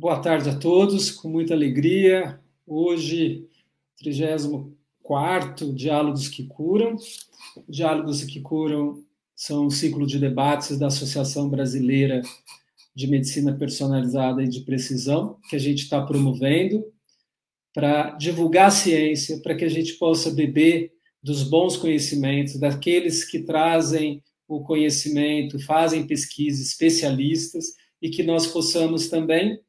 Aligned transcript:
Boa 0.00 0.18
tarde 0.18 0.48
a 0.48 0.56
todos, 0.56 1.10
com 1.10 1.28
muita 1.28 1.52
alegria. 1.52 2.40
Hoje, 2.66 3.46
34 3.98 5.74
Diálogos 5.74 6.26
que 6.26 6.46
Curam. 6.46 6.96
Diálogos 7.68 8.24
que 8.24 8.40
Curam 8.40 9.04
são 9.36 9.66
um 9.66 9.70
ciclo 9.70 10.06
de 10.06 10.18
debates 10.18 10.78
da 10.78 10.86
Associação 10.86 11.50
Brasileira 11.50 12.22
de 12.94 13.08
Medicina 13.08 13.52
Personalizada 13.52 14.42
e 14.42 14.48
de 14.48 14.62
Precisão, 14.62 15.36
que 15.50 15.56
a 15.56 15.58
gente 15.58 15.82
está 15.82 16.00
promovendo 16.00 16.82
para 17.74 18.12
divulgar 18.12 18.68
a 18.68 18.70
ciência, 18.70 19.38
para 19.42 19.54
que 19.54 19.66
a 19.66 19.70
gente 19.70 19.98
possa 19.98 20.30
beber 20.30 20.94
dos 21.22 21.42
bons 21.42 21.76
conhecimentos, 21.76 22.58
daqueles 22.58 23.22
que 23.22 23.40
trazem 23.40 24.24
o 24.48 24.62
conhecimento, 24.62 25.58
fazem 25.58 26.06
pesquisa, 26.06 26.62
especialistas, 26.62 27.74
e 28.00 28.08
que 28.08 28.22
nós 28.22 28.46
possamos 28.46 29.08
também 29.08 29.60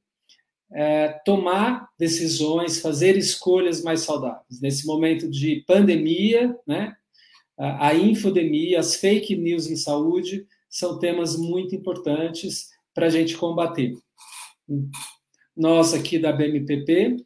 é, 0.74 1.10
tomar 1.26 1.90
decisões, 1.98 2.80
fazer 2.80 3.18
escolhas 3.18 3.84
mais 3.84 4.02
saudáveis. 4.02 4.62
Nesse 4.62 4.86
momento 4.86 5.30
de 5.30 5.64
pandemia, 5.68 6.56
né, 6.66 6.96
a 7.58 7.94
infodemia, 7.94 8.80
as 8.80 8.96
fake 8.96 9.36
news 9.36 9.68
em 9.68 9.76
saúde 9.76 10.48
são 10.70 10.98
temas 10.98 11.38
muito 11.38 11.76
importantes 11.76 12.70
para 12.94 13.08
a 13.08 13.10
gente 13.10 13.38
combater. 13.38 13.96
Nós 15.56 15.94
aqui 15.94 16.18
da 16.18 16.32
BMPP 16.32 17.18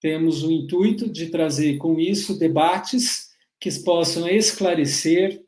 temos 0.00 0.42
o 0.42 0.50
intuito 0.50 1.10
de 1.10 1.30
trazer 1.30 1.78
com 1.78 1.98
isso 1.98 2.38
debates 2.38 3.30
que 3.58 3.70
possam 3.82 4.28
esclarecer 4.28 5.42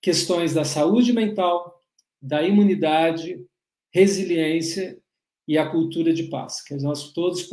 questões 0.00 0.52
da 0.52 0.64
saúde 0.64 1.12
mental, 1.12 1.82
da 2.20 2.42
imunidade, 2.42 3.44
resiliência 3.90 4.98
e 5.46 5.56
a 5.56 5.68
cultura 5.68 6.12
de 6.12 6.24
paz, 6.24 6.62
que 6.62 6.74
nós 6.76 7.12
todos 7.12 7.48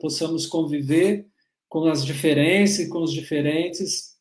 possamos 0.00 0.46
conviver 0.46 1.26
com 1.68 1.84
as 1.86 2.04
diferenças 2.04 2.80
e 2.80 2.88
com 2.88 3.02
os 3.02 3.12
diferentes 3.12 4.16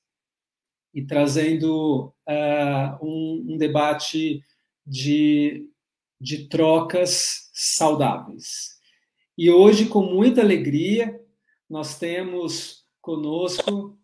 e 0.93 1.05
trazendo 1.05 2.13
uh, 2.27 3.05
um, 3.05 3.53
um, 3.53 3.57
debate 3.57 4.41
de, 4.85 5.67
de 6.19 6.47
trocas 6.47 7.49
saudáveis. 7.53 8.75
E 9.37 9.49
hoje, 9.49 9.87
com 9.87 10.03
muita 10.03 10.41
alegria, 10.41 11.19
nós 11.69 11.99
temos 11.99 12.85
conosco 13.01 13.97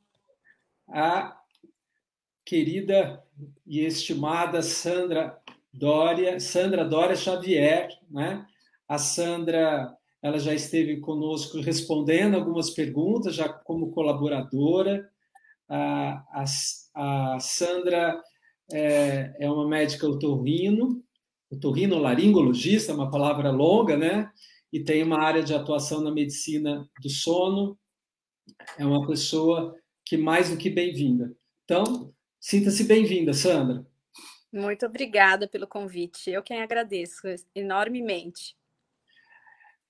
a 0.90 1.40
querida 2.46 3.24
e 3.66 3.86
estimada 3.86 4.62
Sandra 4.62 5.40
Dória, 5.72 6.40
Sandra 6.40 6.84
Dória 6.84 7.16
Xavier, 7.16 7.90
né? 8.10 8.46
A 8.92 8.98
Sandra, 8.98 9.98
ela 10.22 10.38
já 10.38 10.54
esteve 10.54 11.00
conosco 11.00 11.62
respondendo 11.62 12.36
algumas 12.36 12.72
perguntas, 12.72 13.34
já 13.34 13.48
como 13.48 13.94
colaboradora. 13.94 15.10
A, 15.70 16.44
a, 16.94 17.36
a 17.36 17.40
Sandra 17.40 18.22
é, 18.70 19.34
é, 19.40 19.50
uma 19.50 19.66
médica 19.66 20.06
otorrino, 20.06 21.02
otorrino-laringologista, 21.50 22.94
uma 22.94 23.10
palavra 23.10 23.50
longa, 23.50 23.96
né? 23.96 24.30
E 24.74 24.84
tem 24.84 25.04
uma 25.04 25.22
área 25.22 25.42
de 25.42 25.54
atuação 25.54 26.02
na 26.02 26.12
medicina 26.12 26.86
do 27.02 27.10
sono. 27.10 27.80
É 28.78 28.86
uma 28.86 29.08
pessoa 29.08 29.74
que 30.04 30.18
mais 30.18 30.50
do 30.50 30.58
que 30.58 30.70
bem-vinda. 30.70 31.34
Então, 31.64 32.14
sinta-se 32.42 32.84
bem-vinda, 32.84 33.32
Sandra. 33.32 33.88
Muito 34.52 34.86
obrigada 34.86 35.48
pelo 35.48 35.66
convite. 35.66 36.30
Eu 36.30 36.44
quem 36.44 36.62
agradeço 36.62 37.22
enormemente. 37.56 38.60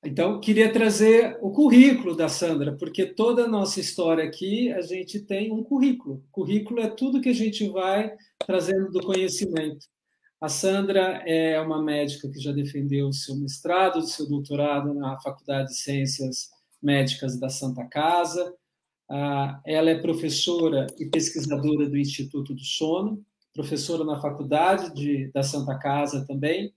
Então, 0.04 0.40
queria 0.40 0.74
trazer 0.74 1.38
o 1.42 1.52
currículo 1.52 2.16
da 2.16 2.28
Sandra, 2.28 2.76
porque 2.76 3.06
toda 3.06 3.44
a 3.44 3.48
nossa 3.48 3.80
história 3.80 4.24
aqui, 4.24 4.72
a 4.72 4.82
gente 4.82 5.20
tem 5.20 5.52
um 5.52 5.64
currículo. 5.64 6.24
currículo 6.32 6.80
é 6.82 6.90
tudo 6.90 7.22
que 7.22 7.30
a 7.30 7.34
gente 7.34 7.68
vai 7.70 8.12
trazendo 8.40 8.90
do 8.90 9.02
conhecimento. 9.02 9.86
A 10.42 10.50
Sandra 10.50 11.22
é 11.28 11.62
uma 11.62 11.84
médica 11.84 12.28
que 12.28 12.40
já 12.40 12.52
defendeu 12.52 13.10
o 13.10 13.14
seu 13.14 13.36
mestrado, 13.36 13.98
o 13.98 14.08
seu 14.08 14.28
doutorado 14.28 14.92
na 14.92 15.20
Faculdade 15.22 15.70
de 15.70 15.78
Ciências 15.78 16.50
Médicas 16.82 17.40
da 17.40 17.48
Santa 17.48 17.86
Casa. 17.86 18.56
Ah, 19.08 19.62
ela 19.64 19.92
é 19.92 20.02
professora 20.02 20.88
e 20.98 21.06
pesquisadora 21.06 21.88
do 21.88 21.96
Instituto 21.96 22.56
do 22.56 22.64
Sono, 22.64 23.24
professora 23.54 24.04
na 24.04 24.20
Faculdade 24.20 24.96
de, 24.96 25.32
da 25.32 25.44
Santa 25.44 25.78
Casa 25.78 26.26
também, 26.26 26.74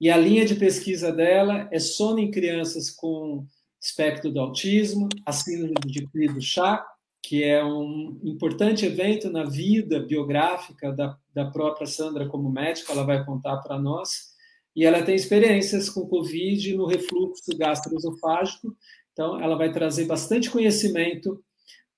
e 0.00 0.08
a 0.10 0.16
linha 0.16 0.46
de 0.46 0.54
pesquisa 0.54 1.12
dela 1.12 1.68
é 1.70 1.78
sono 1.78 2.18
em 2.18 2.30
crianças 2.30 2.88
com 2.90 3.46
espectro 3.78 4.30
do 4.30 4.40
autismo, 4.40 5.08
a 5.26 5.32
síndrome 5.32 5.74
de 5.86 6.06
Cri 6.08 6.28
do 6.28 6.40
chá, 6.40 6.86
que 7.22 7.44
é 7.44 7.62
um 7.62 8.18
importante 8.24 8.86
evento 8.86 9.30
na 9.30 9.44
vida 9.44 10.00
biográfica 10.00 10.90
da, 10.90 11.18
da 11.34 11.50
própria 11.50 11.86
Sandra 11.86 12.26
como 12.26 12.50
médica, 12.50 12.92
ela 12.92 13.04
vai 13.04 13.24
contar 13.24 13.58
para 13.58 13.78
nós. 13.78 14.30
E 14.74 14.84
ela 14.84 15.02
tem 15.02 15.14
experiências 15.14 15.90
com 15.90 16.08
Covid 16.08 16.74
no 16.76 16.86
refluxo 16.86 17.56
gastroesofágico, 17.58 18.74
então 19.12 19.38
ela 19.40 19.56
vai 19.56 19.70
trazer 19.70 20.06
bastante 20.06 20.48
conhecimento 20.48 21.42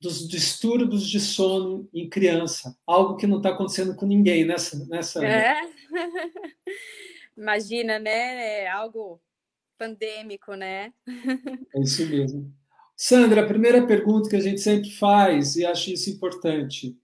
dos 0.00 0.26
distúrbios 0.26 1.08
de 1.08 1.20
sono 1.20 1.88
em 1.94 2.08
criança, 2.08 2.76
algo 2.84 3.16
que 3.16 3.26
não 3.26 3.36
está 3.36 3.50
acontecendo 3.50 3.94
com 3.94 4.06
ninguém 4.06 4.44
nessa 4.44 4.84
nessa. 4.86 5.24
É. 5.24 5.54
Imagina, 7.36 7.98
né? 7.98 8.62
É 8.62 8.68
algo 8.68 9.20
pandêmico, 9.78 10.54
né? 10.54 10.92
É 11.74 11.80
isso 11.80 12.06
mesmo. 12.06 12.52
Sandra, 12.96 13.42
a 13.42 13.46
primeira 13.46 13.84
pergunta 13.86 14.30
que 14.30 14.36
a 14.36 14.40
gente 14.40 14.60
sempre 14.60 14.90
faz, 14.90 15.56
e 15.56 15.64
acho 15.64 15.90
isso 15.90 16.08
importante. 16.10 16.96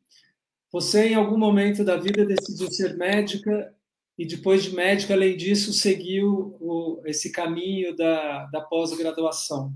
Você, 0.71 1.09
em 1.09 1.15
algum 1.15 1.39
momento 1.39 1.83
da 1.83 1.97
vida, 1.97 2.25
decidiu 2.25 2.71
ser 2.71 2.97
médica 2.97 3.75
e, 4.17 4.27
depois 4.27 4.65
de 4.65 4.75
médica, 4.75 5.15
além 5.15 5.37
disso, 5.37 5.73
seguiu 5.73 6.57
o, 6.61 7.03
esse 7.05 7.33
caminho 7.33 7.97
da, 7.97 8.47
da 8.47 8.61
pós-graduação. 8.61 9.73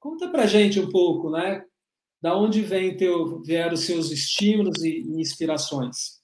Conta 0.00 0.28
para 0.28 0.46
gente 0.46 0.80
um 0.80 0.88
pouco, 0.90 1.30
né? 1.30 1.64
Da 2.20 2.36
onde 2.36 2.62
vem 2.62 2.96
teu, 2.96 3.42
vieram 3.42 3.74
os 3.74 3.80
seus 3.80 4.10
estímulos 4.10 4.82
e, 4.82 5.02
e 5.02 5.20
inspirações? 5.20 6.15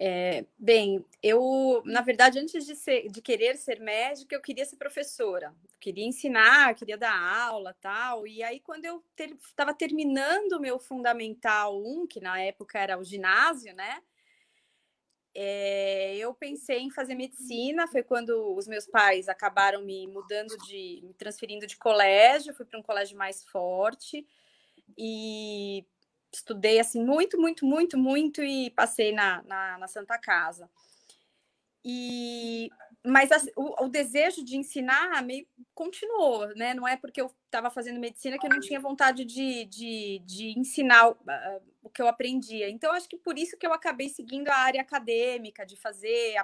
É, 0.00 0.44
bem, 0.56 1.04
eu, 1.20 1.82
na 1.84 2.00
verdade, 2.00 2.38
antes 2.38 2.64
de, 2.64 2.76
ser, 2.76 3.08
de 3.10 3.20
querer 3.20 3.56
ser 3.56 3.80
médica, 3.80 4.34
eu 4.36 4.40
queria 4.40 4.64
ser 4.64 4.76
professora, 4.76 5.52
queria 5.80 6.06
ensinar, 6.06 6.72
queria 6.76 6.96
dar 6.96 7.16
aula, 7.18 7.74
tal. 7.80 8.24
E 8.24 8.40
aí, 8.44 8.60
quando 8.60 8.84
eu 8.84 9.02
estava 9.42 9.74
ter, 9.74 9.88
terminando 9.88 10.52
o 10.52 10.60
meu 10.60 10.78
Fundamental 10.78 11.76
1, 11.82 12.06
que 12.06 12.20
na 12.20 12.40
época 12.40 12.78
era 12.78 12.96
o 12.96 13.02
ginásio, 13.02 13.74
né? 13.74 14.00
É, 15.34 16.16
eu 16.16 16.34
pensei 16.34 16.78
em 16.80 16.90
fazer 16.90 17.14
medicina. 17.14 17.86
Foi 17.86 18.02
quando 18.02 18.54
os 18.56 18.66
meus 18.66 18.86
pais 18.86 19.28
acabaram 19.28 19.82
me 19.82 20.06
mudando 20.06 20.56
de, 20.66 21.00
me 21.04 21.14
transferindo 21.14 21.66
de 21.66 21.76
colégio. 21.76 22.54
Fui 22.54 22.64
para 22.66 22.78
um 22.78 22.82
colégio 22.82 23.16
mais 23.16 23.44
forte 23.44 24.26
e 24.96 25.84
estudei 26.32 26.78
assim 26.78 27.04
muito, 27.04 27.40
muito, 27.40 27.64
muito, 27.64 27.98
muito 27.98 28.42
e 28.42 28.70
passei 28.70 29.12
na, 29.12 29.42
na, 29.44 29.78
na 29.78 29.88
Santa 29.88 30.18
Casa. 30.18 30.68
E 31.84 32.70
mas 33.06 33.30
assim, 33.30 33.50
o, 33.56 33.84
o, 33.84 33.88
desejo 33.88 34.44
de 34.44 34.56
ensinar 34.56 35.22
meio 35.22 35.46
continuou, 35.74 36.48
né? 36.56 36.74
Não 36.74 36.86
é 36.86 36.96
porque 36.96 37.20
eu 37.20 37.32
estava 37.46 37.70
fazendo 37.70 38.00
medicina 38.00 38.36
que 38.36 38.46
eu 38.46 38.50
não 38.50 38.60
tinha 38.60 38.80
vontade 38.80 39.24
de, 39.24 39.64
de, 39.66 40.18
de 40.26 40.58
ensinar 40.58 41.10
uh, 41.10 41.16
o 41.82 41.88
que 41.88 42.02
eu 42.02 42.08
aprendia. 42.08 42.68
Então, 42.68 42.92
acho 42.92 43.08
que 43.08 43.16
por 43.16 43.38
isso 43.38 43.56
que 43.56 43.66
eu 43.66 43.72
acabei 43.72 44.08
seguindo 44.08 44.48
a 44.48 44.56
área 44.56 44.82
acadêmica, 44.82 45.64
de 45.64 45.76
fazer 45.76 46.36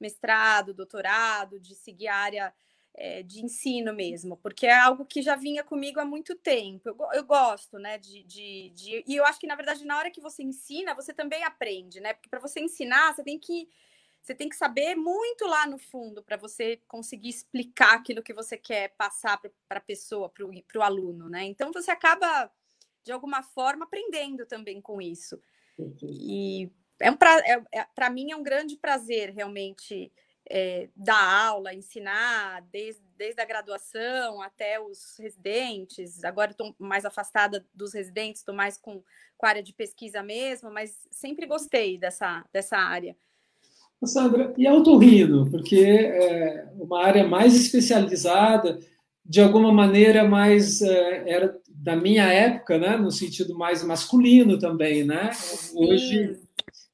mestrado, 0.00 0.74
doutorado, 0.74 1.60
de 1.60 1.74
seguir 1.74 2.08
a 2.08 2.16
área 2.16 2.54
é, 2.94 3.22
de 3.22 3.44
ensino 3.44 3.94
mesmo, 3.94 4.36
porque 4.36 4.66
é 4.66 4.78
algo 4.78 5.04
que 5.04 5.22
já 5.22 5.36
vinha 5.36 5.62
comigo 5.64 6.00
há 6.00 6.04
muito 6.04 6.34
tempo. 6.34 6.88
Eu, 6.88 6.96
eu 7.14 7.24
gosto, 7.24 7.78
né? 7.78 7.98
De, 7.98 8.22
de, 8.24 8.70
de, 8.70 9.04
E 9.06 9.16
eu 9.16 9.24
acho 9.24 9.38
que, 9.38 9.46
na 9.46 9.54
verdade, 9.54 9.84
na 9.84 9.96
hora 9.96 10.10
que 10.10 10.20
você 10.20 10.42
ensina, 10.42 10.94
você 10.94 11.12
também 11.12 11.44
aprende, 11.44 12.00
né? 12.00 12.12
Porque 12.12 12.28
para 12.28 12.40
você 12.40 12.60
ensinar, 12.60 13.14
você 13.14 13.22
tem 13.22 13.38
que. 13.38 13.68
Você 14.22 14.34
tem 14.34 14.50
que 14.50 14.56
saber 14.56 14.94
muito 14.94 15.46
lá 15.46 15.66
no 15.66 15.78
fundo 15.78 16.22
para 16.22 16.36
você 16.36 16.76
conseguir 16.86 17.30
explicar 17.30 17.94
aquilo 17.94 18.22
que 18.22 18.34
você 18.34 18.54
quer 18.54 18.90
passar 18.90 19.40
para 19.66 19.78
a 19.78 19.80
pessoa, 19.80 20.28
para 20.28 20.44
o 20.78 20.82
aluno, 20.82 21.26
né? 21.30 21.44
Então 21.44 21.72
você 21.72 21.90
acaba, 21.90 22.52
de 23.02 23.12
alguma 23.12 23.42
forma, 23.42 23.86
aprendendo 23.86 24.44
também 24.44 24.78
com 24.78 25.00
isso. 25.00 25.40
E 26.02 26.70
é 27.00 27.10
um 27.10 27.16
pra... 27.16 27.38
é, 27.38 27.62
é, 27.72 27.84
para 27.94 28.10
mim 28.10 28.30
é 28.30 28.36
um 28.36 28.42
grande 28.42 28.76
prazer 28.76 29.30
realmente 29.30 30.12
é, 30.50 30.88
dar 30.96 31.46
aula, 31.46 31.72
ensinar, 31.72 32.66
desde, 32.72 33.00
desde 33.16 33.40
a 33.40 33.44
graduação 33.44 34.42
até 34.42 34.80
os 34.80 35.16
residentes. 35.18 36.24
Agora 36.24 36.50
estou 36.50 36.74
mais 36.76 37.04
afastada 37.04 37.64
dos 37.72 37.94
residentes, 37.94 38.40
estou 38.40 38.54
mais 38.54 38.76
com, 38.76 39.00
com 39.38 39.46
a 39.46 39.48
área 39.48 39.62
de 39.62 39.72
pesquisa 39.72 40.22
mesmo, 40.22 40.70
mas 40.72 41.06
sempre 41.10 41.46
gostei 41.46 41.96
dessa, 41.96 42.44
dessa 42.52 42.76
área. 42.76 43.16
Sandra, 44.04 44.52
e 44.56 44.66
autorrino? 44.66 45.48
Porque 45.50 45.78
é 45.78 46.66
uma 46.78 47.04
área 47.04 47.28
mais 47.28 47.54
especializada, 47.54 48.80
de 49.24 49.40
alguma 49.40 49.72
maneira 49.72 50.24
mais 50.24 50.82
é, 50.82 51.30
era 51.30 51.60
da 51.68 51.94
minha 51.94 52.24
época, 52.24 52.78
né, 52.78 52.96
no 52.96 53.10
sentido 53.10 53.56
mais 53.56 53.84
masculino 53.84 54.58
também, 54.58 55.04
né? 55.04 55.30
Hoje, 55.74 56.38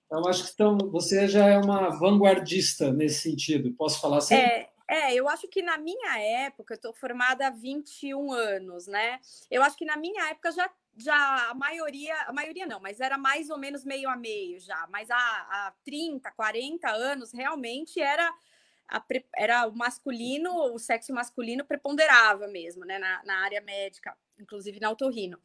então 0.07 0.27
acho 0.29 0.45
que 0.45 0.51
então, 0.53 0.79
você 0.91 1.27
já 1.27 1.47
é 1.47 1.59
uma 1.59 1.91
vanguardista 1.91 2.93
nesse 2.93 3.23
sentido. 3.23 3.73
Posso 3.73 4.01
falar 4.01 4.19
assim? 4.19 4.37
É, 4.37 4.69
é, 4.89 5.15
eu 5.15 5.29
acho 5.29 5.49
que 5.49 5.63
na 5.63 5.77
minha 5.77 6.19
época, 6.19 6.75
eu 6.75 6.77
estou 6.77 6.93
formada 6.95 7.49
há 7.49 7.51
21 7.51 8.33
anos, 8.33 8.87
né? 8.87 9.19
Eu 9.51 9.63
acho 9.63 9.77
que 9.77 9.85
na 9.85 9.97
minha 9.97 10.31
época 10.31 10.53
já, 10.53 10.71
já 10.97 11.51
a 11.51 11.55
maioria, 11.55 12.15
a 12.23 12.33
maioria 12.33 12.67
não, 12.67 12.79
mas 12.79 13.01
era 13.01 13.19
mais 13.19 13.51
ou 13.51 13.59
menos 13.59 13.85
meio 13.85 14.09
a 14.09 14.17
meio 14.17 14.61
já. 14.61 14.87
Mas 14.91 15.11
há, 15.11 15.17
há 15.17 15.75
30, 15.85 16.31
40 16.31 16.89
anos, 16.89 17.33
realmente 17.33 18.01
era, 18.01 18.33
a, 18.89 19.05
era 19.37 19.67
o 19.67 19.77
masculino, 19.77 20.73
o 20.73 20.79
sexo 20.79 21.13
masculino 21.13 21.65
preponderava 21.65 22.47
mesmo, 22.47 22.85
né? 22.85 22.97
Na, 22.97 23.25
na 23.25 23.39
área 23.45 23.61
médica, 23.61 24.17
inclusive 24.39 24.79
na 24.79 24.87
autorrino. 24.87 25.37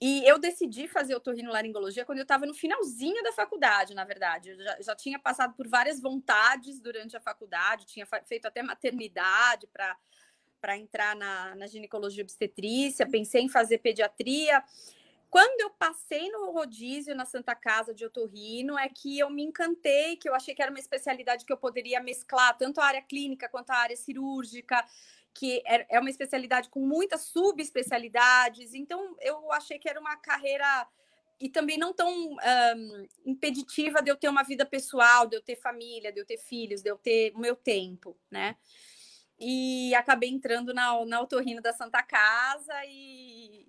E 0.00 0.28
eu 0.28 0.38
decidi 0.38 0.88
fazer 0.88 1.14
otorrinolaringologia 1.14 2.04
quando 2.04 2.18
eu 2.18 2.22
estava 2.22 2.46
no 2.46 2.54
finalzinho 2.54 3.22
da 3.22 3.32
faculdade, 3.32 3.94
na 3.94 4.04
verdade. 4.04 4.50
Eu 4.50 4.56
já, 4.56 4.76
já, 4.80 4.96
tinha 4.96 5.18
passado 5.18 5.54
por 5.54 5.68
várias 5.68 6.00
vontades 6.00 6.80
durante 6.80 7.16
a 7.16 7.20
faculdade, 7.20 7.86
tinha 7.86 8.06
feito 8.26 8.46
até 8.46 8.62
maternidade 8.62 9.68
para 9.68 10.76
entrar 10.76 11.14
na, 11.14 11.54
na 11.54 11.66
ginecologia 11.66 12.22
obstetrícia, 12.22 13.08
pensei 13.08 13.42
em 13.42 13.48
fazer 13.48 13.78
pediatria. 13.78 14.62
Quando 15.30 15.60
eu 15.60 15.70
passei 15.70 16.30
no 16.30 16.52
rodízio 16.52 17.14
na 17.14 17.24
Santa 17.24 17.56
Casa 17.56 17.92
de 17.92 18.04
Otorrino, 18.04 18.78
é 18.78 18.88
que 18.88 19.18
eu 19.18 19.28
me 19.28 19.42
encantei, 19.42 20.16
que 20.16 20.28
eu 20.28 20.34
achei 20.34 20.54
que 20.54 20.62
era 20.62 20.70
uma 20.70 20.78
especialidade 20.78 21.44
que 21.44 21.52
eu 21.52 21.56
poderia 21.56 22.00
mesclar 22.00 22.56
tanto 22.56 22.80
a 22.80 22.84
área 22.84 23.02
clínica 23.02 23.48
quanto 23.48 23.70
a 23.70 23.76
área 23.76 23.96
cirúrgica 23.96 24.84
que 25.34 25.60
é, 25.66 25.96
é 25.96 26.00
uma 26.00 26.08
especialidade 26.08 26.68
com 26.68 26.80
muitas 26.80 27.22
subespecialidades, 27.22 28.72
então 28.72 29.16
eu 29.20 29.52
achei 29.52 29.78
que 29.78 29.88
era 29.88 30.00
uma 30.00 30.16
carreira 30.16 30.86
e 31.40 31.48
também 31.48 31.76
não 31.76 31.92
tão 31.92 32.08
um, 32.10 33.06
impeditiva 33.26 34.00
de 34.00 34.10
eu 34.10 34.16
ter 34.16 34.28
uma 34.28 34.44
vida 34.44 34.64
pessoal, 34.64 35.26
de 35.26 35.36
eu 35.36 35.42
ter 35.42 35.56
família, 35.56 36.12
de 36.12 36.20
eu 36.20 36.24
ter 36.24 36.38
filhos, 36.38 36.80
de 36.80 36.88
eu 36.88 36.96
ter 36.96 37.32
o 37.34 37.40
meu 37.40 37.56
tempo, 37.56 38.16
né? 38.30 38.56
E 39.38 39.92
acabei 39.96 40.30
entrando 40.30 40.72
na, 40.72 41.04
na 41.04 41.20
Otorrino 41.20 41.60
da 41.60 41.72
Santa 41.72 42.02
Casa 42.04 42.72
e, 42.86 43.66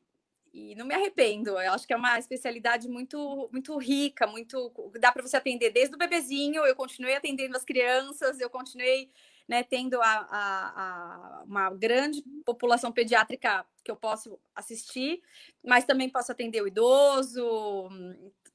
e 0.53 0.75
não 0.75 0.85
me 0.85 0.93
arrependo. 0.93 1.49
Eu 1.59 1.73
acho 1.73 1.87
que 1.87 1.93
é 1.93 1.97
uma 1.97 2.19
especialidade 2.19 2.87
muito 2.87 3.49
muito 3.51 3.75
rica, 3.77 4.27
muito 4.27 4.71
dá 4.99 5.11
para 5.11 5.23
você 5.23 5.35
atender 5.35 5.71
desde 5.71 5.95
o 5.95 5.97
bebezinho. 5.97 6.63
Eu 6.65 6.75
continuei 6.75 7.15
atendendo 7.15 7.57
as 7.57 7.65
crianças, 7.65 8.39
eu 8.39 8.49
continuei 8.49 9.09
né, 9.47 9.63
tendo 9.63 10.01
a, 10.01 10.05
a, 10.05 11.39
a, 11.39 11.43
uma 11.45 11.69
grande 11.69 12.23
população 12.45 12.91
pediátrica 12.91 13.65
que 13.83 13.91
eu 13.91 13.95
posso 13.95 14.39
assistir, 14.55 15.21
mas 15.63 15.85
também 15.85 16.09
posso 16.09 16.31
atender 16.31 16.61
o 16.61 16.67
idoso, 16.67 17.89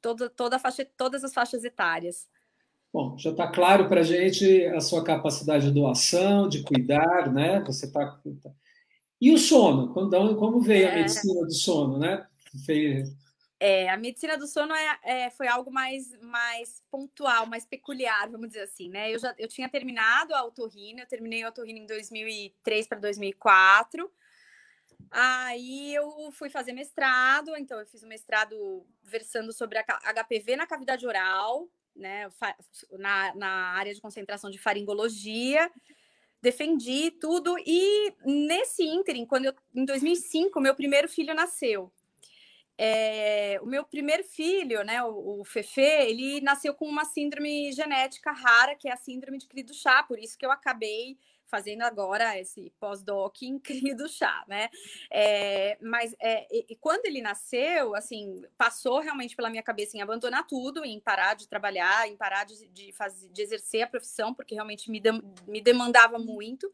toda, 0.01 0.29
toda 0.29 0.59
faixa, 0.59 0.87
todas 0.97 1.23
as 1.23 1.33
faixas 1.33 1.65
etárias. 1.65 2.29
Bom, 2.93 3.17
já 3.17 3.31
está 3.31 3.47
claro 3.47 3.89
para 3.89 4.01
a 4.01 4.05
gente 4.05 4.67
a 4.67 4.81
sua 4.81 5.05
capacidade 5.05 5.67
de 5.67 5.73
doação, 5.73 6.49
de 6.49 6.65
cuidar, 6.65 7.33
né? 7.33 7.61
Você 7.61 7.87
está. 7.87 8.21
E 9.21 9.33
o 9.33 9.39
sono? 9.39 9.93
Como 9.93 10.61
veio 10.61 10.89
a 10.89 10.91
é. 10.91 10.97
medicina 10.97 11.47
do 11.47 11.53
sono, 11.53 11.99
né? 11.99 12.27
É, 13.63 13.91
a 13.91 13.97
medicina 13.99 14.39
do 14.39 14.47
sono 14.47 14.75
é, 14.75 14.99
é, 15.05 15.31
foi 15.31 15.47
algo 15.47 15.71
mais, 15.71 16.19
mais 16.23 16.83
pontual, 16.91 17.45
mais 17.45 17.67
peculiar, 17.67 18.27
vamos 18.31 18.49
dizer 18.49 18.63
assim, 18.63 18.89
né? 18.89 19.15
Eu 19.15 19.19
já 19.19 19.35
eu 19.37 19.47
tinha 19.47 19.69
terminado 19.69 20.35
a 20.35 20.43
otorrino, 20.43 21.01
eu 21.01 21.07
terminei 21.07 21.43
a 21.43 21.51
otorrino 21.51 21.79
em 21.79 21.87
2003 21.87 22.87
para 22.89 22.99
2004. 22.99 24.11
Aí 25.11 25.95
eu 25.95 26.33
fui 26.33 26.49
fazer 26.49 26.73
mestrado, 26.73 27.55
então 27.55 27.79
eu 27.79 27.87
fiz 27.87 28.03
um 28.03 28.09
mestrado 28.09 28.87
versando 29.03 29.53
sobre 29.53 29.79
a 29.79 29.85
HPV 29.85 30.57
na 30.57 30.67
cavidade 30.67 31.07
oral, 31.07 31.69
né, 31.95 32.31
na, 32.93 33.35
na 33.35 33.51
área 33.75 33.93
de 33.93 34.01
concentração 34.01 34.51
de 34.51 34.57
faringologia. 34.59 35.71
Defendi 36.41 37.11
tudo 37.11 37.57
e 37.59 38.15
nesse 38.25 38.85
ínterim, 38.85 39.27
quando 39.27 39.45
eu, 39.45 39.55
em 39.75 39.85
2005, 39.85 40.59
meu 40.63 40.75
primeiro 40.75 41.09
filho 41.09 41.35
nasceu. 41.35 41.93
É, 42.83 43.61
o 43.61 43.67
meu 43.67 43.85
primeiro 43.85 44.25
filho, 44.25 44.83
né, 44.83 45.05
o, 45.05 45.41
o 45.41 45.45
Fefe, 45.45 45.83
ele 45.83 46.41
nasceu 46.41 46.73
com 46.73 46.87
uma 46.87 47.05
síndrome 47.05 47.71
genética 47.73 48.33
rara, 48.33 48.75
que 48.75 48.89
é 48.89 48.93
a 48.93 48.97
síndrome 48.97 49.37
de 49.37 49.47
cri 49.47 49.63
do 49.63 49.75
chá, 49.75 50.03
por 50.03 50.19
isso 50.19 50.39
que 50.39 50.47
eu 50.47 50.51
acabei 50.51 51.19
fazendo 51.45 51.83
agora 51.83 52.39
esse 52.39 52.73
pós-doc 52.81 53.43
em 53.43 53.59
cri 53.61 53.93
do 53.93 54.09
chá, 54.09 54.47
né? 54.49 54.71
É, 55.11 55.77
mas 55.83 56.15
é, 56.19 56.47
e, 56.51 56.75
quando 56.77 57.05
ele 57.05 57.21
nasceu, 57.21 57.95
assim, 57.95 58.43
passou 58.57 59.01
realmente 59.01 59.37
pela 59.37 59.51
minha 59.51 59.63
cabeça 59.63 59.99
em 59.99 60.01
abandonar 60.01 60.47
tudo, 60.47 60.83
em 60.83 60.99
parar 60.99 61.35
de 61.35 61.47
trabalhar, 61.47 62.09
em 62.09 62.17
parar 62.17 62.45
de, 62.45 62.67
de, 62.69 62.93
fazer, 62.93 63.29
de 63.29 63.43
exercer 63.43 63.83
a 63.83 63.89
profissão, 63.89 64.33
porque 64.33 64.55
realmente 64.55 64.91
me, 64.91 65.01
de, 65.01 65.11
me 65.47 65.61
demandava 65.61 66.19
muito. 66.19 66.73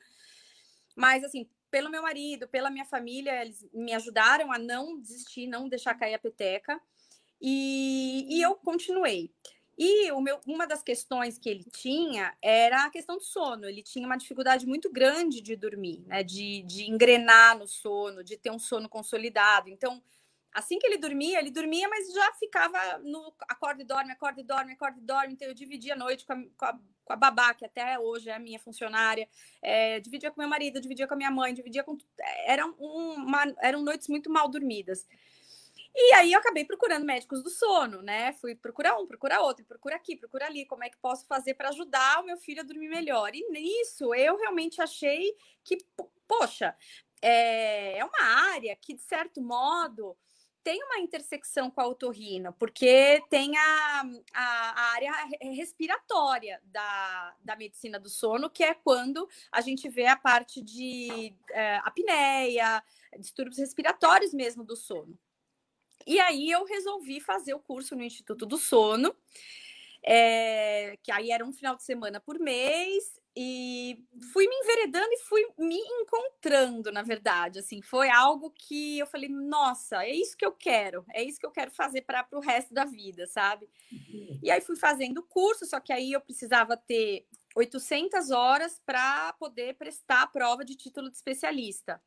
Mas, 0.95 1.25
assim, 1.25 1.49
pelo 1.77 1.91
meu 1.91 2.01
marido, 2.01 2.49
pela 2.49 2.71
minha 2.71 2.87
família, 2.87 3.43
eles 3.43 3.69
me 3.71 3.93
ajudaram 3.93 4.51
a 4.51 4.59
não 4.59 4.99
desistir, 4.99 5.47
não 5.47 5.69
deixar 5.69 5.95
cair 5.95 6.15
a 6.15 6.19
peteca. 6.19 6.81
E, 7.39 8.27
e 8.31 8.41
eu 8.41 8.55
continuei. 8.55 9.31
E 9.77 10.11
meu, 10.23 10.41
uma 10.47 10.67
das 10.67 10.83
questões 10.83 11.37
que 11.37 11.51
ele 11.51 11.65
tinha 11.65 12.35
era 12.41 12.87
a 12.87 12.91
questão 12.91 13.19
do 13.19 13.23
sono. 13.23 13.67
Ele 13.67 13.83
tinha 13.83 14.07
uma 14.07 14.17
dificuldade 14.17 14.67
muito 14.67 14.91
grande 14.91 15.43
de 15.43 15.55
dormir, 15.55 16.03
né? 16.07 16.23
De, 16.23 16.63
de 16.63 16.91
engrenar 16.91 17.59
no 17.59 17.69
sono, 17.69 18.25
de 18.25 18.39
ter 18.39 18.51
um 18.51 18.59
sono 18.59 18.89
consolidado. 18.89 19.69
Então, 19.69 20.03
assim 20.55 20.79
que 20.79 20.87
ele 20.87 20.97
dormia, 20.97 21.41
ele 21.41 21.51
dormia, 21.51 21.87
mas 21.91 22.11
já 22.11 22.33
ficava 22.41 22.79
no 23.05 23.35
acorda 23.47 23.83
e 23.83 23.85
dorme, 23.85 24.13
acorda 24.13 24.41
e 24.41 24.45
dorme, 24.45 24.73
acorda 24.73 24.99
e 24.99 25.03
dorme. 25.03 25.35
Então, 25.35 25.47
eu 25.47 25.53
dividia 25.53 25.93
a 25.93 25.99
noite 25.99 26.25
com 26.25 26.33
a, 26.33 26.43
com 26.57 26.65
a, 26.65 26.81
com 27.07 27.13
a 27.13 27.17
babá, 27.17 27.55
que 27.55 27.65
até 27.65 27.99
hoje 27.99 28.29
é 28.29 28.35
a 28.35 28.39
minha 28.39 28.59
funcionária, 28.59 29.29
é, 29.63 30.01
dividia 30.01 30.31
com 30.31 30.41
meu 30.41 30.51
marido, 30.51 30.81
dividia 30.81 31.07
com 31.07 31.15
a 31.15 31.17
minha 31.17 31.31
mãe, 31.31 31.55
dividia 31.55 31.85
com. 31.85 31.97
Eram, 32.45 32.75
uma, 32.79 33.45
eram 33.63 33.83
noites 33.83 34.09
muito 34.09 34.29
mal 34.29 34.49
dormidas. 34.49 35.07
E 35.99 36.13
aí 36.15 36.33
eu 36.33 36.41
acabei 36.41 36.65
procurando 36.65 37.07
médicos 37.07 37.43
do 37.43 37.49
sono, 37.49 38.03
né? 38.03 38.33
Fui 38.35 38.55
procurar 38.55 38.99
um, 38.99 39.07
procurar 39.07 39.41
outro, 39.41 39.65
procura 39.65 39.97
aqui, 39.97 40.15
procura 40.15 40.45
ali, 40.45 40.67
como 40.67 40.85
é 40.85 40.91
que 40.91 40.99
posso 40.99 41.27
fazer 41.27 41.55
para 41.55 41.71
ajudar 41.71 42.21
o 42.21 42.27
meu 42.27 42.37
filho 42.37 42.61
a 42.61 42.65
dormir 42.65 42.89
melhor. 42.89 43.35
E 43.35 43.49
nisso 43.49 44.15
eu 44.15 44.37
realmente 44.37 44.83
achei 44.83 45.35
que, 45.65 45.79
poxa, 46.29 46.77
é, 47.23 47.99
é 47.99 48.05
uma 48.05 48.51
área 48.53 48.77
que, 48.77 48.95
de 48.95 49.03
certo 49.03 49.41
modo, 49.41 50.15
tem 50.67 50.83
uma 50.83 50.99
intersecção 50.99 51.71
com 51.71 51.81
a 51.81 51.87
otorrina, 51.87 52.51
porque 52.51 53.23
tem 53.31 53.57
a, 53.57 54.03
a, 54.35 54.43
a, 54.43 54.83
área 54.95 55.13
respiratória 55.55 56.61
da, 56.65 57.37
da 57.41 57.55
medicina 57.55 58.01
do 58.01 58.09
sono, 58.09 58.51
que 58.51 58.65
é 58.65 58.75
quando 58.75 59.29
a 59.53 59.61
gente 59.61 59.89
vê 59.89 60.07
a 60.07 60.17
parte 60.17 60.61
de 60.61 61.33
é, 61.53 61.77
apneia, 61.85 62.83
distúrbios 63.17 63.59
respiratórios 63.59 64.35
mesmo 64.35 64.65
do 64.65 64.75
sono. 64.75 65.17
E 66.05 66.19
aí 66.19 66.51
eu 66.51 66.65
resolvi 66.65 67.21
fazer 67.21 67.55
o 67.55 67.61
curso 67.61 67.95
no 67.95 68.03
Instituto 68.03 68.45
do 68.45 68.59
Sono, 68.59 69.15
é, 70.03 70.99
que 71.01 71.13
aí 71.13 71.31
era 71.31 71.45
um 71.45 71.53
final 71.53 71.77
de 71.77 71.85
semana 71.85 72.19
por 72.19 72.41
mês, 72.41 73.21
e 73.37 74.03
fui 74.33 74.49
me 74.49 74.57
enveredando 74.57 75.13
e 75.13 75.19
fui 75.19 75.47
me 75.59 75.77
encontrando, 75.77 76.91
na 76.91 77.03
verdade. 77.03 77.59
Assim, 77.59 77.83
foi 77.83 78.09
algo 78.09 78.51
que 78.51 78.99
eu 78.99 79.07
falei, 79.07 79.29
nossa, 79.29 80.05
é 80.05 80.11
isso 80.11 80.37
que 80.37 80.47
eu 80.47 80.53
quero, 80.53 81.05
é 81.13 81.23
isso 81.23 81.39
que 81.39 81.45
eu 81.45 81.51
quero 81.51 81.71
fazer 81.71 82.01
para 82.03 82.27
o 82.33 82.41
resto 82.41 82.73
da 82.73 82.87
vida, 82.87 83.27
sabe? 83.27 83.69
Uhum. 83.93 84.41
E 84.43 84.51
aí 84.51 84.63
fui 84.63 84.77
fazendo 84.77 85.19
o 85.19 85.23
curso, 85.23 85.67
só 85.67 85.79
que 85.79 85.93
aí 85.93 86.13
eu 86.13 86.21
precisava 86.21 86.79
ter 86.79 87.27
800 87.55 88.31
horas 88.31 88.81
para 88.87 89.35
poder 89.35 89.75
prestar 89.75 90.23
a 90.23 90.27
prova 90.27 90.65
de 90.65 90.75
título 90.75 91.11
de 91.11 91.17
especialista. 91.17 92.01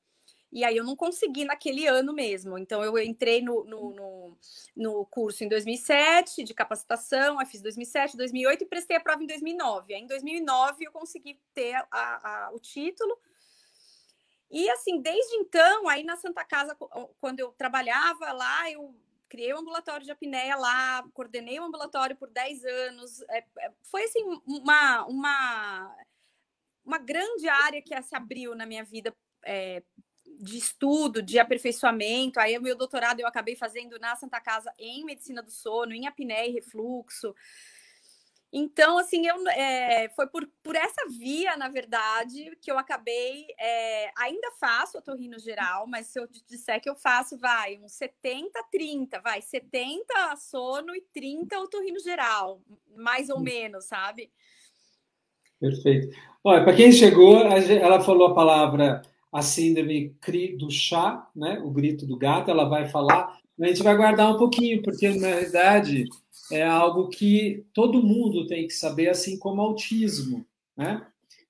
E 0.51 0.63
aí 0.63 0.75
eu 0.75 0.84
não 0.84 0.96
consegui 0.96 1.46
naquele 1.46 1.86
ano 1.86 2.12
mesmo. 2.12 2.58
Então 2.58 2.84
eu 2.84 2.98
entrei 2.98 3.41
no, 3.41 3.63
no, 3.65 3.94
no, 3.94 4.38
no 4.75 5.06
curso 5.06 5.44
em 5.44 5.48
2007 5.48 6.44
de 6.44 6.53
capacitação, 6.53 7.39
aí 7.39 7.46
fiz 7.46 7.62
2007, 7.62 8.18
2008 8.18 8.63
e 8.63 8.68
prestei 8.68 8.98
a 8.98 9.00
prova 9.00 9.24
em 9.24 9.27
2009. 9.27 9.94
Aí 9.94 10.01
em 10.01 10.08
2009 10.08 10.86
eu 10.86 10.91
consegui 10.91 11.39
ter 11.53 11.75
a, 11.75 11.88
a, 11.91 12.51
o 12.51 12.60
título. 12.60 13.15
E 14.50 14.68
assim, 14.72 15.00
desde 15.00 15.36
então, 15.36 15.88
aí 15.88 16.03
na 16.03 16.18
Santa 16.18 16.44
Casa, 16.44 16.75
quando 17.22 17.39
eu 17.39 17.51
trabalhava 17.51 18.32
lá, 18.32 18.72
eu 18.72 18.96
criei 19.29 19.53
um 19.53 19.60
ambulatório 19.60 20.03
de 20.03 20.12
apneia 20.12 20.56
lá, 20.56 21.08
coordenei 21.13 21.60
um 21.60 21.65
ambulatório 21.65 22.15
por 22.15 22.32
10 22.32 22.65
anos. 22.65 23.22
É, 23.29 23.46
é, 23.60 23.72
foi 23.84 24.03
assim, 24.06 24.24
uma, 24.48 25.06
uma, 25.06 25.96
uma 26.84 26.98
grande 26.98 27.48
área 27.48 27.79
que 27.84 28.01
se 28.01 28.15
abriu 28.15 28.56
na 28.56 28.65
minha 28.65 28.84
vida 28.84 29.15
é, 29.46 29.84
de 30.39 30.58
estudo, 30.58 31.22
de 31.22 31.38
aperfeiçoamento. 31.38 32.39
Aí 32.39 32.58
o 32.58 32.62
meu 32.62 32.75
doutorado 32.75 33.19
eu 33.19 33.27
acabei 33.27 33.55
fazendo 33.55 34.00
na 34.00 34.15
Santa 34.15 34.39
Casa 34.39 34.74
em 34.79 35.03
medicina 35.03 35.43
do 35.43 35.51
sono, 35.51 35.93
em 35.93 36.08
apneia 36.08 36.48
e 36.48 36.53
refluxo. 36.53 37.36
Então, 38.51 38.98
assim, 38.98 39.27
eu, 39.27 39.48
é, 39.50 40.10
foi 40.10 40.25
por, 40.25 40.50
por 40.63 40.75
essa 40.75 41.08
via, 41.08 41.55
na 41.55 41.67
verdade, 41.67 42.58
que 42.60 42.72
eu 42.72 42.79
acabei. 42.79 43.46
É, 43.60 44.12
ainda 44.17 44.51
faço 44.60 44.98
otorrino 44.98 45.38
geral, 45.38 45.86
mas 45.86 46.08
se 46.08 46.19
eu 46.19 46.27
disser 46.48 46.81
que 46.81 46.89
eu 46.89 46.96
faço, 46.96 47.38
vai, 47.38 47.77
uns 47.77 47.91
70, 47.91 48.60
30, 48.72 49.19
vai, 49.19 49.41
70 49.41 50.36
sono 50.38 50.96
e 50.96 51.01
30 51.13 51.60
otorrino 51.60 52.00
geral, 52.00 52.60
mais 52.96 53.29
ou 53.29 53.38
hum. 53.38 53.41
menos, 53.41 53.86
sabe? 53.86 54.31
Perfeito. 55.60 56.17
Olha, 56.43 56.63
para 56.63 56.75
quem 56.75 56.91
chegou, 56.91 57.38
ela 57.38 58.01
falou 58.01 58.29
a 58.29 58.34
palavra 58.34 59.03
a 59.32 59.42
síndrome 59.42 60.16
CRI 60.22 60.58
do 60.58 60.72
chá, 60.72 61.28
né? 61.36 61.60
o 61.64 61.70
grito 61.70 62.06
do 62.06 62.18
gato, 62.18 62.50
ela 62.50 62.66
vai 62.66 62.88
falar, 62.88 63.38
a 63.60 63.68
gente 63.68 63.84
vai 63.84 63.96
guardar 63.96 64.34
um 64.34 64.38
pouquinho, 64.38 64.82
porque 64.82 65.10
na 65.10 65.28
realidade 65.28 66.06
é 66.52 66.64
algo 66.64 67.10
que 67.10 67.66
todo 67.74 68.02
mundo 68.02 68.48
tem 68.48 68.68
que 68.68 68.74
saber, 68.74 69.10
assim 69.10 69.38
como 69.38 69.62
autismo. 69.62 70.46
Né? 70.76 71.06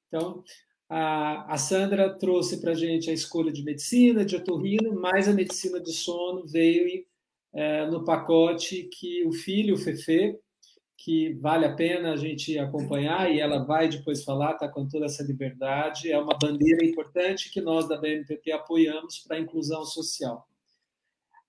Então, 0.07 0.43
a, 0.89 1.53
a 1.53 1.57
Sandra 1.57 2.09
trouxe 2.09 2.59
para 2.59 2.71
a 2.71 2.75
gente 2.75 3.09
a 3.09 3.13
escolha 3.13 3.51
de 3.51 3.63
medicina, 3.63 4.25
de 4.25 4.35
otorrino, 4.35 4.99
mas 4.99 5.27
a 5.27 5.33
medicina 5.33 5.79
de 5.79 5.93
sono 5.93 6.45
veio 6.45 7.05
é, 7.53 7.85
no 7.87 8.03
pacote 8.03 8.89
que 8.91 9.25
o 9.25 9.31
filho, 9.31 9.75
o 9.75 9.77
Fefe, 9.77 10.37
que 11.01 11.33
vale 11.35 11.65
a 11.65 11.73
pena 11.73 12.11
a 12.11 12.17
gente 12.17 12.59
acompanhar 12.59 13.33
e 13.33 13.39
ela 13.39 13.63
vai 13.63 13.87
depois 13.87 14.23
falar, 14.23 14.51
está 14.51 14.67
com 14.67 14.85
toda 14.85 15.05
essa 15.05 15.23
liberdade. 15.23 16.11
É 16.11 16.19
uma 16.19 16.37
bandeira 16.37 16.85
importante 16.85 17.49
que 17.49 17.61
nós 17.61 17.87
da 17.87 17.97
BNPP 17.97 18.51
apoiamos 18.51 19.19
para 19.19 19.37
a 19.37 19.39
inclusão 19.39 19.85
social. 19.85 20.45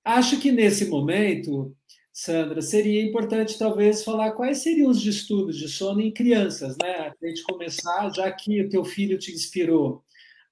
Acho 0.05 0.41
que 0.41 0.53
nesse 0.53 0.87
momento, 0.87 1.77
Sandra, 2.13 2.63
seria 2.63 3.03
importante 3.03 3.59
talvez 3.59 4.05
falar 4.05 4.33
quais 4.33 4.59
seriam 4.59 4.89
os 4.89 5.01
distúrbios 5.01 5.59
de 5.59 5.69
sono 5.69 6.01
em 6.01 6.13
crianças, 6.13 6.77
né? 6.81 7.13
A 7.21 7.27
gente 7.27 7.43
começar, 7.43 8.09
já 8.15 8.31
que 8.31 8.63
o 8.63 8.69
teu 8.69 8.85
filho 8.85 9.19
te 9.19 9.33
inspirou 9.33 10.05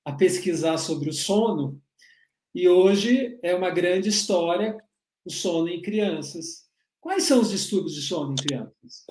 a 0.05 0.13
pesquisar 0.13 0.77
sobre 0.77 1.09
o 1.09 1.13
sono, 1.13 1.81
e 2.53 2.69
hoje 2.69 3.39
é 3.45 3.55
uma 3.55 3.71
grande 3.71 4.09
história 4.09 4.77
o 5.25 5.31
sono 5.31 5.69
em 5.69 5.81
crianças. 5.81 6.68
Quais 7.09 7.25
são 7.25 7.41
os 7.41 7.49
distúrbios 7.49 7.95
de 7.95 8.03
sono 8.03 8.33
em 8.33 8.37
crianças? 8.37 9.07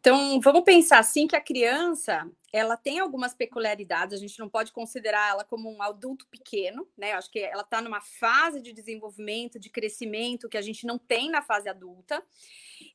Então, 0.00 0.40
vamos 0.40 0.62
pensar 0.64 0.98
assim 0.98 1.26
que 1.26 1.36
a 1.36 1.40
criança, 1.42 2.26
ela 2.50 2.74
tem 2.74 3.00
algumas 3.00 3.34
peculiaridades, 3.34 4.14
a 4.14 4.18
gente 4.18 4.38
não 4.38 4.48
pode 4.48 4.72
considerar 4.72 5.28
ela 5.28 5.44
como 5.44 5.70
um 5.70 5.82
adulto 5.82 6.26
pequeno, 6.28 6.88
né? 6.96 7.12
Acho 7.12 7.30
que 7.30 7.38
ela 7.38 7.60
está 7.60 7.82
numa 7.82 8.00
fase 8.00 8.62
de 8.62 8.72
desenvolvimento, 8.72 9.58
de 9.58 9.68
crescimento 9.68 10.48
que 10.48 10.56
a 10.56 10.62
gente 10.62 10.86
não 10.86 10.96
tem 10.96 11.28
na 11.28 11.42
fase 11.42 11.68
adulta. 11.68 12.24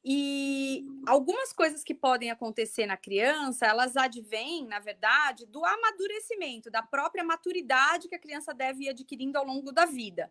E 0.04 0.84
algumas 1.06 1.54
coisas 1.54 1.84
que 1.84 1.94
podem 1.94 2.32
acontecer 2.32 2.88
na 2.88 2.98
criança, 2.98 3.68
elas 3.68 3.96
advêm, 3.96 4.66
na 4.66 4.80
verdade, 4.80 5.46
do 5.46 5.64
amadurecimento, 5.64 6.72
da 6.72 6.82
própria 6.82 7.24
maturidade 7.24 8.08
que 8.08 8.16
a 8.16 8.20
criança 8.20 8.52
deve 8.52 8.86
ir 8.86 8.90
adquirindo 8.90 9.38
ao 9.38 9.46
longo 9.46 9.72
da 9.72 9.86
vida. 9.86 10.28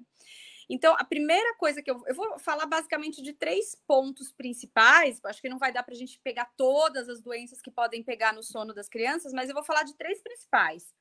Então, 0.68 0.94
a 0.98 1.04
primeira 1.04 1.54
coisa 1.56 1.82
que 1.82 1.90
eu, 1.90 2.02
eu 2.06 2.14
vou 2.14 2.38
falar 2.38 2.66
basicamente 2.66 3.22
de 3.22 3.32
três 3.32 3.74
pontos 3.86 4.32
principais, 4.32 5.20
acho 5.24 5.40
que 5.40 5.48
não 5.48 5.58
vai 5.58 5.72
dar 5.72 5.82
para 5.82 5.94
a 5.94 5.96
gente 5.96 6.18
pegar 6.20 6.52
todas 6.56 7.08
as 7.08 7.20
doenças 7.20 7.60
que 7.60 7.70
podem 7.70 8.02
pegar 8.02 8.32
no 8.32 8.42
sono 8.42 8.72
das 8.72 8.88
crianças, 8.88 9.32
mas 9.32 9.48
eu 9.48 9.54
vou 9.54 9.64
falar 9.64 9.82
de 9.82 9.94
três 9.94 10.22
principais: 10.22 10.94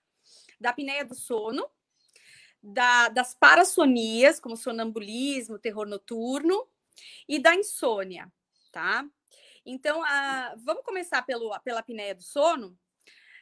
da 0.60 0.70
apneia 0.72 1.06
do 1.06 1.15
sono, 1.15 1.70
da, 2.62 3.10
das 3.10 3.34
parassonias, 3.34 4.39
como 4.39 4.58
sonambulismo, 4.58 5.60
terror 5.60 5.88
noturno, 5.88 6.68
e 7.27 7.39
da 7.39 7.56
insônia, 7.56 8.32
tá? 8.72 9.06
Então, 9.65 10.03
a, 10.03 10.56
vamos 10.58 10.84
começar 10.84 11.22
pelo, 11.24 11.58
pela 11.62 11.80
apneia 11.80 12.15
do 12.15 12.24
sono. 12.24 12.77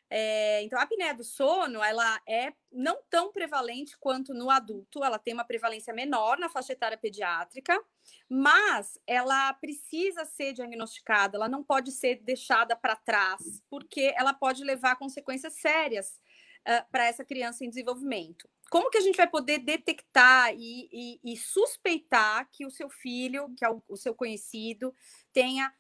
É, 0.10 0.63
então, 0.63 0.80
a 0.80 0.84
apneia 0.84 1.13
do 1.13 1.24
sono, 1.24 1.84
ela 1.84 2.20
é 2.28 2.51
não 2.72 3.00
tão 3.10 3.32
prevalente 3.32 3.96
quanto 4.00 4.34
no 4.34 4.50
adulto, 4.50 5.04
ela 5.04 5.20
tem 5.20 5.34
uma 5.36 5.44
prevalência 5.44 5.94
menor 5.94 6.39
na 6.39 6.50
faixa 6.50 6.74
etária 6.74 6.98
pediátrica, 6.98 7.80
mas 8.28 9.00
ela 9.06 9.54
precisa 9.54 10.25
ser 10.25 10.54
diagnosticada, 10.54 11.38
ela 11.38 11.48
não 11.48 11.63
pode 11.63 11.92
ser 11.92 12.16
deixada 12.24 12.75
para 12.75 12.96
trás, 12.96 13.62
porque 13.70 14.13
ela 14.18 14.34
pode 14.34 14.63
levar 14.63 14.94
a 14.94 14.96
consequências 14.96 15.54
sérias 15.54 16.20
uh, 16.68 16.92
para 16.92 17.06
essa 17.06 17.24
criança 17.24 17.63
em 17.63 17.70
desenvolvimento. 17.70 18.50
Como 18.72 18.89
que 18.89 18.98
a 18.98 19.01
gente 19.01 19.18
vai 19.18 19.28
poder 19.28 19.60
detectar 19.60 20.54
e, 20.56 20.89
e, 20.92 21.34
e 21.34 21.38
suspeitar 21.38 22.50
que 22.51 22.66
o 22.66 22.72
seu 22.72 22.89
filho, 22.89 23.54
que 23.56 23.63
é 23.63 23.70
o, 23.70 23.84
o 23.88 23.96
seu 23.98 24.16
conhecido, 24.16 24.94
tenha 25.32 25.72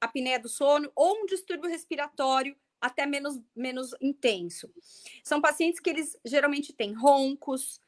apneia 0.00 0.38
do 0.38 0.48
sono 0.48 0.90
ou 0.94 1.22
um 1.22 1.26
distúrbio 1.26 1.70
respiratório 1.70 2.56
até 2.80 3.06
menos, 3.06 3.40
menos 3.54 3.94
intenso. 4.00 4.72
São 5.22 5.40
pacientes 5.40 5.80
que 5.80 5.90
eles 5.90 6.16
geralmente 6.24 6.72
têm 6.72 6.92
roncos, 6.92 7.80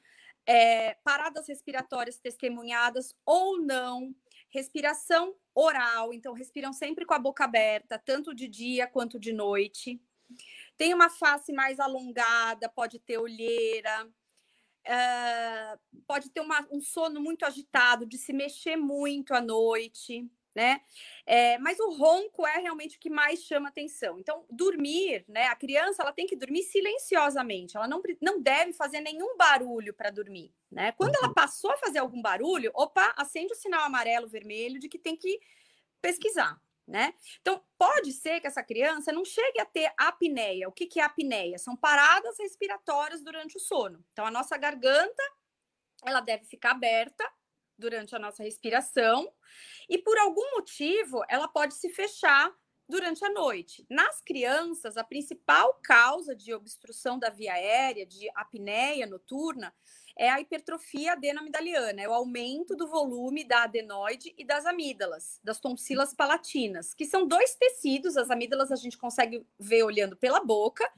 é, 0.46 0.94
paradas 1.04 1.46
respiratórias 1.46 2.18
testemunhadas 2.18 3.14
ou 3.24 3.60
não, 3.60 4.14
respiração 4.48 5.34
oral, 5.54 6.12
então 6.12 6.32
respiram 6.32 6.72
sempre 6.72 7.04
com 7.04 7.14
a 7.14 7.18
boca 7.18 7.44
aberta, 7.44 7.98
tanto 7.98 8.34
de 8.34 8.48
dia 8.48 8.86
quanto 8.86 9.18
de 9.18 9.32
noite. 9.32 10.00
Tem 10.76 10.94
uma 10.94 11.10
face 11.10 11.52
mais 11.52 11.78
alongada, 11.78 12.68
pode 12.68 12.98
ter 12.98 13.18
olheira, 13.18 14.08
é, 14.84 15.78
pode 16.06 16.30
ter 16.30 16.40
uma, 16.40 16.66
um 16.70 16.80
sono 16.80 17.20
muito 17.20 17.44
agitado, 17.44 18.06
de 18.06 18.16
se 18.16 18.32
mexer 18.32 18.76
muito 18.76 19.34
à 19.34 19.40
noite 19.40 20.30
né? 20.58 20.80
É, 21.24 21.56
mas 21.58 21.78
o 21.78 21.90
ronco 21.90 22.44
é 22.44 22.58
realmente 22.58 22.96
o 22.96 23.00
que 23.00 23.08
mais 23.08 23.44
chama 23.44 23.68
atenção. 23.68 24.18
Então, 24.18 24.44
dormir, 24.50 25.24
né? 25.28 25.44
A 25.46 25.54
criança 25.54 26.02
ela 26.02 26.12
tem 26.12 26.26
que 26.26 26.34
dormir 26.34 26.64
silenciosamente, 26.64 27.76
ela 27.76 27.86
não, 27.86 28.02
não 28.20 28.42
deve 28.42 28.72
fazer 28.72 29.00
nenhum 29.00 29.36
barulho 29.36 29.94
para 29.94 30.10
dormir, 30.10 30.52
né? 30.68 30.90
Quando 30.92 31.14
ela 31.14 31.28
uhum. 31.28 31.34
passou 31.34 31.70
a 31.70 31.76
fazer 31.76 32.00
algum 32.00 32.20
barulho, 32.20 32.72
opa, 32.74 33.14
acende 33.16 33.52
o 33.52 33.56
sinal 33.56 33.82
amarelo, 33.82 34.26
vermelho 34.26 34.80
de 34.80 34.88
que 34.88 34.98
tem 34.98 35.16
que 35.16 35.38
pesquisar. 36.02 36.60
Né? 36.88 37.12
Então, 37.42 37.62
pode 37.76 38.12
ser 38.12 38.40
que 38.40 38.46
essa 38.46 38.62
criança 38.62 39.12
não 39.12 39.22
chegue 39.22 39.60
a 39.60 39.66
ter 39.66 39.92
apneia. 39.94 40.66
O 40.66 40.72
que, 40.72 40.86
que 40.86 40.98
é 40.98 41.02
apneia? 41.04 41.58
São 41.58 41.76
paradas 41.76 42.38
respiratórias 42.38 43.22
durante 43.22 43.58
o 43.58 43.60
sono. 43.60 44.02
Então, 44.10 44.24
a 44.24 44.30
nossa 44.30 44.56
garganta 44.56 45.22
ela 46.02 46.22
deve 46.22 46.46
ficar 46.46 46.70
aberta 46.70 47.30
durante 47.78 48.14
a 48.14 48.18
nossa 48.18 48.42
respiração 48.42 49.32
e 49.88 49.98
por 49.98 50.18
algum 50.18 50.50
motivo 50.52 51.22
ela 51.28 51.48
pode 51.48 51.74
se 51.74 51.88
fechar 51.88 52.52
durante 52.88 53.24
a 53.24 53.30
noite. 53.30 53.86
Nas 53.90 54.20
crianças, 54.22 54.96
a 54.96 55.04
principal 55.04 55.78
causa 55.82 56.34
de 56.34 56.54
obstrução 56.54 57.18
da 57.18 57.28
via 57.28 57.52
aérea, 57.52 58.06
de 58.06 58.30
apneia 58.34 59.06
noturna, 59.06 59.74
é 60.16 60.28
a 60.28 60.40
hipertrofia 60.40 61.12
adenomidaliana, 61.12 62.02
é 62.02 62.08
o 62.08 62.12
aumento 62.12 62.74
do 62.74 62.88
volume 62.88 63.44
da 63.44 63.62
adenoide 63.62 64.34
e 64.36 64.44
das 64.44 64.66
amígdalas, 64.66 65.38
das 65.44 65.60
tonsilas 65.60 66.12
palatinas, 66.12 66.92
que 66.92 67.04
são 67.04 67.24
dois 67.26 67.54
tecidos, 67.54 68.16
as 68.16 68.28
amígdalas 68.28 68.72
a 68.72 68.76
gente 68.76 68.98
consegue 68.98 69.46
ver 69.60 69.84
olhando 69.84 70.16
pela 70.16 70.40
boca, 70.40 70.90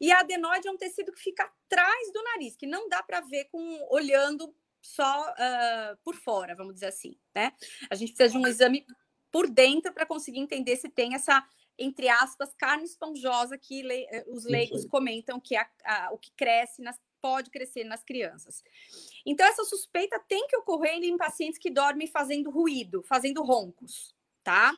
e 0.00 0.10
a 0.10 0.20
adenoide 0.20 0.66
é 0.66 0.72
um 0.72 0.76
tecido 0.76 1.12
que 1.12 1.20
fica 1.20 1.44
atrás 1.44 2.12
do 2.12 2.22
nariz, 2.24 2.56
que 2.56 2.66
não 2.66 2.88
dá 2.88 3.00
para 3.00 3.20
ver 3.20 3.44
com 3.44 3.86
olhando 3.90 4.52
só 4.84 5.30
uh, 5.30 5.96
por 6.04 6.14
fora, 6.14 6.54
vamos 6.54 6.74
dizer 6.74 6.86
assim, 6.86 7.16
né? 7.34 7.52
A 7.90 7.94
gente 7.94 8.12
precisa 8.12 8.38
de 8.38 8.44
um 8.44 8.46
exame 8.46 8.86
por 9.32 9.48
dentro 9.48 9.92
para 9.92 10.04
conseguir 10.04 10.40
entender 10.40 10.76
se 10.76 10.88
tem 10.90 11.14
essa, 11.14 11.42
entre 11.78 12.08
aspas, 12.08 12.54
carne 12.54 12.84
esponjosa 12.84 13.56
que 13.56 13.82
le 13.82 14.06
eh, 14.10 14.24
os 14.28 14.44
leigos 14.44 14.84
comentam 14.84 15.40
que 15.40 15.56
é 15.56 15.60
a, 15.60 15.68
a, 15.84 16.12
o 16.12 16.18
que 16.18 16.30
cresce 16.36 16.82
nas, 16.82 17.00
pode 17.20 17.50
crescer 17.50 17.84
nas 17.84 18.04
crianças. 18.04 18.62
Então, 19.24 19.46
essa 19.46 19.64
suspeita 19.64 20.20
tem 20.28 20.46
que 20.46 20.56
ocorrer 20.58 21.02
em 21.02 21.16
pacientes 21.16 21.58
que 21.58 21.70
dormem 21.70 22.06
fazendo 22.06 22.50
ruído, 22.50 23.02
fazendo 23.02 23.42
roncos, 23.42 24.14
tá? 24.42 24.76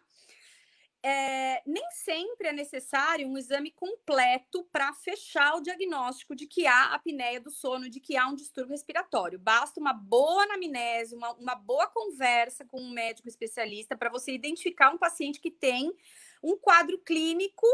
É, 1.03 1.63
nem 1.67 1.85
sempre 1.93 2.49
é 2.49 2.53
necessário 2.53 3.29
um 3.29 3.39
exame 3.39 3.71
completo 3.71 4.65
para 4.73 4.93
fechar 4.93 5.55
o 5.55 5.61
diagnóstico 5.61 6.35
de 6.35 6.47
que 6.47 6.67
há 6.67 6.95
apneia 6.95 7.41
do 7.41 7.51
sono, 7.51 7.89
de 7.89 8.01
que 8.01 8.17
há 8.17 8.27
um 8.27 8.35
distúrbio 8.35 8.73
respiratório. 8.73 9.39
Basta 9.39 9.79
uma 9.79 9.93
boa 9.93 10.43
anamnese, 10.45 11.15
uma, 11.15 11.33
uma 11.35 11.55
boa 11.55 11.87
conversa 11.87 12.65
com 12.65 12.81
um 12.81 12.91
médico 12.91 13.29
especialista 13.29 13.97
para 13.97 14.11
você 14.11 14.33
identificar 14.33 14.91
um 14.91 14.99
paciente 14.99 15.41
que 15.41 15.51
tem 15.51 15.93
um 16.43 16.57
quadro 16.57 16.99
clínico 16.99 17.67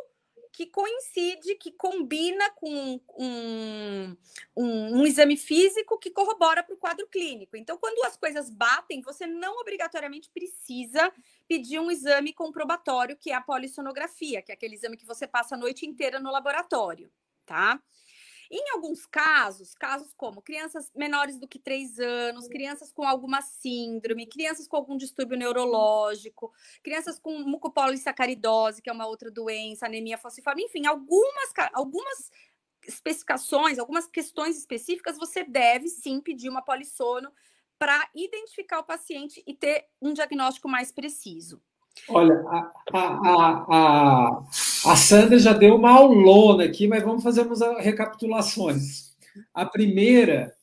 que 0.53 0.67
coincide, 0.67 1.55
que 1.55 1.73
combina 1.73 2.51
com 2.51 3.01
um, 3.19 4.17
um, 4.55 5.01
um 5.01 5.07
exame 5.07 5.37
físico 5.37 5.99
que 5.99 6.11
corrobora 6.11 6.63
para 6.63 6.75
o 6.75 6.79
quadro 6.79 7.09
clínico. 7.09 7.57
Então, 7.57 7.79
quando 7.79 8.05
as 8.05 8.17
coisas 8.17 8.51
batem, 8.51 9.01
você 9.01 9.27
não 9.27 9.59
obrigatoriamente 9.61 10.31
precisa 10.31 11.11
pedir 11.49 11.81
um 11.81 11.91
exame 11.91 12.35
comprobatório, 12.35 13.17
que 13.17 13.31
é 13.31 13.35
a 13.35 13.41
polissonografia, 13.41 14.43
que 14.43 14.53
é 14.53 14.55
aquele 14.55 14.75
exame 14.75 14.97
que 14.97 15.07
você 15.07 15.27
passa 15.27 15.55
a 15.55 15.59
noite 15.59 15.87
inteira 15.87 16.21
no 16.21 16.31
laboratório, 16.31 17.11
tá? 17.47 17.83
Em 18.55 18.71
alguns 18.75 19.07
casos, 19.07 19.75
casos 19.75 20.13
como 20.13 20.43
crianças 20.43 20.93
menores 20.95 21.39
do 21.39 21.49
que 21.49 21.59
três 21.59 21.99
anos, 21.99 22.49
crianças 22.49 22.93
com 22.93 23.03
alguma 23.03 23.41
síndrome, 23.41 24.27
crianças 24.27 24.69
com 24.69 24.77
algum 24.77 24.95
distúrbio 24.95 25.39
neurológico, 25.39 26.53
crianças 26.83 27.19
com 27.19 27.39
mucopolissacaridose, 27.39 28.83
que 28.83 28.91
é 28.91 28.93
uma 28.93 29.07
outra 29.07 29.31
doença, 29.31 29.87
anemia 29.87 30.19
falciforme, 30.19 30.65
enfim, 30.65 30.85
algumas, 30.85 31.51
algumas 31.73 32.31
especificações, 32.87 33.79
algumas 33.79 34.07
questões 34.07 34.59
específicas, 34.59 35.17
você 35.17 35.45
deve 35.45 35.89
sim 35.89 36.21
pedir 36.21 36.51
uma 36.51 36.61
polissono 36.61 37.33
para 37.79 38.07
identificar 38.15 38.81
o 38.81 38.85
paciente 38.85 39.43
e 39.47 39.55
ter 39.55 39.87
um 40.01 40.13
diagnóstico 40.13 40.69
mais 40.69 40.93
preciso. 40.93 41.59
Olha, 42.09 42.35
a, 42.49 42.73
a, 42.93 43.67
a, 43.69 44.43
a, 44.85 44.97
Sandra 44.97 45.39
já 45.39 45.53
deu 45.53 45.77
uma 45.77 45.91
aulona 45.91 46.65
aqui, 46.65 46.87
mas 46.89 47.03
vamos 47.03 47.23
fazer 47.23 47.43
umas 47.43 47.61
recapitulações. 47.79 49.13
A 49.53 49.65
primeira, 49.65 50.55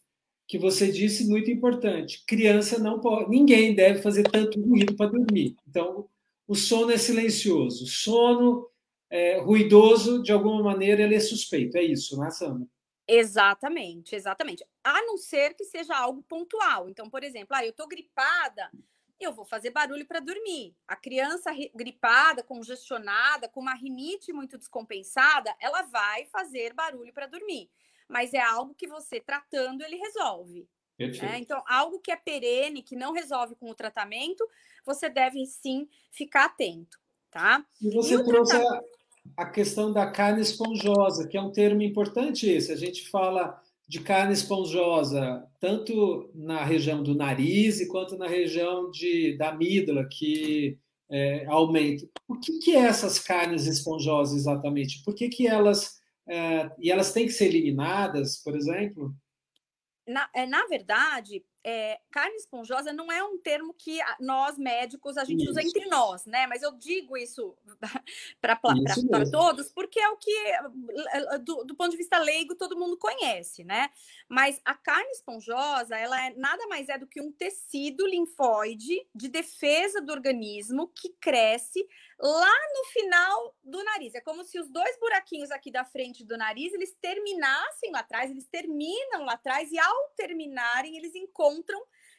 que 0.47 0.57
você 0.57 0.91
disse, 0.91 1.27
muito 1.27 1.49
importante: 1.49 2.23
criança 2.25 2.79
não 2.79 2.99
pode, 2.99 3.29
ninguém 3.29 3.73
deve 3.73 4.01
fazer 4.01 4.23
tanto 4.23 4.61
ruído 4.61 4.95
para 4.95 5.11
dormir. 5.11 5.55
Então, 5.67 6.07
o 6.47 6.55
sono 6.55 6.91
é 6.91 6.97
silencioso. 6.97 7.85
Sono 7.85 8.67
é, 9.09 9.39
ruidoso, 9.39 10.21
de 10.21 10.31
alguma 10.31 10.61
maneira, 10.61 11.03
ele 11.03 11.15
é 11.15 11.19
suspeito. 11.19 11.77
É 11.77 11.83
isso, 11.83 12.15
não 12.17 12.25
é, 12.25 12.31
Sandra? 12.31 12.67
Exatamente, 13.07 14.15
exatamente. 14.15 14.63
A 14.83 15.01
não 15.01 15.17
ser 15.17 15.55
que 15.55 15.65
seja 15.65 15.95
algo 15.95 16.23
pontual. 16.29 16.87
Então, 16.87 17.09
por 17.09 17.23
exemplo, 17.23 17.55
ah, 17.55 17.65
eu 17.65 17.71
estou 17.71 17.87
gripada, 17.87 18.69
eu 19.25 19.33
vou 19.33 19.45
fazer 19.45 19.71
barulho 19.71 20.05
para 20.05 20.19
dormir. 20.19 20.75
A 20.87 20.95
criança 20.95 21.51
gripada, 21.75 22.43
congestionada, 22.43 23.47
com 23.47 23.59
uma 23.59 23.73
rinite 23.73 24.31
muito 24.31 24.57
descompensada, 24.57 25.53
ela 25.59 25.83
vai 25.83 26.25
fazer 26.25 26.73
barulho 26.73 27.13
para 27.13 27.27
dormir. 27.27 27.69
Mas 28.07 28.33
é 28.33 28.41
algo 28.41 28.73
que 28.73 28.87
você 28.87 29.19
tratando, 29.19 29.83
ele 29.83 29.97
resolve. 29.97 30.67
Né? 30.97 31.39
Então, 31.39 31.63
algo 31.67 31.99
que 31.99 32.11
é 32.11 32.15
perene, 32.15 32.83
que 32.83 32.95
não 32.95 33.13
resolve 33.13 33.55
com 33.55 33.69
o 33.69 33.75
tratamento, 33.75 34.45
você 34.85 35.09
deve 35.09 35.45
sim 35.45 35.87
ficar 36.11 36.45
atento, 36.45 36.99
tá? 37.31 37.65
E 37.81 37.89
você 37.93 38.15
e 38.15 38.23
trouxe 38.23 38.57
tratamento 38.57 38.99
a 39.37 39.45
questão 39.45 39.91
da 39.91 40.09
carne 40.09 40.41
esponjosa, 40.41 41.27
que 41.27 41.37
é 41.37 41.41
um 41.41 41.51
termo 41.51 41.81
importante 41.81 42.49
esse. 42.49 42.71
A 42.71 42.75
gente 42.75 43.09
fala 43.09 43.61
de 43.89 43.99
carne 44.01 44.33
esponjosa 44.33 45.43
tanto 45.59 46.29
na 46.35 46.63
região 46.63 47.01
do 47.01 47.15
nariz 47.15 47.85
quanto 47.87 48.15
na 48.15 48.27
região 48.27 48.91
de, 48.91 49.35
da 49.35 49.49
amígdala, 49.49 50.07
que 50.07 50.77
é, 51.09 51.47
aumenta. 51.47 52.07
O 52.27 52.39
que, 52.39 52.59
que 52.59 52.75
é 52.75 52.81
essas 52.81 53.17
carnes 53.17 53.65
esponjosas 53.65 54.37
exatamente? 54.37 55.03
Por 55.03 55.15
que, 55.15 55.27
que 55.27 55.47
elas. 55.47 55.99
É, 56.27 56.69
e 56.77 56.91
elas 56.91 57.11
têm 57.11 57.25
que 57.25 57.33
ser 57.33 57.47
eliminadas, 57.47 58.37
por 58.43 58.55
exemplo? 58.55 59.11
Na, 60.07 60.29
é, 60.35 60.45
na 60.45 60.67
verdade, 60.67 61.43
é, 61.63 61.99
carne 62.09 62.35
esponjosa 62.37 62.93
não 62.93 63.11
é 63.11 63.21
um 63.21 63.37
termo 63.37 63.73
que 63.73 63.99
nós 64.19 64.57
médicos 64.57 65.17
a 65.17 65.25
gente 65.25 65.41
isso. 65.41 65.51
usa 65.51 65.61
entre 65.61 65.85
nós, 65.87 66.25
né? 66.25 66.47
Mas 66.47 66.61
eu 66.61 66.71
digo 66.71 67.17
isso 67.17 67.55
para 68.39 68.55
todos 69.29 69.69
porque 69.71 69.99
é 69.99 70.09
o 70.09 70.17
que, 70.17 70.33
do, 71.43 71.65
do, 71.65 71.75
ponto 71.75 71.91
de 71.91 71.97
vista 71.97 72.17
leigo, 72.17 72.55
todo 72.55 72.77
mundo 72.77 72.97
conhece, 72.97 73.63
né? 73.63 73.89
Mas 74.27 74.61
a 74.63 74.73
carne 74.73 75.11
esponjosa, 75.11 75.97
ela 75.97 76.27
é 76.27 76.33
nada 76.35 76.65
mais 76.67 76.87
é 76.87 76.97
do 76.97 77.07
que 77.07 77.21
um 77.21 77.31
tecido 77.31 78.07
linfóide 78.07 79.05
de 79.13 79.27
defesa 79.27 80.01
do 80.01 80.13
organismo 80.13 80.87
que 80.95 81.09
cresce 81.19 81.85
lá 82.17 82.55
no 82.73 82.85
final 82.91 83.55
do 83.63 83.83
nariz. 83.83 84.15
É 84.15 84.21
como 84.21 84.43
se 84.43 84.59
os 84.59 84.69
dois 84.69 84.97
buraquinhos 84.99 85.51
aqui 85.51 85.71
da 85.71 85.83
frente 85.83 86.23
do 86.23 86.37
nariz 86.37 86.73
eles 86.73 86.95
terminassem 87.01 87.91
lá 87.91 87.99
atrás, 87.99 88.31
eles 88.31 88.47
terminam 88.47 89.25
lá 89.25 89.33
atrás 89.33 89.71
e 89.71 89.79
ao 89.79 90.09
terminarem 90.15 90.97
eles 90.97 91.15
encontram 91.15 91.48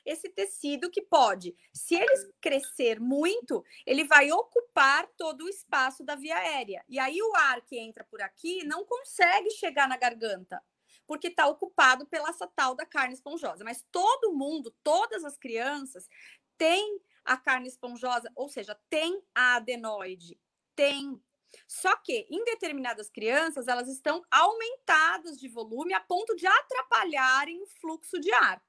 esse 0.04 0.28
tecido 0.28 0.90
que 0.90 1.02
pode, 1.02 1.54
se 1.72 1.94
ele 1.94 2.32
crescer 2.40 2.98
muito, 2.98 3.64
ele 3.86 4.04
vai 4.04 4.30
ocupar 4.32 5.06
todo 5.16 5.44
o 5.44 5.48
espaço 5.48 6.04
da 6.04 6.14
via 6.14 6.36
aérea. 6.36 6.84
E 6.88 6.98
aí 6.98 7.20
o 7.22 7.34
ar 7.36 7.60
que 7.62 7.78
entra 7.78 8.04
por 8.04 8.20
aqui 8.22 8.64
não 8.64 8.84
consegue 8.84 9.50
chegar 9.50 9.88
na 9.88 9.96
garganta, 9.96 10.62
porque 11.06 11.28
está 11.28 11.46
ocupado 11.46 12.06
pela 12.06 12.30
essa 12.30 12.46
tal 12.46 12.74
da 12.74 12.86
carne 12.86 13.14
esponjosa. 13.14 13.64
Mas 13.64 13.86
todo 13.90 14.32
mundo, 14.32 14.74
todas 14.82 15.24
as 15.24 15.36
crianças, 15.36 16.08
têm 16.56 17.00
a 17.24 17.36
carne 17.36 17.68
esponjosa, 17.68 18.30
ou 18.34 18.48
seja, 18.48 18.78
tem 18.88 19.22
a 19.34 19.56
adenoide, 19.56 20.40
tem. 20.74 21.22
Só 21.66 21.96
que 21.96 22.26
em 22.30 22.44
determinadas 22.44 23.10
crianças, 23.10 23.68
elas 23.68 23.88
estão 23.88 24.22
aumentadas 24.30 25.38
de 25.38 25.48
volume 25.48 25.92
a 25.92 26.00
ponto 26.00 26.34
de 26.36 26.46
atrapalharem 26.46 27.60
o 27.60 27.66
fluxo 27.66 28.18
de 28.20 28.32
ar. 28.32 28.62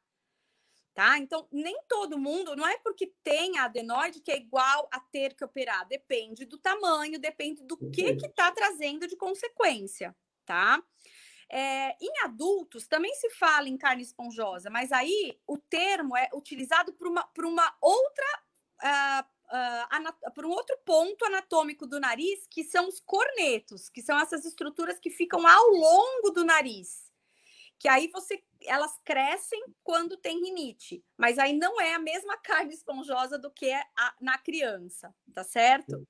Tá? 0.94 1.18
Então, 1.18 1.48
nem 1.52 1.82
todo 1.88 2.20
mundo, 2.20 2.54
não 2.54 2.68
é 2.68 2.78
porque 2.80 3.14
tem 3.24 3.58
adenoide 3.58 4.20
que 4.20 4.32
é 4.32 4.36
igual 4.36 4.90
a 4.92 5.00
ter 5.00 5.34
que 5.34 5.46
operar. 5.46 5.88
Depende 5.88 6.44
do 6.44 6.58
tamanho, 6.58 7.18
depende 7.18 7.64
do 7.64 7.78
que 7.78 8.04
está 8.04 8.52
trazendo 8.52 9.08
de 9.08 9.16
consequência, 9.16 10.14
tá? 10.46 10.84
É, 11.50 11.98
em 12.02 12.20
adultos 12.24 12.88
também 12.88 13.14
se 13.16 13.30
fala 13.32 13.70
em 13.70 13.78
carne 13.78 14.04
esponjosa, 14.04 14.70
mas 14.70 14.92
aí 14.92 15.38
o 15.48 15.58
termo 15.58 16.16
é 16.16 16.30
utilizado 16.34 16.94
por 16.94 17.08
uma, 17.08 17.24
por 17.24 17.46
uma 17.46 17.76
outra. 17.82 18.26
Uh, 18.84 19.42
Uh, 19.52 20.32
por 20.32 20.46
um 20.46 20.50
outro 20.50 20.78
ponto 20.86 21.26
anatômico 21.26 21.86
do 21.86 22.00
nariz, 22.00 22.48
que 22.50 22.64
são 22.64 22.88
os 22.88 23.02
cornetos, 23.02 23.90
que 23.90 24.02
são 24.02 24.18
essas 24.18 24.46
estruturas 24.46 24.98
que 24.98 25.10
ficam 25.10 25.46
ao 25.46 25.68
longo 25.72 26.30
do 26.30 26.46
nariz. 26.46 27.11
Que 27.82 27.88
aí 27.88 28.10
você, 28.13 28.39
elas 28.62 28.96
crescem 29.04 29.60
quando 29.84 30.15
tem 30.15 30.39
rinite, 30.39 31.04
mas 31.17 31.39
aí 31.39 31.52
não 31.52 31.82
é 31.82 31.96
a 31.96 32.00
mesma 32.00 32.38
carne 32.46 32.76
esponjosa 32.76 33.39
do 33.39 33.50
que 33.50 33.65
é 33.65 33.82
a, 33.98 34.13
na 34.22 34.38
criança, 34.38 35.12
tá 35.34 35.44
certo? 35.44 36.08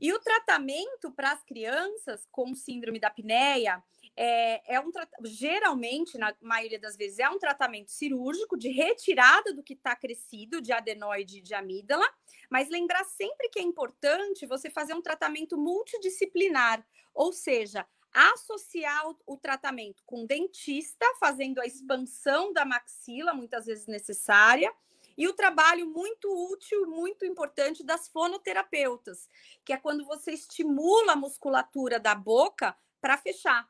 E 0.00 0.12
o 0.12 0.20
tratamento 0.20 1.10
para 1.10 1.32
as 1.32 1.42
crianças 1.42 2.28
com 2.30 2.54
síndrome 2.54 3.00
da 3.00 3.08
apneia 3.08 3.82
é, 4.16 4.76
é 4.76 4.80
um 4.80 4.92
geralmente, 5.24 6.16
na 6.16 6.32
maioria 6.40 6.78
das 6.78 6.96
vezes, 6.96 7.18
é 7.18 7.28
um 7.28 7.40
tratamento 7.40 7.90
cirúrgico 7.90 8.56
de 8.56 8.68
retirada 8.68 9.52
do 9.52 9.64
que 9.64 9.72
está 9.72 9.96
crescido 9.96 10.60
de 10.60 10.72
adenoide 10.72 11.40
de 11.40 11.54
amígdala, 11.54 12.08
mas 12.48 12.70
lembrar 12.70 13.02
sempre 13.02 13.48
que 13.48 13.58
é 13.58 13.62
importante 13.62 14.46
você 14.46 14.70
fazer 14.70 14.94
um 14.94 15.02
tratamento 15.02 15.58
multidisciplinar, 15.58 16.86
ou 17.12 17.32
seja, 17.32 17.84
associar 18.16 19.04
o, 19.26 19.36
tratamento 19.36 20.02
com 20.06 20.24
dentista, 20.24 21.06
fazendo 21.20 21.60
a 21.60 21.66
expansão 21.66 22.50
da 22.50 22.64
maxila, 22.64 23.34
muitas 23.34 23.66
vezes 23.66 23.86
necessária, 23.86 24.72
e 25.18 25.28
o 25.28 25.34
trabalho 25.34 25.86
muito 25.86 26.26
útil, 26.50 26.86
muito 26.86 27.26
importante 27.26 27.84
das 27.84 28.08
fonoterapeutas, 28.08 29.28
que 29.64 29.72
é 29.72 29.76
quando 29.76 30.04
você 30.06 30.32
estimula 30.32 31.12
a 31.12 31.16
musculatura 31.16 32.00
da 32.00 32.14
boca 32.14 32.74
para 33.00 33.18
fechar. 33.18 33.68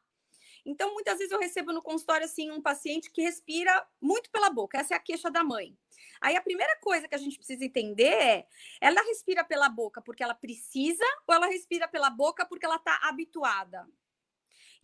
Então, 0.64 0.92
muitas 0.94 1.18
vezes 1.18 1.32
eu 1.32 1.38
recebo 1.38 1.72
no 1.72 1.82
consultório 1.82 2.24
assim 2.24 2.50
um 2.50 2.60
paciente 2.60 3.10
que 3.10 3.22
respira 3.22 3.86
muito 4.00 4.30
pela 4.30 4.50
boca. 4.50 4.78
Essa 4.78 4.94
é 4.94 4.96
a 4.96 5.00
queixa 5.00 5.30
da 5.30 5.44
mãe. 5.44 5.76
Aí 6.20 6.34
a 6.34 6.42
primeira 6.42 6.76
coisa 6.80 7.06
que 7.06 7.14
a 7.14 7.18
gente 7.18 7.36
precisa 7.36 7.64
entender 7.64 8.12
é: 8.12 8.46
ela 8.80 9.00
respira 9.02 9.44
pela 9.44 9.68
boca 9.68 10.00
porque 10.02 10.24
ela 10.24 10.34
precisa 10.34 11.04
ou 11.26 11.34
ela 11.34 11.46
respira 11.46 11.86
pela 11.86 12.10
boca 12.10 12.44
porque 12.44 12.66
ela 12.66 12.76
está 12.76 12.98
habituada? 13.02 13.86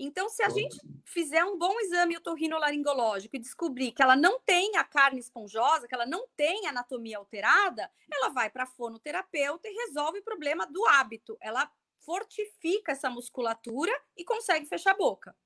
Então, 0.04 0.28
se 0.28 0.42
a 0.42 0.48
gente 0.48 0.76
fizer 1.04 1.44
um 1.44 1.56
bom 1.56 1.78
exame 1.78 2.16
otorrinolaringológico 2.16 3.36
e 3.36 3.38
descobrir 3.38 3.92
que 3.92 4.02
ela 4.02 4.16
não 4.16 4.40
tem 4.40 4.76
a 4.76 4.82
carne 4.82 5.20
esponjosa, 5.20 5.86
que 5.86 5.94
ela 5.94 6.04
não 6.04 6.26
tem 6.36 6.66
anatomia 6.66 7.18
alterada, 7.18 7.88
ela 8.12 8.28
vai 8.30 8.50
para 8.50 8.64
a 8.64 8.66
fonoterapeuta 8.66 9.68
e 9.68 9.86
resolve 9.86 10.18
o 10.18 10.24
problema 10.24 10.66
do 10.66 10.84
hábito. 10.86 11.38
Ela 11.40 11.70
fortifica 12.00 12.90
essa 12.90 13.08
musculatura 13.08 13.92
e 14.16 14.24
consegue 14.24 14.66
fechar 14.66 14.90
a 14.90 14.96
boca. 14.96 15.36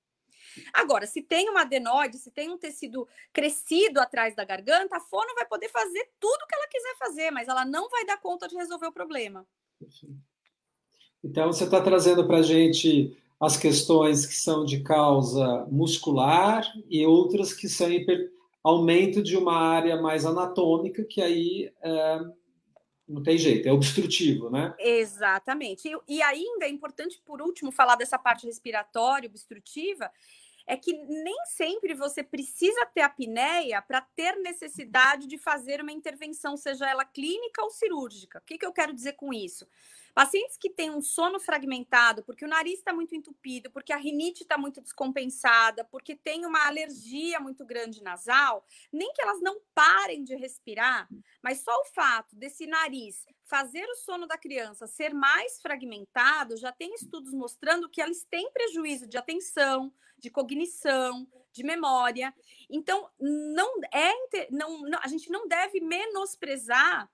Agora, 0.72 1.06
se 1.06 1.20
tem 1.20 1.50
uma 1.50 1.60
adenoide, 1.60 2.16
se 2.16 2.30
tem 2.30 2.48
um 2.48 2.56
tecido 2.56 3.06
crescido 3.34 4.00
atrás 4.00 4.34
da 4.34 4.42
garganta, 4.42 4.96
a 4.96 5.00
fono 5.00 5.34
vai 5.34 5.44
poder 5.44 5.68
fazer 5.68 6.10
tudo 6.18 6.42
o 6.42 6.46
que 6.46 6.54
ela 6.54 6.68
quiser 6.68 6.96
fazer, 6.96 7.30
mas 7.30 7.46
ela 7.46 7.66
não 7.66 7.90
vai 7.90 8.06
dar 8.06 8.16
conta 8.16 8.48
de 8.48 8.56
resolver 8.56 8.86
o 8.86 8.92
problema. 8.92 9.46
Então, 11.22 11.52
você 11.52 11.64
está 11.64 11.82
trazendo 11.82 12.26
para 12.26 12.38
a 12.38 12.42
gente 12.42 13.22
as 13.40 13.56
questões 13.56 14.24
que 14.26 14.34
são 14.34 14.64
de 14.64 14.82
causa 14.82 15.66
muscular 15.70 16.64
e 16.88 17.04
outras 17.04 17.52
que 17.52 17.68
são 17.68 17.90
hiper... 17.90 18.30
aumento 18.64 19.22
de 19.22 19.36
uma 19.36 19.56
área 19.56 20.00
mais 20.00 20.24
anatômica, 20.24 21.04
que 21.04 21.22
aí 21.22 21.72
é, 21.82 22.20
não 23.08 23.22
tem 23.22 23.38
jeito, 23.38 23.68
é 23.68 23.72
obstrutivo, 23.72 24.50
né? 24.50 24.74
Exatamente. 24.78 25.88
E, 25.88 26.16
e 26.16 26.22
ainda 26.22 26.66
é 26.66 26.68
importante, 26.68 27.20
por 27.24 27.40
último, 27.40 27.70
falar 27.70 27.94
dessa 27.94 28.18
parte 28.18 28.46
respiratória 28.46 29.28
obstrutiva, 29.28 30.10
é 30.66 30.76
que 30.76 30.92
nem 30.92 31.36
sempre 31.46 31.94
você 31.94 32.24
precisa 32.24 32.84
ter 32.86 33.02
apneia 33.02 33.80
para 33.80 34.00
ter 34.00 34.34
necessidade 34.36 35.28
de 35.28 35.38
fazer 35.38 35.80
uma 35.80 35.92
intervenção, 35.92 36.56
seja 36.56 36.90
ela 36.90 37.04
clínica 37.04 37.62
ou 37.62 37.70
cirúrgica. 37.70 38.40
O 38.40 38.42
que, 38.44 38.58
que 38.58 38.66
eu 38.66 38.72
quero 38.72 38.92
dizer 38.92 39.12
com 39.12 39.32
isso? 39.32 39.64
Pacientes 40.16 40.56
que 40.56 40.70
têm 40.70 40.90
um 40.90 41.02
sono 41.02 41.38
fragmentado, 41.38 42.24
porque 42.24 42.42
o 42.42 42.48
nariz 42.48 42.78
está 42.78 42.90
muito 42.90 43.14
entupido, 43.14 43.70
porque 43.70 43.92
a 43.92 43.98
rinite 43.98 44.44
está 44.44 44.56
muito 44.56 44.80
descompensada, 44.80 45.84
porque 45.84 46.16
tem 46.16 46.46
uma 46.46 46.66
alergia 46.66 47.38
muito 47.38 47.66
grande 47.66 48.02
nasal, 48.02 48.64
nem 48.90 49.12
que 49.12 49.20
elas 49.20 49.42
não 49.42 49.60
parem 49.74 50.24
de 50.24 50.34
respirar, 50.34 51.06
mas 51.42 51.60
só 51.60 51.70
o 51.82 51.84
fato 51.84 52.34
desse 52.34 52.66
nariz 52.66 53.26
fazer 53.44 53.84
o 53.90 53.94
sono 53.94 54.26
da 54.26 54.38
criança 54.38 54.86
ser 54.86 55.12
mais 55.12 55.60
fragmentado, 55.60 56.56
já 56.56 56.72
tem 56.72 56.94
estudos 56.94 57.34
mostrando 57.34 57.86
que 57.86 58.00
eles 58.00 58.24
têm 58.24 58.50
prejuízo 58.52 59.06
de 59.06 59.18
atenção, 59.18 59.92
de 60.16 60.30
cognição, 60.30 61.28
de 61.52 61.62
memória. 61.62 62.34
Então, 62.70 63.10
não 63.20 63.80
é 63.92 64.48
não, 64.50 64.80
não 64.80 64.98
a 65.02 65.08
gente 65.08 65.30
não 65.30 65.46
deve 65.46 65.78
menosprezar 65.78 67.06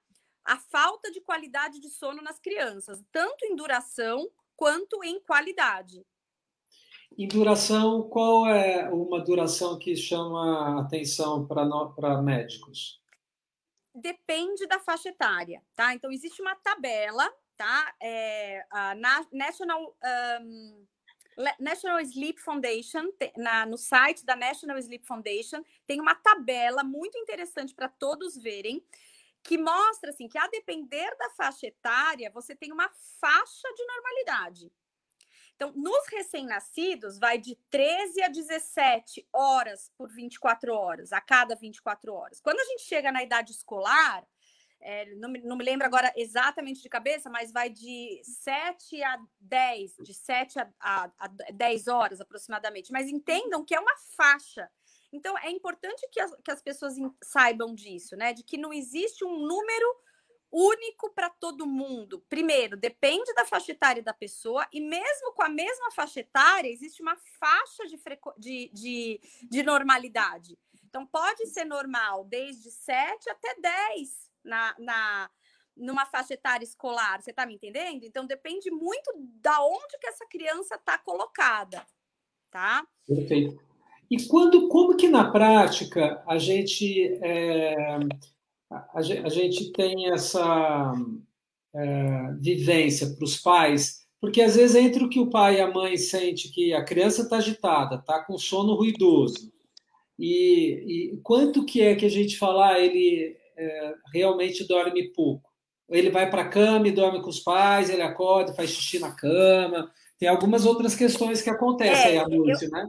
a 0.45 0.57
falta 0.57 1.11
de 1.11 1.21
qualidade 1.21 1.81
de 1.81 1.89
sono 1.89 2.23
nas 2.23 2.39
crianças, 2.39 3.03
tanto 3.11 3.45
em 3.45 3.55
duração 3.55 4.31
quanto 4.57 5.03
em 5.05 5.21
qualidade. 5.21 6.05
Em 7.19 7.29
duração, 7.29 8.09
qual 8.09 8.47
é 8.47 8.89
uma 8.89 9.21
duração 9.21 9.79
que 9.79 9.95
chama 9.95 10.81
atenção 10.81 11.47
para 11.47 12.23
médicos? 12.23 13.01
Depende 13.95 14.67
da 14.67 14.79
faixa 14.79 15.11
etária, 15.11 15.63
tá? 15.75 15.95
Então, 15.95 16.11
existe 16.11 16.41
uma 16.41 16.55
tabela, 16.57 17.31
tá? 17.57 17.95
É, 18.01 18.65
a 18.71 18.95
National, 19.31 19.95
um, 20.43 20.87
National 21.61 22.01
Sleep 22.01 22.41
Foundation, 22.41 23.11
na, 23.37 23.67
no 23.67 23.77
site 23.77 24.25
da 24.25 24.35
National 24.35 24.79
Sleep 24.79 25.07
Foundation, 25.07 25.63
tem 25.87 26.01
uma 26.01 26.15
tabela 26.15 26.83
muito 26.83 27.19
interessante 27.19 27.75
para 27.75 27.89
todos 27.89 28.37
verem, 28.37 28.83
que 29.43 29.59
mostra 29.59 30.11
assim 30.11 30.29
que 30.29 30.39
a 30.39 30.47
depender 30.47 31.15
da 31.17 31.31
faixa 31.31 31.67
etária, 31.67 32.31
você 32.31 32.55
tem 32.55 32.73
uma 32.73 32.91
faixa 33.21 33.69
de 33.75 33.85
normalidade. 33.85 34.73
Então, 35.55 35.73
nos 35.77 36.07
recém-nascidos, 36.09 37.19
vai 37.19 37.39
de 37.39 37.57
13 37.71 38.23
a 38.23 38.29
17 38.29 39.29
horas 39.33 39.93
por 39.97 40.11
24 40.11 40.75
horas, 40.75 41.13
a 41.13 41.21
cada 41.21 41.55
24 41.55 42.13
horas. 42.13 42.41
Quando 42.41 42.59
a 42.59 42.65
gente 42.65 42.83
chega 42.83 43.13
na 43.13 43.23
idade 43.23 43.53
escolar, 43.53 44.27
é, 44.81 45.15
não, 45.15 45.29
me, 45.29 45.41
não, 45.41 45.57
me, 45.57 45.65
lembro 45.65 45.87
agora 45.87 46.13
exatamente 46.17 46.83
de 46.83 46.89
cabeça, 46.89 47.31
mas 47.31 47.53
vai 47.53 47.71
de 47.71 48.21
7 48.25 49.03
a 49.05 49.17
10, 49.41 49.97
de 50.03 50.13
7 50.13 50.59
a, 50.59 50.69
a, 50.81 51.11
a 51.19 51.29
10 51.53 51.87
horas 51.87 52.21
aproximadamente. 52.21 52.91
Mas 52.91 53.09
entendam 53.09 53.65
que 53.65 53.75
é 53.75 53.81
uma 53.81 53.97
faixa. 54.17 54.69
Então, 55.13 55.37
é 55.39 55.51
importante 55.51 56.09
que 56.11 56.19
as, 56.19 56.35
que 56.43 56.51
as 56.51 56.63
pessoas 56.63 56.95
saibam 57.23 57.75
disso, 57.75 58.17
né? 58.17 58.33
De 58.33 58.43
que 58.43 58.57
não 58.57 58.73
existe 58.73 59.25
um 59.25 59.39
número 59.47 59.97
único 60.51 61.11
para 61.15 61.31
todo 61.31 61.67
mundo. 61.67 62.25
Primeiro, 62.29 62.77
depende 62.77 63.33
da 63.35 63.45
faixa 63.45 63.73
etária 63.73 64.03
da 64.03 64.13
pessoa, 64.13 64.67
e 64.73 64.81
mesmo 64.81 65.33
com 65.33 65.43
a 65.43 65.49
mesma 65.49 65.91
faixa 65.93 66.21
etária, 66.21 66.69
existe 66.69 67.03
uma 67.03 67.17
faixa 67.39 67.87
de, 67.87 67.99
de, 68.39 68.71
de, 68.73 69.21
de 69.51 69.63
normalidade. 69.63 70.59
Então, 70.85 71.07
pode 71.07 71.47
ser 71.47 71.65
normal 71.65 72.25
desde 72.25 72.71
7 72.71 73.31
até 73.31 73.55
10 73.59 74.31
na, 74.45 74.75
na, 74.79 75.31
numa 75.75 76.05
faixa 76.05 76.35
etária 76.35 76.65
escolar. 76.65 77.23
Você 77.23 77.31
está 77.31 77.47
me 77.47 77.55
entendendo? 77.55 78.05
Então, 78.05 78.27
depende 78.27 78.71
muito 78.71 79.11
da 79.41 79.65
onde 79.65 79.99
que 79.99 80.07
essa 80.07 80.27
criança 80.27 80.75
está 80.75 80.99
colocada. 80.99 81.87
Tá? 82.51 82.87
Perfeito. 83.07 83.72
E 84.13 84.29
quando, 84.29 84.69
como 84.69 84.95
que 84.95 85.09
na 85.09 85.31
prática 85.31 86.23
a 86.27 86.37
gente, 86.37 87.19
é, 87.23 87.97
a, 88.71 88.99
a, 88.99 89.29
gente 89.31 89.73
tem 89.73 90.13
essa 90.13 90.93
é, 91.75 92.33
vivência 92.39 93.07
para 93.07 93.25
os 93.25 93.39
pais? 93.39 94.07
Porque 94.21 94.43
às 94.43 94.55
vezes 94.55 94.77
entre 94.77 95.03
o 95.03 95.09
que 95.09 95.19
o 95.19 95.31
pai 95.31 95.57
e 95.57 95.61
a 95.63 95.71
mãe 95.71 95.97
sente 95.97 96.51
que 96.51 96.75
a 96.75 96.85
criança 96.85 97.23
está 97.23 97.39
agitada, 97.39 97.95
está 97.95 98.23
com 98.23 98.37
sono 98.37 98.75
ruidoso, 98.75 99.51
e, 100.19 101.15
e, 101.15 101.17
quanto 101.23 101.65
que 101.65 101.81
é 101.81 101.95
que 101.97 102.05
a 102.05 102.11
gente 102.11 102.37
fala, 102.37 102.75
ah, 102.75 102.79
ele 102.79 103.35
é, 103.57 103.95
realmente 104.13 104.69
dorme 104.69 105.11
pouco? 105.15 105.51
Ele 105.89 106.11
vai 106.11 106.29
para 106.29 106.43
a 106.43 106.49
cama 106.49 106.87
e 106.87 106.93
dorme 106.93 107.23
com 107.23 107.31
os 107.31 107.41
pais, 107.41 107.89
ele 107.89 108.03
acorda, 108.03 108.53
faz 108.53 108.69
xixi 108.69 108.99
na 108.99 109.11
cama. 109.11 109.91
Tem 110.19 110.29
algumas 110.29 110.67
outras 110.67 110.95
questões 110.95 111.41
que 111.41 111.49
acontecem 111.49 112.05
é, 112.05 112.09
aí 112.09 112.19
à 112.19 112.29
noite, 112.29 112.67
eu... 112.67 112.71
né? 112.71 112.87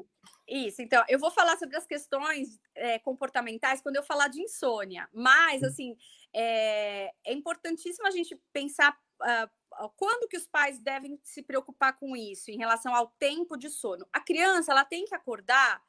Isso, 0.54 0.84
então, 0.84 1.04
eu 1.10 1.18
vou 1.18 1.32
falar 1.32 1.58
sobre 1.58 1.76
as 1.76 1.88
questões 1.88 2.60
é, 2.76 3.00
comportamentais 3.00 3.82
quando 3.82 3.96
eu 3.96 4.04
falar 4.04 4.28
de 4.28 4.40
insônia, 4.40 5.10
mas, 5.12 5.64
hum. 5.64 5.66
assim, 5.66 5.98
é, 6.32 7.12
é 7.26 7.34
importantíssimo 7.34 8.06
a 8.08 8.12
gente 8.12 8.40
pensar 8.52 8.96
uh, 9.20 9.90
quando 9.96 10.28
que 10.28 10.38
os 10.38 10.46
pais 10.46 10.80
devem 10.80 11.20
se 11.24 11.42
preocupar 11.42 11.98
com 11.98 12.16
isso, 12.16 12.52
em 12.52 12.58
relação 12.58 12.94
ao 12.94 13.08
tempo 13.18 13.58
de 13.58 13.68
sono. 13.68 14.08
A 14.14 14.20
criança, 14.20 14.72
ela 14.72 14.86
tem 14.86 15.06
que 15.06 15.16
acordar 15.16 15.82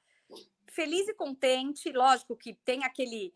feliz 0.68 1.06
e 1.08 1.14
contente, 1.14 1.92
lógico 1.92 2.34
que 2.34 2.54
tem 2.54 2.84
aquele 2.84 3.34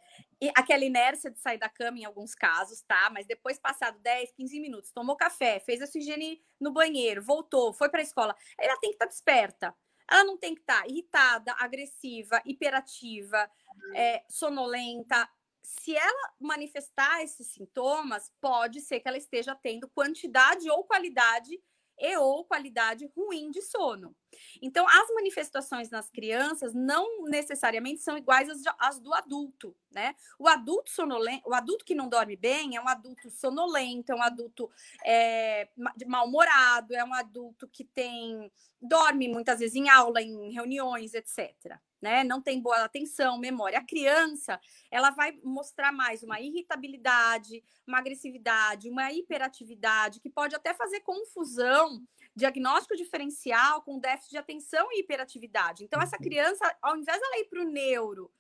aquela 0.54 0.84
inércia 0.84 1.30
de 1.30 1.38
sair 1.38 1.58
da 1.58 1.68
cama 1.68 1.98
em 1.98 2.04
alguns 2.06 2.34
casos, 2.34 2.80
tá? 2.82 3.10
Mas 3.10 3.26
depois 3.26 3.58
passado 3.58 3.98
10, 3.98 4.32
15 4.32 4.60
minutos, 4.60 4.92
tomou 4.92 5.14
café, 5.14 5.60
fez 5.60 5.82
a 5.82 5.86
sua 5.86 6.00
higiene 6.00 6.40
no 6.58 6.72
banheiro, 6.72 7.22
voltou, 7.22 7.74
foi 7.74 7.90
para 7.90 8.00
a 8.00 8.02
escola, 8.02 8.34
ela 8.58 8.78
tem 8.78 8.90
que 8.90 8.94
estar 8.94 9.06
tá 9.06 9.10
desperta. 9.10 9.76
Ela 10.10 10.24
não 10.24 10.36
tem 10.36 10.54
que 10.54 10.60
estar 10.60 10.82
tá 10.82 10.88
irritada, 10.88 11.54
agressiva, 11.58 12.40
hiperativa, 12.44 13.50
é, 13.94 14.24
sonolenta. 14.28 15.28
Se 15.62 15.94
ela 15.94 16.34
manifestar 16.40 17.22
esses 17.22 17.46
sintomas, 17.48 18.32
pode 18.40 18.80
ser 18.80 19.00
que 19.00 19.08
ela 19.08 19.18
esteja 19.18 19.54
tendo 19.54 19.88
quantidade 19.88 20.70
ou 20.70 20.84
qualidade 20.84 21.60
e 21.98 22.16
ou 22.16 22.44
qualidade 22.44 23.10
ruim 23.16 23.50
de 23.50 23.62
sono. 23.62 24.14
Então, 24.62 24.86
as 24.88 25.08
manifestações 25.14 25.90
nas 25.90 26.10
crianças 26.10 26.74
não 26.74 27.24
necessariamente 27.24 28.02
são 28.02 28.16
iguais 28.16 28.48
às, 28.48 28.62
às 28.78 29.00
do 29.00 29.12
adulto, 29.14 29.74
né? 29.90 30.14
O 30.38 30.46
adulto 30.46 30.90
sonolento, 30.90 31.48
o 31.48 31.54
adulto 31.54 31.84
que 31.84 31.94
não 31.94 32.08
dorme 32.08 32.36
bem 32.36 32.76
é 32.76 32.80
um 32.80 32.88
adulto 32.88 33.30
sonolento, 33.30 34.12
é 34.12 34.14
um 34.14 34.22
adulto 34.22 34.70
é, 35.04 35.68
mal-humorado, 36.06 36.94
é 36.94 37.04
um 37.04 37.14
adulto 37.14 37.66
que 37.68 37.84
tem 37.84 38.50
dorme 38.80 39.28
muitas 39.28 39.58
vezes 39.58 39.74
em 39.74 39.88
aula, 39.88 40.22
em 40.22 40.52
reuniões, 40.52 41.14
etc 41.14 41.78
né? 42.00 42.24
Não 42.24 42.40
tem 42.40 42.60
boa 42.60 42.84
atenção, 42.84 43.38
memória. 43.38 43.78
A 43.78 43.84
criança, 43.84 44.60
ela 44.90 45.10
vai 45.10 45.38
mostrar 45.42 45.92
mais 45.92 46.22
uma 46.22 46.40
irritabilidade, 46.40 47.62
uma 47.86 47.98
agressividade, 47.98 48.88
uma 48.88 49.12
hiperatividade, 49.12 50.20
que 50.20 50.30
pode 50.30 50.54
até 50.54 50.74
fazer 50.74 51.00
confusão, 51.00 52.02
diagnóstico 52.34 52.96
diferencial 52.96 53.82
com 53.82 53.98
déficit 53.98 54.30
de 54.30 54.38
atenção 54.38 54.88
e 54.92 55.00
hiperatividade. 55.00 55.84
Então, 55.84 56.00
essa 56.00 56.16
uhum. 56.16 56.22
criança, 56.22 56.76
ao 56.80 56.96
invés 56.96 57.20
dela 57.20 57.38
ir 57.38 57.46
para 57.46 57.62
o 57.62 57.70
neuro 57.70 58.30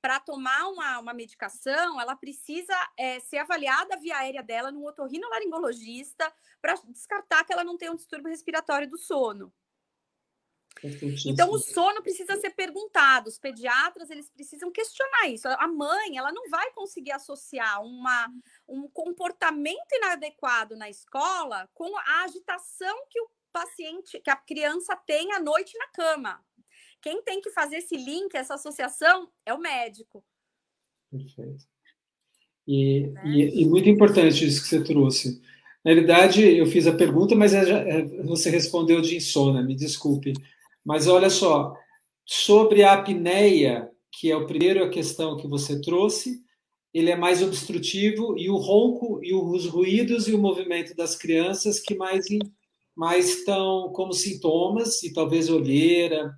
para 0.00 0.18
tomar 0.18 0.68
uma, 0.68 0.98
uma 0.98 1.12
medicação, 1.12 2.00
ela 2.00 2.16
precisa 2.16 2.74
é, 2.96 3.20
ser 3.20 3.38
avaliada 3.38 3.98
via 3.98 4.16
aérea 4.16 4.42
dela 4.42 4.72
no 4.72 4.86
otorrinolaringologista 4.86 6.32
para 6.60 6.74
descartar 6.88 7.44
que 7.44 7.52
ela 7.52 7.64
não 7.64 7.76
tem 7.76 7.90
um 7.90 7.96
distúrbio 7.96 8.30
respiratório 8.30 8.88
do 8.88 8.96
sono. 8.96 9.52
Então 11.26 11.50
o 11.50 11.58
sono 11.58 12.02
precisa 12.02 12.36
ser 12.36 12.50
perguntado. 12.50 13.28
Os 13.28 13.38
pediatras 13.38 14.08
eles 14.10 14.30
precisam 14.30 14.70
questionar 14.70 15.28
isso. 15.28 15.46
A 15.48 15.68
mãe 15.68 16.16
ela 16.16 16.32
não 16.32 16.48
vai 16.48 16.72
conseguir 16.72 17.12
associar 17.12 17.82
uma, 17.82 18.28
um 18.66 18.88
comportamento 18.88 19.92
inadequado 19.92 20.76
na 20.76 20.88
escola 20.88 21.68
com 21.74 21.96
a 21.98 22.24
agitação 22.24 22.96
que 23.10 23.20
o 23.20 23.28
paciente, 23.52 24.20
que 24.20 24.30
a 24.30 24.36
criança 24.36 24.96
tem 24.96 25.32
à 25.32 25.40
noite 25.40 25.76
na 25.76 25.88
cama. 25.88 26.40
Quem 27.02 27.22
tem 27.22 27.40
que 27.40 27.50
fazer 27.50 27.76
esse 27.76 27.96
link, 27.96 28.34
essa 28.34 28.54
associação, 28.54 29.28
é 29.44 29.52
o 29.52 29.58
médico. 29.58 30.24
Perfeito. 31.10 31.64
E, 32.66 33.06
né? 33.08 33.22
e, 33.26 33.62
e 33.62 33.66
muito 33.66 33.88
importante 33.88 34.46
isso 34.46 34.62
que 34.62 34.68
você 34.68 34.84
trouxe. 34.84 35.42
Na 35.84 35.92
realidade, 35.92 36.42
eu 36.42 36.66
fiz 36.66 36.86
a 36.86 36.94
pergunta, 36.94 37.34
mas 37.34 37.54
é 37.54 37.62
é, 37.70 38.02
você 38.22 38.50
respondeu 38.50 39.00
de 39.00 39.16
insônia, 39.16 39.62
me 39.62 39.74
desculpe. 39.74 40.34
Mas 40.90 41.06
olha 41.06 41.30
só, 41.30 41.72
sobre 42.26 42.82
a 42.82 42.94
apneia, 42.94 43.88
que 44.10 44.32
é 44.32 44.34
a 44.34 44.44
primeira 44.44 44.90
questão 44.90 45.36
que 45.36 45.46
você 45.46 45.80
trouxe, 45.80 46.40
ele 46.92 47.12
é 47.12 47.14
mais 47.14 47.40
obstrutivo 47.40 48.36
e 48.36 48.50
o 48.50 48.56
ronco 48.56 49.20
e 49.22 49.32
os 49.32 49.66
ruídos 49.66 50.26
e 50.26 50.34
o 50.34 50.38
movimento 50.38 50.92
das 50.96 51.14
crianças 51.14 51.78
que 51.78 51.94
mais 51.94 52.26
mais 52.96 53.28
estão 53.28 53.92
como 53.92 54.12
sintomas 54.12 55.04
e 55.04 55.12
talvez 55.12 55.48
olheira. 55.48 56.34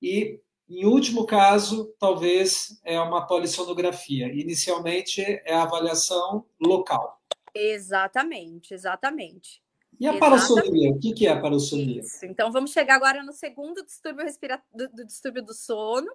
E 0.00 0.38
em 0.68 0.86
último 0.86 1.26
caso 1.26 1.92
talvez 1.98 2.80
é 2.84 3.00
uma 3.00 3.26
polissonografia. 3.26 4.32
Inicialmente 4.32 5.20
é 5.22 5.52
a 5.52 5.64
avaliação 5.64 6.46
local. 6.60 7.20
Exatamente 7.52 8.74
exatamente 8.74 9.65
e 9.98 10.06
a 10.06 10.18
parasomnia? 10.18 10.90
O 10.90 10.98
que 10.98 11.26
é 11.26 11.30
a 11.30 11.40
parasomnia? 11.40 12.00
Isso. 12.00 12.24
Então, 12.26 12.52
vamos 12.52 12.72
chegar 12.72 12.96
agora 12.96 13.22
no 13.22 13.32
segundo 13.32 13.84
distúrbio, 13.84 14.24
respira... 14.24 14.62
do, 14.72 14.88
do 14.88 15.04
distúrbio 15.04 15.42
do 15.42 15.54
sono. 15.54 16.10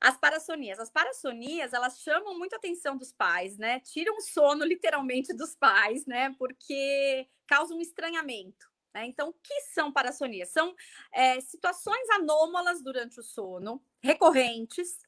As 0.00 0.16
parassonias. 0.16 0.78
As 0.78 0.90
parassonias, 0.90 1.72
elas 1.72 2.00
chamam 2.00 2.38
muito 2.38 2.54
a 2.54 2.56
atenção 2.56 2.96
dos 2.96 3.12
pais, 3.12 3.56
né? 3.56 3.80
Tiram 3.80 4.16
o 4.16 4.20
sono, 4.20 4.64
literalmente, 4.64 5.32
dos 5.34 5.54
pais, 5.54 6.06
né? 6.06 6.34
Porque 6.38 7.26
causam 7.46 7.78
um 7.78 7.80
estranhamento. 7.80 8.66
Né? 8.96 9.06
Então, 9.06 9.28
o 9.28 9.32
que 9.34 9.60
são 9.74 9.92
parassonias? 9.92 10.50
São 10.50 10.74
é, 11.12 11.38
situações 11.40 12.08
anômalas 12.10 12.82
durante 12.82 13.20
o 13.20 13.22
sono, 13.22 13.82
recorrentes, 14.02 14.98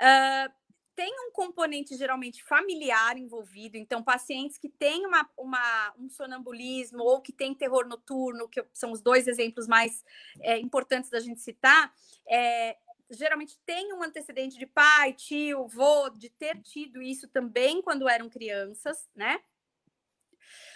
uh, 0.00 0.59
tem 1.00 1.14
um 1.26 1.30
componente 1.32 1.96
geralmente 1.96 2.44
familiar 2.44 3.16
envolvido, 3.16 3.78
então 3.78 4.02
pacientes 4.02 4.58
que 4.58 4.68
têm 4.68 5.06
uma, 5.06 5.26
uma, 5.34 5.94
um 5.98 6.10
sonambulismo 6.10 7.02
ou 7.02 7.22
que 7.22 7.32
têm 7.32 7.54
terror 7.54 7.88
noturno, 7.88 8.46
que 8.46 8.62
são 8.70 8.92
os 8.92 9.00
dois 9.00 9.26
exemplos 9.26 9.66
mais 9.66 10.04
é, 10.42 10.58
importantes 10.58 11.08
da 11.08 11.18
gente 11.18 11.40
citar, 11.40 11.90
é, 12.28 12.76
geralmente 13.08 13.58
tem 13.64 13.94
um 13.94 14.02
antecedente 14.02 14.58
de 14.58 14.66
pai, 14.66 15.14
tio, 15.14 15.66
vô, 15.68 16.10
de 16.10 16.28
ter 16.28 16.60
tido 16.60 17.00
isso 17.00 17.26
também 17.28 17.80
quando 17.80 18.06
eram 18.06 18.28
crianças, 18.28 19.08
né? 19.14 19.40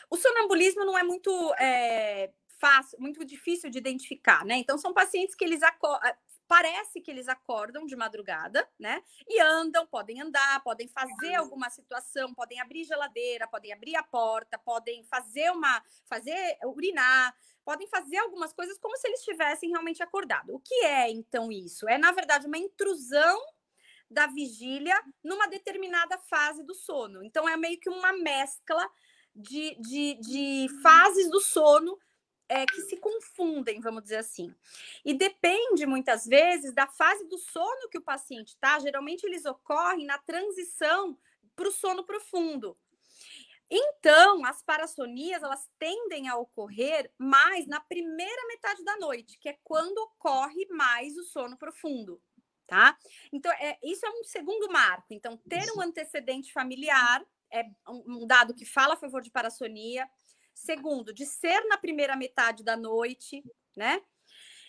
O 0.08 0.16
sonambulismo 0.16 0.86
não 0.86 0.96
é 0.96 1.02
muito 1.02 1.30
é, 1.58 2.32
fácil, 2.58 2.98
muito 2.98 3.22
difícil 3.26 3.68
de 3.68 3.76
identificar, 3.76 4.42
né? 4.46 4.56
Então, 4.56 4.78
são 4.78 4.94
pacientes 4.94 5.34
que 5.34 5.44
eles 5.44 5.62
parece 6.46 7.00
que 7.00 7.10
eles 7.10 7.28
acordam 7.28 7.86
de 7.86 7.96
madrugada, 7.96 8.68
né? 8.78 9.02
E 9.28 9.40
andam, 9.40 9.86
podem 9.86 10.20
andar, 10.20 10.62
podem 10.62 10.88
fazer 10.88 11.34
alguma 11.34 11.70
situação, 11.70 12.34
podem 12.34 12.60
abrir 12.60 12.84
geladeira, 12.84 13.48
podem 13.48 13.72
abrir 13.72 13.96
a 13.96 14.02
porta, 14.02 14.58
podem 14.58 15.04
fazer 15.04 15.50
uma, 15.50 15.82
fazer 16.06 16.58
urinar, 16.64 17.34
podem 17.64 17.86
fazer 17.88 18.18
algumas 18.18 18.52
coisas 18.52 18.78
como 18.78 18.96
se 18.96 19.08
eles 19.08 19.20
estivessem 19.20 19.70
realmente 19.70 20.02
acordado. 20.02 20.54
O 20.54 20.60
que 20.60 20.84
é 20.84 21.10
então 21.10 21.50
isso? 21.50 21.88
É 21.88 21.96
na 21.96 22.12
verdade 22.12 22.46
uma 22.46 22.58
intrusão 22.58 23.40
da 24.10 24.26
vigília 24.26 25.00
numa 25.22 25.46
determinada 25.48 26.18
fase 26.18 26.62
do 26.62 26.74
sono. 26.74 27.24
Então 27.24 27.48
é 27.48 27.56
meio 27.56 27.80
que 27.80 27.88
uma 27.88 28.12
mescla 28.12 28.88
de, 29.34 29.76
de, 29.80 30.14
de 30.20 30.66
fases 30.82 31.28
do 31.30 31.40
sono 31.40 31.98
é, 32.48 32.66
que 32.66 32.82
se 32.82 32.96
confundem, 32.96 33.80
vamos 33.80 34.02
dizer 34.02 34.18
assim. 34.18 34.54
E 35.04 35.14
depende 35.14 35.86
muitas 35.86 36.26
vezes 36.26 36.74
da 36.74 36.86
fase 36.86 37.26
do 37.28 37.38
sono 37.38 37.88
que 37.90 37.98
o 37.98 38.02
paciente 38.02 38.48
está. 38.48 38.78
Geralmente 38.78 39.24
eles 39.24 39.44
ocorrem 39.44 40.06
na 40.06 40.18
transição 40.18 41.18
para 41.56 41.68
o 41.68 41.72
sono 41.72 42.04
profundo. 42.04 42.76
Então, 43.70 44.44
as 44.44 44.62
parassonias 44.62 45.42
elas 45.42 45.68
tendem 45.78 46.28
a 46.28 46.36
ocorrer 46.36 47.10
mais 47.18 47.66
na 47.66 47.80
primeira 47.80 48.46
metade 48.46 48.84
da 48.84 48.96
noite, 48.98 49.38
que 49.38 49.48
é 49.48 49.58
quando 49.64 49.98
ocorre 49.98 50.66
mais 50.70 51.16
o 51.16 51.24
sono 51.24 51.56
profundo, 51.56 52.20
tá? 52.66 52.96
Então, 53.32 53.50
é, 53.52 53.78
isso 53.82 54.04
é 54.04 54.10
um 54.10 54.22
segundo 54.22 54.70
marco. 54.70 55.06
Então, 55.10 55.36
ter 55.48 55.64
um 55.74 55.80
antecedente 55.80 56.52
familiar 56.52 57.24
é 57.50 57.64
um 57.88 58.26
dado 58.26 58.52
que 58.52 58.64
fala 58.64 58.94
a 58.94 58.96
favor 58.96 59.22
de 59.22 59.30
parassonia. 59.30 60.08
Segundo, 60.54 61.12
de 61.12 61.26
ser 61.26 61.64
na 61.66 61.76
primeira 61.76 62.16
metade 62.16 62.62
da 62.62 62.76
noite, 62.76 63.44
né? 63.76 64.00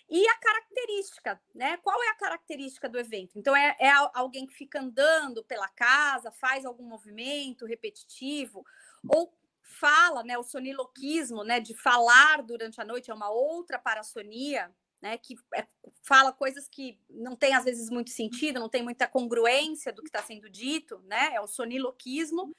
E 0.08 0.26
a 0.28 0.38
característica, 0.38 1.40
né? 1.54 1.76
Qual 1.78 2.00
é 2.02 2.08
a 2.10 2.14
característica 2.14 2.88
do 2.88 2.98
evento? 2.98 3.38
Então, 3.38 3.56
é, 3.56 3.76
é 3.80 3.90
alguém 4.14 4.46
que 4.46 4.54
fica 4.54 4.80
andando 4.80 5.42
pela 5.44 5.68
casa, 5.68 6.30
faz 6.30 6.64
algum 6.64 6.84
movimento 6.84 7.66
repetitivo, 7.66 8.64
ou 9.08 9.32
fala, 9.62 10.22
né? 10.22 10.38
O 10.38 10.44
soniloquismo, 10.44 11.42
né? 11.42 11.58
De 11.58 11.74
falar 11.74 12.42
durante 12.42 12.80
a 12.80 12.84
noite 12.84 13.10
é 13.10 13.14
uma 13.14 13.30
outra 13.30 13.78
parassonia, 13.78 14.72
né? 15.02 15.18
Que 15.18 15.34
é, 15.54 15.66
fala 16.02 16.32
coisas 16.32 16.68
que 16.68 17.00
não 17.10 17.34
tem, 17.34 17.54
às 17.54 17.64
vezes, 17.64 17.90
muito 17.90 18.10
sentido, 18.10 18.60
não 18.60 18.68
tem 18.68 18.82
muita 18.82 19.08
congruência 19.08 19.92
do 19.92 20.02
que 20.02 20.08
está 20.08 20.22
sendo 20.22 20.48
dito, 20.48 21.00
né? 21.06 21.34
É 21.34 21.40
o 21.40 21.48
soniloquismo 21.48 22.54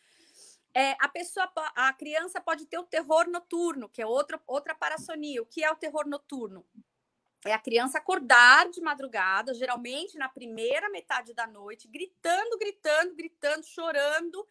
é, 0.77 0.95
a 0.99 1.09
pessoa, 1.09 1.51
a 1.75 1.91
criança 1.91 2.39
pode 2.39 2.67
ter 2.67 2.77
o 2.77 2.83
terror 2.83 3.27
noturno, 3.27 3.89
que 3.89 3.99
é 3.99 4.05
outra, 4.05 4.39
outra 4.45 4.75
parassonia. 4.75 5.41
O 5.41 5.45
que 5.47 5.63
é 5.63 5.71
o 5.71 5.75
terror 5.75 6.07
noturno? 6.07 6.63
É 7.43 7.51
a 7.51 7.57
criança 7.57 7.97
acordar 7.97 8.69
de 8.69 8.79
madrugada, 8.79 9.55
geralmente 9.55 10.19
na 10.19 10.29
primeira 10.29 10.87
metade 10.91 11.33
da 11.33 11.47
noite, 11.47 11.87
gritando, 11.87 12.59
gritando, 12.59 13.15
gritando, 13.15 13.65
chorando, 13.65 14.47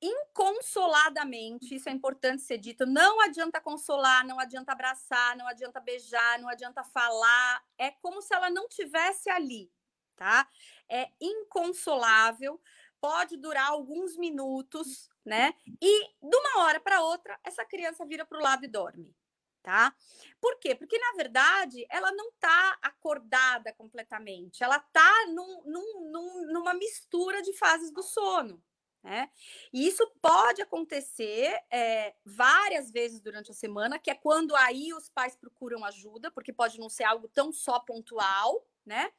inconsoladamente. 0.00 1.74
Isso 1.74 1.90
é 1.90 1.92
importante 1.92 2.40
ser 2.40 2.56
dito. 2.56 2.86
Não 2.86 3.20
adianta 3.20 3.60
consolar, 3.60 4.26
não 4.26 4.40
adianta 4.40 4.72
abraçar, 4.72 5.36
não 5.36 5.46
adianta 5.46 5.78
beijar, 5.78 6.38
não 6.38 6.48
adianta 6.48 6.82
falar. 6.84 7.62
É 7.76 7.90
como 7.90 8.22
se 8.22 8.34
ela 8.34 8.48
não 8.48 8.66
tivesse 8.66 9.28
ali, 9.28 9.70
tá? 10.16 10.48
É 10.88 11.10
inconsolável 11.20 12.58
pode 13.00 13.36
durar 13.36 13.68
alguns 13.70 14.16
minutos, 14.16 15.08
né? 15.24 15.54
E 15.80 16.04
de 16.22 16.36
uma 16.36 16.64
hora 16.64 16.80
para 16.80 17.02
outra, 17.02 17.38
essa 17.44 17.64
criança 17.64 18.04
vira 18.04 18.24
para 18.24 18.38
o 18.38 18.42
lado 18.42 18.64
e 18.64 18.68
dorme, 18.68 19.14
tá? 19.62 19.94
Por 20.40 20.58
quê? 20.58 20.74
Porque, 20.74 20.98
na 20.98 21.12
verdade, 21.16 21.86
ela 21.90 22.12
não 22.12 22.28
está 22.28 22.78
acordada 22.82 23.72
completamente, 23.72 24.62
ela 24.62 24.76
está 24.76 25.26
num, 25.28 25.62
num, 25.64 26.10
num, 26.10 26.52
numa 26.52 26.74
mistura 26.74 27.42
de 27.42 27.52
fases 27.54 27.90
do 27.90 28.02
sono. 28.02 28.62
Né? 29.02 29.30
E 29.72 29.86
isso 29.86 30.06
pode 30.20 30.60
acontecer 30.60 31.58
é, 31.70 32.14
várias 32.22 32.90
vezes 32.90 33.18
durante 33.18 33.50
a 33.50 33.54
semana, 33.54 33.98
que 33.98 34.10
é 34.10 34.14
quando 34.14 34.54
aí 34.54 34.92
os 34.92 35.08
pais 35.08 35.34
procuram 35.34 35.82
ajuda, 35.86 36.30
porque 36.30 36.52
pode 36.52 36.78
não 36.78 36.90
ser 36.90 37.04
algo 37.04 37.26
tão 37.26 37.50
só 37.50 37.80
pontual, 37.80 38.62
né? 38.84 39.10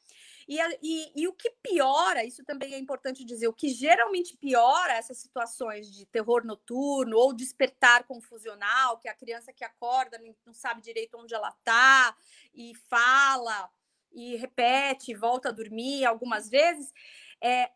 E, 0.48 0.60
e, 0.82 1.12
e, 1.16 1.28
o 1.28 1.34
que 1.34 1.50
piora, 1.62 2.24
isso 2.24 2.44
também 2.44 2.74
é 2.74 2.78
importante 2.78 3.24
dizer, 3.24 3.48
o 3.48 3.54
que 3.54 3.70
geralmente 3.70 4.38
piora 4.38 4.94
essas 4.94 5.18
situações 5.18 5.92
de 5.92 6.06
terror 6.06 6.46
noturno 6.46 7.18
ou 7.18 7.34
despertar 7.34 8.04
confusional, 8.06 8.98
que 8.98 9.08
a 9.08 9.14
criança 9.14 9.54
que 9.54 9.64
acorda 9.64 10.20
não 10.46 10.54
sabe 10.54 10.82
direito 10.82 11.18
onde 11.18 11.34
ela 11.34 11.50
está 11.50 12.16
e 12.54 12.74
fala 12.90 13.70
e 14.12 14.36
repete, 14.36 15.14
volta 15.14 15.50
a 15.50 15.54
dormir 15.54 16.06
algumas 16.06 16.50
vezes, 16.50 16.94
é 17.42 17.72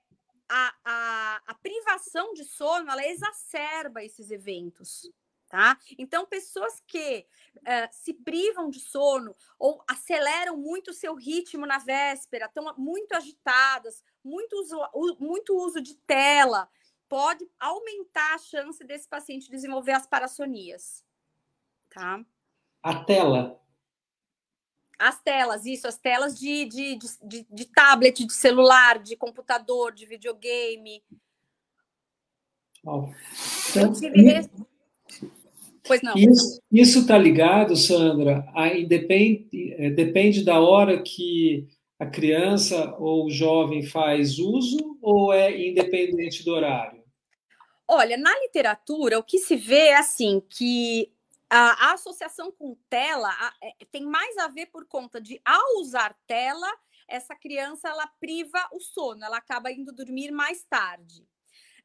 a, 0.50 0.76
a, 0.84 1.42
a 1.48 1.54
privação 1.56 2.34
de 2.34 2.44
sono 2.44 2.92
ela 2.92 3.06
exacerba 3.06 4.04
esses 4.04 4.30
eventos 4.30 5.10
tá? 5.56 5.80
Então, 5.98 6.26
pessoas 6.26 6.84
que 6.86 7.26
uh, 7.60 7.88
se 7.90 8.14
privam 8.14 8.70
de 8.70 8.82
sono 8.82 9.34
ou 9.58 9.82
aceleram 9.90 10.58
muito 10.58 10.92
o 10.92 10.94
seu 10.94 11.16
ritmo 11.16 11.66
na 11.66 11.78
véspera, 11.78 12.48
estão 12.48 12.76
muito 12.78 13.14
agitadas, 13.14 14.04
muito 14.22 14.54
uso, 14.60 14.78
muito 15.18 15.56
uso 15.56 15.80
de 15.80 15.96
tela, 16.00 16.70
pode 17.08 17.50
aumentar 17.58 18.36
a 18.36 18.38
chance 18.38 18.84
desse 18.84 19.08
paciente 19.08 19.50
desenvolver 19.50 19.94
as 19.94 20.06
parassonias, 20.06 21.06
tá? 21.90 22.20
A 22.84 23.06
tela. 23.06 23.62
As 25.00 25.22
telas, 25.22 25.66
isso, 25.66 25.88
as 25.88 25.98
telas 25.98 26.38
de, 26.38 26.66
de, 26.66 27.00
de, 27.24 27.48
de, 27.50 27.66
tablet, 27.66 28.26
de 28.26 28.34
celular, 28.34 29.00
de 29.00 29.16
computador, 29.16 29.94
de 29.94 30.06
videogame. 30.06 31.02
Oh. 32.84 33.10
Então, 33.70 33.94
Pois 35.86 36.02
não. 36.02 36.14
Isso 36.72 37.00
está 37.00 37.18
ligado, 37.18 37.76
Sandra, 37.76 38.46
a, 38.54 38.70
depende, 38.70 39.74
é, 39.78 39.90
depende 39.90 40.44
da 40.44 40.60
hora 40.60 41.02
que 41.02 41.68
a 42.00 42.06
criança 42.06 42.96
ou 43.00 43.26
o 43.26 43.30
jovem 43.30 43.84
faz 43.84 44.38
uso 44.40 44.98
ou 45.02 45.32
é 45.32 45.68
independente 45.68 46.44
do 46.44 46.52
horário? 46.52 47.04
Olha, 47.88 48.18
na 48.18 48.32
literatura, 48.40 49.20
o 49.20 49.24
que 49.24 49.38
se 49.38 49.56
vê 49.56 49.88
é 49.88 49.98
assim, 49.98 50.42
que 50.50 51.12
a, 51.50 51.90
a 51.90 51.94
associação 51.94 52.52
com 52.52 52.76
tela 52.90 53.30
a, 53.30 53.54
é, 53.62 53.86
tem 53.92 54.04
mais 54.04 54.36
a 54.38 54.48
ver 54.48 54.68
por 54.68 54.88
conta 54.88 55.22
de, 55.22 55.40
ao 55.46 55.80
usar 55.80 56.18
tela, 56.28 56.68
essa 57.08 57.36
criança 57.36 57.88
ela 57.88 58.08
priva 58.20 58.68
o 58.74 58.80
sono, 58.80 59.24
ela 59.24 59.38
acaba 59.38 59.72
indo 59.72 59.94
dormir 59.94 60.32
mais 60.32 60.64
tarde. 60.64 61.24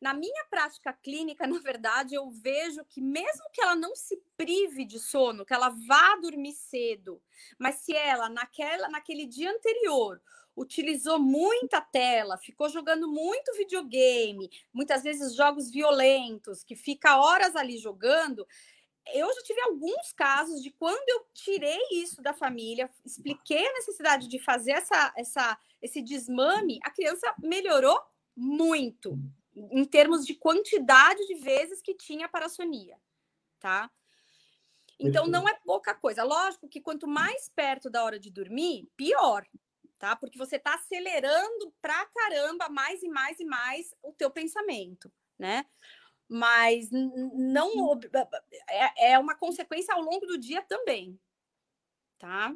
Na 0.00 0.14
minha 0.14 0.44
prática 0.48 0.92
clínica, 0.92 1.46
na 1.46 1.58
verdade, 1.60 2.14
eu 2.14 2.30
vejo 2.30 2.84
que 2.86 3.00
mesmo 3.00 3.50
que 3.52 3.60
ela 3.60 3.76
não 3.76 3.94
se 3.94 4.16
prive 4.36 4.84
de 4.84 4.98
sono, 4.98 5.44
que 5.44 5.52
ela 5.52 5.68
vá 5.86 6.16
dormir 6.16 6.52
cedo, 6.52 7.22
mas 7.58 7.76
se 7.76 7.94
ela 7.94 8.28
naquela 8.28 8.88
naquele 8.88 9.26
dia 9.26 9.50
anterior 9.50 10.20
utilizou 10.56 11.18
muita 11.18 11.80
tela, 11.80 12.36
ficou 12.36 12.68
jogando 12.68 13.08
muito 13.08 13.52
videogame, 13.56 14.50
muitas 14.72 15.02
vezes 15.02 15.34
jogos 15.34 15.70
violentos, 15.70 16.64
que 16.64 16.74
fica 16.74 17.18
horas 17.18 17.54
ali 17.56 17.78
jogando, 17.78 18.46
eu 19.14 19.32
já 19.32 19.42
tive 19.42 19.60
alguns 19.62 20.12
casos 20.12 20.62
de 20.62 20.70
quando 20.70 21.08
eu 21.08 21.26
tirei 21.32 21.80
isso 21.92 22.20
da 22.20 22.34
família, 22.34 22.90
expliquei 23.04 23.66
a 23.66 23.72
necessidade 23.74 24.28
de 24.28 24.38
fazer 24.38 24.72
essa, 24.72 25.12
essa, 25.16 25.58
esse 25.80 26.02
desmame, 26.02 26.78
a 26.82 26.90
criança 26.90 27.32
melhorou 27.42 27.98
muito 28.36 29.18
em 29.70 29.84
termos 29.84 30.24
de 30.24 30.34
quantidade 30.34 31.26
de 31.26 31.34
vezes 31.34 31.82
que 31.82 31.94
tinha 31.94 32.28
parassonia, 32.28 32.96
tá? 33.58 33.90
Então 34.98 35.26
não 35.26 35.48
é 35.48 35.54
pouca 35.64 35.94
coisa. 35.94 36.22
Lógico 36.22 36.68
que 36.68 36.80
quanto 36.80 37.08
mais 37.08 37.48
perto 37.48 37.88
da 37.88 38.04
hora 38.04 38.18
de 38.18 38.30
dormir, 38.30 38.88
pior, 38.96 39.46
tá? 39.98 40.14
Porque 40.14 40.38
você 40.38 40.56
está 40.56 40.74
acelerando 40.74 41.72
pra 41.80 42.06
caramba 42.06 42.68
mais 42.68 43.02
e 43.02 43.08
mais 43.08 43.40
e 43.40 43.44
mais 43.44 43.94
o 44.02 44.12
teu 44.12 44.30
pensamento, 44.30 45.10
né? 45.38 45.64
Mas 46.28 46.88
não 46.90 47.98
é, 48.68 49.12
é 49.12 49.18
uma 49.18 49.34
consequência 49.34 49.94
ao 49.94 50.02
longo 50.02 50.26
do 50.26 50.38
dia 50.38 50.62
também, 50.62 51.18
tá? 52.18 52.54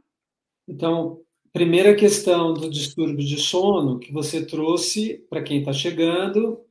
Então, 0.68 1.24
primeira 1.52 1.94
questão 1.94 2.54
do 2.54 2.70
distúrbio 2.70 3.26
de 3.26 3.38
sono 3.38 3.98
que 3.98 4.12
você 4.12 4.46
trouxe 4.46 5.18
para 5.28 5.42
quem 5.42 5.60
está 5.60 5.72
chegando 5.72 6.63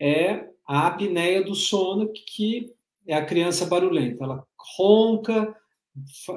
é 0.00 0.48
a 0.66 0.88
apneia 0.88 1.44
do 1.44 1.54
sono, 1.54 2.10
que 2.12 2.72
é 3.06 3.14
a 3.14 3.24
criança 3.24 3.66
barulhenta. 3.66 4.24
Ela 4.24 4.44
ronca, 4.76 5.56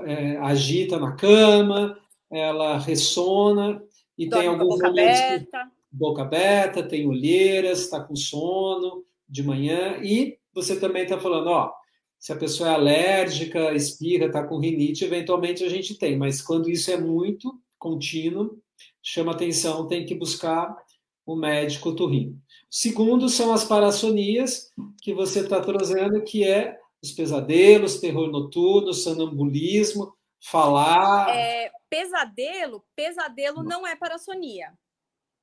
é, 0.06 0.38
agita 0.38 1.00
na 1.00 1.16
cama, 1.16 1.98
ela 2.32 2.78
ressona 2.78 3.82
e 4.18 4.28
Dorme 4.28 4.44
tem 4.44 4.54
alguns 4.54 4.76
boca 4.76 4.88
momentos 4.88 5.20
aberta. 5.20 5.60
Que, 5.64 5.98
boca 5.98 6.22
aberta, 6.22 6.84
tem 6.84 7.08
olheiras, 7.08 7.82
está 7.82 8.00
com 8.02 8.16
sono 8.16 9.04
de 9.28 9.44
manhã 9.44 9.98
e 10.02 10.38
você 10.54 10.80
também 10.80 11.04
está 11.04 11.20
falando, 11.20 11.48
ó, 11.48 11.72
se 12.18 12.34
a 12.34 12.36
pessoa 12.36 12.70
é 12.70 12.74
alérgica, 12.74 13.74
espirra, 13.74 14.26
está 14.26 14.44
com 14.44 14.60
rinite, 14.60 15.06
eventualmente 15.06 15.64
a 15.64 15.70
gente 15.70 15.96
tem, 15.98 16.18
mas 16.18 16.42
quando 16.42 16.70
isso 16.70 16.92
é 16.92 16.98
muito 16.98 17.58
contínuo, 17.78 18.60
chama 19.02 19.32
atenção, 19.32 19.88
tem 19.88 20.06
que 20.06 20.14
buscar 20.14 20.76
o 21.32 21.36
médico 21.36 21.94
turrino. 21.94 22.42
Segundo 22.70 23.30
são 23.30 23.54
as 23.54 23.64
parassonias 23.64 24.72
que 25.00 25.14
você 25.14 25.42
está 25.42 25.62
trazendo, 25.62 26.24
que 26.24 26.44
é 26.44 26.80
os 27.04 27.12
pesadelos, 27.12 28.00
terror 28.00 28.32
noturno, 28.32 28.94
sonambulismo, 28.94 30.18
falar. 30.44 31.30
É, 31.36 31.72
pesadelo, 31.88 32.84
pesadelo 32.96 33.64
não 33.64 33.86
é 33.86 33.96
parassonia. 33.96 34.74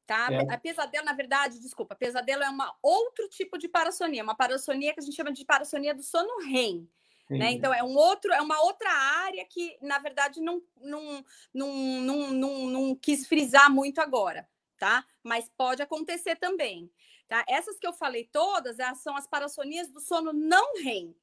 Tá? 0.04 0.28
É. 0.30 0.52
A 0.52 0.58
pesadelo, 0.58 1.04
na 1.04 1.12
verdade, 1.12 1.60
desculpa, 1.60 1.94
pesadelo 1.94 2.42
é 2.42 2.50
uma 2.50 2.74
outro 2.82 3.28
tipo 3.28 3.56
de 3.56 3.68
parassonia, 3.68 4.24
uma 4.24 4.36
parassonia 4.36 4.92
que 4.92 5.00
a 5.00 5.02
gente 5.02 5.14
chama 5.14 5.32
de 5.32 5.44
parassonia 5.44 5.94
do 5.94 6.02
sono 6.02 6.40
REM. 6.48 6.88
Né? 7.30 7.52
Então 7.52 7.74
é 7.74 7.82
um 7.82 7.96
outro, 7.96 8.32
é 8.32 8.40
uma 8.40 8.60
outra 8.62 8.90
área 8.90 9.44
que, 9.44 9.76
na 9.82 9.98
verdade, 9.98 10.40
não, 10.40 10.62
não, 10.80 11.24
não, 11.52 11.72
não, 12.00 12.30
não, 12.32 12.66
não 12.66 12.94
quis 12.94 13.26
frisar 13.26 13.68
muito 13.68 14.00
agora, 14.00 14.48
tá? 14.78 15.04
Mas 15.22 15.50
pode 15.56 15.82
acontecer 15.82 16.36
também. 16.36 16.90
Tá? 17.28 17.44
Essas 17.48 17.78
que 17.78 17.86
eu 17.86 17.92
falei 17.92 18.28
todas 18.30 18.76
são 19.02 19.16
as 19.16 19.26
parassonias 19.26 19.90
do 19.90 20.00
sono 20.00 20.32
não 20.32 20.74
REM, 20.82 21.14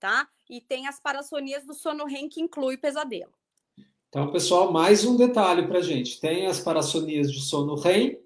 tá? 0.00 0.28
E 0.50 0.60
tem 0.60 0.88
as 0.88 1.00
parassonias 1.00 1.64
do 1.64 1.74
sono 1.74 2.04
REM 2.04 2.28
que 2.28 2.40
inclui 2.40 2.76
pesadelo. 2.76 3.32
Então, 4.08 4.30
pessoal, 4.30 4.72
mais 4.72 5.04
um 5.04 5.16
detalhe 5.16 5.66
para 5.66 5.80
gente. 5.80 6.20
Tem 6.20 6.46
as 6.46 6.60
parassonias 6.60 7.30
de 7.30 7.40
sono 7.40 7.74
REM, 7.74 8.18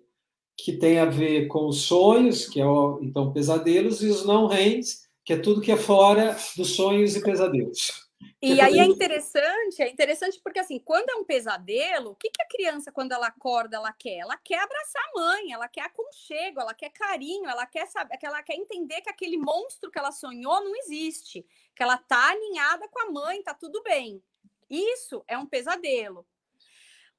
que 0.56 0.72
tem 0.76 0.98
a 0.98 1.06
ver 1.06 1.46
com 1.48 1.66
os 1.66 1.82
sonhos, 1.82 2.46
que 2.46 2.60
é 2.60 2.64
então 3.02 3.32
pesadelos, 3.32 4.02
e 4.02 4.08
os 4.08 4.24
não 4.24 4.46
REMs, 4.46 5.08
que 5.24 5.32
é 5.32 5.38
tudo 5.38 5.60
que 5.60 5.72
é 5.72 5.76
fora 5.76 6.36
dos 6.56 6.74
sonhos 6.76 7.16
e 7.16 7.22
pesadelos. 7.22 8.09
E 8.42 8.60
aí 8.60 8.78
é 8.78 8.84
interessante, 8.84 9.82
é 9.82 9.90
interessante 9.90 10.40
porque 10.42 10.58
assim, 10.58 10.78
quando 10.78 11.10
é 11.10 11.14
um 11.14 11.24
pesadelo, 11.24 12.10
o 12.10 12.14
que, 12.14 12.30
que 12.30 12.42
a 12.42 12.48
criança, 12.48 12.90
quando 12.90 13.12
ela 13.12 13.26
acorda, 13.26 13.76
ela 13.76 13.92
quer? 13.92 14.18
Ela 14.18 14.36
quer 14.36 14.60
abraçar 14.60 15.02
a 15.02 15.20
mãe, 15.20 15.52
ela 15.52 15.68
quer 15.68 15.82
aconchego, 15.82 16.60
ela 16.60 16.72
quer 16.72 16.90
carinho, 16.90 17.48
ela 17.48 17.66
quer 17.66 17.86
saber, 17.86 18.18
ela 18.22 18.42
quer 18.42 18.54
entender 18.54 19.02
que 19.02 19.10
aquele 19.10 19.36
monstro 19.36 19.90
que 19.90 19.98
ela 19.98 20.10
sonhou 20.10 20.64
não 20.64 20.74
existe, 20.76 21.44
que 21.74 21.82
ela 21.82 21.98
tá 21.98 22.30
alinhada 22.30 22.88
com 22.88 23.00
a 23.00 23.10
mãe, 23.10 23.42
tá 23.42 23.52
tudo 23.52 23.82
bem. 23.82 24.22
Isso 24.70 25.22
é 25.26 25.36
um 25.36 25.46
pesadelo. 25.46 26.26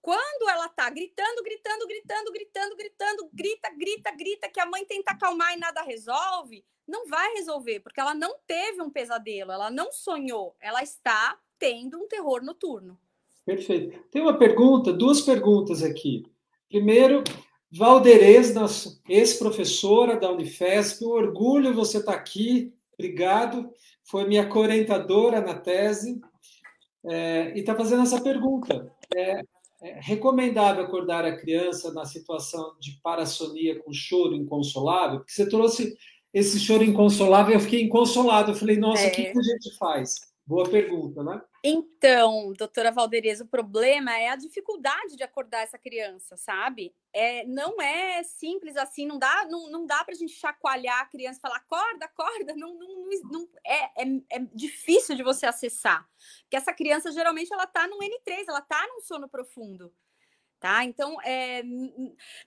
Quando 0.02 0.50
ela 0.50 0.68
tá 0.68 0.90
gritando, 0.90 1.44
gritando, 1.44 1.88
gritando, 1.88 2.32
gritando, 2.32 2.76
gritando, 2.76 3.30
grita, 3.32 3.70
grita, 3.70 4.12
grita, 4.12 4.50
que 4.50 4.60
a 4.60 4.66
mãe 4.66 4.84
tenta 4.84 5.12
acalmar 5.12 5.54
e 5.54 5.60
nada 5.60 5.82
resolve, 5.84 6.66
não 6.88 7.08
vai 7.08 7.34
resolver, 7.34 7.80
porque 7.82 8.00
ela 8.00 8.16
não 8.16 8.36
teve 8.48 8.82
um 8.82 8.90
pesadelo, 8.90 9.52
ela 9.52 9.70
não 9.70 9.92
sonhou, 9.92 10.56
ela 10.60 10.82
está 10.82 11.38
tendo 11.60 12.00
um 12.00 12.08
terror 12.08 12.44
noturno. 12.44 13.00
Perfeito. 13.46 14.00
Tem 14.10 14.22
uma 14.22 14.38
pergunta, 14.38 14.92
duas 14.92 15.22
perguntas 15.22 15.84
aqui. 15.84 16.24
Primeiro, 16.68 17.24
Valderez, 17.72 18.54
ex-professora 19.08 20.20
da 20.20 20.32
Unifesp, 20.32 21.06
um 21.06 21.10
orgulho 21.10 21.74
você 21.74 22.00
estar 22.00 22.14
tá 22.14 22.18
aqui, 22.18 22.74
obrigado. 22.94 23.72
Foi 24.04 24.28
minha 24.28 24.48
orientadora 24.52 25.40
na 25.42 25.54
tese 25.54 26.20
é, 27.06 27.54
e 27.56 27.60
está 27.60 27.76
fazendo 27.76 28.04
essa 28.04 28.22
pergunta. 28.22 28.92
É, 29.16 29.42
é 29.82 30.00
recomendável 30.00 30.84
acordar 30.84 31.26
a 31.26 31.36
criança 31.36 31.92
na 31.92 32.06
situação 32.06 32.76
de 32.80 33.00
parassonia 33.02 33.80
com 33.82 33.92
choro 33.92 34.36
inconsolável? 34.36 35.20
Porque 35.20 35.34
você 35.34 35.50
trouxe 35.50 35.98
esse 36.34 36.60
choro 36.60 36.84
inconsolável, 36.84 37.54
eu 37.54 37.60
fiquei 37.60 37.82
inconsolado. 37.82 38.52
Eu 38.52 38.56
falei, 38.56 38.78
nossa, 38.78 39.04
o 39.04 39.08
é. 39.08 39.10
que, 39.10 39.24
que 39.24 39.40
a 39.40 39.42
gente 39.42 39.78
faz? 39.78 40.31
Boa 40.46 40.70
pergunta, 40.70 41.24
né? 41.24 41.42
Então, 41.64 42.52
doutora 42.54 42.92
Valdereza, 42.92 43.44
o 43.44 43.48
problema 43.48 44.18
é 44.18 44.30
a 44.30 44.36
dificuldade 44.36 45.16
de 45.16 45.24
acordar 45.24 45.62
essa 45.62 45.78
criança, 45.78 46.36
sabe? 46.36 46.94
É, 47.14 47.46
não 47.46 47.80
é 47.80 48.24
simples 48.24 48.76
assim, 48.76 49.06
não 49.06 49.20
dá, 49.20 49.46
não, 49.48 49.70
não 49.70 49.86
dá 49.86 50.04
para 50.04 50.14
a 50.14 50.18
gente 50.18 50.34
chacoalhar 50.34 51.02
a 51.02 51.06
criança 51.06 51.38
e 51.38 51.42
falar, 51.42 51.58
acorda, 51.58 52.06
acorda, 52.06 52.56
não, 52.56 52.74
não, 52.74 53.10
não 53.32 53.48
é, 53.66 54.04
é, 54.04 54.22
é, 54.32 54.40
difícil 54.54 55.16
de 55.16 55.22
você 55.22 55.46
acessar. 55.46 56.08
Porque 56.42 56.58
essa 56.58 56.74
criança, 56.74 57.12
geralmente, 57.12 57.54
ela 57.54 57.66
está 57.66 57.88
no 57.88 58.00
N3, 58.00 58.46
ela 58.48 58.60
está 58.60 58.88
num 58.88 59.02
sono 59.02 59.30
profundo. 59.30 59.94
Tá? 60.62 60.86
Então, 60.86 61.20
é, 61.24 61.64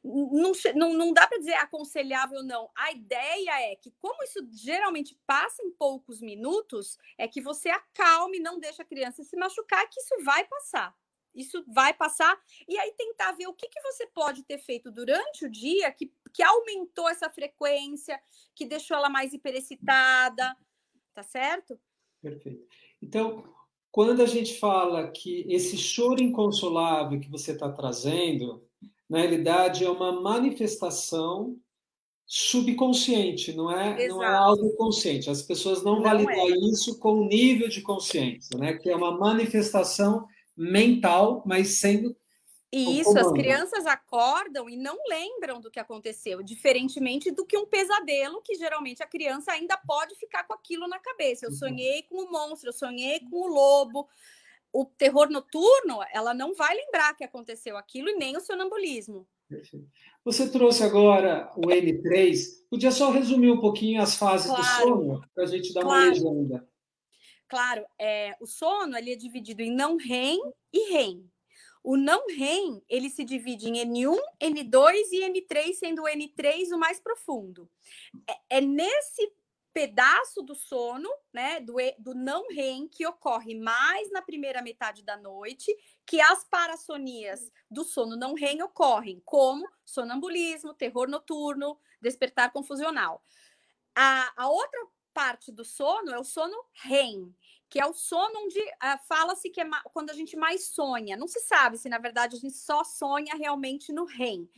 não, 0.04 0.52
não, 0.76 0.94
não 0.94 1.12
dá 1.12 1.26
para 1.26 1.38
dizer 1.38 1.54
aconselhável, 1.54 2.44
não. 2.44 2.70
A 2.76 2.92
ideia 2.92 3.72
é 3.72 3.74
que, 3.74 3.90
como 3.98 4.22
isso 4.22 4.38
geralmente 4.52 5.18
passa 5.26 5.60
em 5.64 5.72
poucos 5.72 6.20
minutos, 6.20 6.96
é 7.18 7.26
que 7.26 7.40
você 7.40 7.70
acalme, 7.70 8.38
não 8.38 8.60
deixe 8.60 8.80
a 8.80 8.84
criança 8.84 9.24
se 9.24 9.36
machucar, 9.36 9.90
que 9.90 9.98
isso 9.98 10.14
vai 10.22 10.44
passar. 10.44 10.96
Isso 11.34 11.64
vai 11.66 11.92
passar. 11.92 12.40
E 12.68 12.78
aí 12.78 12.92
tentar 12.92 13.32
ver 13.32 13.48
o 13.48 13.52
que, 13.52 13.68
que 13.68 13.82
você 13.82 14.06
pode 14.06 14.44
ter 14.44 14.58
feito 14.58 14.92
durante 14.92 15.44
o 15.44 15.50
dia 15.50 15.90
que, 15.90 16.14
que 16.32 16.42
aumentou 16.44 17.08
essa 17.08 17.28
frequência, 17.28 18.22
que 18.54 18.64
deixou 18.64 18.96
ela 18.96 19.08
mais 19.08 19.32
hiperexcitada, 19.32 20.56
tá 21.12 21.24
certo? 21.24 21.80
Perfeito. 22.22 22.64
Então, 23.02 23.52
quando 23.94 24.22
a 24.22 24.26
gente 24.26 24.58
fala 24.58 25.06
que 25.06 25.46
esse 25.48 25.78
choro 25.78 26.20
inconsolável 26.20 27.20
que 27.20 27.30
você 27.30 27.52
está 27.52 27.70
trazendo, 27.70 28.60
na 29.08 29.18
realidade 29.18 29.84
é 29.84 29.88
uma 29.88 30.20
manifestação 30.20 31.56
subconsciente, 32.26 33.52
não 33.52 33.70
é, 33.70 34.08
não 34.08 34.20
é 34.20 34.34
algo 34.34 34.74
consciente. 34.76 35.30
As 35.30 35.42
pessoas 35.42 35.84
não, 35.84 35.94
não 35.94 36.02
validam 36.02 36.34
é. 36.34 36.58
isso 36.72 36.98
com 36.98 37.20
o 37.20 37.28
nível 37.28 37.68
de 37.68 37.82
consciência, 37.82 38.58
né? 38.58 38.72
Que 38.72 38.90
é 38.90 38.96
uma 38.96 39.16
manifestação 39.16 40.26
mental, 40.56 41.44
mas 41.46 41.78
sendo 41.78 42.16
e 42.74 43.00
isso, 43.00 43.16
as 43.18 43.30
crianças 43.32 43.86
acordam 43.86 44.68
e 44.68 44.76
não 44.76 44.98
lembram 45.08 45.60
do 45.60 45.70
que 45.70 45.78
aconteceu, 45.78 46.42
diferentemente 46.42 47.30
do 47.30 47.46
que 47.46 47.56
um 47.56 47.66
pesadelo, 47.66 48.42
que 48.42 48.54
geralmente 48.56 49.02
a 49.02 49.06
criança 49.06 49.52
ainda 49.52 49.76
pode 49.76 50.14
ficar 50.16 50.44
com 50.44 50.52
aquilo 50.52 50.88
na 50.88 50.98
cabeça. 50.98 51.46
Eu 51.46 51.50
uhum. 51.50 51.56
sonhei 51.56 52.02
com 52.02 52.16
o 52.16 52.30
monstro, 52.30 52.70
eu 52.70 52.72
sonhei 52.72 53.20
com 53.20 53.36
o 53.36 53.46
lobo. 53.46 54.08
O 54.72 54.84
terror 54.84 55.30
noturno, 55.30 56.00
ela 56.12 56.34
não 56.34 56.52
vai 56.52 56.74
lembrar 56.74 57.14
que 57.14 57.22
aconteceu 57.22 57.76
aquilo 57.76 58.08
e 58.08 58.16
nem 58.16 58.36
o 58.36 58.40
sonambulismo. 58.40 59.26
Você 60.24 60.50
trouxe 60.50 60.82
agora 60.82 61.52
o 61.56 61.68
N3. 61.68 62.36
Podia 62.68 62.90
só 62.90 63.10
resumir 63.10 63.50
um 63.50 63.60
pouquinho 63.60 64.02
as 64.02 64.16
fases 64.16 64.46
claro, 64.46 64.62
do 64.62 64.64
sono, 64.64 65.28
para 65.34 65.44
a 65.44 65.46
gente 65.46 65.72
dar 65.72 65.82
claro. 65.82 66.00
uma 66.00 66.08
legenda. 66.08 66.68
Claro, 67.46 67.86
é, 68.00 68.34
o 68.40 68.46
sono 68.46 68.96
ele 68.96 69.12
é 69.12 69.16
dividido 69.16 69.62
em 69.62 69.70
não 69.70 69.96
REM 69.96 70.40
e 70.72 70.92
REM. 70.92 71.30
O 71.84 71.98
não 71.98 72.26
REM, 72.28 72.82
ele 72.88 73.10
se 73.10 73.22
divide 73.22 73.68
em 73.68 73.74
N1, 73.74 74.18
N2 74.40 75.02
e 75.12 75.20
N3, 75.20 75.74
sendo 75.74 76.02
o 76.02 76.06
N3 76.06 76.72
o 76.72 76.78
mais 76.78 76.98
profundo. 76.98 77.70
É, 78.26 78.56
é 78.56 78.60
nesse 78.62 79.30
pedaço 79.74 80.40
do 80.40 80.54
sono, 80.54 81.10
né, 81.30 81.60
do, 81.60 81.74
do 81.98 82.14
não 82.14 82.48
REM, 82.48 82.88
que 82.88 83.06
ocorre 83.06 83.54
mais 83.54 84.10
na 84.12 84.22
primeira 84.22 84.62
metade 84.62 85.02
da 85.02 85.14
noite, 85.18 85.76
que 86.06 86.22
as 86.22 86.44
parassonias 86.44 87.52
do 87.70 87.84
sono 87.84 88.16
não 88.16 88.32
REM 88.32 88.62
ocorrem, 88.62 89.20
como 89.22 89.68
sonambulismo, 89.84 90.72
terror 90.72 91.06
noturno, 91.06 91.78
despertar 92.00 92.50
confusional. 92.50 93.22
A, 93.94 94.32
a 94.42 94.48
outra 94.48 94.86
parte 95.12 95.52
do 95.52 95.66
sono 95.66 96.12
é 96.12 96.18
o 96.18 96.24
sono 96.24 96.56
REM, 96.72 97.34
que 97.74 97.80
é 97.80 97.86
o 97.86 97.92
sono 97.92 98.44
onde 98.44 98.60
uh, 98.60 98.98
fala-se 99.08 99.50
que 99.50 99.60
é 99.60 99.68
quando 99.92 100.10
a 100.10 100.14
gente 100.14 100.36
mais 100.36 100.68
sonha. 100.68 101.16
Não 101.16 101.26
se 101.26 101.40
sabe 101.40 101.76
se, 101.76 101.88
na 101.88 101.98
verdade, 101.98 102.36
a 102.36 102.38
gente 102.38 102.54
só 102.54 102.84
sonha 102.84 103.34
realmente 103.34 103.92
no 103.92 104.04
REM. 104.04 104.48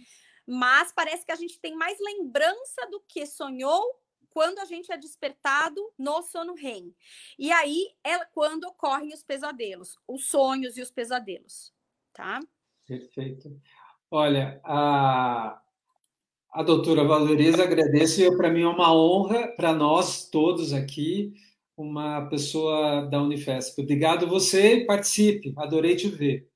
Mas 0.47 0.93
parece 0.93 1.25
que 1.25 1.33
a 1.33 1.37
gente 1.37 1.59
tem 1.59 1.75
mais 1.75 1.99
lembrança 1.99 2.87
do 2.91 3.01
que 3.09 3.25
sonhou 3.25 3.83
quando 4.29 4.59
a 4.59 4.67
gente 4.67 4.93
é 4.93 4.99
despertado 4.99 5.81
no 5.99 6.21
sono 6.25 6.53
REM. 6.53 6.95
E 7.39 7.51
aí 7.51 7.89
é 8.05 8.23
quando 8.27 8.65
ocorrem 8.65 9.15
os 9.15 9.23
pesadelos, 9.23 9.99
os 10.07 10.27
sonhos 10.27 10.77
e 10.77 10.83
os 10.83 10.91
pesadelos, 10.91 11.73
tá? 12.13 12.39
Perfeito. 12.87 13.59
Olha, 14.11 14.61
a, 14.63 15.59
a 16.53 16.63
doutora 16.63 17.03
Valoriza 17.03 17.63
agradece, 17.63 18.37
para 18.37 18.51
mim 18.51 18.65
é 18.65 18.69
uma 18.69 18.95
honra, 18.95 19.49
para 19.57 19.73
nós 19.73 20.29
todos 20.29 20.75
aqui, 20.75 21.33
uma 21.77 22.27
pessoa 22.27 23.03
da 23.03 23.23
Unifesp. 23.23 23.83
Obrigado 23.83 24.27
você, 24.27 24.85
participe, 24.87 25.53
adorei 25.57 25.95
te 25.95 26.09
ver. 26.09 26.49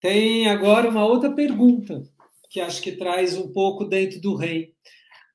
Tem 0.00 0.48
agora 0.48 0.88
uma 0.88 1.04
outra 1.04 1.32
pergunta, 1.32 2.02
que 2.50 2.60
acho 2.60 2.82
que 2.82 2.92
traz 2.92 3.36
um 3.36 3.52
pouco 3.52 3.84
dentro 3.84 4.20
do 4.20 4.34
REM. 4.34 4.72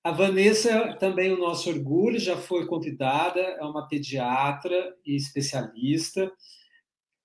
A 0.04 0.12
Vanessa, 0.12 0.96
também 0.96 1.32
o 1.32 1.38
nosso 1.38 1.70
orgulho, 1.70 2.20
já 2.20 2.36
foi 2.36 2.66
convidada, 2.66 3.40
é 3.40 3.64
uma 3.64 3.88
pediatra 3.88 4.96
e 5.06 5.16
especialista. 5.16 6.32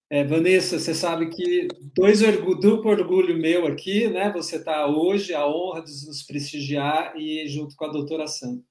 É, 0.09 0.23
Vanessa, 0.23 0.79
você 0.79 0.95
sabe 0.95 1.31
que 1.31 1.67
dois 1.95 2.23
orgulho, 2.23 2.61
duplo 2.61 2.91
orgulho 2.91 3.37
meu 3.37 3.67
aqui, 3.67 4.09
né? 4.09 4.31
Você 4.33 4.57
está 4.57 4.87
hoje, 4.87 5.35
a 5.35 5.47
honra 5.49 5.83
de 5.83 5.91
nos 6.07 6.23
prestigiar 6.23 7.17
e 7.17 7.49
junto 7.49 7.75
com 7.75 7.87
a 7.87 7.93
doutora 7.93 8.27
Sandra. 8.27 8.63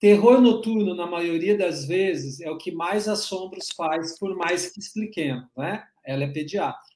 Terror 0.00 0.40
noturno, 0.40 0.94
na 0.94 1.06
maioria 1.06 1.58
das 1.58 1.84
vezes, 1.84 2.40
é 2.40 2.50
o 2.50 2.56
que 2.56 2.72
mais 2.72 3.06
assombra 3.06 3.58
os 3.58 3.70
pais, 3.70 4.18
por 4.18 4.34
mais 4.34 4.70
que 4.70 4.80
expliquemos, 4.80 5.44
né? 5.54 5.86
Ela 6.02 6.24
é 6.24 6.32
pediatra. 6.32 6.90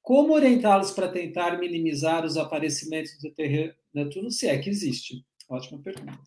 Como 0.00 0.32
orientá-los 0.32 0.90
para 0.92 1.08
tentar 1.08 1.58
minimizar 1.58 2.24
os 2.24 2.38
aparecimentos 2.38 3.18
do 3.18 3.30
terror 3.30 3.74
noturno, 3.92 4.30
se 4.30 4.48
é 4.48 4.56
que 4.56 4.70
existe? 4.70 5.22
Ótima 5.46 5.78
pergunta. 5.82 6.18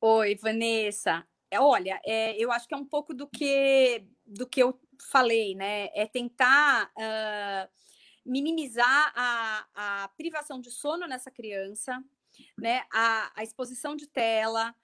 Oi, 0.00 0.34
Vanessa. 0.36 1.26
É, 1.50 1.60
olha, 1.60 2.00
é, 2.06 2.34
eu 2.42 2.50
acho 2.50 2.66
que 2.66 2.74
é 2.74 2.78
um 2.78 2.86
pouco 2.86 3.12
do 3.12 3.28
que 3.28 4.02
do 4.26 4.46
que 4.46 4.62
eu 4.62 4.80
falei, 5.10 5.54
né? 5.54 5.90
É 5.94 6.06
tentar 6.06 6.90
uh, 6.96 7.70
minimizar 8.24 9.12
a, 9.14 9.66
a 10.04 10.08
privação 10.16 10.58
de 10.58 10.70
sono 10.70 11.06
nessa 11.06 11.30
criança, 11.30 12.02
né? 12.58 12.84
A, 12.90 13.30
a 13.36 13.42
exposição 13.42 13.94
de 13.94 14.06
tela, 14.06 14.74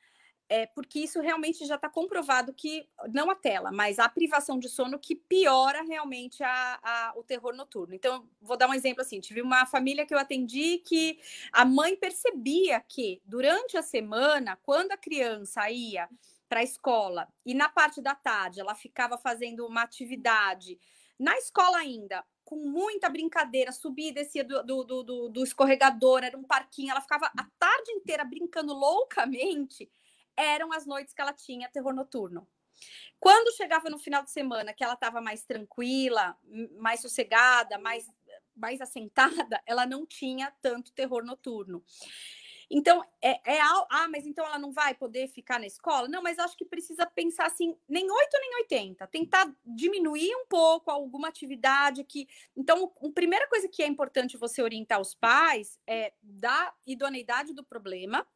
é, 0.49 0.67
porque 0.67 1.01
isso 1.01 1.21
realmente 1.21 1.65
já 1.65 1.77
está 1.77 1.89
comprovado 1.89 2.53
que, 2.53 2.87
não 3.13 3.31
a 3.31 3.35
tela, 3.35 3.73
mas 3.73 3.99
a 3.99 4.09
privação 4.09 4.59
de 4.59 4.69
sono 4.69 4.99
que 4.99 5.15
piora 5.15 5.83
realmente 5.83 6.43
a, 6.43 6.79
a, 6.83 7.13
o 7.17 7.23
terror 7.23 7.55
noturno. 7.55 7.95
Então, 7.95 8.29
vou 8.41 8.57
dar 8.57 8.69
um 8.69 8.75
exemplo 8.75 9.03
assim: 9.03 9.21
tive 9.21 9.41
uma 9.41 9.65
família 9.67 10.05
que 10.05 10.15
eu 10.15 10.19
atendi 10.19 10.79
que 10.79 11.19
a 11.53 11.65
mãe 11.65 11.97
percebia 11.97 12.81
que 12.81 13.23
durante 13.25 13.77
a 13.77 13.83
semana, 13.83 14.59
quando 14.63 14.93
a 14.93 14.97
criança 14.97 15.71
ia 15.71 16.09
para 16.49 16.61
a 16.61 16.65
escola 16.65 17.27
e 17.47 17.55
na 17.55 17.71
parte 17.71 18.03
da 18.03 18.15
tarde 18.15 18.61
ela 18.61 18.75
ficava 18.75 19.17
fazendo 19.17 19.67
uma 19.67 19.83
atividade 19.83 20.79
na 21.19 21.37
escola 21.39 21.79
ainda, 21.79 22.25
com 22.45 22.57
muita 22.57 23.09
brincadeira, 23.09 23.73
subia 23.73 24.09
e 24.09 24.13
descia 24.13 24.45
do, 24.45 24.63
do, 24.63 25.03
do, 25.03 25.29
do 25.29 25.45
escorregador, 25.45 26.25
era 26.25 26.37
um 26.37 26.43
parquinho, 26.43 26.91
ela 26.91 27.01
ficava 27.01 27.27
a 27.27 27.47
tarde 27.59 27.93
inteira 27.93 28.25
brincando 28.25 28.75
loucamente 28.75 29.89
eram 30.37 30.73
as 30.73 30.87
noites 30.87 31.15
que 31.15 31.21
ela 31.21 31.33
tinha 31.33 31.69
terror 31.71 31.95
noturno. 31.95 32.47
Quando 33.21 33.55
chegava 33.57 33.89
no 33.89 33.99
final 33.99 34.23
de 34.23 34.31
semana, 34.31 34.73
que 34.73 34.83
ela 34.83 34.95
estava 34.95 35.21
mais 35.21 35.45
tranquila, 35.45 36.37
mais 36.79 37.01
sossegada, 37.01 37.79
mais, 37.79 38.11
mais 38.57 38.81
assentada, 38.81 39.63
ela 39.67 39.87
não 39.87 40.05
tinha 40.05 40.53
tanto 40.61 40.93
terror 40.93 41.25
noturno. 41.25 41.85
Então, 42.75 43.05
é, 43.21 43.39
é, 43.45 43.61
ah, 43.61 44.09
mas 44.11 44.27
então 44.27 44.47
ela 44.47 44.59
não 44.59 44.73
vai 44.73 44.95
poder 44.95 45.29
ficar 45.29 45.61
na 45.61 45.67
escola? 45.67 46.09
Não, 46.09 46.23
mas 46.23 46.39
acho 46.39 46.57
que 46.57 46.65
precisa 46.65 47.05
pensar 47.05 47.45
assim, 47.45 47.77
nem 47.87 48.11
8 48.11 48.29
nem 48.41 48.55
80, 48.63 49.07
tentar 49.09 49.55
diminuir 49.63 50.35
um 50.37 50.47
pouco 50.47 50.91
alguma 50.91 51.29
atividade 51.29 52.03
que. 52.03 52.27
Então, 52.57 52.91
a 53.05 53.11
primeira 53.11 53.47
coisa 53.47 53.69
que 53.69 53.83
é 53.83 53.87
importante 53.87 54.39
você 54.39 54.63
orientar 54.63 55.03
os 55.03 55.15
pais 55.15 55.79
é 55.87 56.15
da 56.23 56.73
idoneidade 56.87 57.53
do 57.53 57.63
problema, 57.63 58.27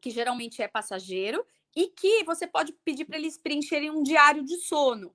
que 0.00 0.10
geralmente 0.10 0.62
é 0.62 0.68
passageiro, 0.68 1.44
e 1.74 1.88
que 1.88 2.24
você 2.24 2.46
pode 2.46 2.72
pedir 2.84 3.04
para 3.04 3.18
eles 3.18 3.38
preencherem 3.38 3.90
um 3.90 4.02
diário 4.02 4.44
de 4.44 4.56
sono. 4.56 5.14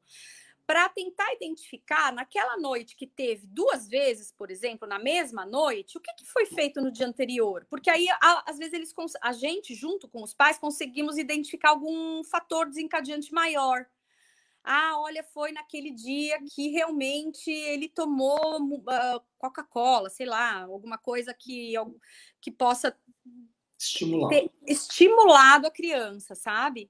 Para 0.65 0.87
tentar 0.87 1.33
identificar 1.33 2.13
naquela 2.13 2.55
noite 2.57 2.95
que 2.95 3.05
teve 3.05 3.45
duas 3.47 3.87
vezes, 3.87 4.31
por 4.31 4.49
exemplo, 4.49 4.87
na 4.87 4.97
mesma 4.97 5.45
noite, 5.45 5.97
o 5.97 6.01
que, 6.01 6.13
que 6.13 6.25
foi 6.25 6.45
feito 6.45 6.79
no 6.79 6.89
dia 6.89 7.05
anterior? 7.05 7.67
Porque 7.69 7.89
aí, 7.89 8.07
a, 8.09 8.49
às 8.49 8.57
vezes, 8.57 8.73
eles, 8.73 8.93
a 9.21 9.33
gente, 9.33 9.75
junto 9.75 10.07
com 10.07 10.23
os 10.23 10.33
pais, 10.33 10.57
conseguimos 10.57 11.17
identificar 11.17 11.71
algum 11.71 12.23
fator 12.23 12.69
desencadeante 12.69 13.33
maior. 13.33 13.85
Ah, 14.63 14.93
olha, 15.01 15.21
foi 15.21 15.51
naquele 15.51 15.91
dia 15.91 16.39
que 16.55 16.69
realmente 16.69 17.51
ele 17.51 17.89
tomou 17.89 18.61
uh, 18.61 19.21
Coca-Cola, 19.37 20.09
sei 20.09 20.25
lá, 20.25 20.61
alguma 20.61 20.97
coisa 20.97 21.33
que, 21.33 21.73
que 22.39 22.49
possa 22.49 22.97
Estimular. 23.85 24.29
estimulado 24.65 25.67
a 25.67 25.71
criança, 25.71 26.35
sabe? 26.35 26.89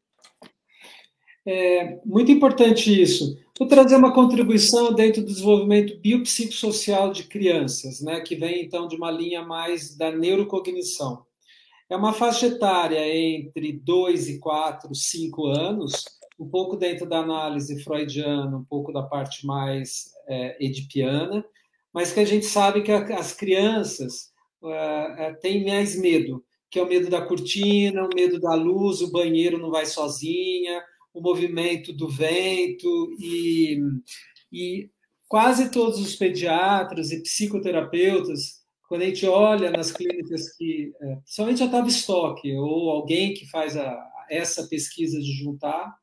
É 1.45 1.99
muito 2.05 2.31
importante 2.31 3.01
isso. 3.01 3.37
Vou 3.57 3.67
trazer 3.67 3.95
uma 3.95 4.13
contribuição 4.13 4.93
dentro 4.93 5.21
do 5.21 5.27
desenvolvimento 5.27 5.99
biopsicossocial 5.99 7.11
de 7.11 7.25
crianças, 7.25 8.01
né, 8.01 8.21
que 8.21 8.35
vem 8.35 8.63
então 8.63 8.87
de 8.87 8.95
uma 8.95 9.11
linha 9.11 9.43
mais 9.43 9.95
da 9.95 10.11
neurocognição. 10.11 11.25
É 11.89 11.95
uma 11.95 12.13
faixa 12.13 12.47
etária 12.47 13.05
entre 13.15 13.73
2 13.73 14.29
e 14.29 14.39
4, 14.39 14.95
5 14.95 15.45
anos, 15.47 16.05
um 16.39 16.47
pouco 16.47 16.77
dentro 16.77 17.07
da 17.07 17.19
análise 17.19 17.83
freudiana, 17.83 18.57
um 18.57 18.63
pouco 18.63 18.91
da 18.91 19.03
parte 19.03 19.45
mais 19.45 20.11
é, 20.27 20.57
edipiana, 20.65 21.45
mas 21.93 22.11
que 22.11 22.21
a 22.21 22.25
gente 22.25 22.45
sabe 22.45 22.81
que 22.81 22.91
as 22.91 23.33
crianças 23.33 24.31
uh, 24.63 25.39
têm 25.41 25.63
mais 25.63 25.95
medo 25.95 26.43
que 26.73 26.79
é 26.79 26.81
o 26.83 26.87
medo 26.87 27.07
da 27.07 27.21
cortina, 27.21 28.03
o 28.03 28.15
medo 28.15 28.39
da 28.39 28.55
luz, 28.55 28.99
o 28.99 29.11
banheiro 29.11 29.59
não 29.59 29.69
vai 29.69 29.85
sozinha, 29.85 30.83
o 31.13 31.21
movimento 31.21 31.93
do 31.93 32.09
vento 32.09 33.15
e, 33.19 33.79
e 34.51 34.89
quase 35.27 35.69
todos 35.69 35.99
os 35.99 36.15
pediatras 36.15 37.11
e 37.11 37.21
psicoterapeutas, 37.21 38.63
quando 38.89 39.03
a 39.03 39.05
gente 39.05 39.23
olha 39.27 39.69
nas 39.69 39.91
clínicas 39.91 40.51
que, 40.57 40.91
é, 40.99 41.15
principalmente 41.17 41.61
a 41.61 41.69
Tavistock, 41.69 42.51
ou 42.55 42.89
alguém 42.89 43.35
que 43.35 43.47
faz 43.51 43.77
a, 43.77 43.95
essa 44.27 44.67
pesquisa 44.67 45.19
de 45.19 45.31
juntar, 45.31 45.95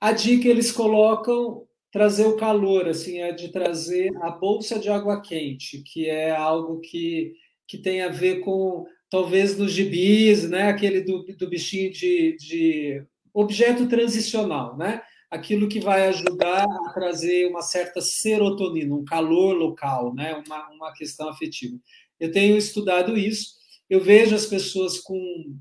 a 0.00 0.10
dica 0.10 0.48
eles 0.48 0.72
colocam 0.72 1.64
trazer 1.92 2.26
o 2.26 2.36
calor, 2.36 2.88
assim, 2.88 3.20
é 3.20 3.30
de 3.30 3.52
trazer 3.52 4.10
a 4.20 4.30
bolsa 4.32 4.80
de 4.80 4.88
água 4.88 5.20
quente, 5.20 5.80
que 5.84 6.08
é 6.08 6.32
algo 6.32 6.80
que 6.80 7.36
que 7.70 7.78
tem 7.78 8.02
a 8.02 8.08
ver 8.08 8.40
com, 8.40 8.84
talvez, 9.08 9.56
nos 9.56 9.70
gibis, 9.70 10.50
né? 10.50 10.64
aquele 10.64 11.02
do, 11.02 11.22
do 11.22 11.48
bichinho 11.48 11.92
de, 11.92 12.36
de 12.36 13.06
objeto 13.32 13.88
transicional, 13.88 14.76
né? 14.76 15.00
aquilo 15.30 15.68
que 15.68 15.78
vai 15.78 16.08
ajudar 16.08 16.64
a 16.64 16.92
trazer 16.92 17.46
uma 17.46 17.62
certa 17.62 18.00
serotonina, 18.00 18.92
um 18.92 19.04
calor 19.04 19.56
local, 19.56 20.12
né? 20.12 20.42
uma, 20.44 20.68
uma 20.70 20.92
questão 20.94 21.28
afetiva. 21.28 21.78
Eu 22.18 22.32
tenho 22.32 22.56
estudado 22.56 23.16
isso, 23.16 23.54
eu 23.88 24.00
vejo 24.02 24.34
as 24.34 24.46
pessoas 24.46 24.98
com 24.98 25.54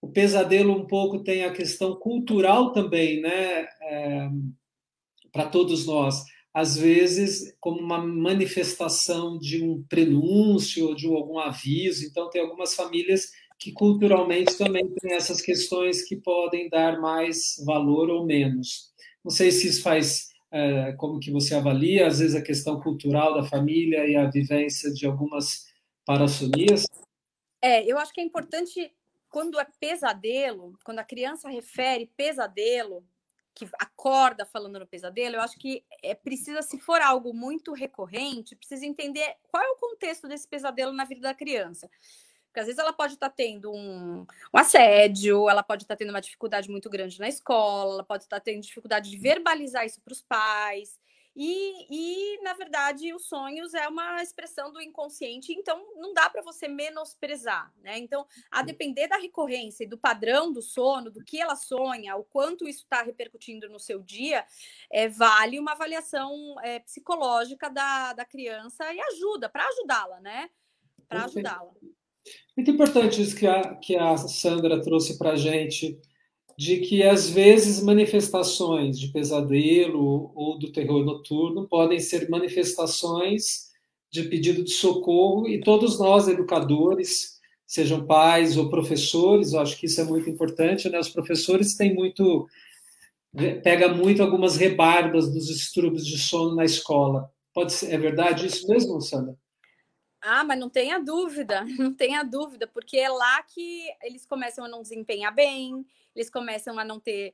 o 0.00 0.12
pesadelo 0.12 0.72
um 0.72 0.86
pouco 0.86 1.24
tem 1.24 1.44
a 1.44 1.52
questão 1.52 1.96
cultural 1.96 2.72
também, 2.72 3.20
né? 3.20 3.66
É, 3.82 4.28
para 5.32 5.46
todos 5.46 5.84
nós 5.84 6.22
às 6.56 6.74
vezes 6.74 7.54
como 7.60 7.78
uma 7.78 7.98
manifestação 7.98 9.38
de 9.38 9.62
um 9.62 9.84
prenúncio 9.90 10.86
ou 10.86 10.94
de 10.94 11.06
algum 11.06 11.38
aviso. 11.38 12.06
Então, 12.06 12.30
tem 12.30 12.40
algumas 12.40 12.74
famílias 12.74 13.30
que 13.58 13.72
culturalmente 13.72 14.56
também 14.56 14.88
têm 14.88 15.12
essas 15.12 15.42
questões 15.42 16.08
que 16.08 16.16
podem 16.16 16.70
dar 16.70 16.98
mais 16.98 17.62
valor 17.66 18.08
ou 18.08 18.24
menos. 18.24 18.90
Não 19.22 19.30
sei 19.30 19.50
se 19.50 19.68
isso 19.68 19.82
faz 19.82 20.30
é, 20.50 20.92
como 20.92 21.20
que 21.20 21.30
você 21.30 21.54
avalia, 21.54 22.06
às 22.06 22.20
vezes 22.20 22.34
a 22.34 22.40
questão 22.40 22.80
cultural 22.80 23.34
da 23.34 23.44
família 23.44 24.06
e 24.06 24.16
a 24.16 24.24
vivência 24.24 24.90
de 24.90 25.04
algumas 25.04 25.66
parassonias. 26.06 26.86
É, 27.60 27.84
eu 27.84 27.98
acho 27.98 28.14
que 28.14 28.20
é 28.22 28.24
importante 28.24 28.94
quando 29.28 29.60
é 29.60 29.66
pesadelo, 29.78 30.72
quando 30.82 31.00
a 31.00 31.04
criança 31.04 31.50
refere 31.50 32.10
pesadelo, 32.16 33.04
que 33.56 33.66
acorda 33.78 34.44
falando 34.44 34.78
no 34.78 34.86
pesadelo, 34.86 35.36
eu 35.36 35.40
acho 35.40 35.58
que 35.58 35.82
é 36.02 36.14
precisa, 36.14 36.60
se 36.60 36.78
for 36.78 37.00
algo 37.00 37.32
muito 37.32 37.72
recorrente, 37.72 38.54
precisa 38.54 38.84
entender 38.84 39.34
qual 39.50 39.64
é 39.64 39.68
o 39.70 39.76
contexto 39.76 40.28
desse 40.28 40.46
pesadelo 40.46 40.92
na 40.92 41.06
vida 41.06 41.22
da 41.22 41.34
criança. 41.34 41.90
Porque 42.46 42.60
às 42.60 42.66
vezes 42.66 42.78
ela 42.78 42.92
pode 42.92 43.14
estar 43.14 43.30
tá 43.30 43.34
tendo 43.34 43.72
um, 43.72 44.20
um, 44.20 44.58
assédio, 44.58 45.48
ela 45.48 45.62
pode 45.62 45.84
estar 45.84 45.94
tá 45.94 45.98
tendo 45.98 46.10
uma 46.10 46.20
dificuldade 46.20 46.70
muito 46.70 46.90
grande 46.90 47.18
na 47.18 47.28
escola, 47.28 47.94
ela 47.94 48.04
pode 48.04 48.24
estar 48.24 48.36
tá 48.36 48.44
tendo 48.44 48.60
dificuldade 48.60 49.10
de 49.10 49.16
verbalizar 49.16 49.86
isso 49.86 50.02
para 50.02 50.12
os 50.12 50.20
pais. 50.20 51.00
E, 51.38 51.86
e, 51.90 52.42
na 52.42 52.54
verdade, 52.54 53.12
os 53.12 53.28
sonhos 53.28 53.74
é 53.74 53.86
uma 53.86 54.22
expressão 54.22 54.72
do 54.72 54.80
inconsciente, 54.80 55.52
então 55.52 55.78
não 55.96 56.14
dá 56.14 56.30
para 56.30 56.40
você 56.40 56.66
menosprezar, 56.66 57.70
né? 57.82 57.98
Então, 57.98 58.26
a 58.50 58.62
depender 58.62 59.06
da 59.06 59.18
recorrência 59.18 59.84
e 59.84 59.86
do 59.86 59.98
padrão 59.98 60.50
do 60.50 60.62
sono, 60.62 61.10
do 61.10 61.22
que 61.22 61.38
ela 61.38 61.54
sonha, 61.54 62.16
o 62.16 62.24
quanto 62.24 62.66
isso 62.66 62.84
está 62.84 63.02
repercutindo 63.02 63.68
no 63.68 63.78
seu 63.78 64.02
dia, 64.02 64.46
é, 64.90 65.08
vale 65.08 65.58
uma 65.58 65.72
avaliação 65.72 66.32
é, 66.62 66.78
psicológica 66.78 67.68
da, 67.68 68.14
da 68.14 68.24
criança 68.24 68.90
e 68.94 68.98
ajuda, 68.98 69.50
para 69.50 69.68
ajudá-la, 69.68 70.20
né? 70.20 70.48
Para 71.06 71.26
ajudá-la. 71.26 71.72
Muito 72.56 72.70
importante 72.70 73.20
isso 73.20 73.36
que 73.36 73.46
a, 73.46 73.74
que 73.76 73.94
a 73.94 74.16
Sandra 74.16 74.80
trouxe 74.80 75.18
para 75.18 75.32
a 75.32 75.36
gente 75.36 76.00
de 76.58 76.78
que 76.78 77.02
às 77.02 77.28
vezes 77.28 77.82
manifestações 77.82 78.98
de 78.98 79.08
pesadelo 79.08 80.32
ou 80.34 80.58
do 80.58 80.72
terror 80.72 81.04
noturno 81.04 81.68
podem 81.68 82.00
ser 82.00 82.28
manifestações 82.30 83.66
de 84.10 84.22
pedido 84.24 84.64
de 84.64 84.70
socorro 84.70 85.46
e 85.46 85.60
todos 85.60 85.98
nós 85.98 86.28
educadores, 86.28 87.38
sejam 87.66 88.06
pais 88.06 88.56
ou 88.56 88.70
professores, 88.70 89.52
eu 89.52 89.60
acho 89.60 89.78
que 89.78 89.86
isso 89.86 90.00
é 90.00 90.04
muito 90.04 90.30
importante, 90.30 90.88
né? 90.88 90.98
Os 90.98 91.10
professores 91.10 91.76
têm 91.76 91.94
muito 91.94 92.46
pega 93.62 93.92
muito 93.92 94.22
algumas 94.22 94.56
rebarbas 94.56 95.30
dos 95.30 95.48
distúrbios 95.48 96.06
de 96.06 96.16
sono 96.16 96.54
na 96.54 96.64
escola. 96.64 97.30
Pode 97.52 97.72
ser, 97.72 97.92
é 97.92 97.98
verdade 97.98 98.46
isso 98.46 98.66
mesmo, 98.66 98.98
Sandra? 99.02 99.36
Ah, 100.28 100.42
mas 100.42 100.58
não 100.58 100.68
tenha 100.68 100.98
dúvida, 100.98 101.64
não 101.78 101.94
tenha 101.94 102.24
dúvida, 102.24 102.66
porque 102.66 102.98
é 102.98 103.08
lá 103.08 103.40
que 103.44 103.86
eles 104.02 104.26
começam 104.26 104.64
a 104.64 104.68
não 104.68 104.82
desempenhar 104.82 105.32
bem, 105.32 105.86
eles 106.16 106.28
começam 106.28 106.76
a 106.80 106.84
não 106.84 106.98
ter 106.98 107.32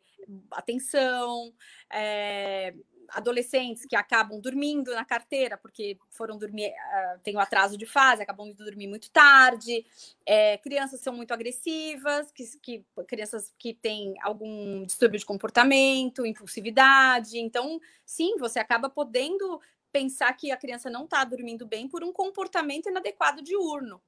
atenção, 0.51 1.55
é, 1.91 2.75
adolescentes 3.09 3.87
que 3.87 3.97
acabam 3.97 4.39
dormindo 4.39 4.95
na 4.95 5.07
carteira 5.07 5.57
porque 5.57 5.99
foram 6.11 6.37
dormir, 6.37 6.69
uh, 6.69 7.19
tem 7.23 7.35
o 7.35 7.39
um 7.39 7.41
atraso 7.41 7.79
de 7.79 7.87
fase, 7.87 8.23
acabam 8.23 8.51
de 8.51 8.63
dormir 8.63 8.87
muito 8.87 9.11
tarde, 9.11 9.87
é, 10.27 10.59
crianças 10.59 11.01
são 11.01 11.15
muito 11.15 11.33
agressivas, 11.33 12.31
que, 12.31 12.45
que, 12.59 12.85
crianças 13.07 13.55
que 13.59 13.73
têm 13.73 14.15
algum 14.23 14.85
distúrbio 14.85 15.19
de 15.19 15.25
comportamento, 15.27 16.27
impulsividade. 16.27 17.39
Então, 17.39 17.81
sim, 18.05 18.37
você 18.39 18.59
acaba 18.59 18.91
podendo 18.91 19.61
pensar 19.93 20.33
que 20.33 20.51
a 20.51 20.57
criança 20.57 20.89
não 20.89 21.05
está 21.05 21.25
dormindo 21.25 21.67
bem 21.67 21.87
por 21.87 22.03
um 22.03 22.13
comportamento 22.13 22.89
inadequado 22.89 23.43
diurno, 23.43 24.01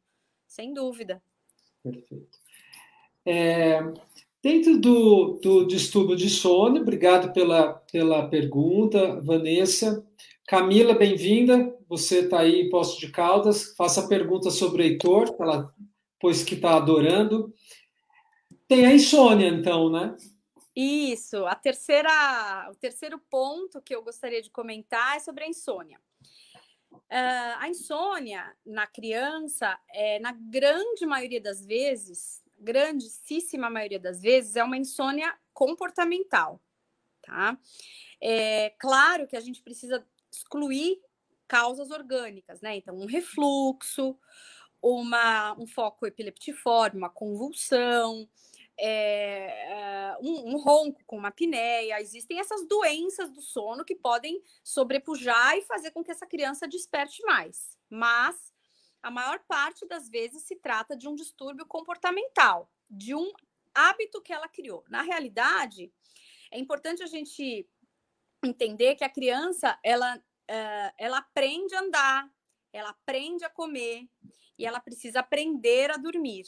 sem 0.47 0.73
dúvida. 0.73 1.23
Perfeito. 1.83 2.39
É, 3.27 3.81
Dentro 4.45 4.77
do, 4.77 5.41
do 5.43 5.67
distúrbio 5.67 6.15
de 6.15 6.29
sono, 6.29 6.83
obrigado 6.83 7.33
pela, 7.33 7.73
pela 7.91 8.29
pergunta, 8.29 9.19
Vanessa. 9.23 10.07
Camila, 10.47 10.93
bem-vinda. 10.93 11.75
Você 11.89 12.19
está 12.19 12.41
aí 12.41 12.61
em 12.61 12.69
Posto 12.69 13.01
de 13.01 13.11
Caldas. 13.11 13.75
Faça 13.75 14.07
pergunta 14.07 14.51
sobre 14.51 14.83
o 14.83 14.85
Heitor, 14.85 15.35
ela, 15.41 15.73
pois 16.21 16.45
que 16.45 16.57
está 16.57 16.77
adorando. 16.77 17.55
Tem 18.69 18.85
a 18.85 18.93
insônia, 18.93 19.49
então, 19.49 19.91
né? 19.91 20.15
Isso. 20.75 21.47
A 21.47 21.55
terceira, 21.55 22.69
o 22.71 22.75
terceiro 22.75 23.19
ponto 23.19 23.81
que 23.81 23.95
eu 23.95 24.03
gostaria 24.03 24.43
de 24.43 24.51
comentar 24.51 25.17
é 25.17 25.21
sobre 25.21 25.45
a 25.45 25.49
insônia. 25.49 26.01
Uh, 26.93 27.55
a 27.59 27.69
insônia 27.69 28.57
na 28.65 28.87
criança, 28.87 29.79
é, 29.91 30.19
na 30.19 30.33
grande 30.33 31.07
maioria 31.07 31.41
das 31.41 31.65
vezes, 31.65 32.43
grandíssima 32.59 33.69
maioria 33.71 34.01
das 34.01 34.21
vezes, 34.21 34.57
é 34.57 34.65
uma 34.65 34.77
insônia 34.77 35.37
comportamental, 35.53 36.61
tá? 37.23 37.59
É 38.21 38.71
claro 38.81 39.27
que 39.29 39.37
a 39.37 39.41
gente 39.41 39.63
precisa 39.63 40.05
excluir 40.33 41.01
causas 41.47 41.91
orgânicas, 41.91 42.61
né? 42.61 42.77
Então, 42.77 42.97
um 42.97 43.07
refluxo, 43.07 44.19
uma, 44.83 45.55
um 45.59 45.67
foco 45.67 46.07
epileptiforme, 46.07 46.99
uma 46.99 47.11
convulsão, 47.11 48.29
é, 48.79 50.17
um, 50.21 50.55
um, 50.55 50.57
ronco 50.59 51.01
com 51.07 51.17
uma 51.17 51.29
apneia. 51.29 52.01
Existem 52.01 52.41
essas 52.41 52.67
doenças 52.67 53.31
do 53.31 53.41
sono 53.41 53.85
que 53.85 53.95
podem 53.95 54.43
sobrepujar 54.63 55.57
e 55.57 55.63
fazer 55.63 55.91
com 55.91 56.03
que 56.03 56.11
essa 56.11 56.27
criança 56.27 56.69
desperte 56.69 57.23
mais. 57.23 57.77
Mas 57.89 58.53
a 59.03 59.11
maior 59.11 59.39
parte 59.47 59.87
das 59.87 60.09
vezes 60.09 60.43
se 60.45 60.57
trata 60.57 60.97
de 60.97 61.09
um 61.09 61.15
distúrbio 61.15 61.67
comportamental, 61.67 62.71
de 62.89 63.15
um 63.15 63.33
hábito 63.75 64.23
que 64.23 64.33
ela 64.33 64.49
criou. 64.49 64.85
Na 64.89 65.03
realidade, 65.03 65.93
é 66.51 66.59
importante 66.59 67.03
a 67.03 67.07
gente 67.07 67.69
entender 68.45 68.95
que 68.95 69.05
a 69.05 69.11
criança 69.11 69.79
ela, 69.83 70.17
uh, 70.17 70.95
ela 70.99 71.19
aprende 71.19 71.75
a 71.75 71.81
andar, 71.81 72.31
ela 72.73 72.91
aprende 72.91 73.45
a 73.45 73.51
comer 73.51 74.09
e 74.59 74.67
ela 74.67 74.81
precisa 74.81 75.21
aprender 75.21 75.91
a 75.91 75.97
dormir. 75.97 76.45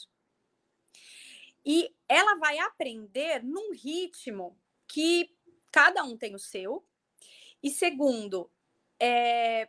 E 1.69 1.93
ela 2.07 2.35
vai 2.35 2.57
aprender 2.59 3.43
num 3.43 3.73
ritmo 3.73 4.57
que 4.87 5.35
cada 5.69 6.01
um 6.01 6.15
tem 6.15 6.33
o 6.33 6.39
seu. 6.39 6.87
E 7.61 7.69
segundo, 7.69 8.49
é, 8.97 9.67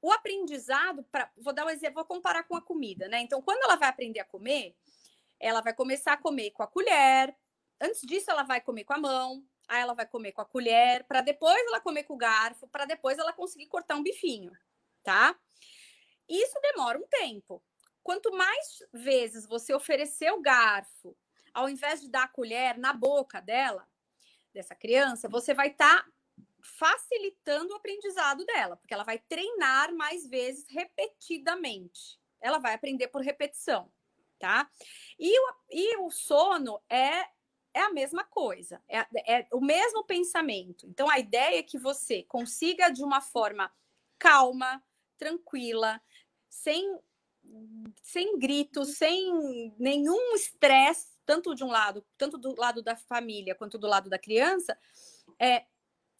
o 0.00 0.10
aprendizado, 0.10 1.04
pra, 1.12 1.30
vou 1.36 1.52
dar 1.52 1.66
um 1.66 1.68
exemplo, 1.68 1.96
vou 1.96 2.06
comparar 2.06 2.44
com 2.44 2.56
a 2.56 2.62
comida, 2.62 3.08
né? 3.08 3.20
Então, 3.20 3.42
quando 3.42 3.62
ela 3.62 3.76
vai 3.76 3.90
aprender 3.90 4.20
a 4.20 4.24
comer, 4.24 4.74
ela 5.38 5.60
vai 5.60 5.74
começar 5.74 6.14
a 6.14 6.16
comer 6.16 6.52
com 6.52 6.62
a 6.62 6.66
colher. 6.66 7.36
Antes 7.78 8.00
disso, 8.00 8.30
ela 8.30 8.42
vai 8.42 8.62
comer 8.62 8.84
com 8.84 8.94
a 8.94 8.98
mão. 8.98 9.44
Aí 9.68 9.82
ela 9.82 9.92
vai 9.92 10.06
comer 10.06 10.32
com 10.32 10.40
a 10.40 10.46
colher, 10.46 11.04
para 11.04 11.20
depois 11.20 11.60
ela 11.66 11.80
comer 11.80 12.04
com 12.04 12.14
o 12.14 12.16
garfo, 12.16 12.66
para 12.68 12.86
depois 12.86 13.18
ela 13.18 13.34
conseguir 13.34 13.66
cortar 13.66 13.96
um 13.96 14.02
bifinho, 14.02 14.52
tá? 15.02 15.36
Isso 16.26 16.58
demora 16.62 16.96
um 16.96 17.06
tempo. 17.06 17.62
Quanto 18.06 18.30
mais 18.30 18.84
vezes 18.92 19.48
você 19.48 19.74
oferecer 19.74 20.30
o 20.30 20.40
garfo, 20.40 21.16
ao 21.52 21.68
invés 21.68 22.00
de 22.00 22.08
dar 22.08 22.22
a 22.22 22.28
colher 22.28 22.78
na 22.78 22.92
boca 22.92 23.40
dela, 23.40 23.84
dessa 24.54 24.76
criança, 24.76 25.28
você 25.28 25.52
vai 25.52 25.70
estar 25.70 26.04
tá 26.04 26.10
facilitando 26.60 27.72
o 27.72 27.76
aprendizado 27.76 28.46
dela, 28.46 28.76
porque 28.76 28.94
ela 28.94 29.02
vai 29.02 29.18
treinar 29.18 29.92
mais 29.92 30.24
vezes 30.24 30.68
repetidamente. 30.68 32.16
Ela 32.40 32.58
vai 32.58 32.74
aprender 32.74 33.08
por 33.08 33.22
repetição, 33.22 33.90
tá? 34.38 34.70
E 35.18 35.36
o, 35.40 35.54
e 35.68 35.96
o 35.96 36.08
sono 36.08 36.80
é 36.88 37.28
é 37.74 37.80
a 37.80 37.92
mesma 37.92 38.22
coisa, 38.22 38.80
é, 38.88 39.04
é 39.26 39.48
o 39.52 39.60
mesmo 39.60 40.04
pensamento. 40.04 40.86
Então, 40.86 41.10
a 41.10 41.18
ideia 41.18 41.58
é 41.58 41.62
que 41.62 41.76
você 41.76 42.22
consiga, 42.22 42.88
de 42.88 43.02
uma 43.02 43.20
forma 43.20 43.70
calma, 44.16 44.80
tranquila, 45.18 46.00
sem, 46.48 46.98
sem 48.02 48.38
gritos, 48.38 48.96
sem 48.96 49.74
nenhum 49.78 50.34
estresse, 50.34 51.08
tanto 51.24 51.54
de 51.54 51.64
um 51.64 51.68
lado, 51.68 52.04
tanto 52.16 52.38
do 52.38 52.54
lado 52.58 52.82
da 52.82 52.96
família 52.96 53.54
quanto 53.54 53.78
do 53.78 53.86
lado 53.86 54.08
da 54.08 54.18
criança, 54.18 54.78
é, 55.38 55.64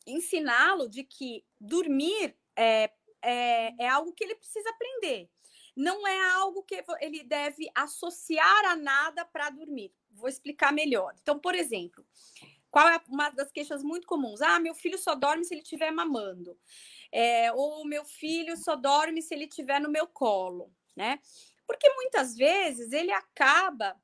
ensiná-lo 0.06 0.88
de 0.88 1.04
que 1.04 1.44
dormir 1.60 2.36
é, 2.56 2.90
é, 3.22 3.84
é 3.84 3.88
algo 3.88 4.12
que 4.12 4.24
ele 4.24 4.34
precisa 4.34 4.68
aprender. 4.70 5.30
Não 5.76 6.06
é 6.06 6.30
algo 6.30 6.62
que 6.62 6.82
ele 7.00 7.22
deve 7.22 7.68
associar 7.74 8.64
a 8.66 8.76
nada 8.76 9.24
para 9.24 9.50
dormir. 9.50 9.92
Vou 10.10 10.28
explicar 10.28 10.72
melhor. 10.72 11.14
Então, 11.20 11.38
por 11.38 11.54
exemplo, 11.54 12.04
qual 12.70 12.88
é 12.88 13.00
uma 13.08 13.30
das 13.30 13.52
queixas 13.52 13.82
muito 13.82 14.06
comuns? 14.06 14.40
Ah, 14.40 14.58
meu 14.58 14.74
filho 14.74 14.98
só 14.98 15.14
dorme 15.14 15.44
se 15.44 15.54
ele 15.54 15.62
estiver 15.62 15.90
mamando. 15.90 16.58
É, 17.12 17.52
ou 17.52 17.84
meu 17.84 18.04
filho 18.04 18.56
só 18.56 18.74
dorme 18.74 19.20
se 19.22 19.34
ele 19.34 19.44
estiver 19.44 19.80
no 19.80 19.90
meu 19.90 20.06
colo, 20.06 20.72
né? 20.96 21.20
Porque 21.66 21.88
muitas 21.94 22.34
vezes 22.34 22.92
ele 22.92 23.12
acaba 23.12 24.00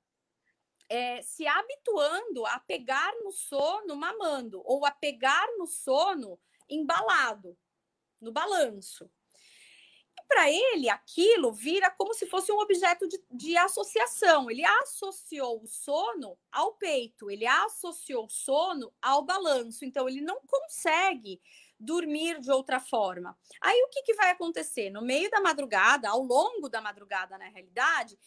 é, 0.89 1.23
se 1.23 1.47
habituando 1.47 2.45
a 2.45 2.61
pegar 2.61 3.13
no 3.25 3.33
sono 3.33 3.97
mamando 3.97 4.61
ou 4.65 4.85
a 4.85 4.91
pegar 4.91 5.47
no 5.57 5.67
sono 5.67 6.39
embalado, 6.69 7.57
no 8.21 8.31
balanço. 8.31 9.11
E 10.19 10.23
para 10.29 10.51
ele, 10.51 10.91
aquilo 10.91 11.53
vira 11.53 11.91
como 11.91 12.13
se 12.13 12.27
fosse 12.27 12.53
um 12.53 12.59
objeto 12.59 13.09
de, 13.09 13.19
de 13.31 13.57
associação. 13.57 14.51
Ele 14.51 14.65
associou 14.65 15.63
o 15.63 15.67
sono 15.67 16.39
ao 16.51 16.75
peito, 16.75 17.31
ele 17.31 17.47
associou 17.47 18.27
o 18.27 18.31
sono 18.31 18.93
ao 19.01 19.23
balanço. 19.23 19.87
Então, 19.87 20.07
ele 20.07 20.21
não 20.21 20.41
consegue 20.47 21.41
dormir 21.83 22.41
de 22.41 22.51
outra 22.51 22.81
forma. 22.81 23.37
Aí 23.61 23.83
o 23.83 23.89
que, 23.89 24.03
que 24.03 24.15
vai 24.15 24.31
acontecer? 24.31 24.91
No 24.91 25.03
meio 25.03 25.31
da 25.31 25.41
madrugada, 25.41 26.09
ao 26.09 26.23
longo 26.23 26.69
da 26.69 26.81
madrugada, 26.81 27.37
na 27.37 27.49
realidade, 27.49 28.19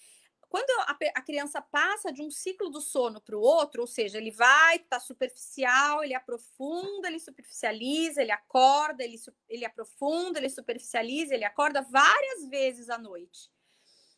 quando 0.47 0.69
a, 0.81 0.97
a, 1.15 1.21
criança 1.21 1.61
passa 1.61 2.13
de 2.13 2.21
um 2.21 2.29
ciclo 2.29 2.69
do 2.69 2.79
sono 2.79 3.19
para 3.19 3.35
o 3.35 3.41
outro, 3.41 3.81
ou 3.81 3.87
seja, 3.87 4.17
ele 4.17 4.31
vai, 4.31 4.77
está 4.77 4.99
superficial, 4.99 6.03
ele 6.03 6.13
aprofunda, 6.13 7.07
ele 7.07 7.19
superficializa, 7.19 8.21
ele 8.21 8.31
acorda, 8.31 9.03
ele, 9.03 9.17
ele 9.49 9.65
aprofunda, 9.65 10.39
ele 10.39 10.49
superficializa, 10.49 11.33
ele 11.33 11.43
acorda 11.43 11.81
várias 11.81 12.47
vezes 12.47 12.89
à 12.89 12.97
noite. 12.97 13.51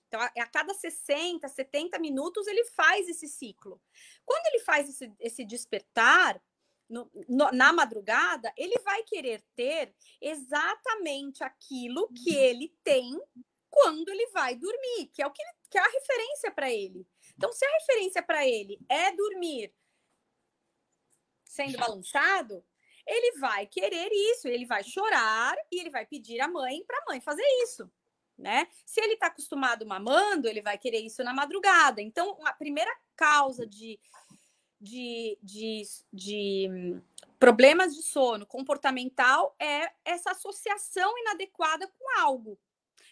Então, 0.07 0.21
a, 0.21 0.25
a 0.25 0.45
cada 0.45 0.73
60, 0.73 1.47
70 1.47 1.99
minutos, 1.99 2.45
ele 2.47 2.63
faz 2.65 3.07
esse 3.07 3.27
ciclo. 3.27 3.81
Quando 4.25 4.45
ele 4.47 4.59
faz 4.59 4.89
esse, 4.89 5.11
esse 5.19 5.45
despertar, 5.45 6.41
no, 6.89 7.09
no, 7.27 7.51
na 7.51 7.73
madrugada, 7.73 8.53
ele 8.57 8.77
vai 8.79 9.03
querer 9.03 9.43
ter 9.55 9.93
exatamente 10.21 11.43
aquilo 11.43 12.07
que 12.13 12.33
ele 12.35 12.73
tem 12.83 13.19
quando 13.69 14.09
ele 14.09 14.27
vai 14.27 14.55
dormir, 14.55 15.07
que 15.13 15.21
é 15.21 15.27
o 15.27 15.31
que, 15.31 15.43
que 15.69 15.77
é 15.77 15.81
a 15.81 15.91
referência 15.91 16.51
para 16.51 16.71
ele. 16.71 17.05
Então, 17.35 17.51
se 17.51 17.65
a 17.65 17.77
referência 17.79 18.23
para 18.23 18.47
ele 18.47 18.79
é 18.89 19.11
dormir 19.11 19.73
sendo 21.45 21.77
balançado, 21.77 22.63
ele 23.05 23.39
vai 23.39 23.65
querer 23.65 24.09
isso, 24.11 24.47
ele 24.47 24.65
vai 24.65 24.83
chorar 24.83 25.55
e 25.71 25.79
ele 25.79 25.89
vai 25.89 26.05
pedir 26.05 26.39
à 26.39 26.47
mãe 26.47 26.83
para 26.85 26.97
a 26.97 27.05
mãe 27.07 27.21
fazer 27.21 27.45
isso. 27.63 27.89
Né? 28.37 28.67
Se 28.85 29.01
ele 29.01 29.13
está 29.13 29.27
acostumado 29.27 29.85
mamando, 29.85 30.47
ele 30.47 30.61
vai 30.61 30.77
querer 30.77 30.99
isso 30.99 31.23
na 31.23 31.33
madrugada. 31.33 32.01
Então, 32.01 32.37
a 32.45 32.53
primeira 32.53 32.95
causa 33.15 33.65
de, 33.65 33.99
de, 34.79 35.37
de, 35.41 35.81
de 36.13 37.01
problemas 37.39 37.95
de 37.95 38.01
sono 38.01 38.45
comportamental 38.45 39.55
é 39.59 39.91
essa 40.05 40.31
associação 40.31 41.17
inadequada 41.17 41.87
com 41.87 42.19
algo. 42.19 42.59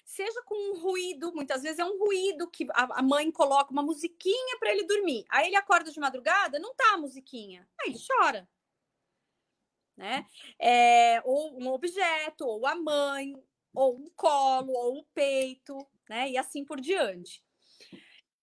Seja 0.04 0.42
com 0.44 0.56
um 0.56 0.80
ruído, 0.80 1.34
muitas 1.34 1.64
vezes 1.64 1.80
é 1.80 1.86
um 1.86 1.98
ruído 1.98 2.48
que 2.50 2.68
a, 2.74 3.02
mãe 3.02 3.32
coloca 3.32 3.72
uma 3.72 3.82
musiquinha 3.82 4.58
para 4.60 4.72
ele 4.72 4.86
dormir. 4.86 5.26
Aí 5.30 5.48
ele 5.48 5.56
acorda 5.56 5.92
de 5.92 6.00
madrugada, 6.00 6.60
não 6.60 6.76
tá 6.76 6.94
a 6.94 6.98
musiquinha. 6.98 7.68
Aí 7.82 7.90
ele 7.90 8.00
chora. 8.06 8.48
Né? 9.98 10.26
É, 10.60 11.22
ou 11.26 11.60
um 11.60 11.68
objeto, 11.70 12.46
ou 12.46 12.68
a 12.68 12.76
mãe, 12.76 13.34
ou 13.74 13.96
um 13.98 14.10
colo, 14.16 14.74
ou 14.74 15.00
o 15.00 15.06
peito, 15.06 15.76
né? 16.08 16.30
E 16.30 16.38
assim 16.38 16.64
por 16.64 16.80
diante. 16.80 17.45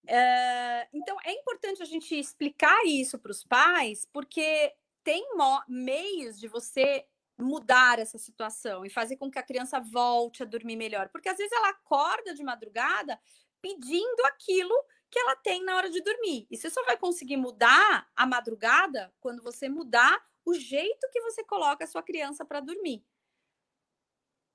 É, 0.06 0.88
então, 0.92 1.16
é 1.24 1.32
importante 1.32 1.82
a 1.82 1.86
gente 1.86 2.14
explicar 2.18 2.84
isso 2.84 3.18
para 3.18 3.30
os 3.30 3.44
pais, 3.44 4.06
porque 4.12 4.74
tem 5.04 5.24
meios 5.68 6.38
de 6.38 6.48
você 6.48 7.06
mudar 7.38 7.98
essa 7.98 8.18
situação 8.18 8.84
e 8.84 8.90
fazer 8.90 9.16
com 9.16 9.30
que 9.30 9.38
a 9.38 9.42
criança 9.42 9.80
volte 9.80 10.42
a 10.42 10.46
dormir 10.46 10.76
melhor. 10.76 11.08
Porque 11.08 11.28
às 11.28 11.36
vezes 11.36 11.52
ela 11.52 11.70
acorda 11.70 12.34
de 12.34 12.42
madrugada 12.42 13.18
pedindo 13.60 14.24
aquilo 14.26 14.74
que 15.10 15.18
ela 15.18 15.36
tem 15.36 15.64
na 15.64 15.76
hora 15.76 15.90
de 15.90 16.00
dormir. 16.00 16.46
E 16.50 16.56
você 16.56 16.70
só 16.70 16.82
vai 16.84 16.96
conseguir 16.96 17.36
mudar 17.36 18.08
a 18.16 18.26
madrugada 18.26 19.12
quando 19.20 19.42
você 19.42 19.68
mudar 19.68 20.22
o 20.44 20.54
jeito 20.54 21.08
que 21.12 21.20
você 21.20 21.44
coloca 21.44 21.84
a 21.84 21.86
sua 21.86 22.02
criança 22.02 22.44
para 22.44 22.60
dormir. 22.60 23.04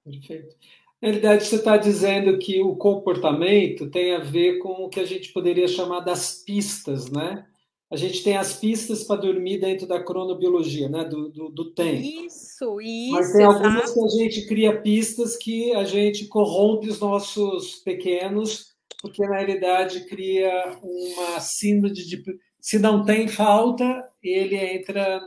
Perfeito. 0.03 0.86
Na 1.01 1.09
realidade, 1.09 1.45
você 1.45 1.57
está 1.57 1.77
dizendo 1.77 2.39
que 2.39 2.61
o 2.61 2.75
comportamento 2.75 3.89
tem 3.89 4.15
a 4.15 4.19
ver 4.19 4.57
com 4.57 4.85
o 4.85 4.89
que 4.89 4.99
a 4.99 5.05
gente 5.05 5.31
poderia 5.31 5.67
chamar 5.67 5.99
das 5.99 6.43
pistas, 6.43 7.09
né? 7.11 7.45
A 7.89 7.95
gente 7.95 8.21
tem 8.23 8.35
as 8.35 8.53
pistas 8.53 9.03
para 9.03 9.21
dormir 9.21 9.59
dentro 9.59 9.87
da 9.87 10.03
cronobiologia, 10.03 10.89
né? 10.89 11.05
Do, 11.05 11.29
do, 11.29 11.49
do, 11.49 11.73
tempo. 11.73 12.01
Isso, 12.01 12.81
isso. 12.81 13.11
Mas 13.11 13.31
tem 13.31 13.45
algumas 13.45 13.93
que 13.93 14.03
a 14.03 14.07
gente 14.23 14.45
cria 14.45 14.81
pistas 14.81 15.37
que 15.37 15.73
a 15.73 15.85
gente 15.85 16.27
corrompe 16.27 16.89
os 16.89 16.99
nossos 16.99 17.75
pequenos, 17.75 18.73
porque 19.01 19.25
na 19.25 19.37
realidade 19.37 20.05
cria 20.05 20.77
uma 20.83 21.39
síndrome 21.39 21.93
de. 21.93 22.21
Se 22.59 22.77
não 22.77 23.05
tem 23.05 23.27
falta, 23.27 24.03
ele 24.21 24.57
entra. 24.57 25.21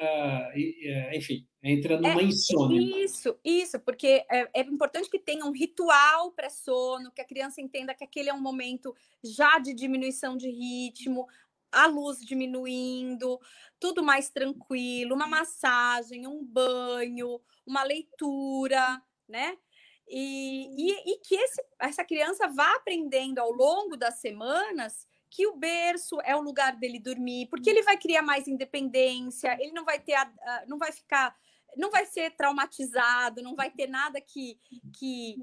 Uh, 0.00 1.16
enfim, 1.16 1.44
Entra 1.62 1.96
numa 1.96 2.20
é, 2.20 2.24
insônia. 2.24 3.04
Isso, 3.04 3.36
isso, 3.44 3.80
porque 3.80 4.24
é, 4.30 4.48
é, 4.54 4.60
importante 4.62 5.10
que 5.10 5.18
tenha 5.18 5.44
um 5.44 5.50
ritual 5.50 6.30
pré-sono, 6.32 7.10
que 7.10 7.20
a 7.20 7.26
criança 7.26 7.60
entenda 7.60 7.94
que 7.94 8.04
aquele 8.04 8.28
é 8.28 8.34
um 8.34 8.40
momento 8.40 8.94
já 9.22 9.58
de 9.58 9.74
diminuição 9.74 10.36
de 10.36 10.48
ritmo, 10.48 11.26
a 11.72 11.86
luz 11.86 12.20
diminuindo, 12.20 13.40
tudo 13.80 14.02
mais 14.02 14.30
tranquilo, 14.30 15.14
uma 15.14 15.26
massagem, 15.26 16.26
um 16.26 16.44
banho, 16.44 17.40
uma 17.66 17.82
leitura, 17.82 19.02
né? 19.28 19.58
E, 20.06 20.90
e, 20.90 21.12
e 21.12 21.18
que 21.18 21.34
esse, 21.34 21.62
essa 21.78 22.04
criança 22.04 22.48
vá 22.48 22.76
aprendendo 22.76 23.40
ao 23.40 23.52
longo 23.52 23.96
das 23.96 24.20
semanas 24.20 25.06
que 25.28 25.46
o 25.46 25.56
berço 25.56 26.18
é 26.22 26.34
o 26.34 26.40
lugar 26.40 26.76
dele 26.76 26.98
dormir, 26.98 27.46
porque 27.50 27.68
ele 27.68 27.82
vai 27.82 27.98
criar 27.98 28.22
mais 28.22 28.48
independência, 28.48 29.56
ele 29.60 29.72
não 29.72 29.84
vai 29.84 30.00
ter, 30.00 30.14
a, 30.14 30.22
a, 30.22 30.64
não 30.66 30.78
vai 30.78 30.90
ficar 30.90 31.36
não 31.78 31.92
vai 31.92 32.04
ser 32.04 32.32
traumatizado, 32.32 33.40
não 33.40 33.54
vai 33.54 33.70
ter 33.70 33.86
nada 33.86 34.20
que, 34.20 34.58
que, 34.92 35.36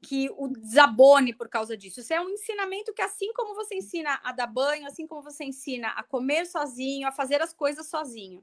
que 0.00 0.30
o 0.38 0.48
desabone 0.48 1.34
por 1.34 1.50
causa 1.50 1.76
disso. 1.76 2.00
Isso 2.00 2.14
é 2.14 2.20
um 2.20 2.30
ensinamento 2.30 2.94
que, 2.94 3.02
assim 3.02 3.30
como 3.34 3.54
você 3.54 3.76
ensina 3.76 4.18
a 4.24 4.32
dar 4.32 4.46
banho, 4.46 4.86
assim 4.86 5.06
como 5.06 5.22
você 5.22 5.44
ensina 5.44 5.88
a 5.88 6.02
comer 6.02 6.46
sozinho, 6.46 7.06
a 7.06 7.12
fazer 7.12 7.42
as 7.42 7.52
coisas 7.52 7.90
sozinho. 7.90 8.42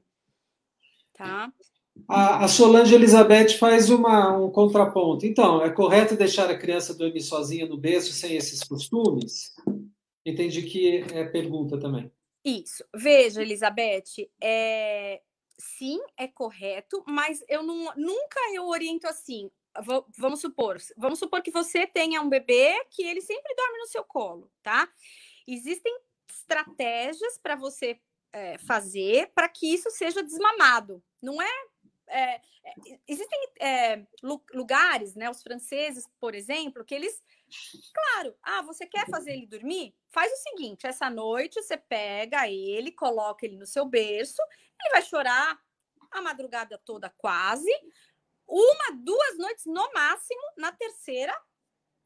Tá? 1.12 1.52
A, 2.08 2.44
a 2.44 2.48
Solange 2.48 2.94
Elizabeth 2.94 3.58
faz 3.58 3.90
uma, 3.90 4.38
um 4.38 4.48
contraponto. 4.48 5.26
Então, 5.26 5.60
é 5.60 5.70
correto 5.70 6.14
deixar 6.16 6.48
a 6.48 6.56
criança 6.56 6.94
dormir 6.94 7.20
sozinha 7.20 7.66
no 7.66 7.76
berço 7.76 8.12
sem 8.12 8.36
esses 8.36 8.62
costumes? 8.62 9.52
Entendi 10.24 10.62
que 10.62 11.04
é 11.12 11.24
pergunta 11.24 11.78
também. 11.80 12.12
Isso. 12.44 12.84
Veja, 12.94 13.42
Elizabeth, 13.42 14.28
é, 14.40 15.20
sim, 15.60 16.00
é 16.16 16.26
correto, 16.26 17.04
mas 17.06 17.44
eu 17.48 17.62
não, 17.62 17.92
nunca 17.96 18.40
eu 18.52 18.66
oriento 18.66 19.06
assim. 19.06 19.50
Vamos 20.18 20.40
supor, 20.40 20.78
vamos 20.96 21.20
supor 21.20 21.42
que 21.42 21.50
você 21.50 21.86
tenha 21.86 22.20
um 22.20 22.28
bebê 22.28 22.84
que 22.90 23.04
ele 23.04 23.20
sempre 23.20 23.54
dorme 23.54 23.78
no 23.78 23.86
seu 23.86 24.02
colo, 24.02 24.50
tá? 24.64 24.88
Existem 25.46 25.96
estratégias 26.28 27.38
para 27.38 27.54
você 27.54 28.00
é, 28.32 28.58
fazer 28.58 29.30
para 29.32 29.48
que 29.48 29.72
isso 29.72 29.88
seja 29.90 30.24
desmamado. 30.24 31.00
Não 31.22 31.40
é 31.40 31.70
é, 32.10 32.34
é, 32.34 32.40
existem 33.06 33.38
é, 33.60 34.02
lugares, 34.52 35.14
né, 35.14 35.30
os 35.30 35.42
franceses, 35.42 36.04
por 36.20 36.34
exemplo, 36.34 36.84
que 36.84 36.94
eles, 36.94 37.22
claro, 37.92 38.36
ah, 38.42 38.62
você 38.62 38.86
quer 38.86 39.08
fazer 39.08 39.32
ele 39.32 39.46
dormir? 39.46 39.94
Faz 40.08 40.32
o 40.32 40.36
seguinte: 40.36 40.86
essa 40.86 41.10
noite 41.10 41.62
você 41.62 41.76
pega 41.76 42.48
ele, 42.48 42.92
coloca 42.92 43.44
ele 43.44 43.56
no 43.56 43.66
seu 43.66 43.84
berço, 43.84 44.40
ele 44.80 44.90
vai 44.90 45.02
chorar 45.02 45.60
a 46.10 46.20
madrugada 46.20 46.78
toda, 46.84 47.10
quase, 47.10 47.70
uma, 48.46 48.96
duas 49.02 49.38
noites 49.38 49.66
no 49.66 49.92
máximo, 49.92 50.42
na 50.56 50.72
terceira, 50.72 51.36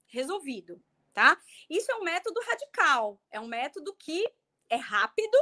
resolvido, 0.07 0.83
tá? 1.13 1.41
Isso 1.71 1.91
é 1.91 1.97
um 1.97 2.05
método 2.05 2.41
radical, 2.41 3.21
é 3.31 3.41
um 3.41 3.47
método 3.47 3.95
que 3.95 4.31
é 4.69 4.77
rápido, 4.77 5.39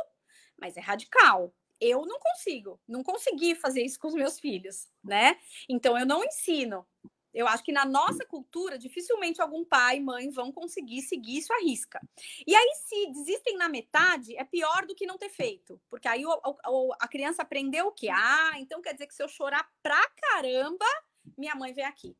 mas 0.57 0.77
é 0.77 0.81
radical 0.81 1.53
eu 1.83 2.07
não 2.07 2.17
consigo, 2.21 2.81
não 2.87 3.03
consegui 3.03 3.57
fazer 3.57 3.83
isso 3.83 3.99
com 3.99 4.07
os 4.07 4.15
meus 4.15 4.39
filhos, 4.39 4.89
né? 5.03 5.37
Então 5.69 5.99
eu 5.99 6.07
não 6.07 6.25
ensino. 6.25 6.87
Eu 7.33 7.49
acho 7.49 7.63
que 7.63 7.73
na 7.73 7.85
nossa 7.85 8.25
cultura, 8.25 8.79
dificilmente 8.79 9.41
algum 9.41 9.65
pai 9.65 9.97
e 9.97 10.01
mãe 10.01 10.31
vão 10.31 10.53
conseguir 10.53 11.03
seguir 11.03 11.39
isso 11.39 11.53
à 11.53 11.59
risca. 11.59 12.01
E 12.47 12.55
aí, 12.55 12.75
se 12.75 13.07
desistem 13.13 13.57
na 13.57 13.69
metade, 13.69 14.37
é 14.37 14.45
pior 14.45 14.87
do 14.87 14.95
que 14.95 15.07
não 15.07 15.17
ter 15.17 15.31
feito. 15.31 15.81
Porque 15.89 16.09
aí 16.09 16.25
o, 16.27 16.41
o, 16.69 16.93
a 17.01 17.09
criança 17.09 17.43
aprendeu 17.43 17.87
o 17.87 17.93
quê? 17.93 18.09
Ah, 18.11 18.53
então 18.59 18.83
quer 18.83 18.93
dizer 18.93 19.07
que 19.07 19.15
se 19.15 19.23
eu 19.23 19.29
chorar 19.29 19.67
pra 19.83 20.07
caramba, 20.09 20.87
minha 21.37 21.55
mãe 21.55 21.73
vem 21.73 21.85
aqui. 21.85 22.17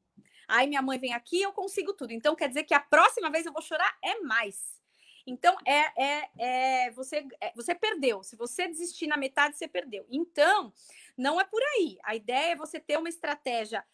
Aí 0.49 0.67
minha 0.67 0.83
mãe 0.83 0.99
vem 0.99 1.13
aqui, 1.13 1.41
eu 1.41 1.53
consigo 1.53 1.93
tudo. 1.93 2.13
Então 2.13 2.35
quer 2.35 2.49
dizer 2.49 2.65
que 2.65 2.75
a 2.75 2.81
próxima 2.81 3.31
vez 3.31 3.47
eu 3.47 3.53
vou 3.53 3.63
chorar 3.63 3.97
é 4.03 4.21
mais. 4.21 4.81
Então, 5.27 5.57
é, 5.65 6.03
é, 6.03 6.31
é 6.39 6.91
você, 6.91 7.25
é, 7.41 7.53
você 7.55 7.75
perdeu. 7.75 8.23
Se 8.23 8.37
você 8.37 8.67
desistir 8.67 9.07
na 9.07 9.17
metade, 9.17 9.57
você 9.57 9.69
perdeu. 9.69 10.05
Então, 10.11 10.73
não 11.17 11.41
é 11.41 11.45
por 11.45 11.63
aí. 11.63 11.99
A 12.03 12.17
ideia 12.17 12.53
é 12.53 12.57
você 12.57 12.81
ter 12.81 12.99
uma 12.99 13.09
estratégia 13.09 13.85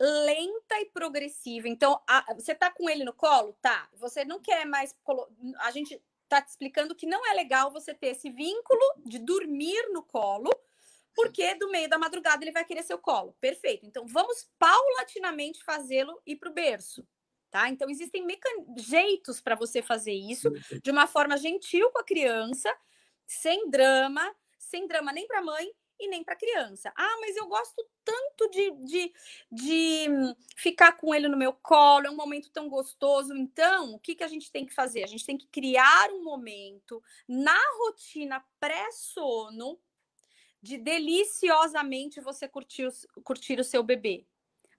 lenta 0.00 0.80
e 0.80 0.86
progressiva. 0.86 1.68
Então, 1.68 2.00
a, 2.08 2.34
você 2.34 2.54
tá 2.54 2.70
com 2.70 2.88
ele 2.88 3.04
no 3.04 3.12
colo? 3.12 3.56
Tá. 3.60 3.88
Você 3.94 4.24
não 4.24 4.40
quer 4.40 4.64
mais. 4.64 4.94
A 5.58 5.70
gente 5.70 6.02
tá 6.28 6.40
te 6.40 6.48
explicando 6.48 6.94
que 6.94 7.06
não 7.06 7.26
é 7.26 7.34
legal 7.34 7.70
você 7.70 7.92
ter 7.92 8.08
esse 8.08 8.30
vínculo 8.30 8.80
de 9.04 9.18
dormir 9.18 9.90
no 9.92 10.02
colo, 10.02 10.50
porque 11.14 11.54
do 11.56 11.70
meio 11.70 11.88
da 11.88 11.98
madrugada 11.98 12.42
ele 12.42 12.52
vai 12.52 12.64
querer 12.64 12.82
seu 12.82 12.98
colo. 12.98 13.36
Perfeito. 13.40 13.84
Então, 13.84 14.06
vamos 14.06 14.48
paulatinamente 14.58 15.62
fazê-lo 15.62 16.20
ir 16.26 16.36
para 16.36 16.50
o 16.50 16.54
berço 16.54 17.06
tá? 17.50 17.68
Então 17.68 17.90
existem 17.90 18.24
jeitos 18.76 19.40
para 19.40 19.56
você 19.56 19.82
fazer 19.82 20.12
isso 20.12 20.50
de 20.82 20.90
uma 20.90 21.06
forma 21.06 21.36
gentil 21.36 21.90
com 21.90 21.98
a 21.98 22.04
criança, 22.04 22.72
sem 23.26 23.68
drama, 23.68 24.34
sem 24.56 24.86
drama 24.86 25.12
nem 25.12 25.26
para 25.26 25.40
a 25.40 25.42
mãe 25.42 25.72
e 26.00 26.08
nem 26.08 26.24
para 26.24 26.36
criança. 26.36 26.92
Ah, 26.96 27.16
mas 27.20 27.36
eu 27.36 27.46
gosto 27.46 27.86
tanto 28.04 28.50
de, 28.50 28.70
de, 28.84 29.12
de 29.50 30.06
ficar 30.56 30.92
com 30.92 31.14
ele 31.14 31.28
no 31.28 31.36
meu 31.36 31.52
colo, 31.52 32.06
é 32.06 32.10
um 32.10 32.16
momento 32.16 32.50
tão 32.50 32.68
gostoso. 32.68 33.34
Então, 33.36 33.94
o 33.94 33.98
que, 33.98 34.14
que 34.14 34.24
a 34.24 34.28
gente 34.28 34.50
tem 34.50 34.66
que 34.66 34.74
fazer? 34.74 35.04
A 35.04 35.06
gente 35.06 35.24
tem 35.24 35.36
que 35.36 35.46
criar 35.46 36.10
um 36.10 36.24
momento 36.24 37.02
na 37.28 37.58
rotina 37.78 38.44
pré-sono 38.58 39.78
de 40.62 40.76
deliciosamente 40.76 42.20
você 42.20 42.48
curtir 42.48 42.86
o, 42.86 43.22
curtir 43.22 43.60
o 43.60 43.64
seu 43.64 43.82
bebê. 43.82 44.26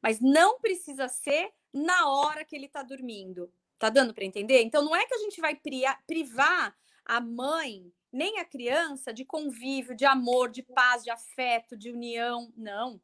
Mas 0.01 0.19
não 0.19 0.59
precisa 0.59 1.07
ser 1.07 1.51
na 1.73 2.09
hora 2.09 2.43
que 2.43 2.55
ele 2.55 2.65
está 2.65 2.83
dormindo. 2.83 3.51
Tá 3.77 3.89
dando 3.89 4.13
para 4.13 4.25
entender? 4.25 4.61
Então 4.61 4.83
não 4.83 4.95
é 4.95 5.05
que 5.05 5.13
a 5.13 5.19
gente 5.19 5.41
vai 5.41 5.59
privar 6.05 6.75
a 7.05 7.19
mãe 7.19 7.91
nem 8.11 8.39
a 8.39 8.45
criança 8.45 9.13
de 9.13 9.23
convívio, 9.23 9.95
de 9.95 10.05
amor, 10.05 10.49
de 10.49 10.61
paz, 10.61 11.03
de 11.03 11.09
afeto, 11.09 11.77
de 11.77 11.91
união, 11.91 12.51
não. 12.57 12.99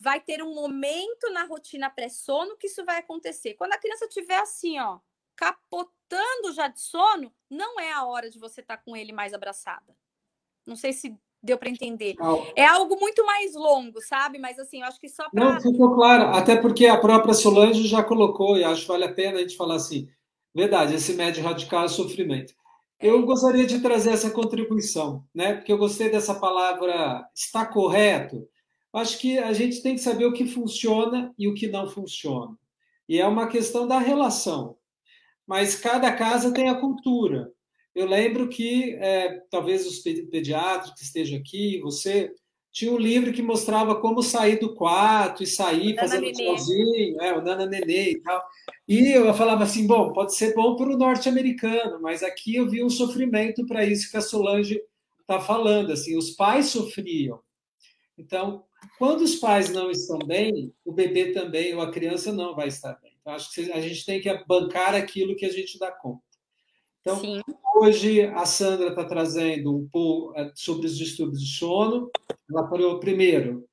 Vai 0.00 0.20
ter 0.20 0.42
um 0.42 0.54
momento 0.54 1.30
na 1.32 1.44
rotina 1.44 1.90
pré-sono 1.90 2.56
que 2.56 2.68
isso 2.68 2.84
vai 2.84 2.98
acontecer. 2.98 3.54
Quando 3.54 3.72
a 3.72 3.78
criança 3.78 4.06
estiver 4.06 4.38
assim, 4.38 4.78
ó, 4.78 5.00
capotando 5.36 6.52
já 6.54 6.68
de 6.68 6.80
sono, 6.80 7.32
não 7.50 7.78
é 7.78 7.92
a 7.92 8.04
hora 8.04 8.30
de 8.30 8.38
você 8.38 8.60
estar 8.60 8.76
tá 8.76 8.82
com 8.82 8.96
ele 8.96 9.12
mais 9.12 9.34
abraçada. 9.34 9.96
Não 10.66 10.76
sei 10.76 10.92
se 10.92 11.18
deu 11.42 11.58
para 11.58 11.68
entender. 11.68 12.16
É 12.54 12.66
algo 12.66 12.98
muito 12.98 13.24
mais 13.24 13.54
longo, 13.54 14.00
sabe? 14.00 14.38
Mas 14.38 14.58
assim, 14.58 14.80
eu 14.80 14.86
acho 14.86 15.00
que 15.00 15.08
só 15.08 15.28
para. 15.30 15.54
Não, 15.54 15.60
ficou 15.60 15.94
claro. 15.94 16.36
Até 16.36 16.56
porque 16.56 16.86
a 16.86 16.98
própria 16.98 17.34
Solange 17.34 17.86
já 17.86 18.02
colocou, 18.02 18.56
e 18.56 18.64
acho 18.64 18.82
que 18.82 18.88
vale 18.88 19.04
a 19.04 19.12
pena 19.12 19.38
a 19.38 19.40
gente 19.40 19.56
falar 19.56 19.76
assim: 19.76 20.08
verdade, 20.54 20.94
esse 20.94 21.14
médio 21.14 21.42
radical 21.42 21.84
é 21.84 21.88
sofrimento. 21.88 22.54
Eu 23.00 23.24
gostaria 23.24 23.64
de 23.64 23.80
trazer 23.80 24.10
essa 24.10 24.30
contribuição, 24.30 25.24
né? 25.32 25.54
Porque 25.54 25.72
eu 25.72 25.78
gostei 25.78 26.10
dessa 26.10 26.34
palavra 26.34 27.24
está 27.34 27.64
correto. 27.64 28.48
Acho 28.92 29.18
que 29.18 29.38
a 29.38 29.52
gente 29.52 29.80
tem 29.82 29.94
que 29.94 30.00
saber 30.00 30.26
o 30.26 30.32
que 30.32 30.46
funciona 30.46 31.32
e 31.38 31.46
o 31.46 31.54
que 31.54 31.68
não 31.68 31.88
funciona. 31.88 32.58
E 33.08 33.20
é 33.20 33.26
uma 33.26 33.46
questão 33.46 33.86
da 33.86 33.98
relação. 33.98 34.76
Mas 35.46 35.76
cada 35.76 36.12
casa 36.12 36.52
tem 36.52 36.68
a 36.68 36.80
cultura. 36.80 37.52
Eu 37.94 38.06
lembro 38.06 38.48
que 38.48 38.94
é, 38.96 39.40
talvez 39.50 39.86
os 39.86 40.00
pediatras 40.00 40.92
que 40.94 41.04
estejam 41.04 41.38
aqui, 41.38 41.80
você 41.80 42.34
tinha 42.78 42.92
um 42.92 42.96
livro 42.96 43.32
que 43.32 43.42
mostrava 43.42 43.96
como 43.96 44.22
sair 44.22 44.60
do 44.60 44.72
quarto 44.72 45.42
e 45.42 45.46
sair 45.48 45.96
Nana 45.96 46.08
fazendo 46.08 46.36
sozinho, 46.36 47.20
é, 47.20 47.36
o 47.36 47.42
Nana 47.42 47.66
Nenê 47.66 48.12
e 48.12 48.20
tal. 48.20 48.40
E 48.86 49.16
eu 49.16 49.34
falava 49.34 49.64
assim, 49.64 49.84
bom, 49.84 50.12
pode 50.12 50.36
ser 50.36 50.54
bom 50.54 50.76
para 50.76 50.86
o 50.86 50.96
norte-americano, 50.96 52.00
mas 52.00 52.22
aqui 52.22 52.54
eu 52.54 52.70
vi 52.70 52.84
um 52.84 52.88
sofrimento 52.88 53.66
para 53.66 53.84
isso 53.84 54.08
que 54.08 54.16
a 54.16 54.20
Solange 54.20 54.80
está 55.20 55.40
falando, 55.40 55.92
assim, 55.92 56.16
os 56.16 56.30
pais 56.30 56.66
sofriam. 56.66 57.40
Então, 58.16 58.64
quando 58.96 59.22
os 59.22 59.34
pais 59.34 59.72
não 59.72 59.90
estão 59.90 60.20
bem, 60.20 60.72
o 60.84 60.92
bebê 60.92 61.32
também, 61.32 61.74
ou 61.74 61.80
a 61.80 61.90
criança 61.90 62.32
não 62.32 62.54
vai 62.54 62.68
estar 62.68 62.96
bem. 63.02 63.12
Então, 63.20 63.32
acho 63.32 63.52
que 63.52 63.72
a 63.72 63.80
gente 63.80 64.06
tem 64.06 64.20
que 64.20 64.32
bancar 64.46 64.94
aquilo 64.94 65.34
que 65.34 65.46
a 65.46 65.52
gente 65.52 65.80
dá 65.80 65.90
conta. 65.90 66.22
Então, 67.00 67.18
Sim. 67.18 67.42
Hoje 67.80 68.22
a 68.22 68.44
Sandra 68.44 68.88
está 68.88 69.04
trazendo 69.04 69.76
um 69.76 69.88
pouco 69.88 70.38
é, 70.38 70.50
sobre 70.54 70.86
os 70.86 70.96
distúrbios 70.96 71.40
de 71.40 71.56
sono. 71.56 72.10
Ela 72.50 72.68
falou, 72.68 72.98
primeiro, 72.98 73.64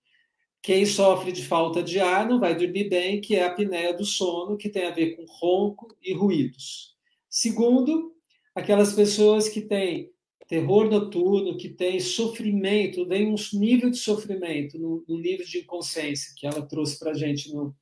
quem 0.62 0.86
sofre 0.86 1.32
de 1.32 1.44
falta 1.44 1.82
de 1.84 2.00
ar 2.00 2.28
não 2.28 2.40
vai 2.40 2.56
dormir 2.56 2.90
bem, 2.90 3.22
que 3.22 3.36
é 3.36 3.44
a 3.44 3.48
apneia 3.48 3.94
do 3.94 4.06
sono, 4.06 4.58
que 4.58 4.70
tem 4.70 4.86
a 4.86 4.92
ver 4.92 5.16
com 5.16 5.26
ronco 5.26 5.96
e 6.02 6.14
ruídos. 6.14 6.96
Segundo, 7.30 8.14
aquelas 8.54 8.94
pessoas 8.94 9.50
que 9.50 9.62
têm 9.62 10.12
terror 10.48 10.90
noturno, 10.90 11.58
que 11.58 11.70
têm 11.70 12.00
sofrimento, 12.00 13.08
tem 13.08 13.28
um 13.28 13.36
nível 13.54 13.90
de 13.90 13.98
sofrimento, 13.98 14.78
no, 14.78 15.04
no 15.08 15.18
nível 15.18 15.46
de 15.46 15.60
inconsciência 15.60 16.34
que 16.38 16.46
ela 16.46 16.62
trouxe 16.62 17.00
para 17.00 17.12
a 17.12 17.16
gente 17.16 17.52
no, 17.52 17.76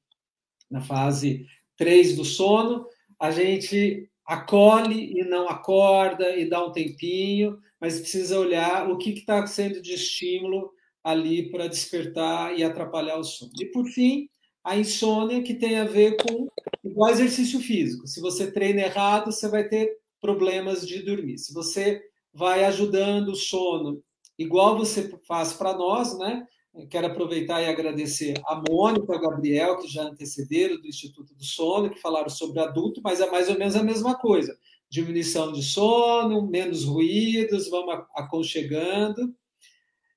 na 0.69 0.81
fase 0.81 1.45
3 1.77 2.15
do 2.15 2.23
sono, 2.23 2.85
a 3.19 3.31
gente 3.31 4.09
acolhe 4.25 5.19
e 5.19 5.23
não 5.23 5.49
acorda 5.49 6.35
e 6.35 6.49
dá 6.49 6.65
um 6.65 6.71
tempinho, 6.71 7.57
mas 7.79 7.99
precisa 7.99 8.39
olhar 8.39 8.89
o 8.89 8.97
que 8.97 9.11
está 9.11 9.45
sendo 9.45 9.81
de 9.81 9.93
estímulo 9.93 10.71
ali 11.03 11.51
para 11.51 11.67
despertar 11.67 12.57
e 12.57 12.63
atrapalhar 12.63 13.17
o 13.17 13.23
sono. 13.23 13.51
E 13.59 13.65
por 13.65 13.85
fim, 13.87 14.29
a 14.63 14.77
insônia 14.77 15.43
que 15.43 15.53
tem 15.53 15.77
a 15.77 15.83
ver 15.83 16.15
com 16.17 16.47
igual 16.83 17.11
exercício 17.11 17.59
físico. 17.59 18.07
Se 18.07 18.21
você 18.21 18.51
treina 18.51 18.81
errado, 18.81 19.31
você 19.31 19.49
vai 19.49 19.67
ter 19.67 19.97
problemas 20.21 20.87
de 20.87 21.01
dormir. 21.01 21.37
Se 21.37 21.53
você 21.53 22.01
vai 22.33 22.63
ajudando 22.63 23.29
o 23.29 23.35
sono, 23.35 24.01
igual 24.37 24.77
você 24.77 25.13
faz 25.27 25.53
para 25.53 25.73
nós, 25.73 26.17
né? 26.17 26.47
Quero 26.89 27.05
aproveitar 27.07 27.61
e 27.61 27.67
agradecer 27.67 28.33
a 28.47 28.61
Mônica, 28.67 29.13
a 29.13 29.19
Gabriel, 29.19 29.77
que 29.77 29.87
já 29.87 30.03
antecederam 30.03 30.81
do 30.81 30.87
Instituto 30.87 31.35
do 31.35 31.43
Sono, 31.43 31.91
que 31.91 32.01
falaram 32.01 32.29
sobre 32.29 32.59
adulto, 32.59 32.99
mas 33.03 33.21
é 33.21 33.29
mais 33.29 33.47
ou 33.47 33.57
menos 33.57 33.75
a 33.75 33.83
mesma 33.83 34.15
coisa. 34.17 34.57
Diminuição 34.89 35.51
de 35.51 35.61
sono, 35.61 36.47
menos 36.47 36.83
ruídos, 36.83 37.69
vamos 37.69 38.03
aconchegando. 38.15 39.35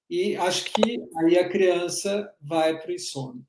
E 0.09 0.35
acho 0.37 0.65
que 0.73 0.99
aí 1.19 1.39
a 1.39 1.49
criança 1.49 2.33
vai 2.41 2.81
para 2.81 2.91
o 2.91 2.95
insônia. 2.95 3.43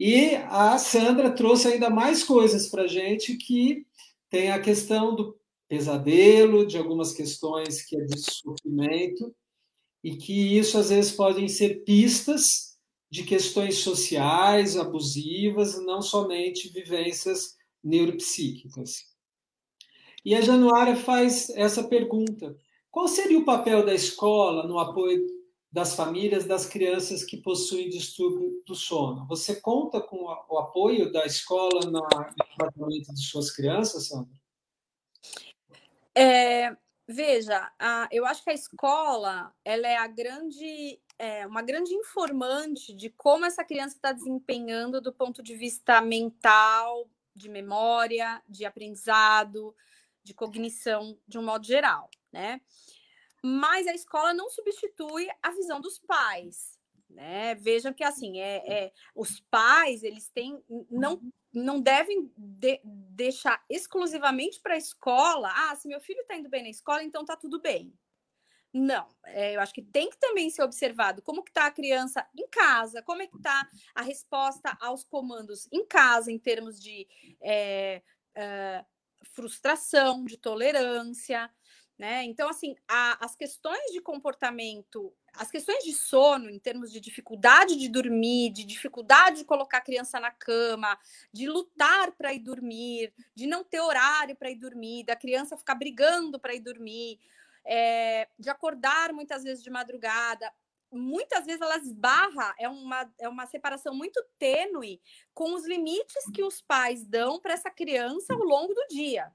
E 0.00 0.36
a 0.48 0.78
Sandra 0.78 1.30
trouxe 1.30 1.68
ainda 1.68 1.90
mais 1.90 2.24
coisas 2.24 2.68
para 2.68 2.82
a 2.82 2.88
gente, 2.88 3.36
que 3.36 3.86
tem 4.30 4.50
a 4.50 4.60
questão 4.60 5.14
do 5.14 5.38
pesadelo, 5.68 6.66
de 6.66 6.78
algumas 6.78 7.12
questões 7.12 7.82
que 7.82 7.96
é 7.96 8.04
de 8.04 8.18
sofrimento, 8.18 9.34
e 10.04 10.14
que 10.14 10.58
isso 10.58 10.76
às 10.76 10.90
vezes 10.90 11.12
podem 11.12 11.48
ser 11.48 11.82
pistas 11.82 12.76
de 13.10 13.22
questões 13.24 13.78
sociais 13.78 14.76
abusivas, 14.76 15.82
não 15.82 16.02
somente 16.02 16.68
vivências 16.68 17.56
neuropsíquicas. 17.82 19.14
E 20.22 20.34
a 20.34 20.42
Januária 20.42 20.94
faz 20.94 21.48
essa 21.50 21.84
pergunta: 21.84 22.54
qual 22.90 23.08
seria 23.08 23.38
o 23.38 23.46
papel 23.46 23.84
da 23.84 23.94
escola 23.94 24.66
no 24.66 24.78
apoio 24.78 25.26
das 25.72 25.96
famílias 25.96 26.44
das 26.44 26.66
crianças 26.66 27.24
que 27.24 27.38
possuem 27.38 27.88
distúrbio 27.88 28.62
do 28.66 28.74
sono? 28.74 29.26
Você 29.26 29.58
conta 29.58 30.02
com 30.02 30.24
o 30.24 30.58
apoio 30.58 31.10
da 31.10 31.24
escola 31.24 31.80
no 31.90 32.06
tratamento 32.56 33.14
de 33.14 33.22
suas 33.22 33.50
crianças, 33.50 34.08
Sandra? 34.08 34.34
É, 36.14 36.76
Veja, 37.06 37.70
a, 37.78 38.08
eu 38.10 38.24
acho 38.24 38.42
que 38.42 38.50
a 38.50 38.54
escola 38.54 39.54
ela 39.62 39.86
é 39.86 39.96
a 39.96 40.06
grande, 40.06 40.98
é, 41.18 41.46
uma 41.46 41.60
grande 41.60 41.92
informante 41.92 42.94
de 42.94 43.10
como 43.10 43.44
essa 43.44 43.62
criança 43.62 43.96
está 43.96 44.10
desempenhando 44.10 45.02
do 45.02 45.12
ponto 45.12 45.42
de 45.42 45.54
vista 45.54 46.00
mental, 46.00 47.08
de 47.34 47.48
memória, 47.48 48.42
de 48.48 48.64
aprendizado, 48.64 49.76
de 50.22 50.32
cognição, 50.32 51.18
de 51.28 51.38
um 51.38 51.44
modo 51.44 51.66
geral, 51.66 52.08
né? 52.32 52.60
Mas 53.42 53.86
a 53.86 53.94
escola 53.94 54.32
não 54.32 54.48
substitui 54.48 55.28
a 55.42 55.50
visão 55.50 55.82
dos 55.82 55.98
pais, 55.98 56.78
né? 57.10 57.54
Vejam 57.56 57.92
que 57.92 58.02
assim 58.02 58.40
é, 58.40 58.84
é 58.86 58.92
os 59.14 59.40
pais 59.50 60.02
eles 60.02 60.30
têm 60.30 60.62
não 60.90 61.20
não 61.54 61.80
devem 61.80 62.30
de, 62.36 62.80
deixar 62.84 63.64
exclusivamente 63.70 64.60
para 64.60 64.74
a 64.74 64.78
escola. 64.78 65.52
Ah, 65.54 65.76
se 65.76 65.88
meu 65.88 66.00
filho 66.00 66.20
está 66.20 66.36
indo 66.36 66.48
bem 66.48 66.62
na 66.62 66.68
escola, 66.68 67.02
então 67.02 67.22
está 67.22 67.36
tudo 67.36 67.60
bem. 67.60 67.92
Não, 68.72 69.06
é, 69.26 69.54
eu 69.54 69.60
acho 69.60 69.72
que 69.72 69.82
tem 69.82 70.10
que 70.10 70.18
também 70.18 70.50
ser 70.50 70.64
observado 70.64 71.22
como 71.22 71.44
que 71.44 71.50
está 71.50 71.66
a 71.66 71.70
criança 71.70 72.26
em 72.36 72.48
casa, 72.48 73.02
como 73.02 73.22
é 73.22 73.26
que 73.28 73.36
está 73.36 73.70
a 73.94 74.02
resposta 74.02 74.76
aos 74.80 75.04
comandos 75.04 75.68
em 75.70 75.86
casa, 75.86 76.32
em 76.32 76.38
termos 76.40 76.80
de 76.80 77.06
é, 77.40 78.02
é, 78.34 78.84
frustração, 79.32 80.24
de 80.24 80.36
tolerância, 80.36 81.48
né? 81.96 82.24
Então, 82.24 82.48
assim, 82.48 82.74
a, 82.88 83.24
as 83.24 83.36
questões 83.36 83.92
de 83.92 84.00
comportamento, 84.00 85.14
as 85.36 85.50
questões 85.50 85.82
de 85.84 85.92
sono, 85.92 86.48
em 86.48 86.58
termos 86.58 86.92
de 86.92 87.00
dificuldade 87.00 87.76
de 87.76 87.88
dormir, 87.88 88.50
de 88.50 88.64
dificuldade 88.64 89.38
de 89.38 89.44
colocar 89.44 89.78
a 89.78 89.82
criança 89.82 90.20
na 90.20 90.30
cama, 90.30 90.98
de 91.32 91.48
lutar 91.48 92.12
para 92.12 92.32
ir 92.32 92.40
dormir, 92.40 93.12
de 93.34 93.46
não 93.46 93.64
ter 93.64 93.80
horário 93.80 94.36
para 94.36 94.50
ir 94.50 94.56
dormir, 94.56 95.04
da 95.04 95.16
criança 95.16 95.56
ficar 95.56 95.74
brigando 95.74 96.38
para 96.38 96.54
ir 96.54 96.60
dormir, 96.60 97.18
é, 97.64 98.28
de 98.38 98.48
acordar 98.48 99.12
muitas 99.12 99.42
vezes 99.42 99.62
de 99.62 99.70
madrugada, 99.70 100.52
muitas 100.90 101.44
vezes 101.44 101.60
ela 101.60 101.78
esbarra, 101.78 102.54
é 102.58 102.68
uma, 102.68 103.12
é 103.18 103.28
uma 103.28 103.46
separação 103.46 103.94
muito 103.94 104.24
tênue 104.38 105.00
com 105.32 105.54
os 105.54 105.66
limites 105.66 106.24
que 106.32 106.42
os 106.42 106.60
pais 106.60 107.04
dão 107.04 107.40
para 107.40 107.54
essa 107.54 107.70
criança 107.70 108.32
ao 108.32 108.44
longo 108.44 108.72
do 108.72 108.86
dia. 108.88 109.32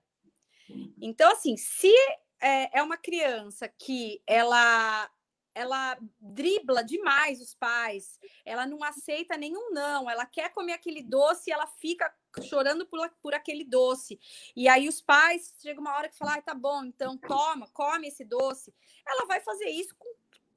Então, 1.02 1.32
assim, 1.32 1.58
se 1.58 1.94
é, 2.40 2.80
é 2.80 2.84
uma 2.84 2.98
criança 2.98 3.68
que 3.68 4.22
ela 4.26 5.10
ela 5.60 5.98
dribla 6.22 6.82
demais 6.82 7.42
os 7.42 7.54
pais, 7.54 8.18
ela 8.46 8.66
não 8.66 8.82
aceita 8.82 9.36
nenhum 9.36 9.72
não, 9.72 10.10
ela 10.10 10.26
quer 10.26 10.54
comer 10.54 10.72
aquele 10.72 11.04
doce 11.04 11.50
e 11.50 11.54
ela 11.54 11.68
fica 11.68 12.14
chorando 12.44 12.86
por, 12.86 13.10
por 13.22 13.34
aquele 13.34 13.66
doce. 13.66 14.18
E 14.56 14.70
aí 14.70 14.88
os 14.88 15.02
pais, 15.02 15.54
chega 15.62 15.82
uma 15.82 15.96
hora 15.98 16.08
que 16.08 16.18
falam, 16.18 16.36
ah, 16.36 16.42
tá 16.42 16.54
bom, 16.54 16.86
então 16.86 17.18
toma, 17.18 17.68
come 17.74 18.08
esse 18.08 18.24
doce. 18.24 18.74
Ela 19.06 19.26
vai 19.26 19.42
fazer 19.42 19.70
isso 19.70 19.94
com 19.98 20.08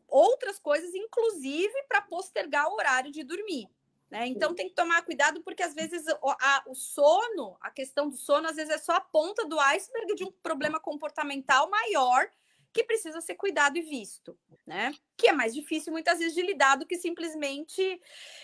outras 0.06 0.58
coisas, 0.60 0.94
inclusive 0.94 1.82
para 1.88 2.02
postergar 2.02 2.68
o 2.68 2.74
horário 2.74 3.10
de 3.10 3.24
dormir. 3.24 3.68
Né? 4.08 4.28
Então 4.28 4.54
tem 4.54 4.68
que 4.68 4.74
tomar 4.74 5.02
cuidado 5.02 5.42
porque 5.42 5.64
às 5.64 5.74
vezes 5.74 6.04
o, 6.20 6.30
a, 6.30 6.62
o 6.68 6.74
sono, 6.76 7.56
a 7.60 7.70
questão 7.70 8.08
do 8.08 8.16
sono, 8.16 8.46
às 8.46 8.54
vezes 8.54 8.72
é 8.72 8.78
só 8.78 8.92
a 8.92 9.00
ponta 9.00 9.44
do 9.46 9.58
iceberg 9.58 10.14
de 10.14 10.22
um 10.22 10.30
problema 10.30 10.78
comportamental 10.78 11.68
maior 11.68 12.30
que 12.72 12.84
precisa 12.84 13.20
ser 13.20 13.34
cuidado 13.34 13.76
e 13.76 13.82
visto, 13.82 14.38
né? 14.66 14.94
Que 15.16 15.28
é 15.28 15.32
mais 15.32 15.54
difícil 15.54 15.92
muitas 15.92 16.18
vezes 16.18 16.34
de 16.34 16.42
lidar 16.42 16.76
do 16.76 16.86
que 16.86 16.96
simplesmente 16.96 18.00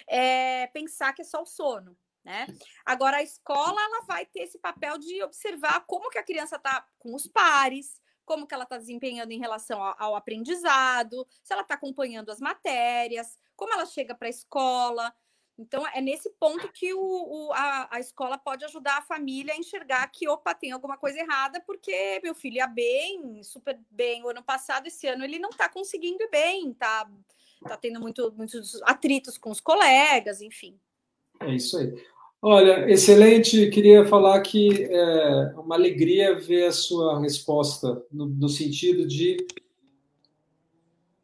é, 0.06 0.66
pensar 0.68 1.12
que 1.12 1.22
é 1.22 1.24
só 1.24 1.42
o 1.42 1.46
sono. 1.46 1.96
Né? 2.24 2.46
Agora 2.84 3.18
a 3.18 3.22
escola 3.22 3.80
ela 3.80 4.02
vai 4.02 4.26
ter 4.26 4.40
esse 4.40 4.58
papel 4.58 4.98
de 4.98 5.22
observar 5.22 5.86
como 5.86 6.10
que 6.10 6.18
a 6.18 6.22
criança 6.22 6.56
está 6.56 6.86
com 6.98 7.14
os 7.14 7.26
pares, 7.26 8.02
como 8.24 8.46
que 8.46 8.52
ela 8.52 8.64
está 8.64 8.76
desempenhando 8.76 9.32
em 9.32 9.38
relação 9.38 9.82
ao, 9.82 9.94
ao 9.98 10.14
aprendizado, 10.14 11.26
se 11.42 11.54
ela 11.54 11.62
está 11.62 11.74
acompanhando 11.74 12.30
as 12.30 12.38
matérias, 12.38 13.38
como 13.56 13.72
ela 13.72 13.86
chega 13.86 14.14
para 14.14 14.28
a 14.28 14.30
escola. 14.30 15.14
Então, 15.58 15.84
é 15.92 16.00
nesse 16.00 16.30
ponto 16.38 16.70
que 16.72 16.94
o, 16.94 17.00
o, 17.00 17.52
a, 17.52 17.88
a, 17.90 18.00
escola 18.00 18.38
pode 18.38 18.64
ajudar 18.64 18.98
a 18.98 19.02
família 19.02 19.52
a 19.52 19.56
enxergar 19.56 20.06
que, 20.06 20.28
opa, 20.28 20.54
tem 20.54 20.70
alguma 20.70 20.96
coisa 20.96 21.18
errada, 21.18 21.60
porque 21.66 22.20
meu 22.22 22.32
filho 22.32 22.56
ia 22.56 22.66
bem, 22.68 23.42
super 23.42 23.76
bem 23.90 24.22
o 24.22 24.28
ano 24.28 24.42
passado, 24.42 24.86
esse 24.86 25.08
ano 25.08 25.24
ele 25.24 25.40
não 25.40 25.50
está 25.50 25.68
conseguindo 25.68 26.22
ir 26.22 26.30
bem, 26.30 26.70
está 26.70 27.10
tá 27.66 27.76
tendo 27.76 28.00
muito, 28.00 28.32
muitos 28.36 28.80
atritos 28.84 29.36
com 29.36 29.50
os 29.50 29.60
colegas, 29.60 30.40
enfim. 30.40 30.78
É 31.40 31.52
isso 31.52 31.76
aí. 31.76 31.92
Olha, 32.40 32.88
excelente. 32.88 33.68
Queria 33.70 34.06
falar 34.06 34.40
que 34.42 34.84
é 34.84 35.54
uma 35.56 35.74
alegria 35.74 36.38
ver 36.38 36.66
a 36.66 36.72
sua 36.72 37.20
resposta, 37.20 38.00
no, 38.12 38.26
no 38.26 38.48
sentido 38.48 39.08
de 39.08 39.44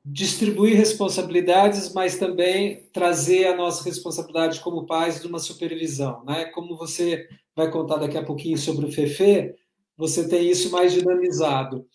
distribuir 0.05 0.77
responsabilidades, 0.77 1.93
mas 1.95 2.19
também 2.19 2.87
trazer 2.93 3.47
a 3.47 3.57
nossa 3.57 3.83
responsabilidade 3.85 4.61
como 4.61 4.85
pais 4.87 5.21
de 5.21 5.27
uma 5.27 5.39
supervisão, 5.39 6.23
né? 6.25 6.45
Como 6.47 6.77
você 6.77 7.27
vai 7.57 7.71
contar 7.71 7.97
daqui 7.97 8.19
a 8.19 8.25
pouquinho 8.25 8.59
sobre 8.59 8.85
o 8.85 8.93
Fefe, 8.93 9.55
você 9.97 10.29
tem 10.29 10.51
isso 10.51 10.71
mais 10.71 10.93
dinamizado. 10.93 11.87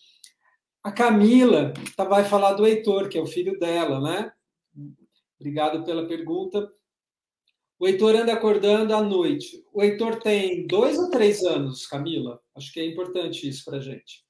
A 0.82 0.90
Camila 0.90 1.72
tá, 1.96 2.04
vai 2.04 2.24
falar 2.24 2.54
do 2.54 2.66
Heitor, 2.66 3.08
que 3.08 3.18
é 3.18 3.22
o 3.22 3.26
filho 3.26 3.56
dela, 3.58 4.00
né? 4.00 4.32
Obrigado 5.38 5.84
pela 5.84 6.08
pergunta. 6.08 6.68
O 7.78 7.86
Heitor 7.86 8.16
anda 8.16 8.32
acordando 8.32 8.94
à 8.94 9.02
noite. 9.02 9.64
O 9.72 9.82
Heitor 9.82 10.18
tem 10.18 10.66
dois 10.66 10.98
ou 10.98 11.10
três 11.10 11.44
anos, 11.44 11.86
Camila? 11.86 12.40
Acho 12.56 12.72
que 12.72 12.80
é 12.80 12.84
importante 12.84 13.48
isso 13.48 13.64
para 13.64 13.80
gente. 13.80 14.24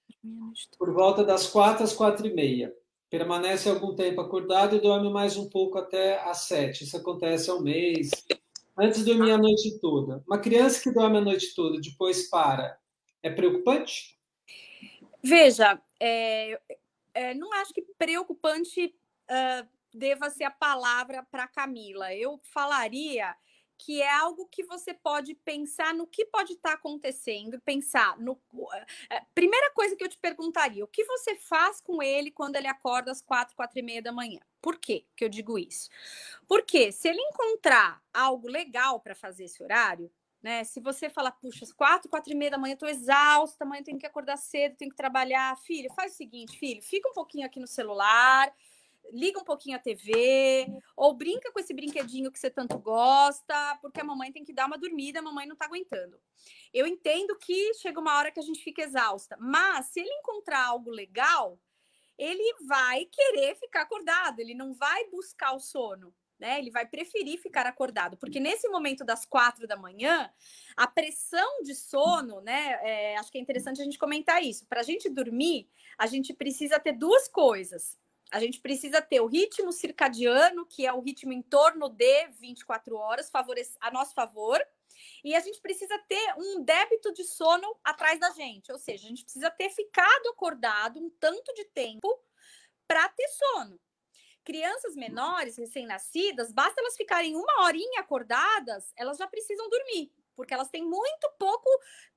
Por 0.78 0.92
volta 0.92 1.24
das 1.24 1.46
quatro 1.46 1.82
às 1.82 1.94
quatro 1.94 2.26
e 2.26 2.34
meia 2.34 2.72
permanece 3.10 3.68
algum 3.68 3.94
tempo 3.94 4.20
acordado 4.20 4.76
e 4.76 4.80
dorme 4.80 5.10
mais 5.10 5.36
um 5.36 5.48
pouco 5.48 5.76
até 5.76 6.20
às 6.20 6.42
sete. 6.42 6.84
Isso 6.84 6.96
acontece 6.96 7.50
ao 7.50 7.60
mês. 7.60 8.10
Antes 8.78 9.00
de 9.00 9.12
dormir 9.12 9.32
a 9.32 9.38
noite 9.38 9.78
toda. 9.80 10.22
Uma 10.26 10.38
criança 10.38 10.80
que 10.80 10.94
dorme 10.94 11.18
a 11.18 11.20
noite 11.20 11.54
toda, 11.54 11.80
depois 11.80 12.30
para, 12.30 12.78
é 13.22 13.28
preocupante? 13.28 14.16
Veja, 15.22 15.78
é, 15.98 16.58
é, 17.12 17.34
não 17.34 17.52
acho 17.54 17.74
que 17.74 17.82
preocupante 17.98 18.94
uh, 19.28 19.68
deva 19.92 20.30
ser 20.30 20.44
a 20.44 20.50
palavra 20.50 21.26
para 21.30 21.48
Camila. 21.48 22.14
Eu 22.14 22.40
falaria 22.44 23.34
que 23.82 24.02
é 24.02 24.10
algo 24.10 24.46
que 24.46 24.62
você 24.62 24.92
pode 24.92 25.34
pensar 25.34 25.94
no 25.94 26.06
que 26.06 26.26
pode 26.26 26.52
estar 26.52 26.70
tá 26.70 26.74
acontecendo, 26.74 27.58
pensar 27.62 28.18
no. 28.18 28.38
Eh, 29.08 29.22
primeira 29.34 29.70
coisa 29.72 29.96
que 29.96 30.04
eu 30.04 30.08
te 30.08 30.18
perguntaria: 30.18 30.84
o 30.84 30.88
que 30.88 31.02
você 31.04 31.34
faz 31.34 31.80
com 31.80 32.02
ele 32.02 32.30
quando 32.30 32.56
ele 32.56 32.68
acorda 32.68 33.10
às 33.10 33.22
quatro, 33.22 33.56
quatro 33.56 33.78
e 33.78 33.82
meia 33.82 34.02
da 34.02 34.12
manhã? 34.12 34.38
Por 34.60 34.78
quê 34.78 35.06
que 35.16 35.24
eu 35.24 35.30
digo 35.30 35.58
isso? 35.58 35.88
Porque 36.46 36.92
se 36.92 37.08
ele 37.08 37.20
encontrar 37.20 38.02
algo 38.12 38.48
legal 38.48 39.00
para 39.00 39.14
fazer 39.14 39.44
esse 39.44 39.62
horário, 39.62 40.12
né? 40.42 40.62
Se 40.64 40.78
você 40.78 41.08
falar, 41.08 41.32
puxa, 41.32 41.64
às 41.64 41.72
quatro, 41.72 42.10
quatro 42.10 42.32
e 42.32 42.36
meia 42.36 42.50
da 42.50 42.58
manhã, 42.58 42.74
estou 42.74 42.88
exausta, 42.88 43.64
amanhã 43.64 43.82
tenho 43.82 43.98
que 43.98 44.06
acordar 44.06 44.36
cedo, 44.36 44.76
tenho 44.76 44.90
que 44.90 44.96
trabalhar. 44.96 45.56
Filho, 45.58 45.90
faz 45.94 46.12
o 46.12 46.16
seguinte, 46.16 46.58
filho, 46.58 46.82
fica 46.82 47.08
um 47.08 47.14
pouquinho 47.14 47.46
aqui 47.46 47.58
no 47.58 47.66
celular, 47.66 48.52
liga 49.12 49.38
um 49.40 49.44
pouquinho 49.44 49.76
a 49.76 49.80
TV, 49.80 50.66
ou 50.96 51.14
brinca 51.14 51.52
com 51.52 51.60
esse 51.60 51.74
brinquedinho 51.74 52.30
que 52.30 52.38
você 52.38 52.50
tanto 52.50 52.78
gosta, 52.78 53.78
porque 53.80 54.00
a 54.00 54.04
mamãe 54.04 54.32
tem 54.32 54.44
que 54.44 54.52
dar 54.52 54.66
uma 54.66 54.78
dormida, 54.78 55.18
a 55.18 55.22
mamãe 55.22 55.46
não 55.46 55.56
tá 55.56 55.66
aguentando. 55.66 56.20
Eu 56.72 56.86
entendo 56.86 57.36
que 57.38 57.74
chega 57.74 58.00
uma 58.00 58.16
hora 58.16 58.30
que 58.30 58.40
a 58.40 58.42
gente 58.42 58.62
fica 58.62 58.82
exausta, 58.82 59.36
mas 59.40 59.86
se 59.86 60.00
ele 60.00 60.12
encontrar 60.12 60.64
algo 60.64 60.90
legal, 60.90 61.58
ele 62.18 62.54
vai 62.66 63.06
querer 63.06 63.56
ficar 63.56 63.82
acordado, 63.82 64.40
ele 64.40 64.54
não 64.54 64.74
vai 64.74 65.08
buscar 65.08 65.52
o 65.52 65.60
sono. 65.60 66.14
Né, 66.38 66.58
ele 66.58 66.70
vai 66.70 66.86
preferir 66.86 67.38
ficar 67.38 67.66
acordado, 67.66 68.16
porque 68.16 68.40
nesse 68.40 68.66
momento 68.66 69.04
das 69.04 69.26
quatro 69.26 69.66
da 69.66 69.76
manhã, 69.76 70.32
a 70.74 70.86
pressão 70.86 71.62
de 71.62 71.74
sono, 71.74 72.40
né? 72.40 72.80
É, 72.82 73.16
acho 73.18 73.30
que 73.30 73.36
é 73.36 73.40
interessante 73.42 73.82
a 73.82 73.84
gente 73.84 73.98
comentar 73.98 74.42
isso. 74.42 74.64
Para 74.66 74.80
a 74.80 74.82
gente 74.82 75.10
dormir, 75.10 75.68
a 75.98 76.06
gente 76.06 76.32
precisa 76.32 76.80
ter 76.80 76.92
duas 76.92 77.28
coisas 77.28 78.00
a 78.30 78.38
gente 78.38 78.60
precisa 78.60 79.02
ter 79.02 79.20
o 79.20 79.26
ritmo 79.26 79.72
circadiano, 79.72 80.64
que 80.64 80.86
é 80.86 80.92
o 80.92 81.00
ritmo 81.00 81.32
em 81.32 81.42
torno 81.42 81.88
de 81.88 82.28
24 82.38 82.96
horas, 82.96 83.30
a 83.80 83.90
nosso 83.90 84.14
favor. 84.14 84.60
E 85.24 85.34
a 85.34 85.40
gente 85.40 85.60
precisa 85.60 85.98
ter 86.08 86.34
um 86.36 86.62
débito 86.62 87.12
de 87.12 87.24
sono 87.24 87.76
atrás 87.82 88.20
da 88.20 88.30
gente, 88.30 88.70
ou 88.70 88.78
seja, 88.78 89.06
a 89.06 89.08
gente 89.08 89.24
precisa 89.24 89.50
ter 89.50 89.70
ficado 89.70 90.28
acordado 90.28 91.00
um 91.00 91.10
tanto 91.10 91.52
de 91.54 91.64
tempo 91.64 92.22
para 92.86 93.08
ter 93.08 93.28
sono. 93.28 93.80
Crianças 94.44 94.94
menores, 94.94 95.56
recém-nascidas, 95.56 96.52
basta 96.52 96.80
elas 96.80 96.96
ficarem 96.96 97.36
uma 97.36 97.64
horinha 97.64 98.00
acordadas, 98.00 98.92
elas 98.96 99.18
já 99.18 99.26
precisam 99.26 99.68
dormir, 99.68 100.12
porque 100.34 100.54
elas 100.54 100.68
têm 100.68 100.84
muito 100.84 101.30
pouco 101.38 101.68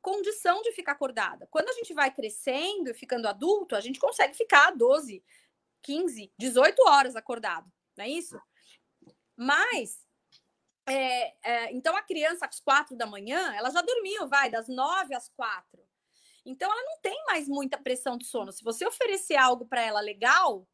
condição 0.02 0.62
de 0.62 0.72
ficar 0.72 0.94
acordada. 0.94 1.48
Quando 1.52 1.70
a 1.70 1.74
gente 1.74 1.94
vai 1.94 2.12
crescendo 2.12 2.90
e 2.90 2.94
ficando 2.94 3.28
adulto, 3.28 3.76
a 3.76 3.82
gente 3.82 4.00
consegue 4.00 4.36
ficar 4.36 4.72
12, 4.72 5.24
15, 5.84 6.34
18 6.38 6.82
horas 6.88 7.16
acordado, 7.16 7.72
não 7.96 8.06
é 8.06 8.10
isso? 8.10 8.40
Mas, 9.36 9.98
é, 10.88 11.34
é, 11.44 11.72
então 11.74 11.96
a 11.96 12.02
criança 12.02 12.46
às 12.46 12.60
quatro 12.60 12.96
da 12.96 13.06
manhã, 13.06 13.54
ela 13.56 13.70
já 13.70 13.82
dormiu, 13.82 14.28
vai, 14.28 14.50
das 14.50 14.68
nove 14.68 15.14
às 15.14 15.30
quatro. 15.30 15.84
Então 16.46 16.70
ela 16.72 16.84
não 16.84 17.00
tem 17.02 17.24
mais 17.26 17.48
muita 17.48 17.78
pressão 17.78 18.18
de 18.18 18.26
sono. 18.26 18.52
Se 18.52 18.64
você 18.64 18.86
oferecer 18.86 19.36
algo 19.36 19.66
para 19.66 19.82
ela 19.82 20.02
legal, 20.02 20.68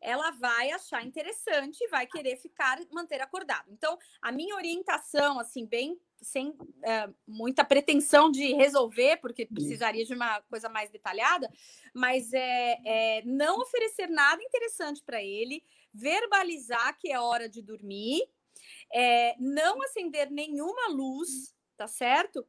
ela 0.00 0.30
vai 0.32 0.70
achar 0.70 1.04
interessante 1.04 1.78
e 1.82 1.88
vai 1.88 2.06
querer 2.06 2.36
ficar, 2.36 2.78
manter 2.90 3.20
acordado. 3.20 3.70
Então, 3.70 3.98
a 4.22 4.32
minha 4.32 4.54
orientação, 4.56 5.38
assim, 5.38 5.66
bem 5.66 5.98
sem 6.22 6.54
é, 6.84 7.08
muita 7.26 7.64
pretensão 7.64 8.30
de 8.30 8.52
resolver, 8.54 9.18
porque 9.18 9.46
precisaria 9.46 10.04
de 10.04 10.14
uma 10.14 10.40
coisa 10.42 10.68
mais 10.68 10.90
detalhada, 10.90 11.50
mas 11.94 12.32
é, 12.32 12.78
é 12.84 13.22
não 13.24 13.60
oferecer 13.60 14.08
nada 14.08 14.42
interessante 14.42 15.02
para 15.02 15.22
ele, 15.22 15.62
verbalizar 15.92 16.96
que 16.98 17.10
é 17.10 17.18
hora 17.18 17.48
de 17.48 17.62
dormir, 17.62 18.22
é, 18.92 19.34
não 19.38 19.82
acender 19.82 20.30
nenhuma 20.30 20.88
luz, 20.88 21.54
tá 21.76 21.86
certo? 21.86 22.46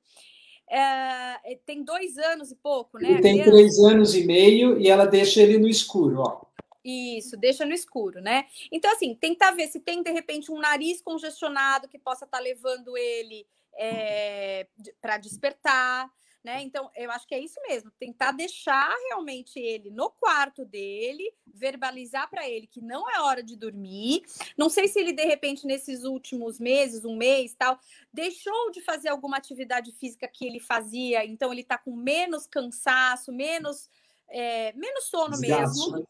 É, 0.69 1.59
tem 1.65 1.83
dois 1.83 2.17
anos 2.17 2.51
e 2.51 2.55
pouco, 2.55 2.97
né? 2.97 3.11
Ele 3.11 3.21
tem 3.21 3.43
três 3.43 3.77
anos 3.79 4.15
e 4.15 4.25
meio 4.25 4.79
e 4.79 4.87
ela 4.89 5.05
deixa 5.05 5.41
ele 5.41 5.57
no 5.57 5.67
escuro, 5.67 6.19
ó. 6.19 6.41
Isso, 6.83 7.37
deixa 7.37 7.65
no 7.65 7.73
escuro, 7.73 8.21
né? 8.21 8.47
Então, 8.71 8.91
assim, 8.91 9.13
tentar 9.13 9.51
ver 9.51 9.67
se 9.67 9.79
tem, 9.79 10.01
de 10.01 10.11
repente, 10.11 10.51
um 10.51 10.59
nariz 10.59 11.01
congestionado 11.01 11.87
que 11.87 11.99
possa 11.99 12.25
estar 12.25 12.37
tá 12.37 12.43
levando 12.43 12.97
ele 12.97 13.45
é, 13.77 14.67
para 14.99 15.17
despertar, 15.17 16.09
né? 16.43 16.61
Então, 16.63 16.89
eu 16.95 17.11
acho 17.11 17.27
que 17.27 17.35
é 17.35 17.39
isso 17.39 17.59
mesmo, 17.67 17.91
tentar 17.99 18.31
deixar 18.31 18.95
realmente 19.07 19.59
ele 19.59 19.91
no 19.91 20.09
quarto 20.09 20.65
dele, 20.65 21.31
verbalizar 21.45 22.27
para 22.29 22.49
ele 22.49 22.65
que 22.65 22.81
não 22.81 23.07
é 23.09 23.21
hora 23.21 23.43
de 23.43 23.55
dormir. 23.55 24.23
Não 24.57 24.67
sei 24.67 24.87
se 24.87 24.99
ele, 24.99 25.13
de 25.13 25.23
repente, 25.23 25.67
nesses 25.67 26.03
últimos 26.03 26.59
meses, 26.59 27.05
um 27.05 27.15
mês 27.15 27.53
tal, 27.53 27.79
deixou 28.11 28.71
de 28.71 28.81
fazer 28.81 29.09
alguma 29.09 29.37
atividade 29.37 29.91
física 29.91 30.27
que 30.27 30.45
ele 30.45 30.59
fazia, 30.59 31.23
então 31.23 31.51
ele 31.51 31.61
está 31.61 31.77
com 31.77 31.95
menos 31.95 32.47
cansaço, 32.47 33.31
menos, 33.31 33.87
é, 34.27 34.73
menos 34.73 35.05
sono 35.05 35.39
mesmo. 35.39 36.03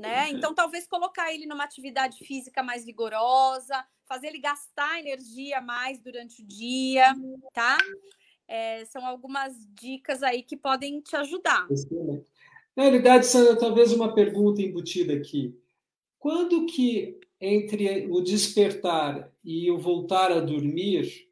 Né? 0.00 0.08
né? 0.08 0.30
Então, 0.30 0.54
talvez 0.54 0.86
colocar 0.86 1.32
ele 1.32 1.46
numa 1.46 1.64
atividade 1.64 2.24
física 2.24 2.62
mais 2.62 2.84
vigorosa, 2.84 3.84
fazer 4.06 4.28
ele 4.28 4.40
gastar 4.40 4.98
energia 4.98 5.60
mais 5.60 6.00
durante 6.00 6.42
o 6.42 6.46
dia, 6.46 7.14
tá? 7.52 7.78
É, 8.48 8.84
são 8.86 9.06
algumas 9.06 9.54
dicas 9.74 10.22
aí 10.22 10.42
que 10.42 10.56
podem 10.56 11.00
te 11.00 11.14
ajudar. 11.14 11.68
Na 12.74 12.82
realidade, 12.84 13.26
Sandra, 13.26 13.56
talvez 13.56 13.92
uma 13.92 14.14
pergunta 14.14 14.62
embutida 14.62 15.12
aqui. 15.14 15.56
Quando 16.18 16.66
que 16.66 17.20
entre 17.40 18.06
o 18.10 18.20
despertar 18.20 19.32
e 19.44 19.70
o 19.70 19.78
voltar 19.78 20.32
a 20.32 20.40
dormir, 20.40 21.30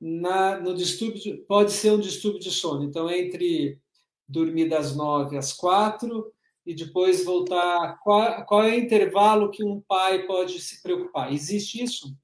na, 0.00 0.60
no 0.60 0.74
distúrbio, 0.74 1.44
pode 1.46 1.72
ser 1.72 1.92
um 1.92 2.00
distúrbio 2.00 2.40
de 2.40 2.50
sono. 2.50 2.84
Então, 2.84 3.10
entre 3.10 3.80
dormir 4.28 4.68
das 4.68 4.94
nove 4.94 5.36
às 5.36 5.52
quatro 5.52 6.32
e 6.66 6.74
depois 6.74 7.24
voltar. 7.24 7.98
Qual, 8.00 8.44
qual 8.44 8.64
é 8.64 8.72
o 8.72 8.78
intervalo 8.78 9.50
que 9.50 9.64
um 9.64 9.80
pai 9.80 10.26
pode 10.26 10.60
se 10.60 10.82
preocupar? 10.82 11.32
Existe 11.32 11.82
isso? 11.82 12.18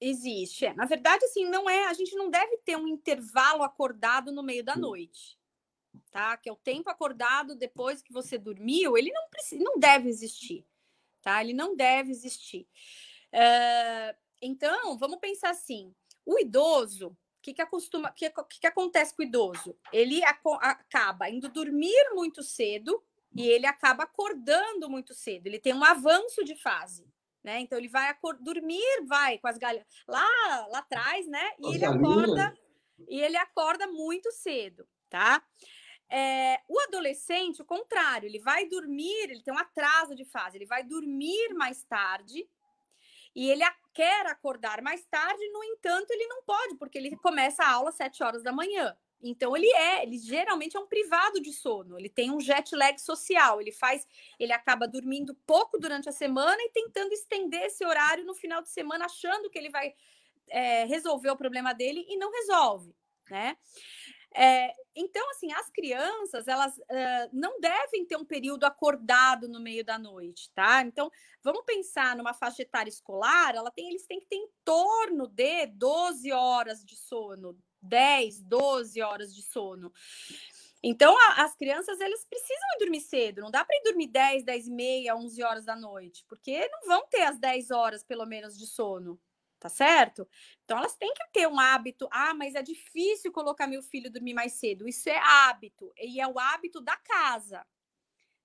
Existe. 0.00 0.64
É. 0.64 0.74
Na 0.74 0.86
verdade, 0.86 1.24
assim, 1.26 1.44
não 1.44 1.68
é. 1.68 1.84
A 1.84 1.92
gente 1.92 2.16
não 2.16 2.30
deve 2.30 2.56
ter 2.64 2.76
um 2.76 2.88
intervalo 2.88 3.62
acordado 3.62 4.32
no 4.32 4.42
meio 4.42 4.64
da 4.64 4.74
noite, 4.74 5.38
tá? 6.10 6.36
Que 6.38 6.48
é 6.48 6.52
o 6.52 6.56
tempo 6.56 6.88
acordado 6.88 7.54
depois 7.54 8.00
que 8.02 8.12
você 8.12 8.38
dormiu. 8.38 8.96
Ele 8.96 9.12
não 9.12 9.28
precisa, 9.28 9.62
não 9.62 9.78
deve 9.78 10.08
existir, 10.08 10.66
tá? 11.20 11.44
Ele 11.44 11.52
não 11.52 11.76
deve 11.76 12.10
existir. 12.10 12.66
Uh, 13.32 14.16
então, 14.40 14.96
vamos 14.98 15.18
pensar 15.18 15.50
assim: 15.50 15.94
o 16.24 16.38
idoso 16.38 17.16
que, 17.42 17.52
que, 17.52 17.60
acostuma, 17.60 18.10
que, 18.10 18.30
que, 18.30 18.60
que 18.60 18.66
acontece 18.66 19.14
com 19.14 19.22
o 19.22 19.26
idoso? 19.26 19.76
Ele 19.92 20.22
acaba 20.24 21.28
indo 21.28 21.48
dormir 21.48 22.10
muito 22.14 22.42
cedo 22.42 23.02
e 23.36 23.48
ele 23.48 23.66
acaba 23.66 24.04
acordando 24.04 24.88
muito 24.90 25.14
cedo. 25.14 25.46
Ele 25.46 25.58
tem 25.58 25.74
um 25.74 25.84
avanço 25.84 26.44
de 26.44 26.56
fase, 26.56 27.06
né? 27.42 27.60
Então 27.60 27.78
ele 27.78 27.88
vai 27.88 28.14
dormir, 28.40 29.04
vai 29.06 29.38
com 29.38 29.48
as 29.48 29.58
galhas 29.58 29.84
lá, 30.06 30.66
lá 30.70 30.78
atrás, 30.78 31.26
né? 31.26 31.52
E 31.58 31.66
as 31.68 31.74
ele 31.74 31.86
galinhas. 31.86 32.34
acorda 32.34 32.58
e 33.08 33.20
ele 33.20 33.36
acorda 33.36 33.86
muito 33.86 34.30
cedo, 34.32 34.86
tá? 35.08 35.42
É, 36.08 36.60
o 36.68 36.78
adolescente, 36.80 37.62
o 37.62 37.64
contrário, 37.64 38.26
ele 38.26 38.38
vai 38.38 38.66
dormir, 38.68 39.30
ele 39.30 39.42
tem 39.42 39.52
um 39.52 39.58
atraso 39.58 40.14
de 40.14 40.24
fase, 40.26 40.58
ele 40.58 40.66
vai 40.66 40.84
dormir 40.84 41.54
mais 41.54 41.82
tarde 41.84 42.46
e 43.34 43.50
ele 43.50 43.64
quer 43.94 44.26
acordar 44.26 44.82
mais 44.82 45.04
tarde, 45.06 45.48
no 45.50 45.64
entanto, 45.64 46.10
ele 46.10 46.26
não 46.26 46.42
pode, 46.42 46.76
porque 46.76 46.98
ele 46.98 47.16
começa 47.16 47.64
a 47.64 47.70
aula 47.70 47.88
às 47.88 47.96
7 47.96 48.22
horas 48.22 48.42
da 48.42 48.52
manhã. 48.52 48.94
Então 49.22 49.56
ele 49.56 49.70
é, 49.72 50.02
ele 50.02 50.18
geralmente 50.18 50.76
é 50.76 50.80
um 50.80 50.86
privado 50.86 51.40
de 51.40 51.52
sono, 51.52 51.96
ele 51.96 52.08
tem 52.08 52.30
um 52.30 52.40
jet 52.40 52.74
lag 52.74 52.98
social, 53.00 53.60
ele 53.60 53.70
faz, 53.70 54.06
ele 54.38 54.52
acaba 54.52 54.88
dormindo 54.88 55.34
pouco 55.46 55.78
durante 55.78 56.08
a 56.08 56.12
semana 56.12 56.60
e 56.60 56.70
tentando 56.70 57.12
estender 57.12 57.62
esse 57.62 57.84
horário 57.84 58.24
no 58.24 58.34
final 58.34 58.60
de 58.60 58.68
semana, 58.68 59.04
achando 59.04 59.48
que 59.48 59.58
ele 59.58 59.70
vai 59.70 59.94
é, 60.48 60.84
resolver 60.84 61.30
o 61.30 61.36
problema 61.36 61.72
dele 61.72 62.04
e 62.08 62.16
não 62.16 62.32
resolve, 62.32 62.94
né? 63.30 63.56
É, 64.34 64.74
então, 64.96 65.28
assim, 65.30 65.52
as 65.52 65.70
crianças, 65.70 66.48
elas 66.48 66.76
uh, 66.78 67.28
não 67.32 67.60
devem 67.60 68.04
ter 68.06 68.16
um 68.16 68.24
período 68.24 68.64
acordado 68.64 69.46
no 69.46 69.60
meio 69.60 69.84
da 69.84 69.98
noite, 69.98 70.50
tá? 70.54 70.82
Então, 70.82 71.10
vamos 71.42 71.64
pensar 71.66 72.16
numa 72.16 72.32
faixa 72.32 72.62
etária 72.62 72.88
escolar, 72.88 73.54
ela 73.54 73.70
tem, 73.70 73.88
eles 73.88 74.06
têm 74.06 74.20
que 74.20 74.26
ter 74.26 74.36
em 74.36 74.48
torno 74.64 75.28
de 75.28 75.66
12 75.66 76.32
horas 76.32 76.82
de 76.82 76.96
sono, 76.96 77.58
10, 77.82 78.40
12 78.42 79.02
horas 79.02 79.34
de 79.34 79.42
sono. 79.42 79.92
Então, 80.82 81.16
a, 81.16 81.44
as 81.44 81.54
crianças, 81.54 82.00
eles 82.00 82.24
precisam 82.24 82.68
ir 82.74 82.78
dormir 82.80 83.00
cedo. 83.00 83.40
Não 83.40 83.50
dá 83.50 83.64
para 83.64 83.76
ir 83.76 83.82
dormir 83.84 84.08
10, 84.08 84.44
10 84.44 84.66
e 84.66 84.70
meia, 84.70 85.16
11 85.16 85.42
horas 85.42 85.64
da 85.64 85.76
noite, 85.76 86.24
porque 86.28 86.68
não 86.68 86.80
vão 86.86 87.06
ter 87.08 87.22
as 87.22 87.38
10 87.38 87.70
horas, 87.70 88.02
pelo 88.02 88.26
menos, 88.26 88.58
de 88.58 88.66
sono, 88.66 89.20
tá 89.60 89.68
certo? 89.68 90.28
Então, 90.64 90.78
elas 90.78 90.96
têm 90.96 91.12
que 91.14 91.24
ter 91.32 91.46
um 91.46 91.60
hábito. 91.60 92.08
Ah, 92.10 92.34
mas 92.34 92.56
é 92.56 92.62
difícil 92.62 93.30
colocar 93.30 93.68
meu 93.68 93.82
filho 93.82 94.10
dormir 94.10 94.34
mais 94.34 94.54
cedo. 94.54 94.88
Isso 94.88 95.08
é 95.08 95.18
hábito, 95.18 95.92
e 95.96 96.20
é 96.20 96.26
o 96.26 96.38
hábito 96.38 96.80
da 96.80 96.96
casa, 96.96 97.64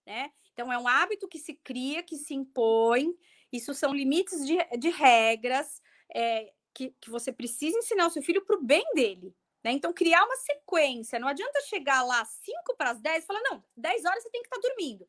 né? 0.05 0.29
Então, 0.53 0.71
é 0.71 0.77
um 0.77 0.88
hábito 0.88 1.27
que 1.27 1.39
se 1.39 1.53
cria, 1.53 2.03
que 2.03 2.17
se 2.17 2.33
impõe. 2.35 3.13
Isso 3.51 3.73
são 3.73 3.93
limites 3.93 4.45
de, 4.45 4.57
de 4.77 4.89
regras. 4.89 5.81
É, 6.13 6.53
que, 6.78 6.93
que 7.01 7.09
você 7.09 7.32
precisa 7.32 7.75
ensinar 7.75 8.05
o 8.05 8.11
seu 8.11 8.21
filho 8.21 8.45
para 8.45 8.55
o 8.55 8.63
bem 8.63 8.86
dele. 8.93 9.36
Né? 9.63 9.71
Então, 9.71 9.91
criar 9.91 10.23
uma 10.23 10.36
sequência. 10.36 11.17
Não 11.17 11.28
adianta 11.28 11.59
chegar 11.61 12.03
lá 12.03 12.23
5 12.23 12.75
para 12.78 12.91
as 12.91 13.01
10 13.01 13.23
e 13.23 13.25
falar, 13.25 13.41
não, 13.41 13.63
10 13.75 14.05
horas 14.05 14.21
você 14.21 14.30
tem 14.30 14.43
que 14.43 14.47
estar 14.47 14.61
tá 14.61 14.67
dormindo. 14.67 15.07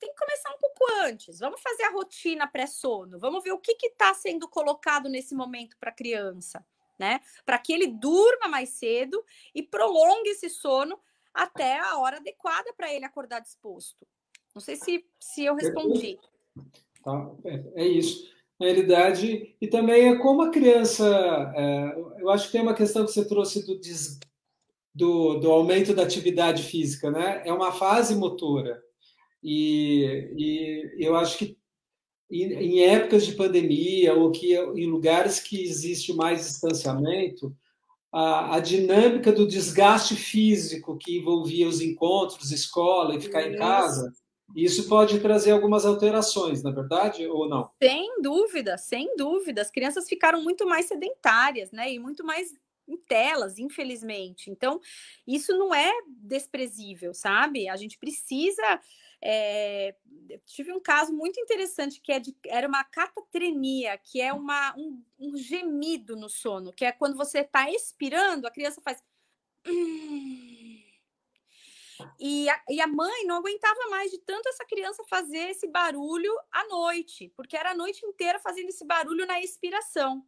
Tem 0.00 0.10
que 0.12 0.18
começar 0.18 0.50
um 0.50 0.58
pouco 0.58 0.84
antes. 1.04 1.38
Vamos 1.38 1.60
fazer 1.60 1.84
a 1.84 1.92
rotina 1.92 2.48
pré-sono. 2.48 3.20
Vamos 3.20 3.44
ver 3.44 3.52
o 3.52 3.60
que 3.60 3.76
está 3.86 4.12
sendo 4.12 4.48
colocado 4.48 5.08
nesse 5.08 5.36
momento 5.36 5.76
para 5.78 5.90
a 5.90 5.94
criança, 5.94 6.66
né? 6.98 7.20
Para 7.46 7.58
que 7.58 7.72
ele 7.72 7.86
durma 7.86 8.48
mais 8.48 8.70
cedo 8.70 9.24
e 9.54 9.62
prolongue 9.62 10.30
esse 10.30 10.50
sono 10.50 10.98
até 11.32 11.78
a 11.78 11.96
hora 11.98 12.16
adequada 12.16 12.72
para 12.76 12.92
ele 12.92 13.04
acordar 13.04 13.38
disposto. 13.38 14.04
Não 14.52 14.60
sei 14.60 14.74
se, 14.74 15.06
se 15.20 15.44
eu 15.44 15.54
respondi. 15.54 16.18
Tá, 17.04 17.30
é, 17.76 17.86
isso 17.86 18.34
realidade, 18.64 19.54
e 19.60 19.66
também 19.66 20.08
é 20.08 20.16
como 20.16 20.42
a 20.42 20.50
criança. 20.50 21.06
É, 21.56 21.96
eu 22.20 22.30
acho 22.30 22.46
que 22.46 22.52
tem 22.52 22.62
uma 22.62 22.74
questão 22.74 23.04
que 23.04 23.12
você 23.12 23.24
trouxe 23.24 23.64
do, 23.64 23.78
do, 24.94 25.38
do, 25.40 25.50
aumento 25.50 25.94
da 25.94 26.02
atividade 26.02 26.62
física, 26.62 27.10
né? 27.10 27.42
É 27.44 27.52
uma 27.52 27.72
fase 27.72 28.14
motora. 28.16 28.82
E, 29.42 30.32
e 30.36 31.04
eu 31.04 31.16
acho 31.16 31.38
que 31.38 31.58
em, 32.30 32.52
em 32.52 32.80
épocas 32.80 33.26
de 33.26 33.32
pandemia 33.32 34.14
ou 34.14 34.30
que 34.30 34.54
em 34.54 34.86
lugares 34.86 35.38
que 35.38 35.62
existe 35.62 36.12
mais 36.14 36.46
distanciamento, 36.46 37.54
a, 38.12 38.56
a, 38.56 38.60
dinâmica 38.60 39.32
do 39.32 39.46
desgaste 39.46 40.16
físico 40.16 40.96
que 40.96 41.18
envolvia 41.18 41.68
os 41.68 41.80
encontros, 41.80 42.50
escola 42.50 43.14
e 43.14 43.20
ficar 43.20 43.42
Isso. 43.42 43.50
em 43.50 43.56
casa 43.56 44.12
isso 44.54 44.88
pode 44.88 45.20
trazer 45.20 45.52
algumas 45.52 45.84
alterações, 45.84 46.62
na 46.62 46.70
é 46.70 46.74
verdade, 46.74 47.26
ou 47.26 47.48
não? 47.48 47.70
Sem 47.82 48.20
dúvida, 48.20 48.76
sem 48.78 49.16
dúvida. 49.16 49.62
As 49.62 49.70
crianças 49.70 50.08
ficaram 50.08 50.42
muito 50.42 50.66
mais 50.66 50.86
sedentárias, 50.86 51.72
né? 51.72 51.92
E 51.92 51.98
muito 51.98 52.24
mais 52.24 52.52
em 52.86 52.96
telas, 52.96 53.58
infelizmente. 53.58 54.50
Então, 54.50 54.80
isso 55.26 55.56
não 55.56 55.74
é 55.74 55.90
desprezível, 56.06 57.14
sabe? 57.14 57.68
A 57.68 57.76
gente 57.76 57.98
precisa. 57.98 58.80
É... 59.22 59.94
Tive 60.44 60.72
um 60.72 60.80
caso 60.80 61.12
muito 61.12 61.40
interessante 61.40 62.00
que 62.00 62.12
é 62.12 62.20
de... 62.20 62.36
era 62.46 62.68
uma 62.68 62.84
catatrenia, 62.84 63.98
que 63.98 64.20
é 64.20 64.32
uma, 64.32 64.74
um, 64.76 65.02
um 65.18 65.36
gemido 65.36 66.16
no 66.16 66.28
sono, 66.28 66.72
que 66.72 66.84
é 66.84 66.92
quando 66.92 67.16
você 67.16 67.40
está 67.40 67.70
expirando, 67.70 68.46
a 68.46 68.50
criança 68.50 68.80
faz. 68.82 69.02
E 72.18 72.48
a, 72.48 72.62
e 72.68 72.80
a 72.80 72.86
mãe 72.86 73.24
não 73.26 73.36
aguentava 73.36 73.88
mais 73.90 74.10
de 74.10 74.18
tanto 74.18 74.48
essa 74.48 74.64
criança 74.64 75.04
fazer 75.04 75.50
esse 75.50 75.66
barulho 75.66 76.32
à 76.52 76.66
noite, 76.68 77.32
porque 77.36 77.56
era 77.56 77.70
a 77.70 77.74
noite 77.74 78.04
inteira 78.06 78.38
fazendo 78.38 78.68
esse 78.68 78.84
barulho 78.84 79.26
na 79.26 79.40
expiração. 79.40 80.24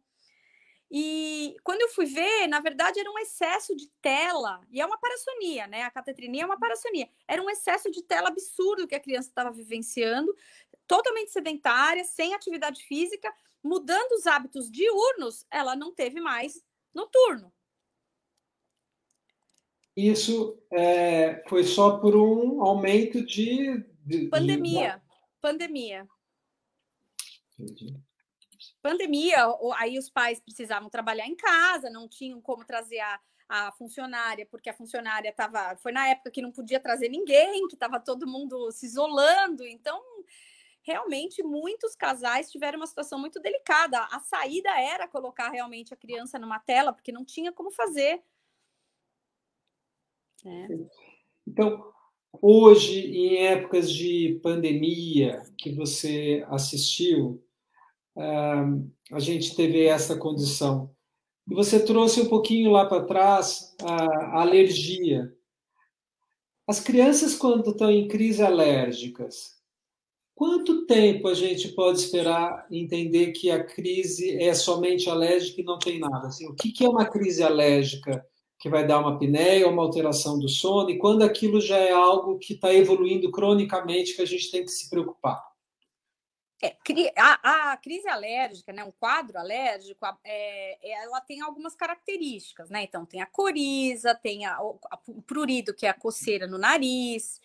E 0.89 1.57
quando 1.63 1.81
eu 1.81 1.89
fui 1.89 2.05
ver, 2.05 2.47
na 2.47 2.61
verdade 2.61 2.99
era 2.99 3.11
um 3.11 3.19
excesso 3.19 3.75
de 3.75 3.89
tela, 4.01 4.61
e 4.71 4.79
é 4.79 4.85
uma 4.85 4.97
parassonia, 4.97 5.67
né? 5.67 5.83
A 5.83 5.91
catatrinia 5.91 6.43
é 6.43 6.45
uma 6.45 6.57
parassonia. 6.57 7.09
Era 7.27 7.41
um 7.41 7.49
excesso 7.49 7.91
de 7.91 8.01
tela 8.03 8.29
absurdo 8.29 8.87
que 8.87 8.95
a 8.95 8.99
criança 8.99 9.27
estava 9.27 9.51
vivenciando, 9.51 10.33
totalmente 10.87 11.31
sedentária, 11.31 12.05
sem 12.05 12.33
atividade 12.33 12.83
física, 12.85 13.33
mudando 13.61 14.13
os 14.13 14.25
hábitos 14.25 14.71
diurnos, 14.71 15.45
ela 15.51 15.75
não 15.75 15.93
teve 15.93 16.21
mais 16.21 16.63
noturno. 16.93 17.53
Isso 19.97 20.55
é, 20.71 21.43
foi 21.49 21.63
só 21.63 21.97
por 21.97 22.15
um 22.15 22.61
aumento 22.63 23.25
de. 23.25 23.83
de 24.05 24.27
pandemia. 24.27 24.97
De... 24.97 25.01
Pandemia. 25.41 26.07
Entendi. 27.57 27.99
Pandemia, 28.79 29.47
aí 29.75 29.97
os 29.97 30.07
pais 30.07 30.39
precisavam 30.39 30.87
trabalhar 30.87 31.25
em 31.25 31.35
casa, 31.35 31.89
não 31.89 32.07
tinham 32.07 32.39
como 32.39 32.63
trazer 32.63 32.99
a, 32.99 33.19
a 33.49 33.71
funcionária, 33.71 34.45
porque 34.45 34.69
a 34.69 34.73
funcionária 34.73 35.29
estava. 35.29 35.75
Foi 35.77 35.91
na 35.91 36.07
época 36.09 36.29
que 36.29 36.43
não 36.43 36.51
podia 36.51 36.79
trazer 36.79 37.09
ninguém, 37.09 37.67
que 37.67 37.73
estava 37.73 37.99
todo 37.99 38.27
mundo 38.27 38.71
se 38.71 38.85
isolando. 38.85 39.65
Então, 39.65 39.99
realmente, 40.83 41.41
muitos 41.41 41.95
casais 41.95 42.51
tiveram 42.51 42.77
uma 42.77 42.85
situação 42.85 43.17
muito 43.17 43.39
delicada. 43.39 43.99
A 44.11 44.19
saída 44.19 44.69
era 44.79 45.07
colocar 45.07 45.49
realmente 45.49 45.91
a 45.91 45.97
criança 45.97 46.37
numa 46.37 46.59
tela, 46.59 46.93
porque 46.93 47.11
não 47.11 47.25
tinha 47.25 47.51
como 47.51 47.71
fazer. 47.71 48.21
É. 50.45 50.67
Então, 51.47 51.83
hoje, 52.41 52.99
em 52.99 53.37
épocas 53.45 53.91
de 53.91 54.39
pandemia 54.43 55.41
que 55.57 55.71
você 55.71 56.45
assistiu, 56.49 57.43
a 59.11 59.19
gente 59.19 59.55
teve 59.55 59.85
essa 59.85 60.15
condição. 60.17 60.91
E 61.49 61.53
você 61.53 61.83
trouxe 61.83 62.19
um 62.21 62.27
pouquinho 62.27 62.71
lá 62.71 62.85
para 62.85 63.05
trás 63.05 63.75
a 63.81 64.41
alergia. 64.41 65.33
As 66.67 66.79
crianças, 66.81 67.35
quando 67.35 67.69
estão 67.69 67.89
em 67.89 68.07
crise 68.07 68.43
alérgicas, 68.43 69.55
quanto 70.35 70.85
tempo 70.85 71.29
a 71.29 71.33
gente 71.33 71.69
pode 71.69 71.99
esperar 71.99 72.67
entender 72.69 73.31
que 73.31 73.49
a 73.49 73.63
crise 73.63 74.35
é 74.35 74.53
somente 74.53 75.09
alérgica 75.09 75.61
e 75.61 75.63
não 75.63 75.79
tem 75.79 75.99
nada? 75.99 76.27
Assim, 76.27 76.45
o 76.47 76.53
que 76.53 76.83
é 76.83 76.89
uma 76.89 77.05
crise 77.05 77.41
alérgica? 77.41 78.25
Que 78.59 78.69
vai 78.69 78.85
dar 78.85 78.99
uma 78.99 79.15
apneia, 79.15 79.67
uma 79.67 79.83
alteração 79.83 80.39
do 80.39 80.49
sono, 80.49 80.89
e 80.89 80.97
quando 80.97 81.23
aquilo 81.23 81.61
já 81.61 81.77
é 81.77 81.91
algo 81.91 82.39
que 82.39 82.53
está 82.53 82.73
evoluindo 82.73 83.31
cronicamente, 83.31 84.15
que 84.15 84.21
a 84.21 84.25
gente 84.25 84.49
tem 84.49 84.63
que 84.63 84.71
se 84.71 84.89
preocupar. 84.89 85.45
É, 86.59 86.75
a, 87.15 87.71
a, 87.71 87.77
crise 87.77 88.07
alérgica, 88.09 88.73
né, 88.73 88.83
um 88.83 88.91
quadro 88.91 89.37
alérgico, 89.37 90.03
é, 90.23 90.91
ela 91.03 91.21
tem 91.21 91.39
algumas 91.39 91.75
características, 91.75 92.71
né? 92.71 92.81
Então, 92.81 93.05
tem 93.05 93.21
a 93.21 93.27
coriza, 93.27 94.15
tem 94.15 94.43
a, 94.43 94.59
o 94.59 95.21
prurido, 95.21 95.71
que 95.71 95.85
é 95.85 95.89
a 95.89 95.93
coceira 95.93 96.47
no 96.47 96.57
nariz, 96.57 97.39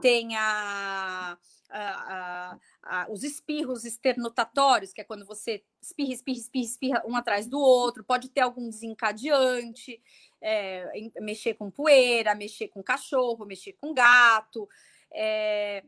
tem 0.00 0.34
a, 0.34 1.36
a, 1.68 2.58
a, 2.82 3.06
os 3.10 3.22
espirros 3.22 3.84
esternotatórios, 3.84 4.94
que 4.94 5.00
é 5.00 5.04
quando 5.04 5.26
você 5.26 5.62
espirra, 5.82 6.12
espirra, 6.12 6.38
espirra, 6.38 6.64
espirra 6.64 7.02
um 7.06 7.16
atrás 7.16 7.46
do 7.46 7.58
outro, 7.58 8.02
pode 8.02 8.30
ter 8.30 8.40
algum 8.40 8.68
desencadeante, 8.68 10.00
é, 10.46 10.90
mexer 11.22 11.54
com 11.54 11.70
poeira, 11.70 12.34
mexer 12.34 12.68
com 12.68 12.82
cachorro, 12.82 13.46
mexer 13.46 13.72
com 13.80 13.94
gato, 13.94 14.68
é, 15.10 15.82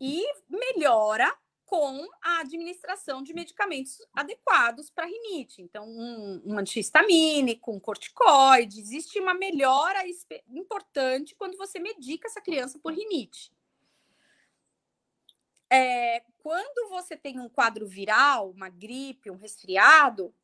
e 0.00 0.24
melhora 0.48 1.32
com 1.64 2.04
a 2.20 2.40
administração 2.40 3.22
de 3.22 3.32
medicamentos 3.32 3.98
adequados 4.12 4.90
para 4.90 5.06
rinite. 5.06 5.62
Então, 5.62 5.86
um, 5.88 6.42
um 6.44 6.58
antihistamínico, 6.58 7.70
um 7.70 7.78
corticoide, 7.78 8.80
existe 8.80 9.20
uma 9.20 9.32
melhora 9.32 10.02
importante 10.48 11.36
quando 11.36 11.56
você 11.56 11.78
medica 11.78 12.26
essa 12.26 12.40
criança 12.40 12.80
por 12.80 12.92
rinite. 12.92 13.52
É, 15.72 16.24
quando 16.42 16.88
você 16.88 17.16
tem 17.16 17.38
um 17.38 17.48
quadro 17.48 17.86
viral, 17.86 18.50
uma 18.50 18.68
gripe, 18.68 19.30
um 19.30 19.36
resfriado, 19.36 20.34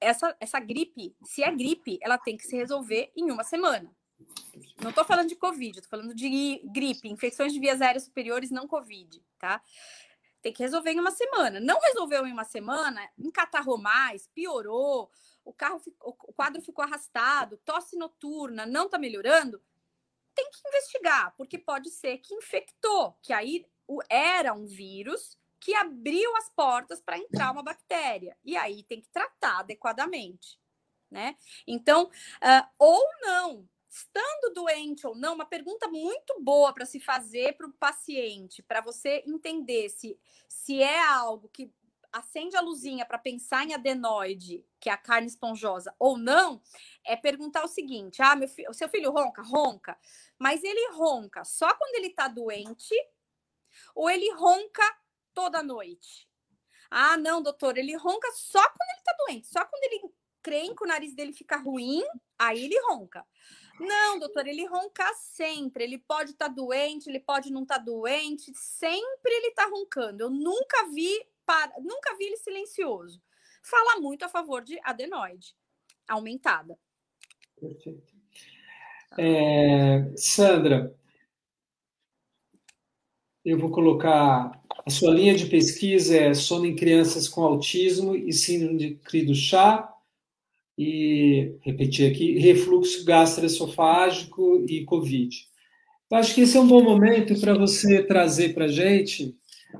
essa, 0.00 0.36
essa 0.40 0.60
gripe, 0.60 1.16
se 1.24 1.42
é 1.42 1.50
gripe, 1.50 1.98
ela 2.02 2.18
tem 2.18 2.36
que 2.36 2.46
se 2.46 2.56
resolver 2.56 3.12
em 3.16 3.30
uma 3.30 3.44
semana. 3.44 3.94
Não 4.80 4.90
estou 4.90 5.04
falando 5.04 5.28
de 5.28 5.36
Covid, 5.36 5.78
estou 5.78 5.90
falando 5.90 6.14
de 6.14 6.60
gripe, 6.72 7.08
infecções 7.08 7.52
de 7.52 7.60
vias 7.60 7.80
aéreas 7.80 8.04
superiores, 8.04 8.50
não 8.50 8.68
Covid, 8.68 9.22
tá? 9.38 9.62
Tem 10.42 10.52
que 10.52 10.62
resolver 10.62 10.90
em 10.90 11.00
uma 11.00 11.10
semana. 11.10 11.58
Não 11.58 11.80
resolveu 11.80 12.26
em 12.26 12.32
uma 12.32 12.44
semana, 12.44 13.08
encatarrou 13.18 13.78
mais, 13.78 14.28
piorou, 14.28 15.10
o, 15.44 15.52
carro, 15.52 15.80
o 16.00 16.12
quadro 16.32 16.62
ficou 16.62 16.84
arrastado, 16.84 17.60
tosse 17.64 17.96
noturna, 17.96 18.64
não 18.64 18.86
está 18.86 18.98
melhorando, 18.98 19.62
tem 20.34 20.50
que 20.50 20.68
investigar, 20.68 21.34
porque 21.36 21.58
pode 21.58 21.90
ser 21.90 22.18
que 22.18 22.34
infectou, 22.34 23.16
que 23.22 23.32
aí 23.32 23.66
era 24.08 24.52
um 24.52 24.66
vírus 24.66 25.38
que 25.64 25.74
abriu 25.74 26.36
as 26.36 26.50
portas 26.50 27.00
para 27.00 27.16
entrar 27.16 27.50
uma 27.50 27.62
bactéria. 27.62 28.36
E 28.44 28.54
aí 28.54 28.82
tem 28.82 29.00
que 29.00 29.08
tratar 29.08 29.60
adequadamente, 29.60 30.60
né? 31.10 31.38
Então, 31.66 32.04
uh, 32.04 32.68
ou 32.78 33.02
não, 33.22 33.66
estando 33.88 34.52
doente 34.52 35.06
ou 35.06 35.14
não, 35.14 35.32
uma 35.32 35.46
pergunta 35.46 35.88
muito 35.88 36.38
boa 36.38 36.74
para 36.74 36.84
se 36.84 37.00
fazer 37.00 37.56
para 37.56 37.66
o 37.66 37.72
paciente, 37.72 38.62
para 38.62 38.82
você 38.82 39.24
entender 39.26 39.88
se, 39.88 40.20
se 40.46 40.82
é 40.82 41.02
algo 41.02 41.48
que 41.48 41.72
acende 42.12 42.54
a 42.56 42.60
luzinha 42.60 43.06
para 43.06 43.16
pensar 43.16 43.64
em 43.64 43.72
adenoide, 43.72 44.66
que 44.78 44.90
é 44.90 44.92
a 44.92 44.98
carne 44.98 45.28
esponjosa, 45.28 45.94
ou 45.98 46.18
não, 46.18 46.60
é 47.06 47.16
perguntar 47.16 47.64
o 47.64 47.68
seguinte: 47.68 48.20
ah, 48.20 48.36
meu 48.36 48.50
o 48.68 48.74
seu 48.74 48.88
filho 48.90 49.10
ronca? 49.10 49.40
Ronca. 49.40 49.98
Mas 50.38 50.62
ele 50.62 50.92
ronca 50.92 51.42
só 51.42 51.74
quando 51.74 51.94
ele 51.94 52.08
está 52.08 52.28
doente, 52.28 52.94
ou 53.94 54.10
ele 54.10 54.30
ronca 54.34 55.03
toda 55.34 55.62
noite? 55.62 56.28
Ah, 56.90 57.16
não, 57.16 57.42
doutor, 57.42 57.76
ele 57.76 57.96
ronca 57.96 58.30
só 58.32 58.60
quando 58.60 58.90
ele 58.90 58.98
está 58.98 59.16
doente, 59.26 59.46
só 59.48 59.64
quando 59.64 59.84
ele 59.84 60.14
crê 60.42 60.74
que 60.74 60.84
o 60.84 60.86
nariz 60.86 61.14
dele 61.14 61.32
fica 61.32 61.56
ruim, 61.56 62.02
aí 62.38 62.64
ele 62.64 62.78
ronca. 62.88 63.26
Não, 63.80 64.18
doutor, 64.18 64.46
ele 64.46 64.64
ronca 64.66 65.12
sempre. 65.14 65.82
Ele 65.82 65.98
pode 65.98 66.32
estar 66.32 66.48
tá 66.48 66.54
doente, 66.54 67.08
ele 67.08 67.18
pode 67.18 67.50
não 67.52 67.62
estar 67.62 67.78
tá 67.78 67.84
doente, 67.84 68.52
sempre 68.54 69.32
ele 69.32 69.48
está 69.48 69.66
roncando. 69.66 70.22
Eu 70.22 70.30
nunca 70.30 70.88
vi, 70.92 71.26
para, 71.44 71.72
nunca 71.80 72.16
vi 72.16 72.26
ele 72.26 72.36
silencioso. 72.36 73.20
Fala 73.62 74.00
muito 74.00 74.24
a 74.24 74.28
favor 74.28 74.62
de 74.62 74.78
adenoide 74.84 75.56
aumentada. 76.06 76.78
Perfeito. 77.58 78.12
É, 79.18 80.12
Sandra, 80.16 80.94
eu 83.44 83.58
vou 83.58 83.70
colocar 83.70 84.58
a 84.86 84.90
sua 84.90 85.12
linha 85.12 85.34
de 85.34 85.46
pesquisa 85.46 86.16
é 86.16 86.34
sono 86.34 86.66
em 86.66 86.74
crianças 86.74 87.28
com 87.28 87.42
autismo 87.42 88.14
e 88.14 88.32
síndrome 88.32 88.78
de 88.78 88.94
cri 88.96 89.34
chá 89.34 89.90
e 90.76 91.52
repetir 91.60 92.10
aqui, 92.10 92.38
refluxo 92.38 93.04
gastroesofágico 93.04 94.64
e 94.68 94.84
Covid. 94.84 95.36
Eu 96.10 96.18
acho 96.18 96.34
que 96.34 96.42
esse 96.42 96.56
é 96.56 96.60
um 96.60 96.66
bom 96.66 96.82
momento 96.82 97.38
para 97.40 97.54
você 97.54 98.02
trazer 98.02 98.54
para 98.54 98.64
a 98.64 98.68
gente, 98.68 99.36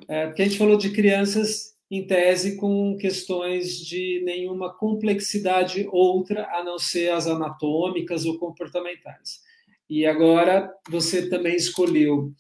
é, 0.09 0.27
porque 0.27 0.43
a 0.43 0.45
gente 0.45 0.59
falou 0.59 0.77
de 0.77 0.91
crianças 0.91 1.75
em 1.91 2.07
tese 2.07 2.57
com 2.57 2.97
questões 2.97 3.79
de 3.79 4.23
nenhuma 4.25 4.73
complexidade 4.73 5.87
outra 5.91 6.49
a 6.53 6.65
não 6.65 6.79
ser 6.79 7.13
as 7.13 7.27
anatômicas 7.27 8.25
ou 8.25 8.39
comportamentais. 8.39 9.41
E 9.89 10.07
agora 10.07 10.73
você 10.89 11.29
também 11.29 11.55
escolheu 11.55 12.33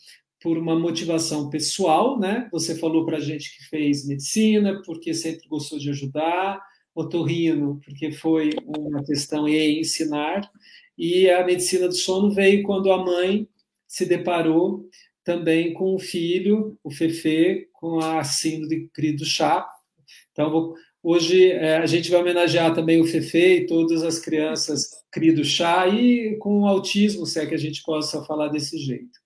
por 0.44 0.58
uma 0.58 0.78
motivação 0.78 1.48
pessoal, 1.48 2.20
né? 2.20 2.50
Você 2.52 2.74
falou 2.74 3.06
para 3.06 3.16
a 3.16 3.20
gente 3.20 3.56
que 3.56 3.64
fez 3.64 4.06
medicina 4.06 4.82
porque 4.84 5.14
sempre 5.14 5.48
gostou 5.48 5.78
de 5.78 5.88
ajudar, 5.88 6.62
otorrino, 6.94 7.80
porque 7.82 8.12
foi 8.12 8.50
uma 8.62 9.02
questão 9.02 9.48
em 9.48 9.80
ensinar, 9.80 10.46
e 10.98 11.30
a 11.30 11.42
medicina 11.46 11.88
do 11.88 11.94
sono 11.94 12.30
veio 12.30 12.62
quando 12.62 12.92
a 12.92 13.02
mãe 13.02 13.48
se 13.88 14.04
deparou 14.04 14.86
também 15.24 15.72
com 15.72 15.94
o 15.94 15.98
filho, 15.98 16.78
o 16.84 16.90
Fefe, 16.90 17.66
com 17.72 18.00
a 18.00 18.22
síndrome 18.22 18.90
do 19.16 19.24
chá. 19.24 19.66
Então, 20.30 20.74
hoje 21.02 21.52
é, 21.52 21.78
a 21.78 21.86
gente 21.86 22.10
vai 22.10 22.20
homenagear 22.20 22.74
também 22.74 23.00
o 23.00 23.06
Fefe 23.06 23.62
e 23.62 23.66
todas 23.66 24.02
as 24.02 24.18
crianças 24.18 24.90
cri 25.10 25.42
chá 25.42 25.88
e 25.88 26.36
com 26.36 26.66
autismo, 26.66 27.24
se 27.24 27.40
é 27.40 27.46
que 27.46 27.54
a 27.54 27.58
gente 27.58 27.82
possa 27.82 28.22
falar 28.26 28.48
desse 28.48 28.76
jeito. 28.76 29.23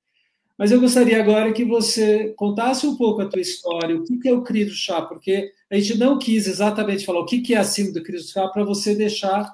Mas 0.59 0.73
eu 0.73 0.81
gostaria 0.81 1.21
agora 1.21 1.53
que 1.53 1.65
você 1.65 2.35
contasse 2.37 2.85
um 2.85 2.97
pouco 2.97 3.23
a 3.23 3.29
tua 3.29 3.41
história, 3.41 3.97
o 3.97 4.03
que 4.03 4.29
é 4.29 4.33
o 4.33 4.43
CRI 4.43 4.65
do 4.65 4.73
chá, 4.73 5.01
porque 5.03 5.53
a 5.71 5.79
gente 5.79 5.97
não 5.97 6.19
quis 6.19 6.49
exatamente 6.49 7.07
falar 7.07 7.21
o 7.21 7.25
que 7.25 7.55
é 7.55 7.59
a 7.59 7.63
síndrome 7.63 8.01
do 8.01 8.05
CRI 8.05 8.17
do 8.17 8.25
chá 8.25 8.49
para 8.49 8.65
você 8.65 8.93
deixar 8.93 9.49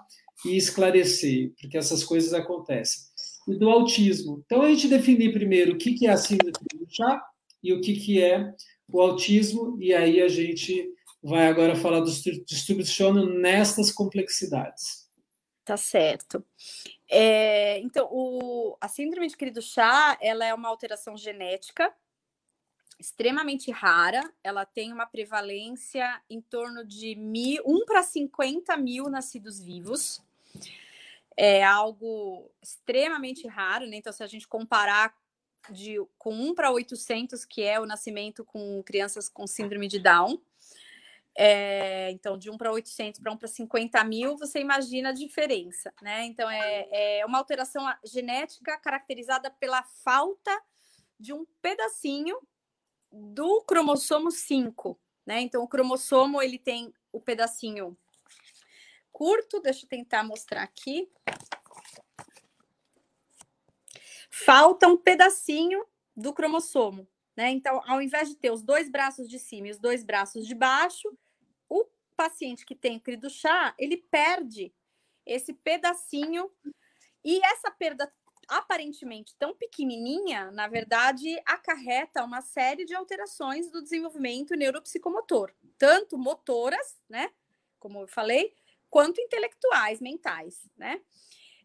e 0.46 0.56
esclarecer, 0.56 1.52
porque 1.60 1.76
essas 1.76 2.02
coisas 2.02 2.32
acontecem. 2.32 3.04
E 3.46 3.54
do 3.54 3.68
autismo. 3.68 4.42
Então, 4.46 4.62
a 4.62 4.68
gente 4.70 4.88
definir 4.88 5.34
primeiro 5.34 5.74
o 5.74 5.76
que 5.76 6.06
é 6.06 6.10
a 6.10 6.16
síndrome 6.16 6.52
do 6.52 6.58
CRI 6.58 6.78
do 6.78 6.86
chá 6.88 7.22
e 7.62 7.72
o 7.74 7.82
que 7.82 8.22
é 8.22 8.54
o 8.90 9.00
autismo, 9.00 9.76
e 9.80 9.92
aí 9.92 10.22
a 10.22 10.28
gente 10.28 10.88
vai 11.22 11.48
agora 11.48 11.76
falar 11.76 12.00
dos 12.00 12.22
distúrbios 12.22 12.90
sono 12.90 13.26
nestas 13.38 13.92
complexidades. 13.92 15.03
Tá 15.64 15.76
certo. 15.78 16.44
É, 17.08 17.78
então, 17.78 18.06
o, 18.10 18.76
a 18.80 18.86
síndrome 18.86 19.26
de 19.28 19.36
querido 19.36 19.62
chá, 19.62 20.18
ela 20.20 20.44
é 20.44 20.52
uma 20.52 20.68
alteração 20.68 21.16
genética 21.16 21.92
extremamente 22.98 23.70
rara. 23.70 24.22
Ela 24.42 24.64
tem 24.64 24.92
uma 24.92 25.06
prevalência 25.06 26.20
em 26.28 26.40
torno 26.40 26.84
de 26.84 27.14
mil, 27.16 27.62
1 27.66 27.84
para 27.86 28.02
50 28.02 28.76
mil 28.76 29.08
nascidos 29.08 29.60
vivos. 29.60 30.22
É 31.36 31.64
algo 31.64 32.50
extremamente 32.62 33.46
raro, 33.48 33.86
né? 33.86 33.96
Então, 33.96 34.12
se 34.12 34.22
a 34.22 34.26
gente 34.26 34.46
comparar 34.46 35.14
de, 35.70 35.96
com 36.18 36.32
1 36.32 36.54
para 36.54 36.70
800, 36.70 37.44
que 37.44 37.62
é 37.62 37.80
o 37.80 37.86
nascimento 37.86 38.44
com 38.44 38.82
crianças 38.82 39.28
com 39.28 39.46
síndrome 39.46 39.88
de 39.88 39.98
Down, 39.98 40.40
é, 41.36 42.10
então, 42.12 42.38
de 42.38 42.48
1 42.48 42.56
para 42.56 42.70
800 42.70 43.20
para 43.20 43.32
1 43.32 43.36
para 43.36 43.48
50 43.48 44.04
mil, 44.04 44.36
você 44.36 44.60
imagina 44.60 45.08
a 45.08 45.12
diferença, 45.12 45.92
né? 46.00 46.24
Então, 46.24 46.48
é, 46.48 47.18
é 47.20 47.26
uma 47.26 47.38
alteração 47.38 47.84
genética 48.04 48.78
caracterizada 48.78 49.50
pela 49.50 49.82
falta 49.82 50.62
de 51.18 51.32
um 51.32 51.44
pedacinho 51.60 52.38
do 53.10 53.62
cromossomo 53.62 54.30
5, 54.30 54.98
né? 55.26 55.40
Então, 55.40 55.62
o 55.62 55.68
cromossomo, 55.68 56.40
ele 56.40 56.58
tem 56.58 56.94
o 57.12 57.20
pedacinho 57.20 57.96
curto, 59.12 59.60
deixa 59.60 59.86
eu 59.86 59.88
tentar 59.88 60.22
mostrar 60.22 60.62
aqui. 60.62 61.10
Falta 64.30 64.86
um 64.86 64.96
pedacinho 64.96 65.84
do 66.16 66.32
cromossomo, 66.32 67.08
né? 67.36 67.50
Então, 67.50 67.80
ao 67.86 68.00
invés 68.00 68.28
de 68.28 68.36
ter 68.36 68.52
os 68.52 68.62
dois 68.62 68.88
braços 68.88 69.28
de 69.28 69.38
cima 69.38 69.68
e 69.68 69.70
os 69.72 69.78
dois 69.78 70.04
braços 70.04 70.46
de 70.46 70.54
baixo, 70.54 71.08
o 71.68 71.86
paciente 72.16 72.64
que 72.64 72.74
tem 72.74 73.02
o 73.24 73.30
chá, 73.30 73.74
ele 73.78 73.96
perde 73.96 74.72
esse 75.26 75.52
pedacinho 75.52 76.50
e 77.24 77.40
essa 77.44 77.70
perda 77.70 78.12
aparentemente 78.48 79.34
tão 79.38 79.54
pequenininha, 79.54 80.50
na 80.50 80.68
verdade, 80.68 81.40
acarreta 81.46 82.24
uma 82.24 82.42
série 82.42 82.84
de 82.84 82.94
alterações 82.94 83.70
do 83.70 83.82
desenvolvimento 83.82 84.54
neuropsicomotor, 84.54 85.52
tanto 85.78 86.18
motoras, 86.18 87.00
né, 87.08 87.30
como 87.78 88.00
eu 88.00 88.08
falei, 88.08 88.54
quanto 88.90 89.20
intelectuais, 89.20 90.00
mentais, 90.00 90.68
né? 90.76 91.00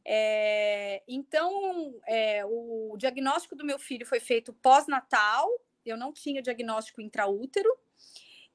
É, 0.06 1.04
então, 1.08 1.94
é, 2.08 2.44
o 2.46 2.96
diagnóstico 2.98 3.56
do 3.56 3.66
meu 3.66 3.78
filho 3.78 4.06
foi 4.06 4.20
feito 4.20 4.54
pós-natal, 4.54 5.48
eu 5.86 5.98
não 5.98 6.12
tinha 6.12 6.42
diagnóstico 6.42 7.02
intraútero, 7.02 7.70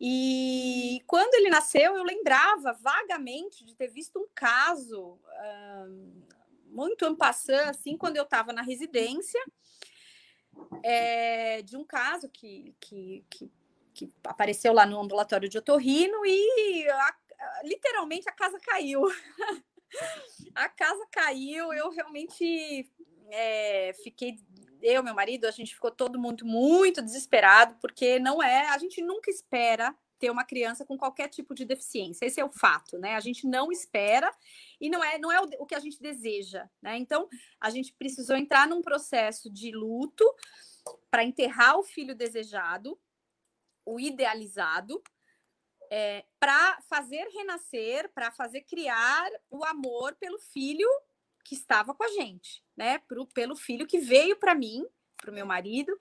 e 0.07 1.01
quando 1.07 1.33
ele 1.33 1.49
nasceu, 1.49 1.97
eu 1.97 2.03
lembrava 2.03 2.75
vagamente 2.75 3.65
de 3.65 3.75
ter 3.75 3.89
visto 3.89 4.19
um 4.19 4.29
caso 4.35 5.19
muito 6.67 7.07
ampassant, 7.07 7.71
assim, 7.71 7.97
quando 7.97 8.19
eu 8.19 8.25
estava 8.25 8.53
na 8.53 8.61
residência, 8.61 9.43
é, 10.83 11.63
de 11.63 11.75
um 11.75 11.85
caso 11.85 12.29
que, 12.29 12.77
que, 12.79 13.25
que, 13.31 13.51
que, 13.95 14.13
apareceu 14.25 14.75
lá 14.75 14.85
no 14.85 15.01
ambulatório 15.01 15.49
de 15.49 15.57
otorrino 15.57 16.27
e 16.27 16.87
a, 16.91 17.17
literalmente 17.65 18.29
a 18.29 18.33
casa 18.33 18.59
caiu. 18.61 19.05
a 20.55 20.69
casa 20.69 21.07
caiu, 21.11 21.73
eu 21.73 21.89
realmente 21.89 22.93
é, 23.31 23.95
fiquei 24.05 24.37
eu, 24.85 25.03
meu 25.03 25.15
marido, 25.15 25.47
a 25.47 25.51
gente 25.51 25.75
ficou 25.75 25.91
todo 25.91 26.21
mundo 26.21 26.45
muito 26.45 27.01
desesperado, 27.01 27.77
porque 27.81 28.19
não 28.19 28.43
é, 28.43 28.69
a 28.69 28.77
gente 28.77 29.01
nunca 29.03 29.31
espera 29.31 29.97
ter 30.19 30.31
uma 30.31 30.45
criança 30.45 30.85
com 30.85 30.97
qualquer 30.97 31.29
tipo 31.29 31.55
de 31.55 31.65
deficiência. 31.65 32.27
Esse 32.27 32.39
é 32.39 32.45
o 32.45 32.53
fato, 32.53 32.99
né? 32.99 33.15
A 33.15 33.21
gente 33.21 33.47
não 33.47 33.73
espera 33.73 34.31
e 34.79 34.91
não 34.91 35.03
é, 35.03 35.19
não 35.19 35.33
é 35.33 35.41
o, 35.41 35.67
que 35.67 35.75
a 35.75 35.81
gente 35.81 36.01
deseja, 36.01 36.69
né? 36.83 36.99
Então, 36.99 37.27
a 37.59 37.71
gente 37.71 37.95
precisou 37.95 38.37
entrar 38.37 38.69
num 38.69 38.83
processo 38.83 39.51
de 39.51 39.73
luto 39.73 40.25
para 41.11 41.25
enterrar 41.25 41.79
o 41.79 41.83
filho 41.83 42.15
desejado, 42.15 43.01
o 43.87 43.99
idealizado, 43.99 45.03
é, 45.91 46.25
para 46.39 46.79
fazer 46.83 47.27
renascer, 47.29 48.11
para 48.15 48.31
fazer 48.31 48.63
criar 48.63 49.31
o 49.51 49.65
amor 49.65 50.15
pelo 50.17 50.39
filho 50.39 50.89
que 51.45 51.55
estava 51.55 51.95
com 51.95 52.03
a 52.03 52.09
gente, 52.09 52.65
né? 52.77 52.99
Pro, 53.07 53.27
pelo 53.27 53.55
filho 53.55 53.87
que 53.87 53.99
veio 53.99 54.37
para 54.37 54.55
mim, 54.55 54.85
para 55.17 55.31
o 55.31 55.35
meu 55.35 55.47
marido. 55.47 55.93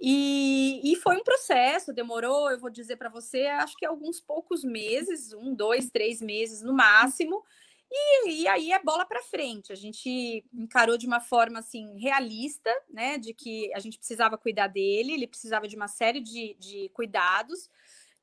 E, 0.00 0.80
e, 0.82 0.96
foi 0.96 1.16
um 1.16 1.22
processo, 1.22 1.92
demorou, 1.92 2.50
eu 2.50 2.58
vou 2.58 2.70
dizer 2.70 2.96
para 2.96 3.10
você, 3.10 3.48
acho 3.48 3.76
que 3.76 3.84
alguns 3.84 4.18
poucos 4.18 4.64
meses, 4.64 5.34
um, 5.34 5.54
dois, 5.54 5.90
três 5.90 6.22
meses 6.22 6.62
no 6.62 6.72
máximo. 6.72 7.44
E, 7.92 8.42
e 8.42 8.48
aí 8.48 8.72
é 8.72 8.82
bola 8.82 9.04
para 9.04 9.22
frente. 9.22 9.72
A 9.72 9.74
gente 9.74 10.42
encarou 10.54 10.96
de 10.96 11.06
uma 11.06 11.20
forma 11.20 11.58
assim 11.58 11.98
realista, 11.98 12.70
né? 12.88 13.18
De 13.18 13.34
que 13.34 13.70
a 13.74 13.78
gente 13.78 13.98
precisava 13.98 14.38
cuidar 14.38 14.68
dele, 14.68 15.12
ele 15.12 15.26
precisava 15.26 15.68
de 15.68 15.76
uma 15.76 15.88
série 15.88 16.20
de, 16.20 16.56
de 16.58 16.88
cuidados 16.94 17.68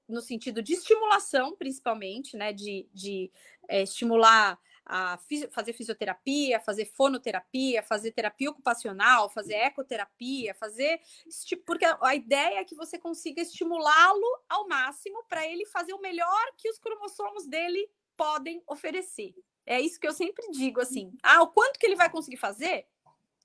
no 0.08 0.22
sentido 0.22 0.64
de 0.64 0.74
estimulação, 0.74 1.56
principalmente, 1.56 2.36
né? 2.36 2.54
De, 2.54 2.88
de 2.92 3.32
é, 3.68 3.84
estimular 3.84 4.58
a 4.90 5.20
fazer 5.52 5.74
fisioterapia, 5.74 6.60
fazer 6.62 6.86
fonoterapia, 6.86 7.84
fazer 7.84 8.12
terapia 8.12 8.50
ocupacional, 8.50 9.30
fazer 9.30 9.56
ecoterapia, 9.56 10.56
fazer 10.56 11.02
tipo, 11.46 11.64
porque 11.66 11.86
a 11.86 12.16
ideia 12.16 12.60
é 12.60 12.64
que 12.64 12.76
você 12.76 12.98
consiga 12.98 13.42
estimulá-lo 13.42 14.44
ao 14.48 14.68
máximo 14.68 15.24
para 15.28 15.46
ele 15.46 15.66
fazer 15.66 15.94
o 15.94 16.02
melhor 16.02 16.46
que 16.58 16.70
os 16.70 16.80
cromossomos 16.80 17.46
dele 17.46 17.90
podem 18.16 18.64
oferecer. 18.66 19.36
É 19.66 19.82
isso 19.82 20.00
que 20.00 20.08
eu 20.08 20.14
sempre 20.14 20.50
digo 20.52 20.80
assim. 20.80 21.14
Ah, 21.22 21.42
o 21.42 21.48
quanto 21.48 21.78
que 21.78 21.86
ele 21.86 21.96
vai 21.96 22.10
conseguir 22.10 22.38
fazer? 22.38 22.88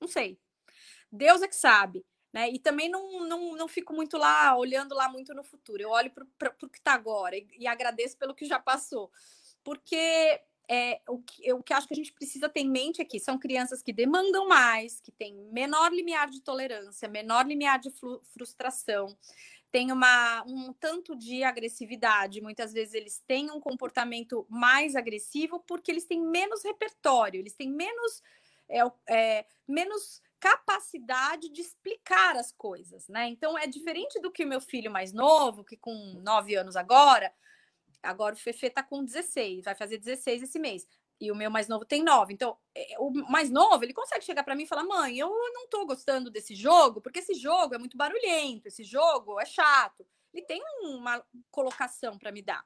Não 0.01 0.07
sei. 0.07 0.39
Deus 1.11 1.43
é 1.43 1.49
que 1.49 1.57
sabe. 1.57 2.07
Né? 2.33 2.49
E 2.51 2.59
também 2.59 2.89
não, 2.89 3.27
não, 3.27 3.55
não 3.55 3.69
fico 3.69 3.93
muito 3.93 4.17
lá, 4.17 4.57
olhando 4.57 4.95
lá 4.95 5.09
muito 5.09 5.35
no 5.35 5.45
futuro. 5.45 5.83
Eu 5.83 5.91
olho 5.91 6.11
para 6.39 6.55
o 6.63 6.69
que 6.69 6.79
está 6.79 6.95
agora 6.95 7.37
e, 7.37 7.47
e, 7.59 7.67
agradeço 7.67 8.17
pelo 8.17 8.35
que 8.35 8.47
já 8.47 8.59
passou. 8.59 9.11
Porque 9.63 10.41
é, 10.69 11.01
o, 11.09 11.19
que, 11.19 11.53
o 11.53 11.63
que 11.63 11.73
acho 11.73 11.87
que 11.87 11.95
a 11.95 11.97
gente 11.97 12.13
precisa 12.13 12.49
ter 12.49 12.61
em 12.61 12.71
mente 12.71 13.03
aqui 13.03 13.19
são 13.19 13.39
crianças 13.39 13.83
que 13.83 13.93
demandam 13.93 14.49
mais, 14.49 15.01
que 15.01 15.13
têm 15.13 15.35
menor 15.53 15.93
limiar 15.93 16.31
de 16.31 16.41
tolerância, 16.41 17.09
menor 17.09 17.47
limiar 17.47 17.79
de 17.79 17.91
frustração, 18.33 19.17
tem 19.71 19.91
uma, 19.91 20.45
um 20.47 20.73
tanto 20.75 21.17
de 21.17 21.43
agressividade. 21.43 22.43
Muitas 22.43 22.73
vezes 22.73 22.93
eles 22.93 23.23
têm 23.27 23.51
um 23.51 23.59
comportamento 23.59 24.47
mais 24.49 24.95
agressivo 24.95 25.61
porque 25.67 25.91
eles 25.91 26.05
têm 26.05 26.21
menos 26.21 26.63
repertório, 26.63 27.41
eles 27.41 27.55
têm 27.55 27.71
menos, 27.71 28.23
é, 28.69 28.81
é, 29.09 29.47
menos 29.67 30.23
capacidade 30.39 31.49
de 31.49 31.61
explicar 31.61 32.37
as 32.37 32.53
coisas, 32.53 33.09
né? 33.09 33.29
Então 33.29 33.57
é 33.57 33.67
diferente 33.67 34.21
do 34.21 34.31
que 34.31 34.45
o 34.45 34.49
meu 34.49 34.61
filho 34.61 34.91
mais 34.91 35.13
novo, 35.13 35.65
que 35.65 35.77
com 35.77 35.95
nove 36.23 36.55
anos 36.55 36.77
agora, 36.77 37.33
agora 38.03 38.35
o 38.35 38.39
Fefe 38.39 38.71
tá 38.71 38.83
com 38.83 39.05
16, 39.05 39.65
vai 39.65 39.75
fazer 39.75 39.99
16 39.99 40.43
esse 40.43 40.59
mês. 40.59 40.87
E 41.21 41.31
o 41.31 41.37
meu 41.37 41.51
mais 41.51 41.69
novo 41.69 41.85
tem 41.85 42.03
9. 42.03 42.35
Então, 42.35 42.59
é, 42.75 42.97
o 42.99 43.11
mais 43.31 43.49
novo, 43.49 43.85
ele 43.85 43.93
consegue 43.93 44.25
chegar 44.25 44.43
para 44.43 44.57
mim 44.57 44.65
e 44.65 44.67
falar: 44.67 44.85
"Mãe, 44.85 45.19
eu 45.19 45.29
não 45.53 45.69
tô 45.69 45.87
gostando 45.87 46.31
desse 46.31 46.55
jogo, 46.55 47.01
porque 47.01 47.21
esse 47.21 47.35
jogo 47.35 47.75
é 47.75 47.79
muito 47.79 47.97
barulhento, 47.97 48.67
esse 48.69 48.83
jogo 48.83 49.41
é 49.41 49.45
chato". 49.45 50.07
Ele 50.35 50.45
tem 50.45 50.63
uma 50.83 51.25
colocação 51.51 52.19
para 52.19 52.33
me 52.33 52.43
dar. 52.43 52.65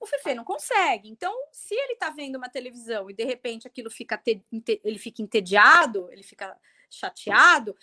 O 0.00 0.06
Fefe 0.06 0.34
não 0.34 0.44
consegue. 0.44 1.08
Então, 1.08 1.32
se 1.52 1.74
ele 1.74 1.96
tá 1.96 2.10
vendo 2.10 2.36
uma 2.36 2.48
televisão 2.48 3.08
e 3.10 3.14
de 3.14 3.24
repente 3.24 3.66
aquilo 3.66 3.90
fica 3.90 4.18
te... 4.18 4.42
ele 4.84 4.98
fica 4.98 5.22
entediado, 5.22 6.08
ele 6.12 6.22
fica 6.22 6.58
chateado, 6.90 7.74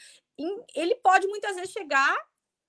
ele 0.75 0.95
pode 0.95 1.27
muitas 1.27 1.55
vezes 1.55 1.71
chegar 1.71 2.17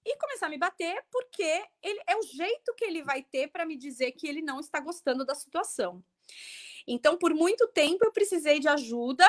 e 0.04 0.16
começar 0.16 0.46
a 0.46 0.50
me 0.50 0.58
bater, 0.58 1.04
porque 1.10 1.64
ele 1.82 2.00
é 2.06 2.16
o 2.16 2.22
jeito 2.22 2.74
que 2.74 2.84
ele 2.84 3.02
vai 3.02 3.22
ter 3.22 3.48
para 3.48 3.66
me 3.66 3.76
dizer 3.76 4.12
que 4.12 4.26
ele 4.26 4.42
não 4.42 4.60
está 4.60 4.80
gostando 4.80 5.24
da 5.24 5.34
situação. 5.34 6.02
Então, 6.86 7.16
por 7.18 7.34
muito 7.34 7.66
tempo, 7.68 8.04
eu 8.04 8.12
precisei 8.12 8.58
de 8.58 8.68
ajuda 8.68 9.26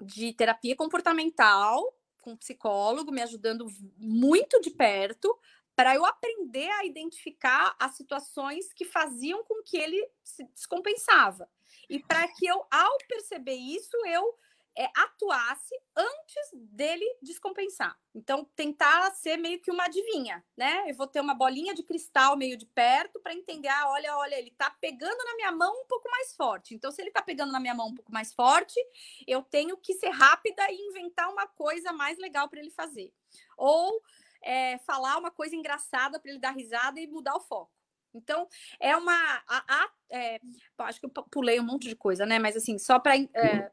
de 0.00 0.32
terapia 0.32 0.76
comportamental 0.76 1.96
com 2.20 2.36
psicólogo, 2.36 3.12
me 3.12 3.22
ajudando 3.22 3.66
muito 3.96 4.60
de 4.60 4.70
perto 4.70 5.36
para 5.74 5.94
eu 5.94 6.04
aprender 6.04 6.70
a 6.70 6.84
identificar 6.84 7.74
as 7.78 7.96
situações 7.96 8.72
que 8.72 8.84
faziam 8.84 9.42
com 9.44 9.62
que 9.62 9.76
ele 9.76 10.06
se 10.22 10.44
descompensava. 10.44 11.48
E 11.88 11.98
para 11.98 12.28
que 12.28 12.46
eu, 12.46 12.64
ao 12.70 12.98
perceber 13.08 13.54
isso, 13.54 13.96
eu 14.06 14.38
é, 14.76 14.88
atuasse 14.96 15.74
antes 15.96 16.50
dele 16.52 17.04
descompensar. 17.22 17.98
Então, 18.14 18.44
tentar 18.56 19.10
ser 19.12 19.36
meio 19.36 19.60
que 19.60 19.70
uma 19.70 19.84
adivinha, 19.84 20.44
né? 20.56 20.84
Eu 20.90 20.94
vou 20.94 21.06
ter 21.06 21.20
uma 21.20 21.34
bolinha 21.34 21.74
de 21.74 21.82
cristal 21.82 22.36
meio 22.36 22.56
de 22.56 22.66
perto 22.66 23.20
para 23.20 23.34
entender, 23.34 23.68
ah, 23.68 23.90
olha, 23.90 24.16
olha, 24.16 24.34
ele 24.34 24.50
tá 24.52 24.70
pegando 24.70 25.24
na 25.24 25.34
minha 25.36 25.52
mão 25.52 25.72
um 25.82 25.86
pouco 25.86 26.08
mais 26.10 26.34
forte. 26.34 26.74
Então, 26.74 26.90
se 26.90 27.02
ele 27.02 27.10
tá 27.10 27.22
pegando 27.22 27.52
na 27.52 27.60
minha 27.60 27.74
mão 27.74 27.88
um 27.88 27.94
pouco 27.94 28.12
mais 28.12 28.32
forte, 28.32 28.78
eu 29.26 29.42
tenho 29.42 29.76
que 29.76 29.94
ser 29.94 30.10
rápida 30.10 30.62
e 30.70 30.88
inventar 30.88 31.30
uma 31.30 31.46
coisa 31.46 31.92
mais 31.92 32.18
legal 32.18 32.48
para 32.48 32.60
ele 32.60 32.70
fazer. 32.70 33.12
Ou 33.56 34.02
é, 34.42 34.78
falar 34.78 35.18
uma 35.18 35.30
coisa 35.30 35.54
engraçada 35.54 36.18
para 36.18 36.30
ele 36.30 36.40
dar 36.40 36.52
risada 36.52 37.00
e 37.00 37.06
mudar 37.06 37.36
o 37.36 37.40
foco. 37.40 37.72
Então, 38.14 38.46
é 38.78 38.96
uma. 38.96 39.14
A, 39.48 39.64
a, 39.68 39.90
é, 40.10 40.40
acho 40.78 41.00
que 41.00 41.06
eu 41.06 41.10
pulei 41.30 41.58
um 41.58 41.64
monte 41.64 41.88
de 41.88 41.96
coisa, 41.96 42.26
né? 42.26 42.38
Mas 42.38 42.56
assim, 42.56 42.78
só 42.78 42.98
para. 42.98 43.16
É, 43.16 43.70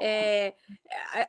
é, 0.00 0.54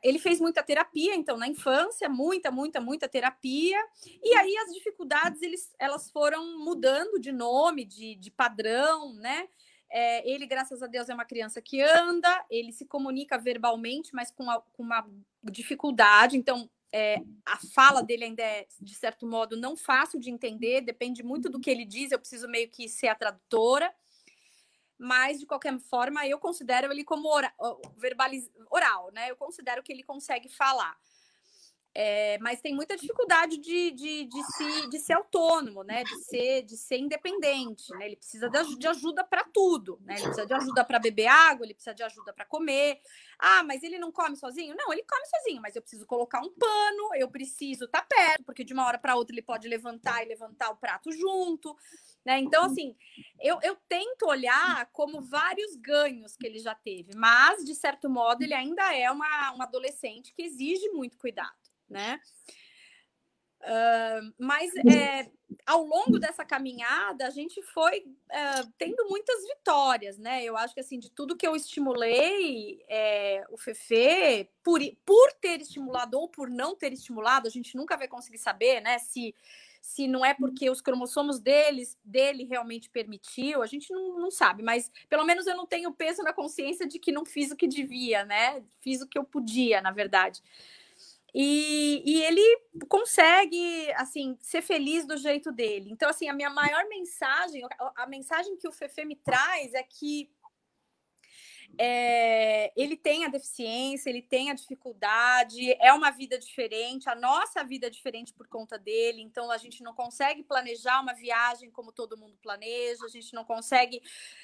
ele 0.02 0.18
fez 0.18 0.40
muita 0.40 0.62
terapia, 0.62 1.14
então, 1.14 1.36
na 1.36 1.46
infância, 1.46 2.08
muita, 2.08 2.50
muita, 2.50 2.80
muita 2.80 3.08
terapia. 3.08 3.78
E 4.22 4.34
aí 4.34 4.56
as 4.58 4.72
dificuldades 4.72 5.42
eles, 5.42 5.74
elas 5.78 6.10
foram 6.10 6.58
mudando 6.58 7.18
de 7.18 7.32
nome, 7.32 7.84
de, 7.84 8.14
de 8.14 8.30
padrão, 8.30 9.12
né? 9.14 9.48
É, 9.90 10.28
ele, 10.28 10.46
graças 10.46 10.82
a 10.82 10.86
Deus, 10.86 11.08
é 11.08 11.14
uma 11.14 11.24
criança 11.24 11.60
que 11.62 11.80
anda, 11.80 12.44
ele 12.50 12.72
se 12.72 12.84
comunica 12.84 13.38
verbalmente, 13.38 14.10
mas 14.12 14.30
com, 14.30 14.50
a, 14.50 14.60
com 14.60 14.82
uma 14.82 15.06
dificuldade. 15.44 16.36
Então, 16.36 16.68
é, 16.92 17.22
a 17.44 17.58
fala 17.74 18.02
dele 18.02 18.24
ainda 18.24 18.42
é, 18.42 18.66
de 18.80 18.94
certo 18.94 19.26
modo, 19.26 19.56
não 19.56 19.76
fácil 19.76 20.18
de 20.18 20.30
entender, 20.30 20.80
depende 20.80 21.22
muito 21.22 21.48
do 21.48 21.60
que 21.60 21.70
ele 21.70 21.84
diz, 21.84 22.10
eu 22.10 22.18
preciso 22.18 22.48
meio 22.48 22.68
que 22.68 22.88
ser 22.88 23.08
a 23.08 23.14
tradutora 23.14 23.92
mas 25.04 25.38
de 25.38 25.46
qualquer 25.46 25.78
forma 25.78 26.26
eu 26.26 26.38
considero 26.38 26.90
ele 26.90 27.04
como 27.04 27.28
oral, 27.28 27.52
verbaliz, 27.96 28.50
oral 28.70 29.10
né? 29.12 29.30
Eu 29.30 29.36
considero 29.36 29.82
que 29.82 29.92
ele 29.92 30.02
consegue 30.02 30.48
falar. 30.48 30.96
É, 31.96 32.38
mas 32.38 32.60
tem 32.60 32.74
muita 32.74 32.96
dificuldade 32.96 33.56
de, 33.56 33.92
de, 33.92 34.24
de, 34.24 34.42
se, 34.42 34.88
de 34.88 34.98
ser 34.98 35.12
autônomo, 35.12 35.84
né? 35.84 36.02
De 36.02 36.24
ser, 36.24 36.62
de 36.62 36.76
ser 36.76 36.98
independente, 36.98 37.88
né? 37.96 38.06
Ele 38.06 38.16
precisa 38.16 38.50
de, 38.50 38.88
ajuda 38.88 39.22
para 39.22 39.44
tudo, 39.44 40.00
né? 40.02 40.14
Ele 40.14 40.24
precisa 40.24 40.46
de 40.46 40.54
ajuda 40.54 40.84
para 40.84 40.98
beber 40.98 41.28
água, 41.28 41.64
ele 41.64 41.74
precisa 41.74 41.94
de 41.94 42.02
ajuda 42.02 42.32
para 42.32 42.44
comer. 42.46 43.00
Ah, 43.38 43.62
mas 43.62 43.84
ele 43.84 43.96
não 43.96 44.10
come 44.10 44.36
sozinho? 44.36 44.74
Não, 44.76 44.92
ele 44.92 45.04
come 45.04 45.24
sozinho, 45.26 45.62
mas 45.62 45.76
eu 45.76 45.82
preciso 45.82 46.04
colocar 46.04 46.40
um 46.40 46.50
pano, 46.50 47.14
eu 47.14 47.28
preciso 47.28 47.84
estar 47.84 48.00
tá 48.00 48.06
perto, 48.08 48.42
porque 48.42 48.64
de 48.64 48.72
uma 48.72 48.86
hora 48.86 48.98
para 48.98 49.14
outra 49.14 49.32
ele 49.32 49.42
pode 49.42 49.68
levantar 49.68 50.24
e 50.24 50.28
levantar 50.28 50.70
o 50.70 50.76
prato 50.76 51.12
junto. 51.12 51.76
Né? 52.24 52.38
Então, 52.38 52.64
assim, 52.64 52.96
eu, 53.38 53.58
eu 53.62 53.76
tento 53.88 54.26
olhar 54.26 54.86
como 54.92 55.20
vários 55.20 55.76
ganhos 55.76 56.36
que 56.36 56.46
ele 56.46 56.58
já 56.58 56.74
teve, 56.74 57.14
mas, 57.14 57.62
de 57.64 57.74
certo 57.74 58.08
modo, 58.08 58.42
ele 58.42 58.54
ainda 58.54 58.94
é 58.94 59.10
uma, 59.10 59.52
uma 59.52 59.64
adolescente 59.64 60.32
que 60.34 60.42
exige 60.42 60.88
muito 60.90 61.18
cuidado, 61.18 61.52
né? 61.88 62.18
Uh, 63.64 64.34
mas 64.38 64.70
é, 64.76 65.30
ao 65.64 65.84
longo 65.84 66.18
dessa 66.18 66.44
caminhada 66.44 67.26
a 67.26 67.30
gente 67.30 67.62
foi 67.62 68.00
uh, 68.00 68.72
tendo 68.76 69.08
muitas 69.08 69.42
vitórias, 69.46 70.18
né? 70.18 70.44
Eu 70.44 70.54
acho 70.54 70.74
que 70.74 70.80
assim 70.80 70.98
de 70.98 71.10
tudo 71.10 71.36
que 71.36 71.46
eu 71.46 71.56
estimulei 71.56 72.84
é, 72.90 73.42
o 73.48 73.56
Fefe 73.56 74.50
por, 74.62 74.80
por 75.02 75.32
ter 75.40 75.62
estimulado 75.62 76.18
ou 76.18 76.28
por 76.28 76.50
não 76.50 76.76
ter 76.76 76.92
estimulado, 76.92 77.48
a 77.48 77.50
gente 77.50 77.74
nunca 77.74 77.96
vai 77.96 78.06
conseguir 78.06 78.36
saber, 78.36 78.82
né? 78.82 78.98
Se 78.98 79.34
se 79.84 80.08
não 80.08 80.24
é 80.24 80.32
porque 80.32 80.70
os 80.70 80.80
cromossomos 80.80 81.38
deles, 81.38 81.98
dele 82.02 82.44
realmente 82.44 82.88
permitiu, 82.88 83.62
a 83.62 83.66
gente 83.66 83.92
não, 83.92 84.18
não 84.18 84.30
sabe, 84.30 84.62
mas 84.62 84.90
pelo 85.10 85.26
menos 85.26 85.46
eu 85.46 85.54
não 85.54 85.66
tenho 85.66 85.92
peso 85.92 86.22
na 86.22 86.32
consciência 86.32 86.88
de 86.88 86.98
que 86.98 87.12
não 87.12 87.22
fiz 87.26 87.50
o 87.50 87.56
que 87.56 87.68
devia, 87.68 88.24
né? 88.24 88.64
Fiz 88.80 89.02
o 89.02 89.06
que 89.06 89.18
eu 89.18 89.24
podia, 89.24 89.82
na 89.82 89.90
verdade. 89.90 90.42
E, 91.34 92.02
e, 92.06 92.22
ele 92.22 92.60
consegue, 92.88 93.92
assim, 93.96 94.38
ser 94.40 94.62
feliz 94.62 95.04
do 95.04 95.18
jeito 95.18 95.52
dele. 95.52 95.90
Então, 95.90 96.08
assim, 96.08 96.30
a 96.30 96.32
minha 96.32 96.48
maior 96.48 96.88
mensagem, 96.88 97.62
a, 97.78 98.04
a 98.04 98.06
mensagem 98.06 98.56
que 98.56 98.66
o 98.66 98.72
Fefe 98.72 99.04
me 99.04 99.16
traz 99.16 99.74
é 99.74 99.82
que 99.82 100.30
é, 101.78 102.72
ele 102.76 102.96
tem 102.96 103.24
a 103.24 103.28
deficiência, 103.28 104.08
ele 104.10 104.22
tem 104.22 104.50
a 104.50 104.54
dificuldade, 104.54 105.72
é 105.80 105.92
uma 105.92 106.10
vida 106.10 106.38
diferente, 106.38 107.08
a 107.08 107.14
nossa 107.14 107.62
vida 107.64 107.86
é 107.86 107.90
diferente 107.90 108.32
por 108.32 108.46
conta 108.46 108.78
dele, 108.78 109.22
então 109.22 109.50
a 109.50 109.56
gente 109.56 109.82
não 109.82 109.94
consegue 109.94 110.42
planejar 110.42 111.00
uma 111.00 111.12
viagem 111.12 111.70
como 111.70 111.92
todo 111.92 112.16
mundo 112.16 112.36
planeja, 112.42 113.04
a 113.04 113.08
gente 113.08 113.32
não 113.34 113.44
consegue 113.44 114.02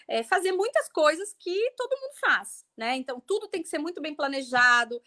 é, 0.09 0.23
fazer 0.23 0.53
muitas 0.53 0.89
coisas 0.89 1.35
que 1.39 1.73
todo 1.77 2.01
mundo 2.01 2.15
faz, 2.21 2.65
né? 2.77 2.97
Então 2.97 3.21
tudo 3.21 3.49
tem 3.49 3.63
que 3.63 3.69
ser 3.69 3.79
muito 3.79 4.01
bem 4.01 4.15
planejado, 4.15 5.01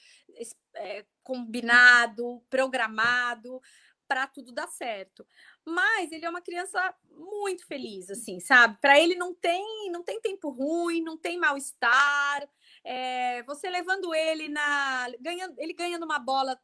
é, 0.76 1.06
combinado, 1.24 2.44
programado 2.50 3.62
para 4.08 4.28
tudo 4.28 4.52
dar 4.52 4.68
certo. 4.68 5.26
Mas 5.66 6.12
ele 6.12 6.26
é 6.26 6.30
uma 6.30 6.42
criança 6.42 6.94
muito 7.12 7.66
feliz, 7.66 8.10
assim, 8.10 8.40
sabe? 8.40 8.78
Para 8.82 9.00
ele 9.00 9.16
não 9.16 9.34
tem, 9.34 9.90
não 9.92 10.04
tem 10.04 10.20
tempo 10.20 10.50
ruim, 10.50 11.02
não 11.02 11.18
tem 11.18 11.38
mal-estar. 11.38 12.48
É, 12.84 13.44
você 13.44 13.70
levando 13.70 14.14
ele 14.14 14.50
na. 14.50 15.08
Ganhando, 15.22 15.58
ele 15.58 15.74
ganhando 15.74 16.04
uma 16.04 16.20
bola, 16.20 16.60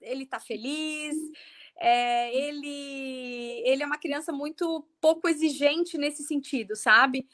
ele 0.00 0.24
tá 0.24 0.40
feliz. 0.40 1.16
É, 1.78 2.34
ele, 2.34 3.62
ele 3.64 3.82
é 3.82 3.86
uma 3.86 3.98
criança 3.98 4.32
muito 4.32 4.86
pouco 5.00 5.28
exigente 5.28 5.98
nesse 5.98 6.22
sentido, 6.22 6.76
sabe? 6.76 7.28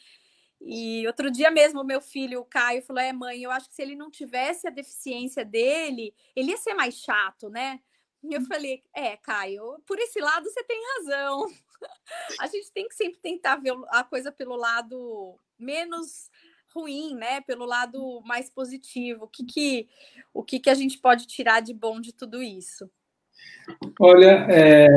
E 0.60 1.06
outro 1.06 1.30
dia 1.30 1.50
mesmo, 1.50 1.84
meu 1.84 2.00
filho, 2.00 2.40
o 2.40 2.44
Caio, 2.44 2.82
falou: 2.82 3.02
É, 3.02 3.12
mãe, 3.12 3.42
eu 3.42 3.50
acho 3.50 3.68
que 3.68 3.74
se 3.74 3.82
ele 3.82 3.94
não 3.94 4.10
tivesse 4.10 4.66
a 4.66 4.70
deficiência 4.70 5.44
dele, 5.44 6.14
ele 6.34 6.50
ia 6.50 6.56
ser 6.56 6.74
mais 6.74 6.94
chato, 6.94 7.48
né? 7.48 7.80
E 8.22 8.34
eu 8.34 8.40
falei, 8.42 8.82
é, 8.94 9.16
Caio, 9.16 9.78
por 9.86 9.98
esse 9.98 10.20
lado 10.20 10.48
você 10.48 10.62
tem 10.64 10.80
razão. 10.96 11.46
A 12.40 12.46
gente 12.46 12.72
tem 12.72 12.88
que 12.88 12.94
sempre 12.94 13.18
tentar 13.20 13.56
ver 13.56 13.74
a 13.90 14.02
coisa 14.02 14.32
pelo 14.32 14.56
lado 14.56 15.38
menos 15.58 16.30
ruim, 16.74 17.14
né? 17.14 17.40
Pelo 17.42 17.64
lado 17.64 18.20
mais 18.24 18.50
positivo. 18.50 19.24
O 19.24 19.28
que, 19.28 19.44
que, 19.44 19.88
o 20.32 20.42
que, 20.42 20.58
que 20.58 20.70
a 20.70 20.74
gente 20.74 20.98
pode 20.98 21.26
tirar 21.26 21.60
de 21.60 21.72
bom 21.72 22.00
de 22.00 22.12
tudo 22.12 22.42
isso? 22.42 22.90
Olha, 24.00 24.46
é... 24.50 24.88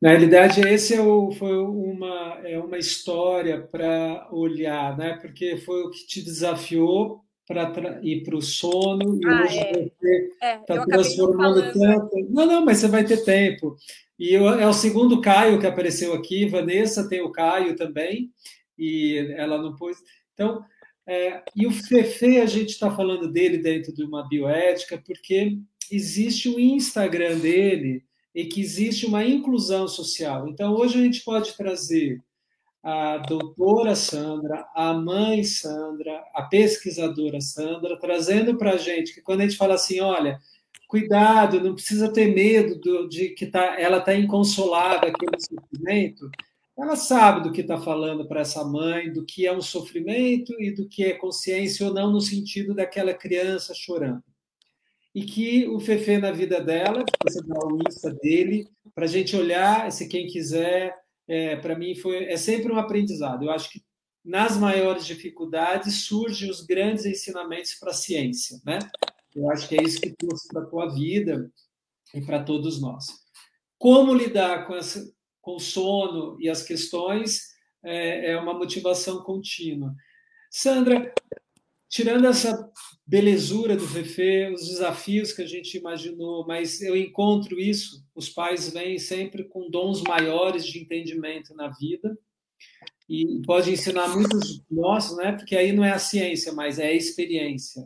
na 0.00 0.10
realidade, 0.10 0.60
esse 0.60 0.94
é 0.94 1.00
o, 1.00 1.30
foi 1.32 1.56
uma, 1.56 2.40
é 2.44 2.58
uma 2.58 2.78
história 2.78 3.60
para 3.60 4.28
olhar, 4.30 4.96
né? 4.96 5.18
Porque 5.20 5.56
foi 5.58 5.82
o 5.82 5.90
que 5.90 6.06
te 6.06 6.22
desafiou 6.22 7.25
para 7.46 8.00
ir 8.02 8.22
para 8.24 8.36
o 8.36 8.42
sono 8.42 9.20
e 9.22 9.26
ah, 9.26 9.42
hoje 9.42 9.58
é. 9.58 9.72
você 9.72 10.30
está 10.42 10.74
é, 10.74 10.84
transformando 10.86 11.72
tanto. 11.72 12.10
Não, 12.28 12.46
não, 12.46 12.64
mas 12.64 12.78
você 12.78 12.88
vai 12.88 13.04
ter 13.04 13.24
tempo. 13.24 13.76
E 14.18 14.32
eu, 14.34 14.48
é 14.48 14.66
o 14.66 14.72
segundo 14.72 15.20
Caio 15.20 15.60
que 15.60 15.66
apareceu 15.66 16.12
aqui, 16.14 16.48
Vanessa 16.48 17.08
tem 17.08 17.20
o 17.20 17.30
Caio 17.30 17.76
também, 17.76 18.30
e 18.78 19.16
ela 19.36 19.60
não 19.62 19.76
pôs. 19.76 19.98
Então, 20.34 20.62
é, 21.06 21.42
e 21.54 21.66
o 21.66 21.70
Fefe, 21.70 22.40
a 22.40 22.46
gente 22.46 22.70
está 22.70 22.90
falando 22.90 23.30
dele 23.30 23.58
dentro 23.58 23.94
de 23.94 24.02
uma 24.02 24.26
bioética, 24.28 25.00
porque 25.04 25.58
existe 25.90 26.48
o 26.48 26.58
Instagram 26.58 27.38
dele 27.38 28.02
e 28.34 28.44
que 28.44 28.60
existe 28.60 29.06
uma 29.06 29.24
inclusão 29.24 29.86
social. 29.86 30.48
Então, 30.48 30.74
hoje 30.74 30.98
a 30.98 31.02
gente 31.02 31.22
pode 31.22 31.56
trazer 31.56 32.20
a 32.82 33.18
doutora 33.18 33.96
Sandra, 33.96 34.66
a 34.74 34.92
mãe 34.92 35.42
Sandra, 35.42 36.24
a 36.34 36.42
pesquisadora 36.42 37.40
Sandra, 37.40 37.98
trazendo 37.98 38.56
para 38.56 38.72
a 38.72 38.76
gente 38.76 39.12
que 39.12 39.20
quando 39.20 39.40
a 39.40 39.44
gente 39.44 39.56
fala 39.56 39.74
assim, 39.74 40.00
olha, 40.00 40.38
cuidado, 40.86 41.60
não 41.60 41.74
precisa 41.74 42.12
ter 42.12 42.34
medo 42.34 42.78
do, 42.78 43.08
de 43.08 43.30
que 43.30 43.46
tá, 43.46 43.80
ela 43.80 43.98
está 43.98 44.14
inconsolável 44.14 45.08
aquele 45.08 45.40
sofrimento, 45.40 46.30
ela 46.78 46.94
sabe 46.94 47.42
do 47.42 47.52
que 47.52 47.62
está 47.62 47.78
falando 47.78 48.26
para 48.28 48.42
essa 48.42 48.62
mãe, 48.62 49.10
do 49.10 49.24
que 49.24 49.46
é 49.46 49.52
um 49.52 49.62
sofrimento 49.62 50.52
e 50.60 50.70
do 50.70 50.86
que 50.86 51.04
é 51.04 51.14
consciência 51.14 51.86
ou 51.86 51.94
não, 51.94 52.12
no 52.12 52.20
sentido 52.20 52.74
daquela 52.74 53.14
criança 53.14 53.72
chorando. 53.74 54.22
E 55.14 55.24
que 55.24 55.66
o 55.66 55.80
Fefe 55.80 56.18
na 56.18 56.30
vida 56.30 56.60
dela, 56.60 57.02
você 57.24 57.40
dá 57.42 57.58
o 57.66 57.78
Insta 57.88 58.12
dele, 58.12 58.68
para 58.94 59.06
a 59.06 59.08
gente 59.08 59.34
olhar, 59.34 59.90
se 59.90 60.06
quem 60.06 60.26
quiser 60.26 60.94
é, 61.28 61.56
para 61.56 61.76
mim 61.76 61.94
foi 61.94 62.24
é 62.24 62.36
sempre 62.36 62.72
um 62.72 62.78
aprendizado. 62.78 63.44
Eu 63.44 63.50
acho 63.50 63.70
que 63.70 63.82
nas 64.24 64.56
maiores 64.56 65.06
dificuldades 65.06 66.04
surgem 66.04 66.50
os 66.50 66.60
grandes 66.60 67.06
ensinamentos 67.06 67.74
para 67.74 67.90
a 67.90 67.94
ciência, 67.94 68.60
né? 68.64 68.78
Eu 69.34 69.50
acho 69.50 69.68
que 69.68 69.78
é 69.78 69.82
isso 69.82 70.00
que 70.00 70.16
trouxe 70.16 70.48
para 70.48 70.62
a 70.62 70.66
tua 70.66 70.92
vida 70.92 71.50
e 72.14 72.20
para 72.20 72.42
todos 72.42 72.80
nós. 72.80 73.06
Como 73.78 74.14
lidar 74.14 74.66
com, 74.66 74.74
essa, 74.74 75.04
com 75.40 75.56
o 75.56 75.60
sono 75.60 76.36
e 76.40 76.48
as 76.48 76.62
questões 76.62 77.54
é, 77.84 78.32
é 78.32 78.40
uma 78.40 78.54
motivação 78.54 79.22
contínua. 79.22 79.94
Sandra, 80.50 81.12
tirando 81.88 82.26
essa 82.26 82.68
belezura 83.06 83.76
do 83.76 83.86
Fefe, 83.86 84.52
os 84.52 84.66
desafios 84.66 85.32
que 85.32 85.42
a 85.42 85.46
gente 85.46 85.78
imaginou, 85.78 86.44
mas 86.46 86.82
eu 86.82 86.96
encontro 86.96 87.60
isso, 87.60 88.04
os 88.14 88.28
pais 88.28 88.70
vêm 88.70 88.98
sempre 88.98 89.44
com 89.44 89.70
dons 89.70 90.02
maiores 90.02 90.66
de 90.66 90.80
entendimento 90.80 91.54
na 91.54 91.68
vida 91.68 92.18
e 93.08 93.40
pode 93.46 93.70
ensinar 93.70 94.08
muitos 94.08 94.60
nossos, 94.68 95.16
né? 95.16 95.32
Porque 95.32 95.54
aí 95.54 95.70
não 95.70 95.84
é 95.84 95.92
a 95.92 95.98
ciência, 95.98 96.52
mas 96.52 96.80
é 96.80 96.88
a 96.88 96.92
experiência. 96.92 97.84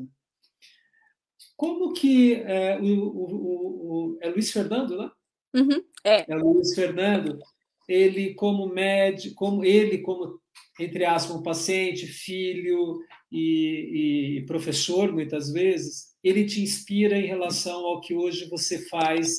Como 1.54 1.92
que 1.92 2.36
é, 2.36 2.78
o, 2.80 2.84
o, 2.84 4.14
o, 4.14 4.18
é 4.22 4.30
Luiz 4.30 4.50
Fernando, 4.50 4.96
né? 4.96 5.10
Uhum, 5.54 5.84
é. 6.02 6.32
é 6.32 6.34
Luiz 6.34 6.74
Fernando. 6.74 7.38
Ele 7.86 8.32
como 8.32 8.66
médico, 8.66 9.34
como 9.34 9.62
ele 9.62 9.98
como 9.98 10.40
entre 10.78 11.04
aspas 11.04 11.36
um 11.36 11.42
paciente, 11.42 12.06
filho, 12.06 13.00
e, 13.30 14.38
e, 14.38 14.46
professor, 14.46 15.12
muitas 15.12 15.52
vezes, 15.52 16.16
ele 16.22 16.44
te 16.44 16.60
inspira 16.60 17.16
em 17.16 17.26
relação 17.26 17.84
ao 17.86 18.00
que 18.00 18.14
hoje 18.14 18.48
você 18.48 18.88
faz 18.88 19.36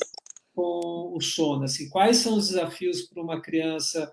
com 0.54 1.12
o 1.14 1.20
sono. 1.20 1.64
Assim, 1.64 1.88
quais 1.90 2.18
são 2.18 2.36
os 2.36 2.48
desafios 2.48 3.02
para 3.02 3.22
uma 3.22 3.40
criança? 3.40 4.12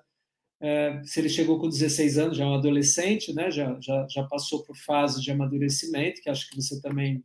É, 0.61 1.01
se 1.05 1.19
ele 1.19 1.29
chegou 1.29 1.59
com 1.59 1.69
16 1.69 2.17
anos, 2.17 2.37
já 2.37 2.43
é 2.43 2.47
um 2.47 2.55
adolescente, 2.55 3.33
né? 3.33 3.49
já, 3.49 3.79
já, 3.79 4.05
já 4.09 4.23
passou 4.23 4.63
por 4.63 4.75
fase 4.75 5.21
de 5.21 5.31
amadurecimento, 5.31 6.21
que 6.21 6.29
acho 6.29 6.49
que 6.49 6.55
você 6.57 6.81
também. 6.81 7.23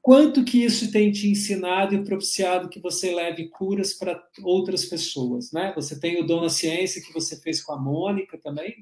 Quanto 0.00 0.44
que 0.44 0.64
isso 0.64 0.90
tem 0.90 1.10
te 1.10 1.28
ensinado 1.28 1.94
e 1.94 2.04
propiciado 2.04 2.68
que 2.68 2.80
você 2.80 3.12
leve 3.12 3.48
curas 3.48 3.92
para 3.92 4.22
outras 4.42 4.84
pessoas, 4.84 5.50
né? 5.50 5.72
Você 5.74 5.98
tem 5.98 6.20
o 6.20 6.24
Dom 6.24 6.42
na 6.42 6.48
Ciência 6.48 7.02
que 7.02 7.12
você 7.12 7.36
fez 7.40 7.60
com 7.60 7.72
a 7.72 7.78
Mônica 7.78 8.38
também? 8.38 8.76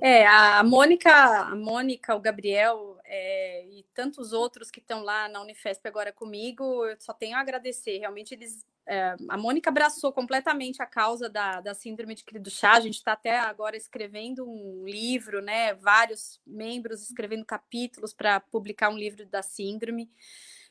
É, 0.00 0.26
a 0.26 0.62
Mônica, 0.62 1.10
a 1.10 1.54
Mônica, 1.54 2.14
o 2.14 2.20
Gabriel 2.20 2.98
é, 3.04 3.66
e 3.66 3.84
tantos 3.94 4.32
outros 4.32 4.70
que 4.70 4.80
estão 4.80 5.02
lá 5.02 5.28
na 5.28 5.42
Unifesp 5.42 5.86
agora 5.86 6.12
comigo, 6.12 6.86
eu 6.86 6.96
só 6.98 7.12
tenho 7.12 7.36
a 7.36 7.40
agradecer. 7.40 7.98
Realmente 7.98 8.32
eles, 8.32 8.64
é, 8.86 9.14
a 9.28 9.36
Mônica 9.36 9.68
abraçou 9.68 10.12
completamente 10.12 10.80
a 10.80 10.86
causa 10.86 11.28
da, 11.28 11.60
da 11.60 11.74
síndrome 11.74 12.14
de 12.14 12.24
do 12.38 12.50
chá. 12.50 12.72
A 12.72 12.80
gente 12.80 12.96
está 12.96 13.12
até 13.12 13.38
agora 13.38 13.76
escrevendo 13.76 14.48
um 14.48 14.84
livro, 14.86 15.42
né? 15.42 15.74
Vários 15.74 16.40
membros 16.46 17.02
escrevendo 17.02 17.44
capítulos 17.44 18.14
para 18.14 18.40
publicar 18.40 18.88
um 18.88 18.96
livro 18.96 19.26
da 19.26 19.42
síndrome. 19.42 20.10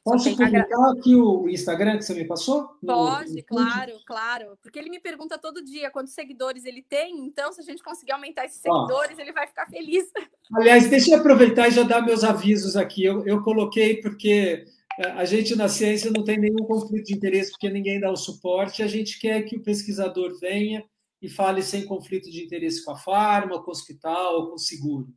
Posso 0.03 0.35
publicar 0.35 0.91
aqui 0.91 1.15
o 1.15 1.47
Instagram 1.47 1.97
que 1.97 2.03
você 2.03 2.15
me 2.15 2.25
passou? 2.25 2.69
Pode, 2.83 3.35
no... 3.35 3.43
claro, 3.43 3.91
claro. 4.05 4.57
Porque 4.59 4.79
ele 4.79 4.89
me 4.89 4.99
pergunta 4.99 5.37
todo 5.37 5.63
dia 5.63 5.91
quantos 5.91 6.13
seguidores 6.13 6.65
ele 6.65 6.81
tem, 6.81 7.23
então 7.23 7.53
se 7.53 7.61
a 7.61 7.63
gente 7.63 7.83
conseguir 7.83 8.11
aumentar 8.13 8.45
esses 8.45 8.59
seguidores, 8.59 9.17
Ó, 9.17 9.21
ele 9.21 9.31
vai 9.31 9.45
ficar 9.45 9.67
feliz. 9.67 10.05
Aliás, 10.55 10.89
deixa 10.89 11.11
eu 11.11 11.19
aproveitar 11.19 11.67
e 11.67 11.71
já 11.71 11.83
dar 11.83 12.01
meus 12.01 12.23
avisos 12.23 12.75
aqui. 12.75 13.03
Eu, 13.03 13.25
eu 13.27 13.43
coloquei 13.43 14.01
porque 14.01 14.65
é, 14.97 15.11
a 15.11 15.23
gente 15.23 15.55
na 15.55 15.69
ciência 15.69 16.09
não 16.09 16.23
tem 16.23 16.39
nenhum 16.39 16.65
conflito 16.65 17.05
de 17.05 17.13
interesse, 17.13 17.51
porque 17.51 17.69
ninguém 17.69 17.99
dá 17.99 18.11
o 18.11 18.17
suporte, 18.17 18.81
a 18.81 18.87
gente 18.87 19.19
quer 19.19 19.43
que 19.43 19.57
o 19.57 19.63
pesquisador 19.63 20.37
venha 20.39 20.83
e 21.21 21.29
fale 21.29 21.61
sem 21.61 21.85
conflito 21.85 22.31
de 22.31 22.43
interesse 22.43 22.83
com 22.83 22.91
a 22.91 22.97
farma, 22.97 23.61
com 23.61 23.69
o 23.69 23.71
hospital 23.71 24.35
ou 24.35 24.49
com 24.49 24.55
o 24.55 24.59
seguro. 24.59 25.07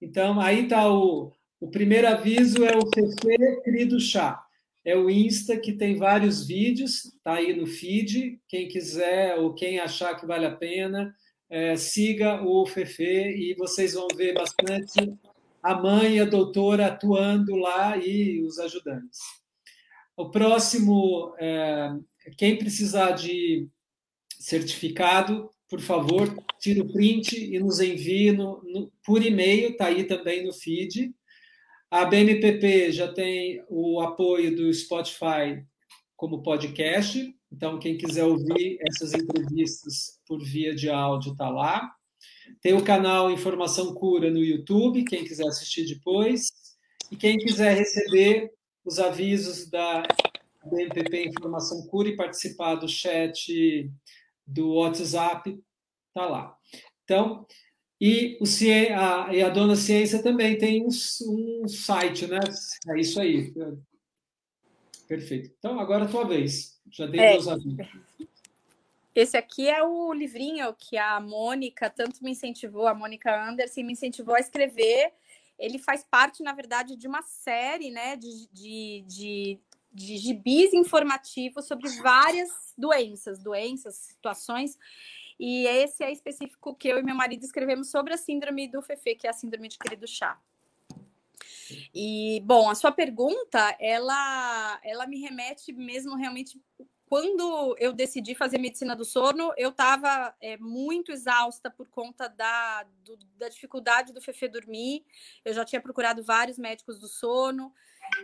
Então, 0.00 0.40
aí 0.40 0.64
está 0.64 0.90
o, 0.90 1.30
o 1.60 1.70
primeiro 1.70 2.08
aviso 2.08 2.64
é 2.64 2.76
o 2.76 2.86
CC 2.86 3.60
Querido 3.62 4.00
Chá. 4.00 4.42
É 4.84 4.96
o 4.96 5.10
Insta 5.10 5.58
que 5.58 5.72
tem 5.72 5.96
vários 5.96 6.46
vídeos, 6.46 7.12
tá 7.22 7.34
aí 7.34 7.54
no 7.54 7.66
feed. 7.66 8.40
Quem 8.48 8.68
quiser 8.68 9.36
ou 9.36 9.54
quem 9.54 9.78
achar 9.78 10.14
que 10.14 10.26
vale 10.26 10.46
a 10.46 10.54
pena, 10.54 11.14
é, 11.50 11.76
siga 11.76 12.42
o 12.42 12.64
Fefe 12.66 13.04
e 13.04 13.54
vocês 13.54 13.94
vão 13.94 14.08
ver 14.16 14.34
bastante 14.34 15.12
a 15.62 15.74
mãe 15.74 16.16
e 16.16 16.20
a 16.20 16.24
doutora 16.24 16.86
atuando 16.86 17.56
lá 17.56 17.96
e 17.96 18.42
os 18.42 18.58
ajudantes. 18.58 19.18
O 20.16 20.30
próximo, 20.30 21.34
é, 21.38 21.90
quem 22.36 22.56
precisar 22.56 23.12
de 23.12 23.68
certificado, 24.38 25.50
por 25.68 25.80
favor, 25.80 26.34
tire 26.58 26.80
o 26.80 26.92
print 26.92 27.36
e 27.36 27.58
nos 27.58 27.80
envie 27.80 28.32
no, 28.32 28.62
no, 28.64 28.92
por 29.04 29.24
e-mail, 29.24 29.70
está 29.70 29.86
aí 29.86 30.04
também 30.04 30.44
no 30.44 30.52
feed. 30.52 31.14
A 31.90 32.04
BMPP 32.04 32.92
já 32.92 33.10
tem 33.10 33.64
o 33.66 34.00
apoio 34.00 34.54
do 34.54 34.72
Spotify 34.74 35.64
como 36.14 36.42
podcast, 36.42 37.34
então 37.50 37.78
quem 37.78 37.96
quiser 37.96 38.24
ouvir 38.24 38.78
essas 38.90 39.14
entrevistas 39.14 40.20
por 40.26 40.38
via 40.44 40.74
de 40.74 40.90
áudio 40.90 41.32
está 41.32 41.48
lá. 41.48 41.90
Tem 42.60 42.74
o 42.74 42.84
canal 42.84 43.30
Informação 43.30 43.94
Cura 43.94 44.30
no 44.30 44.44
YouTube, 44.44 45.04
quem 45.04 45.24
quiser 45.24 45.46
assistir 45.46 45.86
depois. 45.86 46.50
E 47.10 47.16
quem 47.16 47.38
quiser 47.38 47.74
receber 47.78 48.52
os 48.84 48.98
avisos 48.98 49.70
da 49.70 50.02
BNPP 50.64 51.28
Informação 51.28 51.86
Cura 51.86 52.10
e 52.10 52.16
participar 52.16 52.74
do 52.74 52.86
chat 52.86 53.90
do 54.46 54.74
WhatsApp, 54.74 55.58
tá 56.12 56.26
lá. 56.26 56.54
Então, 57.04 57.46
e, 58.00 58.38
o, 58.40 58.44
a, 58.96 59.34
e 59.34 59.42
a 59.42 59.48
Dona 59.48 59.74
Ciência 59.74 60.22
também 60.22 60.56
tem 60.56 60.84
um, 60.84 60.88
um 60.88 61.68
site, 61.68 62.26
né? 62.26 62.38
É 62.88 63.00
isso 63.00 63.20
aí. 63.20 63.52
Perfeito. 65.08 65.50
Então, 65.58 65.80
agora 65.80 66.04
é 66.04 66.06
a 66.06 66.10
tua 66.10 66.24
vez. 66.24 66.78
Já 66.90 67.06
dei 67.06 67.20
é. 67.20 67.32
meus 67.32 67.48
avisos. 67.48 67.76
Esse 69.14 69.36
aqui 69.36 69.68
é 69.68 69.82
o 69.82 70.12
livrinho 70.12 70.72
que 70.74 70.96
a 70.96 71.18
Mônica 71.18 71.90
tanto 71.90 72.22
me 72.22 72.30
incentivou, 72.30 72.86
a 72.86 72.94
Mônica 72.94 73.34
Anderson 73.48 73.82
me 73.82 73.94
incentivou 73.94 74.36
a 74.36 74.38
escrever. 74.38 75.12
Ele 75.58 75.76
faz 75.76 76.04
parte, 76.08 76.40
na 76.40 76.52
verdade, 76.52 76.94
de 76.94 77.08
uma 77.08 77.22
série 77.22 77.90
né, 77.90 78.14
de, 78.14 78.48
de, 78.52 79.04
de, 79.08 79.58
de 79.92 80.16
gibis 80.18 80.72
informativos 80.72 81.66
sobre 81.66 81.88
várias 82.00 82.48
doenças, 82.78 83.40
doenças, 83.40 83.96
situações. 83.96 84.78
E 85.38 85.66
esse 85.66 86.02
é 86.02 86.10
específico 86.10 86.74
que 86.74 86.88
eu 86.88 86.98
e 86.98 87.02
meu 87.02 87.14
marido 87.14 87.44
escrevemos 87.44 87.90
sobre 87.90 88.14
a 88.14 88.16
síndrome 88.16 88.68
do 88.68 88.82
Fefe, 88.82 89.14
que 89.14 89.26
é 89.26 89.30
a 89.30 89.34
síndrome 89.34 89.68
de 89.68 89.78
querido 89.78 90.06
chá. 90.06 90.40
E, 91.94 92.40
bom, 92.44 92.68
a 92.70 92.74
sua 92.74 92.90
pergunta, 92.90 93.76
ela, 93.78 94.80
ela 94.82 95.06
me 95.06 95.20
remete 95.20 95.72
mesmo 95.72 96.16
realmente 96.16 96.60
quando 97.08 97.74
eu 97.78 97.92
decidi 97.92 98.34
fazer 98.34 98.58
medicina 98.58 98.94
do 98.94 99.04
sono, 99.04 99.52
eu 99.56 99.70
estava 99.70 100.34
é, 100.42 100.58
muito 100.58 101.10
exausta 101.10 101.70
por 101.70 101.88
conta 101.88 102.28
da, 102.28 102.82
do, 103.02 103.16
da 103.36 103.48
dificuldade 103.48 104.12
do 104.12 104.20
Fefe 104.20 104.46
dormir. 104.46 105.06
Eu 105.42 105.54
já 105.54 105.64
tinha 105.64 105.80
procurado 105.80 106.22
vários 106.22 106.58
médicos 106.58 106.98
do 106.98 107.08
sono. 107.08 107.72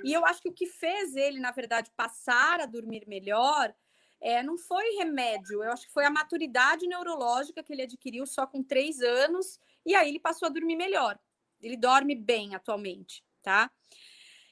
E 0.05 0.13
eu 0.13 0.25
acho 0.27 0.43
que 0.43 0.51
o 0.51 0.53
que 0.53 0.67
fez 0.67 1.17
ele, 1.17 1.41
na 1.41 1.51
verdade, 1.51 1.91
passar 1.97 2.61
a 2.61 2.67
dormir 2.67 3.07
melhor 3.09 3.75
é, 4.21 4.43
não 4.43 4.57
foi 4.57 4.85
remédio. 4.97 5.63
Eu 5.63 5.73
acho 5.73 5.87
que 5.87 5.93
foi 5.93 6.05
a 6.05 6.11
maturidade 6.11 6.87
neurológica 6.87 7.63
que 7.63 7.73
ele 7.73 7.83
adquiriu 7.83 8.27
só 8.27 8.47
com 8.47 8.63
três 8.63 9.01
anos. 9.01 9.59
E 9.85 9.95
aí 9.95 10.09
ele 10.09 10.21
passou 10.21 10.47
a 10.47 10.51
dormir 10.51 10.77
melhor. 10.77 11.19
Ele 11.61 11.77
dorme 11.77 12.15
bem 12.15 12.55
atualmente, 12.55 13.25
tá? 13.43 13.71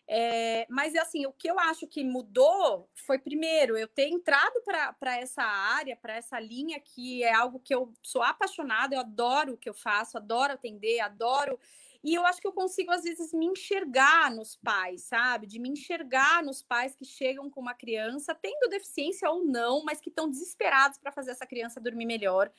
É, 0.07 0.67
mas 0.69 0.95
assim, 0.97 1.25
o 1.27 1.33
que 1.33 1.49
eu 1.49 1.59
acho 1.59 1.87
que 1.87 2.03
mudou 2.05 2.91
foi 2.95 3.19
primeiro 3.19 3.79
eu 3.79 3.87
ter 3.87 4.09
entrado 4.09 4.61
para 4.99 5.17
essa 5.17 5.43
área, 5.43 5.97
para 5.97 6.17
essa 6.17 6.39
linha 6.41 6.81
que 6.81 7.23
é 7.23 7.33
algo 7.33 7.61
que 7.61 7.75
eu 7.75 7.93
sou 8.03 8.23
apaixonada, 8.23 8.95
eu 8.95 9.01
adoro 9.01 9.55
o 9.55 9.57
que 9.57 9.69
eu 9.69 9.75
faço, 9.75 10.19
adoro 10.19 10.53
atender, 10.53 11.01
adoro. 11.01 11.59
E 12.05 12.15
eu 12.15 12.27
acho 12.27 12.41
que 12.41 12.47
eu 12.47 12.53
consigo, 12.53 12.91
às 12.91 13.05
vezes, 13.05 13.33
me 13.33 13.47
enxergar 13.47 14.31
nos 14.35 14.57
pais, 14.57 15.05
sabe? 15.05 15.47
De 15.47 15.59
me 15.59 15.69
enxergar 15.69 16.43
nos 16.43 16.61
pais 16.61 16.97
que 16.97 17.05
chegam 17.05 17.49
com 17.49 17.61
uma 17.61 17.74
criança, 17.74 18.35
tendo 18.35 18.69
deficiência 18.69 19.31
ou 19.31 19.45
não, 19.45 19.85
mas 19.85 20.01
que 20.01 20.09
estão 20.09 20.29
desesperados 20.29 20.99
para 20.99 21.12
fazer 21.12 21.31
essa 21.31 21.47
criança 21.47 21.81
dormir 21.81 22.07
melhor. 22.07 22.51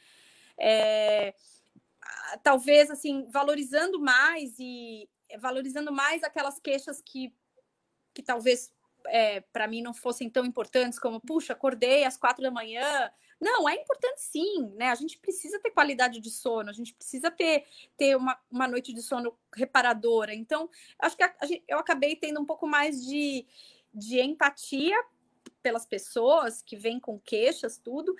É, 0.57 1.33
talvez, 2.41 2.89
assim, 2.89 3.27
valorizando 3.29 3.99
mais 3.99 4.55
e, 4.59 5.09
é, 5.27 5.37
valorizando 5.37 5.91
mais 5.91 6.23
aquelas 6.23 6.59
queixas 6.59 7.01
que, 7.01 7.35
que 8.13 8.23
talvez 8.23 8.71
é, 9.07 9.41
para 9.41 9.67
mim 9.67 9.81
não 9.81 9.93
fossem 9.93 10.29
tão 10.29 10.45
importantes 10.45 10.99
como, 10.99 11.19
puxa, 11.19 11.53
acordei 11.53 12.05
às 12.05 12.17
quatro 12.17 12.41
da 12.41 12.51
manhã. 12.51 13.11
Não, 13.39 13.67
é 13.67 13.75
importante 13.75 14.21
sim, 14.21 14.71
né? 14.75 14.89
A 14.89 14.95
gente 14.95 15.17
precisa 15.17 15.59
ter 15.59 15.71
qualidade 15.71 16.19
de 16.19 16.29
sono, 16.29 16.69
a 16.69 16.73
gente 16.73 16.93
precisa 16.93 17.29
ter, 17.29 17.65
ter 17.97 18.15
uma, 18.15 18.37
uma 18.49 18.67
noite 18.67 18.93
de 18.93 19.01
sono 19.01 19.37
reparadora. 19.55 20.33
Então, 20.33 20.69
acho 20.99 21.17
que 21.17 21.23
a, 21.23 21.27
a, 21.27 21.47
eu 21.67 21.77
acabei 21.77 22.15
tendo 22.15 22.39
um 22.39 22.45
pouco 22.45 22.67
mais 22.67 23.05
de, 23.05 23.45
de 23.93 24.21
empatia 24.21 24.95
pelas 25.61 25.85
pessoas 25.85 26.61
que 26.61 26.75
vêm 26.75 26.99
com 26.99 27.19
queixas, 27.19 27.77
tudo, 27.77 28.15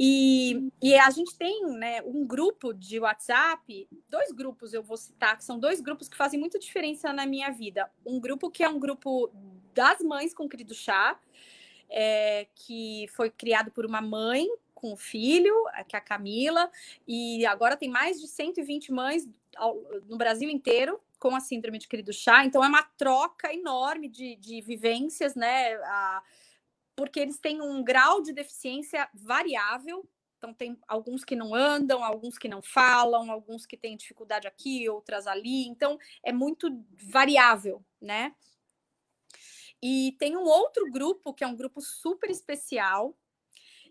e, 0.00 0.70
e 0.80 0.94
a 0.94 1.10
gente 1.10 1.36
tem 1.36 1.66
né, 1.66 2.00
um 2.02 2.24
grupo 2.24 2.72
de 2.72 3.00
WhatsApp, 3.00 3.88
dois 4.08 4.30
grupos 4.30 4.72
eu 4.72 4.80
vou 4.80 4.96
citar, 4.96 5.36
que 5.36 5.42
são 5.42 5.58
dois 5.58 5.80
grupos 5.80 6.08
que 6.08 6.16
fazem 6.16 6.38
muita 6.38 6.56
diferença 6.56 7.12
na 7.12 7.26
minha 7.26 7.50
vida. 7.50 7.90
Um 8.06 8.20
grupo 8.20 8.48
que 8.48 8.62
é 8.62 8.68
um 8.68 8.78
grupo 8.78 9.28
das 9.74 10.00
mães 10.00 10.32
com 10.32 10.48
querido 10.48 10.72
chá, 10.72 11.18
é, 11.88 12.46
que 12.54 13.06
foi 13.14 13.30
criado 13.30 13.70
por 13.70 13.86
uma 13.86 14.00
mãe 14.00 14.46
com 14.74 14.92
o 14.92 14.96
filho, 14.96 15.54
que 15.88 15.96
é 15.96 15.98
a 15.98 16.02
Camila, 16.02 16.70
e 17.06 17.44
agora 17.46 17.76
tem 17.76 17.88
mais 17.88 18.20
de 18.20 18.28
120 18.28 18.92
mães 18.92 19.28
no 20.08 20.16
Brasil 20.16 20.48
inteiro 20.48 21.00
com 21.18 21.34
a 21.34 21.40
síndrome 21.40 21.78
de 21.78 21.88
querido 21.88 22.12
chá. 22.12 22.44
Então 22.44 22.62
é 22.62 22.68
uma 22.68 22.82
troca 22.82 23.52
enorme 23.52 24.08
de, 24.08 24.36
de 24.36 24.60
vivências, 24.60 25.34
né? 25.34 25.74
A, 25.74 26.22
porque 26.94 27.20
eles 27.20 27.38
têm 27.38 27.62
um 27.62 27.82
grau 27.82 28.20
de 28.22 28.32
deficiência 28.32 29.08
variável. 29.14 30.04
Então, 30.36 30.52
tem 30.52 30.76
alguns 30.86 31.24
que 31.24 31.36
não 31.36 31.54
andam, 31.54 32.02
alguns 32.02 32.38
que 32.38 32.48
não 32.48 32.60
falam, 32.60 33.30
alguns 33.30 33.66
que 33.66 33.76
têm 33.76 33.96
dificuldade 33.96 34.46
aqui, 34.48 34.88
outras 34.88 35.26
ali. 35.26 35.66
Então, 35.68 35.96
é 36.24 36.32
muito 36.32 36.68
variável, 36.92 37.84
né? 38.00 38.34
E 39.82 40.16
tem 40.18 40.36
um 40.36 40.44
outro 40.44 40.90
grupo, 40.90 41.32
que 41.32 41.44
é 41.44 41.46
um 41.46 41.56
grupo 41.56 41.80
super 41.80 42.30
especial, 42.30 43.16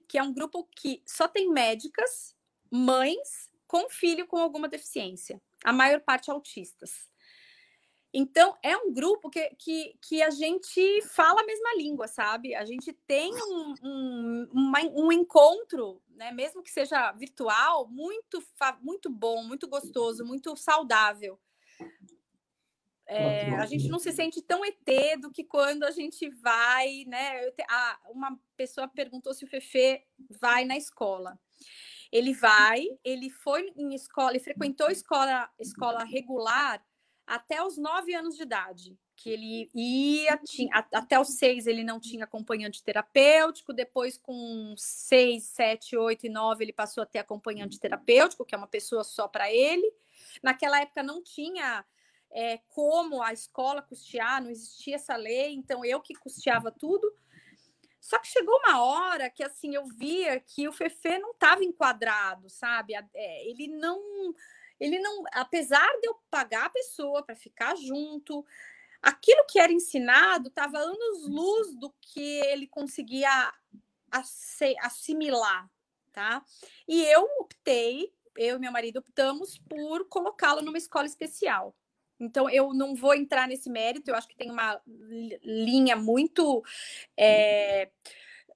que 0.08 0.18
é 0.18 0.24
um 0.24 0.34
grupo 0.34 0.68
que 0.76 1.02
só 1.06 1.28
tem 1.28 1.50
médicas, 1.50 2.36
mães 2.72 3.50
com 3.68 3.90
filho 3.90 4.26
com 4.26 4.38
alguma 4.38 4.68
deficiência, 4.68 5.42
a 5.64 5.74
maior 5.74 6.00
parte 6.02 6.32
autistas. 6.32 7.10
Então, 8.14 8.58
é 8.64 8.76
um 8.76 8.92
grupo 8.94 9.30
que, 9.30 9.50
que, 9.60 9.98
que 10.02 10.24
a 10.24 10.30
gente 10.30 11.02
fala 11.10 11.42
a 11.42 11.46
mesma 11.46 11.76
língua, 11.76 12.08
sabe? 12.08 12.56
A 12.56 12.66
gente 12.66 12.94
tem 13.06 13.32
um, 13.34 13.76
um, 13.84 14.48
um 14.96 15.12
encontro, 15.12 16.02
né? 16.16 16.32
mesmo 16.32 16.64
que 16.64 16.72
seja 16.72 17.12
virtual, 17.12 17.88
muito, 17.90 18.42
muito 18.82 19.10
bom, 19.10 19.44
muito 19.44 19.68
gostoso, 19.68 20.26
muito 20.26 20.56
saudável. 20.56 21.38
É, 23.08 23.56
a 23.56 23.66
gente 23.66 23.88
não 23.88 24.00
se 24.00 24.12
sente 24.12 24.42
tão 24.42 24.66
ET 24.66 25.20
do 25.22 25.32
que 25.32 25.44
quando 25.44 25.84
a 25.84 25.92
gente 25.92 26.30
vai, 26.30 27.06
né? 27.08 27.50
Te, 27.52 27.64
ah, 27.70 28.00
uma 28.10 28.38
pessoa 28.58 28.88
perguntou 28.88 29.34
se 29.34 29.46
o 29.46 29.48
Fefe 29.48 30.04
vai 30.42 30.66
na 30.66 30.76
escola. 30.76 31.40
Ele 32.12 32.34
vai, 32.34 32.86
ele 33.04 33.30
foi 33.30 33.72
em 33.76 33.94
escola, 33.94 34.32
ele 34.32 34.40
frequentou 34.40 34.90
escola, 34.90 35.50
escola 35.60 36.04
regular 36.04 36.84
até 37.26 37.62
os 37.62 37.78
nove 37.78 38.14
anos 38.14 38.36
de 38.38 38.44
idade, 38.44 38.98
que 39.16 39.30
ele 39.30 39.70
ia, 39.76 40.38
tinha, 40.38 40.70
até 40.94 41.20
os 41.20 41.38
seis 41.38 41.68
ele 41.68 41.84
não 41.84 42.00
tinha 42.00 42.24
acompanhante 42.24 42.84
terapêutico, 42.84 43.74
depois 43.74 44.18
com 44.18 44.74
seis, 44.78 45.44
sete, 45.44 45.98
oito 45.98 46.26
e 46.26 46.30
nove 46.30 46.64
ele 46.64 46.72
passou 46.72 47.04
a 47.04 47.06
ter 47.06 47.20
acompanhante 47.20 47.80
terapêutico, 47.80 48.46
que 48.46 48.56
é 48.56 48.58
uma 48.58 48.68
pessoa 48.68 49.04
só 49.04 49.28
para 49.28 49.52
ele. 49.52 49.92
Naquela 50.42 50.80
época 50.80 51.04
não 51.04 51.22
tinha 51.22 51.84
é, 52.32 52.60
como 52.70 53.22
a 53.22 53.34
escola 53.34 53.82
custear, 53.82 54.42
não 54.42 54.50
existia 54.50 54.96
essa 54.96 55.16
lei, 55.16 55.54
então 55.54 55.84
eu 55.84 56.02
que 56.02 56.14
custeava 56.16 56.72
tudo. 56.72 57.12
Só 58.00 58.20
que 58.20 58.28
chegou 58.28 58.58
uma 58.60 58.82
hora 58.82 59.30
que 59.30 59.44
assim 59.44 59.76
eu 59.76 59.86
via 59.86 60.40
que 60.40 60.68
o 60.68 60.72
Fefe 60.72 61.18
não 61.20 61.32
estava 61.32 61.64
enquadrado, 61.64 62.50
sabe? 62.50 62.94
É, 62.96 63.50
ele 63.50 63.68
não 63.68 64.34
ele 64.80 65.00
não, 65.00 65.24
apesar 65.34 65.88
de 66.00 66.08
eu 66.08 66.16
pagar 66.30 66.66
a 66.66 66.70
pessoa 66.70 67.24
para 67.24 67.36
ficar 67.36 67.76
junto, 67.76 68.46
aquilo 69.02 69.46
que 69.48 69.60
era 69.60 69.74
ensinado 69.74 70.50
estava 70.50 70.78
anos 70.78 71.28
luz 71.28 71.76
do 71.76 71.94
que 72.00 72.40
ele 72.46 72.68
conseguia 72.68 73.52
assimilar, 74.82 75.70
tá? 76.14 76.44
E 76.88 77.04
eu 77.06 77.28
optei, 77.40 78.14
eu 78.38 78.58
e 78.58 78.60
meu 78.60 78.72
marido 78.72 78.98
optamos 78.98 79.58
por 79.58 80.08
colocá-lo 80.08 80.62
numa 80.62 80.78
escola 80.78 81.06
especial. 81.06 81.76
Então, 82.20 82.50
eu 82.50 82.74
não 82.74 82.96
vou 82.96 83.14
entrar 83.14 83.48
nesse 83.48 83.70
mérito, 83.70 84.10
eu 84.10 84.16
acho 84.16 84.28
que 84.28 84.36
tem 84.36 84.50
uma 84.50 84.82
linha 85.44 85.96
muito 85.96 86.64
é, 87.16 87.90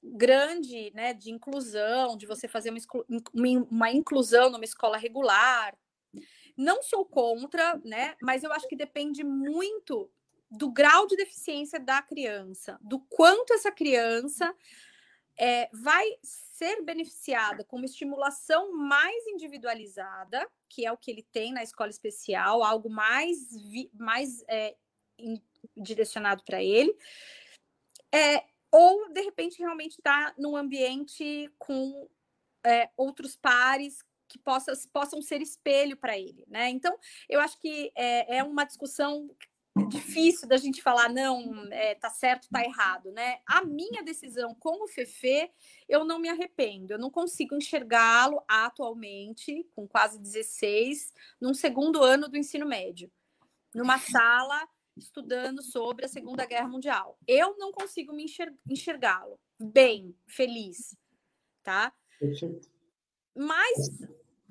grande 0.04 0.92
né, 0.96 1.14
de 1.14 1.32
inclusão, 1.32 2.18
de 2.18 2.26
você 2.26 2.48
fazer 2.48 2.72
uma, 2.72 3.66
uma 3.70 3.92
inclusão 3.92 4.50
numa 4.50 4.66
escola 4.66 4.98
regular, 4.98 5.78
não 6.58 6.82
sou 6.82 7.06
contra, 7.06 7.80
né? 7.84 8.16
Mas 8.22 8.44
eu 8.44 8.52
acho 8.52 8.68
que 8.68 8.76
depende 8.76 9.24
muito 9.24 10.12
do 10.50 10.70
grau 10.70 11.08
de 11.08 11.16
deficiência 11.16 11.80
da 11.80 12.02
criança, 12.02 12.78
do 12.82 13.00
quanto 13.00 13.54
essa 13.54 13.72
criança 13.72 14.54
é, 15.38 15.70
vai 15.72 16.06
ser 16.22 16.84
beneficiada 16.84 17.64
com 17.64 17.78
uma 17.78 17.86
estimulação 17.86 18.74
mais 18.74 19.26
individualizada, 19.28 20.48
que 20.72 20.86
é 20.86 20.92
o 20.92 20.98
que 20.98 21.12
ele 21.12 21.24
tem 21.34 21.52
na 21.52 21.62
escola 21.62 21.90
especial, 21.90 22.64
algo 22.64 22.90
mais, 22.90 23.52
vi, 23.52 23.92
mais 23.94 24.42
é, 24.48 24.76
in, 25.20 25.42
direcionado 25.76 26.44
para 26.46 26.64
ele, 26.64 26.96
é, 28.14 28.46
ou 28.72 29.12
de 29.12 29.22
repente 29.22 29.60
realmente 29.60 29.98
está 29.98 30.34
num 30.38 30.56
ambiente 30.56 31.52
com 31.60 32.10
é, 32.66 32.90
outros 32.96 33.36
pares 33.36 34.02
que 34.30 34.40
possa, 34.40 34.72
possam 34.94 35.22
ser 35.22 35.42
espelho 35.42 35.98
para 35.98 36.18
ele, 36.18 36.46
né? 36.48 36.70
Então, 36.70 36.98
eu 37.28 37.42
acho 37.42 37.60
que 37.60 37.92
é, 37.94 38.38
é 38.38 38.44
uma 38.44 38.64
discussão 38.64 39.30
difícil 39.88 40.48
da 40.48 40.58
gente 40.58 40.82
falar, 40.82 41.10
não, 41.10 41.68
é, 41.72 41.96
tá 41.96 42.10
certo, 42.10 42.50
tá 42.50 42.64
errado, 42.64 43.12
né? 43.12 43.40
A 43.46 43.64
minha 43.64 44.04
decisão 44.04 44.54
com 44.56 44.84
o 44.84 44.88
Fefe, 44.88 45.50
eu 45.88 46.04
não 46.04 46.20
me 46.20 46.30
arrependo, 46.30 46.94
eu 46.94 47.00
não 47.00 47.10
consigo 47.10 47.56
enxergá-lo 47.56 48.44
atualmente, 48.48 49.66
com 49.74 49.88
quase 49.88 50.20
16, 50.20 51.14
num 51.40 51.54
segundo 51.54 52.04
ano 52.04 52.28
do 52.28 52.38
ensino 52.38 52.66
médio, 52.66 53.12
numa 53.74 53.98
sala 53.98 54.68
estudando 54.98 55.62
sobre 55.62 56.06
a 56.06 56.10
Segunda 56.10 56.46
Guerra 56.46 56.68
Mundial. 56.68 57.18
Eu 57.26 57.58
não 57.58 57.72
consigo 57.72 58.14
me 58.14 58.26
enxergá-lo 58.70 59.40
bem, 59.58 60.16
feliz, 60.28 60.98
tá? 61.64 61.94
Mas 63.34 64.02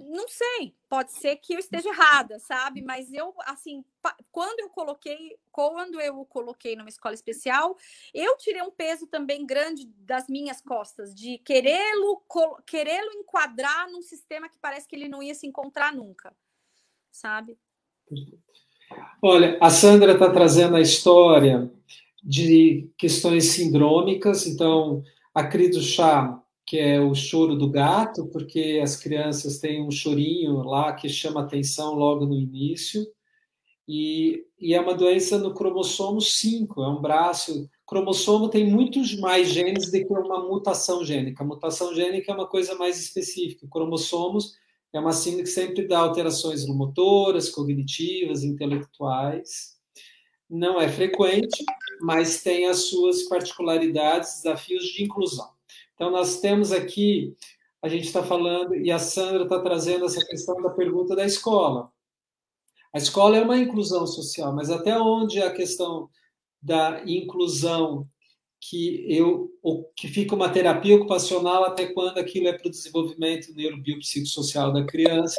não 0.00 0.26
sei, 0.28 0.74
pode 0.88 1.12
ser 1.12 1.36
que 1.36 1.52
eu 1.52 1.58
esteja 1.58 1.90
errada, 1.90 2.38
sabe? 2.38 2.82
Mas 2.82 3.12
eu, 3.12 3.34
assim, 3.40 3.84
quando 4.32 4.60
eu 4.60 4.70
coloquei, 4.70 5.36
quando 5.52 6.00
eu 6.00 6.20
o 6.20 6.24
coloquei 6.24 6.74
numa 6.74 6.88
escola 6.88 7.14
especial, 7.14 7.76
eu 8.14 8.36
tirei 8.38 8.62
um 8.62 8.70
peso 8.70 9.06
também 9.06 9.44
grande 9.44 9.86
das 9.98 10.26
minhas 10.28 10.60
costas, 10.60 11.14
de 11.14 11.38
querê-lo 11.38 12.22
querê-lo 12.66 13.12
enquadrar 13.12 13.90
num 13.90 14.02
sistema 14.02 14.48
que 14.48 14.58
parece 14.58 14.88
que 14.88 14.96
ele 14.96 15.08
não 15.08 15.22
ia 15.22 15.34
se 15.34 15.46
encontrar 15.46 15.94
nunca, 15.94 16.34
sabe? 17.10 17.58
Olha, 19.22 19.58
a 19.60 19.70
Sandra 19.70 20.12
está 20.12 20.30
trazendo 20.30 20.76
a 20.76 20.80
história 20.80 21.70
de 22.22 22.90
questões 22.96 23.52
sindrômicas, 23.52 24.46
então 24.46 25.02
a 25.34 25.44
Cri 25.44 25.70
do 25.70 25.80
Chá 25.80 26.42
que 26.70 26.78
é 26.78 27.00
o 27.00 27.12
choro 27.16 27.56
do 27.56 27.68
gato, 27.68 28.28
porque 28.28 28.78
as 28.80 28.94
crianças 28.94 29.58
têm 29.58 29.84
um 29.84 29.90
chorinho 29.90 30.62
lá 30.62 30.92
que 30.92 31.08
chama 31.08 31.40
atenção 31.40 31.96
logo 31.96 32.24
no 32.24 32.38
início. 32.38 33.04
E, 33.88 34.44
e, 34.56 34.72
é 34.72 34.80
uma 34.80 34.94
doença 34.94 35.36
no 35.36 35.52
cromossomo 35.52 36.20
5, 36.20 36.80
é 36.80 36.88
um 36.88 37.02
braço. 37.02 37.68
Cromossomo 37.84 38.48
tem 38.48 38.70
muitos 38.70 39.18
mais 39.18 39.48
genes 39.48 39.90
do 39.90 39.98
que 39.98 40.12
uma 40.12 40.46
mutação 40.46 41.04
gênica. 41.04 41.42
A 41.42 41.46
mutação 41.46 41.92
gênica 41.92 42.30
é 42.30 42.34
uma 42.36 42.46
coisa 42.46 42.76
mais 42.76 43.00
específica. 43.00 43.66
Cromossomos 43.68 44.54
é 44.92 45.00
uma 45.00 45.12
síndrome 45.12 45.42
que 45.42 45.50
sempre 45.50 45.88
dá 45.88 45.98
alterações 45.98 46.64
motoras, 46.68 47.50
cognitivas, 47.50 48.44
intelectuais. 48.44 49.76
Não 50.48 50.80
é 50.80 50.88
frequente, 50.88 51.64
mas 52.00 52.44
tem 52.44 52.66
as 52.66 52.82
suas 52.84 53.24
particularidades, 53.24 54.36
desafios 54.36 54.84
de 54.84 55.02
inclusão. 55.02 55.50
Então, 56.00 56.10
nós 56.10 56.40
temos 56.40 56.72
aqui, 56.72 57.36
a 57.82 57.86
gente 57.86 58.06
está 58.06 58.22
falando, 58.22 58.74
e 58.74 58.90
a 58.90 58.98
Sandra 58.98 59.42
está 59.42 59.60
trazendo 59.60 60.06
essa 60.06 60.24
questão 60.24 60.54
da 60.62 60.70
pergunta 60.70 61.14
da 61.14 61.26
escola. 61.26 61.92
A 62.90 62.96
escola 62.96 63.36
é 63.36 63.42
uma 63.42 63.58
inclusão 63.58 64.06
social, 64.06 64.50
mas 64.54 64.70
até 64.70 64.98
onde 64.98 65.42
a 65.42 65.52
questão 65.52 66.08
da 66.62 67.02
inclusão 67.04 68.08
que 68.58 69.04
eu 69.14 69.50
que 69.94 70.08
fica 70.08 70.34
uma 70.34 70.48
terapia 70.48 70.96
ocupacional 70.96 71.64
até 71.64 71.92
quando 71.92 72.16
aquilo 72.16 72.48
é 72.48 72.54
para 72.54 72.68
o 72.68 72.70
desenvolvimento 72.70 73.52
neurobiopsicossocial 73.54 74.72
da 74.72 74.86
criança 74.86 75.38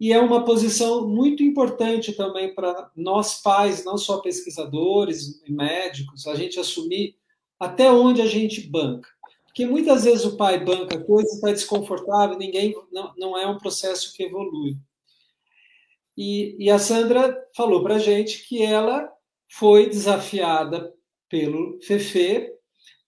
e 0.00 0.10
é 0.10 0.18
uma 0.18 0.42
posição 0.42 1.06
muito 1.06 1.42
importante 1.42 2.14
também 2.14 2.54
para 2.54 2.90
nós 2.96 3.42
pais, 3.42 3.84
não 3.84 3.98
só 3.98 4.22
pesquisadores 4.22 5.42
e 5.46 5.52
médicos, 5.52 6.26
a 6.26 6.34
gente 6.34 6.58
assumir 6.58 7.14
até 7.60 7.90
onde 7.90 8.22
a 8.22 8.26
gente 8.26 8.68
banca. 8.68 9.08
Porque 9.56 9.64
muitas 9.64 10.04
vezes 10.04 10.26
o 10.26 10.36
pai 10.36 10.62
banca 10.62 11.02
coisa, 11.02 11.34
está 11.34 11.50
desconfortável, 11.50 12.36
ninguém 12.36 12.74
não, 12.92 13.14
não 13.16 13.38
é 13.38 13.46
um 13.46 13.56
processo 13.56 14.12
que 14.14 14.24
evolui. 14.24 14.76
E, 16.14 16.62
e 16.62 16.68
a 16.68 16.78
Sandra 16.78 17.34
falou 17.56 17.82
para 17.82 17.94
a 17.94 17.98
gente 17.98 18.46
que 18.46 18.62
ela 18.62 19.10
foi 19.50 19.88
desafiada 19.88 20.92
pelo 21.26 21.80
Fefe 21.80 22.52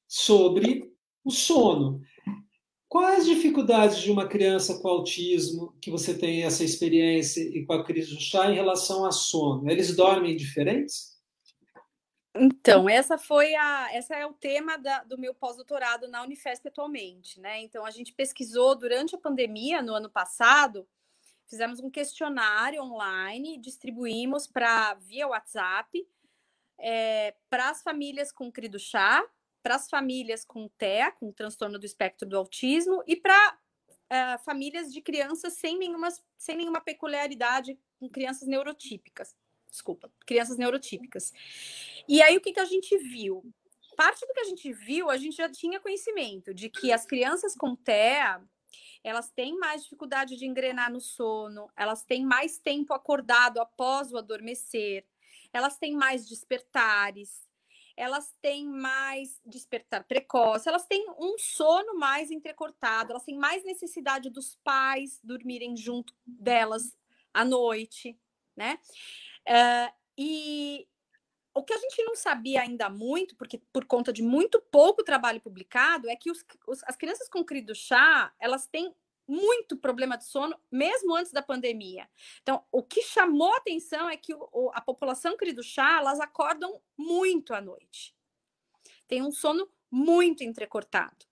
sobre 0.07 0.91
o 1.23 1.31
sono. 1.31 2.01
Quais 2.89 3.27
dificuldades 3.27 3.99
de 3.99 4.11
uma 4.11 4.27
criança 4.27 4.81
com 4.81 4.89
autismo 4.89 5.77
que 5.83 5.91
você 5.91 6.17
tem 6.17 6.45
essa 6.45 6.65
experiência 6.65 7.43
e 7.43 7.67
com 7.67 7.75
a 7.75 7.85
crise 7.85 8.15
do 8.15 8.21
chá 8.23 8.51
em 8.51 8.55
relação 8.55 9.05
a 9.05 9.13
sono? 9.13 9.71
Eles 9.71 9.95
dormem 9.95 10.35
diferentes? 10.35 11.18
Então, 12.35 12.89
essa 12.89 13.17
foi 13.17 13.55
a, 13.55 13.89
essa 13.93 14.15
é 14.15 14.27
o 14.27 14.33
tema 14.33 14.77
da, 14.77 15.03
do 15.03 15.19
meu 15.19 15.35
pós-doutorado 15.35 16.07
na 16.09 16.23
Unifesp 16.23 16.69
atualmente, 16.69 17.41
né? 17.41 17.61
Então, 17.61 17.85
a 17.85 17.91
gente 17.91 18.13
pesquisou 18.13 18.77
durante 18.77 19.15
a 19.15 19.19
pandemia, 19.19 19.83
no 19.83 19.95
ano 19.95 20.11
passado, 20.11 20.87
fizemos 21.47 21.81
um 21.81 21.91
questionário 21.91 22.83
online, 22.83 23.59
distribuímos 23.59 24.47
para 24.47 24.95
via 24.95 25.27
WhatsApp 25.27 26.07
é, 26.79 27.35
para 27.51 27.71
as 27.71 27.83
famílias 27.83 28.31
com 28.31 28.53
CRI 28.53 28.69
do 28.69 28.79
chá, 28.79 29.25
para 29.63 29.75
as 29.75 29.89
famílias 29.89 30.45
com 30.45 30.69
TEA, 30.69 31.11
com 31.13 31.33
transtorno 31.33 31.79
do 31.79 31.87
espectro 31.87 32.29
do 32.29 32.37
autismo, 32.37 33.03
e 33.07 33.17
para 33.17 33.59
é, 34.11 34.39
famílias 34.39 34.93
de 34.93 35.01
crianças 35.01 35.55
sem 35.55 35.77
nenhuma, 35.79 36.09
sem 36.37 36.57
nenhuma 36.57 36.81
peculiaridade, 36.81 37.79
com 37.99 38.09
crianças 38.09 38.47
neurotípicas 38.47 39.35
desculpa, 39.71 40.11
crianças 40.27 40.57
neurotípicas. 40.57 41.33
E 42.09 42.23
aí 42.23 42.37
o 42.37 42.41
que, 42.41 42.53
que 42.53 42.61
a 42.61 42.65
gente 42.65 42.97
viu? 42.99 43.45
Parte 43.97 44.27
do 44.27 44.33
que 44.33 44.41
a 44.41 44.45
gente 44.45 44.73
viu, 44.73 45.11
a 45.11 45.17
gente 45.17 45.37
já 45.37 45.49
tinha 45.49 45.81
conhecimento 45.81 46.55
de 46.55 46.69
que 46.69 46.93
as 46.93 47.05
crianças 47.05 47.55
com 47.55 47.75
TEA, 47.75 48.41
elas 49.03 49.31
têm 49.31 49.57
mais 49.59 49.83
dificuldade 49.83 50.37
de 50.37 50.47
engrenar 50.47 50.93
no 50.93 51.01
sono, 51.01 51.69
elas 51.77 52.05
têm 52.05 52.25
mais 52.25 52.59
tempo 52.59 52.93
acordado 52.93 53.61
após 53.61 54.13
o 54.13 54.17
adormecer, 54.17 55.05
elas 55.53 55.79
têm 55.79 55.95
mais 55.95 56.29
despertares, 56.29 57.49
elas 57.97 58.33
têm 58.41 58.65
mais 58.65 59.41
despertar 59.45 60.05
precoce, 60.05 60.69
elas 60.69 60.87
têm 60.87 61.05
um 61.19 61.37
sono 61.37 61.99
mais 61.99 62.31
entrecortado, 62.31 63.11
elas 63.11 63.25
têm 63.25 63.37
mais 63.37 63.65
necessidade 63.65 64.31
dos 64.31 64.57
pais 64.63 65.19
dormirem 65.25 65.77
junto 65.77 66.15
delas 66.25 66.97
à 67.35 67.45
noite, 67.45 68.17
né? 68.57 68.79
Uh, 69.49 69.93
e 70.17 70.87
o 71.55 71.63
que 71.65 71.73
a 71.73 71.79
gente 71.79 72.03
não 72.05 72.15
sabia 72.15 72.63
ainda 72.63 72.89
muito, 72.89 73.35
porque 73.37 73.61
por 73.73 73.85
conta 73.85 74.13
de 74.13 74.23
muito 74.23 74.61
pouco 74.71 75.03
trabalho 75.03 75.41
publicado, 75.41 76.09
é 76.09 76.15
que 76.15 76.31
os, 76.31 76.45
os, 76.67 76.85
as 76.85 76.97
crianças 76.97 77.29
com 77.29 77.45
CRI 77.45 77.65
chá, 77.75 78.33
elas 78.39 78.67
têm 78.67 78.95
muito 79.27 79.77
problema 79.77 80.17
de 80.17 80.25
sono, 80.25 80.59
mesmo 80.71 81.15
antes 81.15 81.33
da 81.33 81.43
pandemia. 81.43 82.09
Então, 82.43 82.65
o 82.73 82.83
que 82.83 83.03
chamou 83.03 83.55
atenção 83.55 84.09
é 84.09 84.17
que 84.17 84.35
o, 84.35 84.71
a 84.73 84.81
população 84.81 85.37
CRI 85.37 85.63
chá, 85.63 85.99
elas 85.99 86.21
acordam 86.21 86.81
muito 86.97 87.53
à 87.53 87.61
noite. 87.61 88.15
Tem 89.07 89.23
um 89.23 89.33
sono 89.33 89.69
muito 89.91 90.45
entrecortado. 90.45 91.27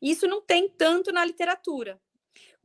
Isso 0.00 0.26
não 0.26 0.40
tem 0.40 0.68
tanto 0.68 1.12
na 1.12 1.24
literatura. 1.24 2.00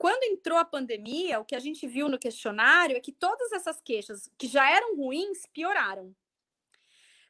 Quando 0.03 0.23
entrou 0.23 0.57
a 0.57 0.65
pandemia, 0.65 1.39
o 1.39 1.45
que 1.45 1.55
a 1.55 1.59
gente 1.59 1.87
viu 1.87 2.09
no 2.09 2.19
questionário 2.19 2.97
é 2.97 2.99
que 2.99 3.13
todas 3.13 3.53
essas 3.53 3.79
queixas 3.79 4.29
que 4.37 4.47
já 4.47 4.69
eram 4.69 4.97
ruins 4.97 5.45
pioraram. 5.53 6.13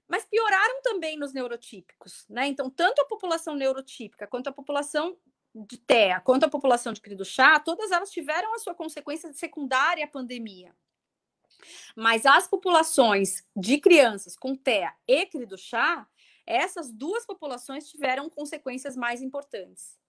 Mas 0.08 0.26
pioraram 0.26 0.82
também 0.82 1.16
nos 1.16 1.34
neurotípicos, 1.34 2.26
né? 2.28 2.48
Então, 2.48 2.72
tanto 2.72 3.00
a 3.00 3.06
população 3.06 3.54
neurotípica 3.54 4.26
quanto 4.26 4.48
a 4.48 4.52
população 4.52 5.16
de 5.54 5.78
TEA, 5.78 6.20
quanto 6.22 6.46
a 6.46 6.50
população 6.50 6.94
de 6.94 7.00
cri 7.00 7.14
do 7.14 7.24
chá, 7.24 7.60
todas 7.60 7.92
elas 7.92 8.10
tiveram 8.10 8.56
a 8.56 8.58
sua 8.58 8.74
consequência 8.74 9.32
secundária 9.34 10.06
à 10.06 10.08
pandemia. 10.08 10.76
Mas 11.96 12.26
as 12.26 12.48
populações 12.48 13.48
de 13.56 13.78
crianças 13.78 14.36
com 14.36 14.56
TEA 14.56 14.96
e 15.08 15.28
cri 15.28 15.46
do 15.46 15.60
chá, 15.60 16.08
essas 16.44 16.92
duas 16.92 17.24
populações 17.24 17.88
tiveram 17.88 18.32
consequências 18.32 18.98
mais 18.98 19.22
importantes 19.22 20.02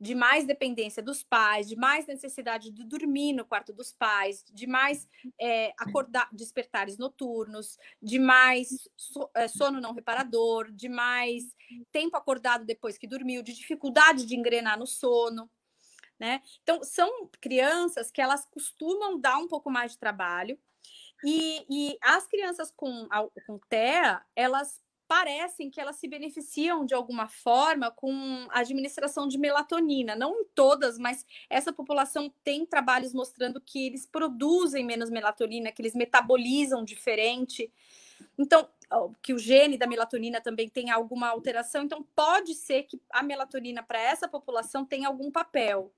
de 0.00 0.14
mais 0.14 0.46
dependência 0.46 1.02
dos 1.02 1.22
pais, 1.22 1.68
de 1.68 1.76
mais 1.76 2.06
necessidade 2.06 2.70
de 2.70 2.84
dormir 2.84 3.34
no 3.34 3.44
quarto 3.44 3.72
dos 3.72 3.92
pais, 3.92 4.42
de 4.50 4.66
mais 4.66 5.06
é, 5.38 5.74
acordar, 5.78 6.28
despertares 6.32 6.96
noturnos, 6.96 7.76
de 8.00 8.18
mais 8.18 8.88
é, 9.34 9.46
sono 9.46 9.80
não 9.80 9.92
reparador, 9.92 10.70
de 10.72 10.88
mais 10.88 11.54
tempo 11.92 12.16
acordado 12.16 12.64
depois 12.64 12.96
que 12.96 13.06
dormiu, 13.06 13.42
de 13.42 13.52
dificuldade 13.52 14.24
de 14.24 14.34
engrenar 14.34 14.78
no 14.78 14.86
sono. 14.86 15.50
Né? 16.18 16.42
Então, 16.62 16.82
são 16.82 17.28
crianças 17.40 18.10
que 18.10 18.20
elas 18.20 18.46
costumam 18.46 19.20
dar 19.20 19.36
um 19.36 19.48
pouco 19.48 19.70
mais 19.70 19.92
de 19.92 19.98
trabalho, 19.98 20.58
e, 21.22 21.66
e 21.68 21.98
as 22.02 22.26
crianças 22.26 22.72
com, 22.74 23.06
com 23.46 23.58
TEA, 23.68 24.22
elas 24.34 24.80
parecem 25.10 25.68
que 25.68 25.80
elas 25.80 25.96
se 25.96 26.06
beneficiam 26.06 26.86
de 26.86 26.94
alguma 26.94 27.26
forma 27.26 27.90
com 27.90 28.46
a 28.48 28.60
administração 28.60 29.26
de 29.26 29.36
melatonina. 29.38 30.14
Não 30.14 30.38
em 30.38 30.44
todas, 30.54 30.96
mas 30.98 31.26
essa 31.50 31.72
população 31.72 32.32
tem 32.44 32.64
trabalhos 32.64 33.12
mostrando 33.12 33.60
que 33.60 33.84
eles 33.84 34.06
produzem 34.06 34.84
menos 34.84 35.10
melatonina, 35.10 35.72
que 35.72 35.82
eles 35.82 35.96
metabolizam 35.96 36.84
diferente. 36.84 37.72
Então, 38.38 38.68
que 39.20 39.34
o 39.34 39.38
gene 39.38 39.76
da 39.76 39.88
melatonina 39.88 40.40
também 40.40 40.68
tem 40.68 40.90
alguma 40.90 41.26
alteração. 41.28 41.82
Então, 41.82 42.06
pode 42.14 42.54
ser 42.54 42.84
que 42.84 43.02
a 43.10 43.20
melatonina 43.20 43.82
para 43.82 44.00
essa 44.00 44.28
população 44.28 44.84
tenha 44.84 45.08
algum 45.08 45.28
papel. 45.28 45.92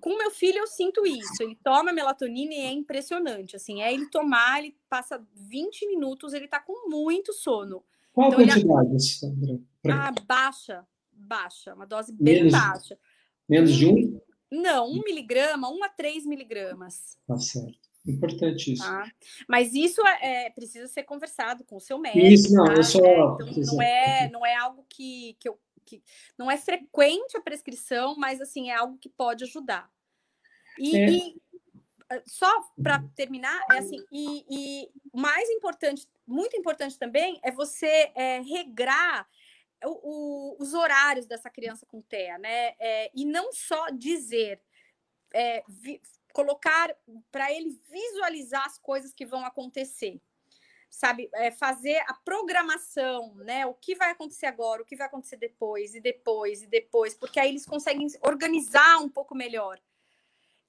com 0.00 0.16
meu 0.16 0.30
filho 0.30 0.58
eu 0.58 0.66
sinto 0.68 1.04
isso. 1.04 1.42
Ele 1.42 1.56
toma 1.56 1.92
melatonina 1.92 2.54
e 2.54 2.60
é 2.60 2.70
impressionante. 2.70 3.56
Assim, 3.56 3.82
é 3.82 3.92
ele 3.92 4.08
tomar, 4.10 4.60
ele 4.60 4.76
passa 4.88 5.26
20 5.34 5.88
minutos, 5.88 6.32
ele 6.32 6.46
tá 6.46 6.60
com 6.60 6.88
muito 6.88 7.32
sono. 7.32 7.84
Qual 8.16 8.32
então, 8.32 8.44
a 8.44 8.48
quantidade, 8.48 9.04
Sandra? 9.04 9.60
Pra... 9.82 10.08
Ah, 10.08 10.14
baixa, 10.26 10.86
baixa, 11.12 11.74
uma 11.74 11.86
dose 11.86 12.10
bem 12.14 12.36
menos, 12.36 12.52
baixa. 12.52 12.98
Menos 13.46 13.74
de 13.74 13.86
um? 13.86 14.18
Não, 14.50 14.90
um 14.90 15.02
miligrama, 15.02 15.68
um 15.70 15.84
a 15.84 15.88
três 15.90 16.24
miligramas. 16.24 17.18
Tá 17.26 17.36
certo. 17.36 17.78
Importante 18.06 18.72
isso. 18.72 18.82
Tá? 18.82 19.06
Mas 19.46 19.74
isso 19.74 20.00
é, 20.06 20.46
é, 20.46 20.50
precisa 20.50 20.88
ser 20.88 21.02
conversado 21.02 21.62
com 21.64 21.76
o 21.76 21.80
seu 21.80 21.98
médico. 21.98 22.26
Isso, 22.26 22.54
não, 22.54 22.64
tá? 22.64 22.72
eu 22.72 22.84
só. 22.84 23.36
Então, 23.42 23.74
não, 23.74 23.82
é, 23.82 24.30
não 24.30 24.46
é 24.46 24.56
algo 24.56 24.86
que, 24.88 25.36
que 25.38 25.50
eu 25.50 25.60
que 25.84 26.02
não 26.38 26.50
é 26.50 26.56
frequente 26.56 27.36
a 27.36 27.40
prescrição, 27.40 28.16
mas 28.16 28.40
assim 28.40 28.70
é 28.70 28.74
algo 28.74 28.96
que 28.98 29.10
pode 29.10 29.44
ajudar. 29.44 29.88
E, 30.78 30.96
é. 30.96 31.10
e 31.10 31.36
só 32.26 32.62
para 32.82 33.02
terminar, 33.14 33.60
é 33.70 33.78
assim, 33.78 34.04
e, 34.12 34.44
e, 34.48 34.90
mais 35.12 35.48
importante, 35.50 36.08
muito 36.26 36.56
importante 36.56 36.98
também, 36.98 37.38
é 37.42 37.50
você 37.50 38.12
é, 38.14 38.40
regrar 38.40 39.28
o, 39.84 39.90
o, 39.90 40.56
os 40.62 40.74
horários 40.74 41.26
dessa 41.26 41.50
criança 41.50 41.86
com 41.86 42.00
TEA, 42.00 42.38
né? 42.38 42.74
É, 42.78 43.10
e 43.14 43.24
não 43.24 43.52
só 43.52 43.90
dizer, 43.90 44.60
é, 45.34 45.62
vi, 45.68 46.00
colocar 46.32 46.94
para 47.32 47.50
ele 47.52 47.80
visualizar 47.88 48.64
as 48.66 48.78
coisas 48.78 49.12
que 49.12 49.24
vão 49.24 49.44
acontecer 49.44 50.20
sabe, 50.96 51.28
é, 51.34 51.50
fazer 51.50 51.98
a 52.06 52.14
programação, 52.14 53.34
né? 53.36 53.66
O 53.66 53.74
que 53.74 53.94
vai 53.94 54.10
acontecer 54.10 54.46
agora, 54.46 54.82
o 54.82 54.84
que 54.84 54.96
vai 54.96 55.06
acontecer 55.06 55.36
depois, 55.36 55.94
e 55.94 56.00
depois, 56.00 56.62
e 56.62 56.66
depois, 56.66 57.14
porque 57.14 57.38
aí 57.38 57.50
eles 57.50 57.66
conseguem 57.66 58.06
organizar 58.22 58.98
um 58.98 59.08
pouco 59.08 59.34
melhor. 59.34 59.78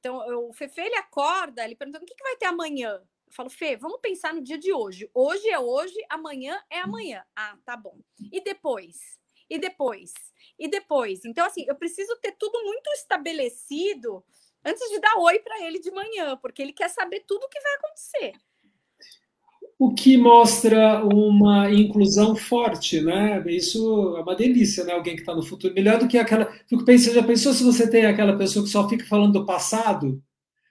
Então, 0.07 0.25
eu, 0.25 0.47
o 0.47 0.53
Fefe, 0.53 0.79
ele 0.79 0.95
acorda, 0.95 1.65
ele 1.65 1.75
pergunta, 1.75 1.99
o 2.01 2.05
que, 2.05 2.15
que 2.15 2.23
vai 2.23 2.37
ter 2.37 2.45
amanhã? 2.45 2.93
Eu 3.27 3.33
falo, 3.33 3.49
Fê, 3.49 3.75
vamos 3.75 3.99
pensar 3.99 4.33
no 4.33 4.41
dia 4.41 4.57
de 4.57 4.71
hoje. 4.71 5.11
Hoje 5.13 5.49
é 5.49 5.59
hoje, 5.59 5.95
amanhã 6.09 6.63
é 6.69 6.79
amanhã. 6.79 7.25
Ah, 7.35 7.57
tá 7.65 7.75
bom. 7.75 7.99
E 8.31 8.39
depois? 8.39 9.19
E 9.49 9.59
depois? 9.59 10.13
E 10.57 10.69
depois? 10.69 11.25
Então, 11.25 11.45
assim, 11.45 11.65
eu 11.67 11.75
preciso 11.75 12.15
ter 12.21 12.31
tudo 12.39 12.63
muito 12.63 12.89
estabelecido 12.91 14.23
antes 14.63 14.89
de 14.89 14.97
dar 14.99 15.17
oi 15.17 15.39
para 15.39 15.61
ele 15.61 15.77
de 15.77 15.91
manhã, 15.91 16.37
porque 16.37 16.61
ele 16.61 16.71
quer 16.71 16.89
saber 16.89 17.25
tudo 17.27 17.43
o 17.43 17.49
que 17.49 17.59
vai 17.59 17.73
acontecer 17.75 18.33
o 19.79 19.93
que 19.93 20.17
mostra 20.17 21.05
uma 21.05 21.71
inclusão 21.71 22.35
forte, 22.35 22.99
né? 22.99 23.43
Isso 23.47 24.15
é 24.17 24.21
uma 24.21 24.35
delícia, 24.35 24.83
né? 24.83 24.93
Alguém 24.93 25.15
que 25.15 25.21
está 25.21 25.35
no 25.35 25.43
futuro. 25.43 25.73
Melhor 25.73 25.99
do 25.99 26.07
que 26.07 26.17
aquela. 26.17 26.51
Fico 26.67 26.83
pensando, 26.83 27.13
já 27.13 27.23
pensou 27.23 27.53
se 27.53 27.63
você 27.63 27.87
tem 27.87 28.05
aquela 28.05 28.35
pessoa 28.35 28.65
que 28.65 28.71
só 28.71 28.89
fica 28.89 29.05
falando 29.05 29.33
do 29.33 29.45
passado? 29.45 30.21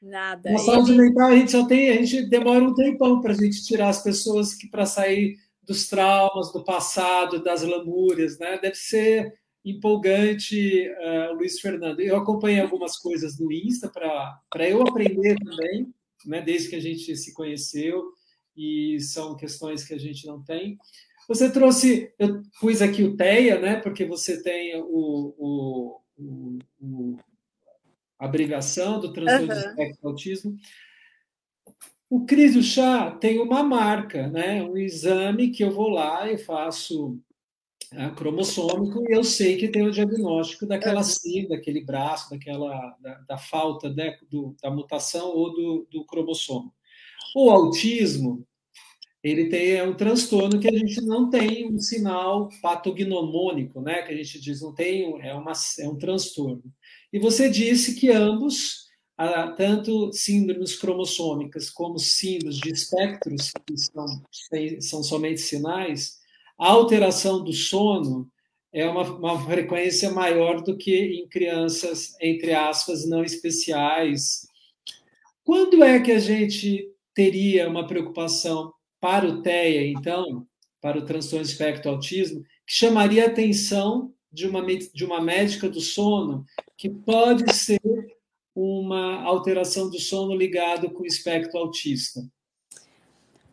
Nada. 0.03 0.51
Na 0.51 0.59
saúde 0.59 0.91
Ele... 0.93 1.03
mental, 1.03 1.29
a 1.29 1.37
gente 1.37 1.53
só 1.53 1.65
tem, 1.67 1.91
a 1.91 2.03
gente 2.03 2.23
demora 2.29 2.65
um 2.65 2.75
tempão 2.75 3.21
para 3.21 3.33
a 3.33 3.37
gente 3.37 3.65
tirar 3.65 3.91
as 3.91 4.03
pessoas 4.03 4.55
que 4.55 4.69
para 4.69 4.85
sair 4.85 5.37
dos 5.63 5.89
traumas, 5.89 6.53
do 6.53 6.65
passado, 6.65 7.43
das 7.43 7.63
lamúrias, 7.63 8.39
né? 8.39 8.59
Deve 8.59 8.77
ser 8.77 9.35
empolgante, 9.65 10.89
uh, 10.89 11.35
Luiz 11.35 11.61
Fernando. 11.61 12.01
Eu 12.01 12.17
acompanhei 12.17 12.61
algumas 12.61 12.97
coisas 12.97 13.39
no 13.39 13.53
Insta 13.53 13.89
para 13.89 14.69
eu 14.69 14.83
aprender 14.83 15.37
também, 15.37 15.93
né? 16.25 16.41
Desde 16.41 16.71
que 16.71 16.77
a 16.77 16.81
gente 16.81 17.17
se 17.17 17.33
conheceu 17.33 18.05
e 18.57 18.99
são 19.01 19.37
questões 19.37 19.85
que 19.85 19.95
a 19.95 19.99
gente 19.99 20.27
não 20.27 20.43
tem. 20.43 20.79
Você 21.29 21.51
trouxe, 21.51 22.13
eu 22.19 22.43
pus 22.61 22.81
aqui 22.81 23.03
o 23.03 23.17
TEA, 23.17 23.61
né, 23.61 23.77
porque 23.81 24.05
você 24.05 24.43
tem 24.43 24.81
o, 24.81 25.35
o, 25.37 26.01
o, 26.17 26.59
o 26.81 27.19
a 28.19 28.27
do 28.29 29.13
transtorno 29.13 29.53
uhum. 29.53 29.61
de 29.61 29.67
espectro 29.67 30.09
autismo. 30.09 30.57
O 32.09 32.25
CRIS 32.25 32.55
e 32.55 32.59
o 32.59 32.63
chá 32.63 33.11
tem 33.11 33.41
uma 33.41 33.63
marca, 33.65 34.29
né, 34.29 34.63
um 34.63 34.77
exame 34.77 35.51
que 35.51 35.65
eu 35.65 35.73
vou 35.73 35.89
lá 35.89 36.31
e 36.31 36.39
faço 36.39 37.21
é, 37.93 38.09
cromossômico 38.11 39.05
e 39.09 39.13
eu 39.13 39.25
sei 39.25 39.57
que 39.57 39.69
tem 39.69 39.83
o 39.83 39.91
diagnóstico 39.91 40.67
daquela 40.67 41.03
síndrome, 41.03 41.49
daquele 41.49 41.85
braço, 41.85 42.31
daquela 42.31 42.97
da, 43.01 43.15
da 43.21 43.39
falta 43.39 43.93
né, 43.93 44.17
do, 44.31 44.57
da 44.63 44.71
mutação 44.71 45.29
ou 45.29 45.53
do, 45.53 45.89
do 45.91 46.05
cromossomo. 46.05 46.73
O 47.35 47.51
autismo, 47.51 48.47
ele 49.23 49.49
tem 49.49 49.73
é 49.73 49.83
um 49.83 49.95
transtorno 49.95 50.61
que 50.61 50.69
a 50.69 50.73
gente 50.73 51.01
não 51.01 51.29
tem 51.29 51.69
um 51.69 51.79
sinal 51.79 52.49
patognomônico, 52.63 53.81
né? 53.81 54.03
Que 54.03 54.13
a 54.13 54.17
gente 54.17 54.41
diz 54.41 54.61
não 54.61 54.73
tem, 54.73 55.21
é, 55.21 55.35
uma, 55.35 55.53
é 55.81 55.89
um 55.89 55.97
transtorno. 55.97 56.63
E 57.13 57.19
você 57.19 57.51
disse 57.51 57.97
que 57.97 58.11
ambos, 58.11 58.87
tanto 59.57 60.13
síndromes 60.13 60.77
cromossômicas 60.77 61.71
como 61.71 61.99
síndromes 61.99 62.59
de 62.59 62.71
espectros, 62.71 63.53
que 63.67 63.77
são, 63.77 64.07
são 64.81 65.03
somente 65.03 65.41
sinais, 65.41 66.19
a 66.59 66.71
alteração 66.71 67.43
do 67.43 67.53
sono 67.53 68.31
é 68.73 68.87
uma, 68.89 69.03
uma 69.03 69.45
frequência 69.45 70.11
maior 70.11 70.63
do 70.63 70.77
que 70.77 70.95
em 70.95 71.29
crianças, 71.29 72.15
entre 72.21 72.53
aspas, 72.53 73.09
não 73.09 73.25
especiais. 73.25 74.47
Quando 75.43 75.83
é 75.83 75.99
que 75.99 76.13
a 76.13 76.19
gente 76.19 76.93
teria 77.17 77.67
uma 77.67 77.87
preocupação 77.87 78.75
para 79.01 79.27
o 79.27 79.41
TEA, 79.41 79.89
então, 79.89 80.47
para 80.83 80.99
o 80.99 81.05
transtorno 81.05 81.47
espectro 81.47 81.91
autismo, 81.91 82.43
que 82.43 82.75
chamaria 82.75 83.25
a 83.25 83.29
atenção 83.29 84.13
de 84.31 84.47
uma, 84.47 84.65
de 84.65 85.03
uma 85.03 85.19
médica 85.19 85.67
do 85.67 85.81
sono, 85.81 86.45
que 86.77 86.91
pode 86.91 87.51
ser 87.55 87.81
uma 88.55 89.23
alteração 89.23 89.89
do 89.89 89.99
sono 89.99 90.35
ligado 90.35 90.91
com 90.91 91.05
o 91.05 91.07
espectro 91.07 91.59
autista? 91.59 92.21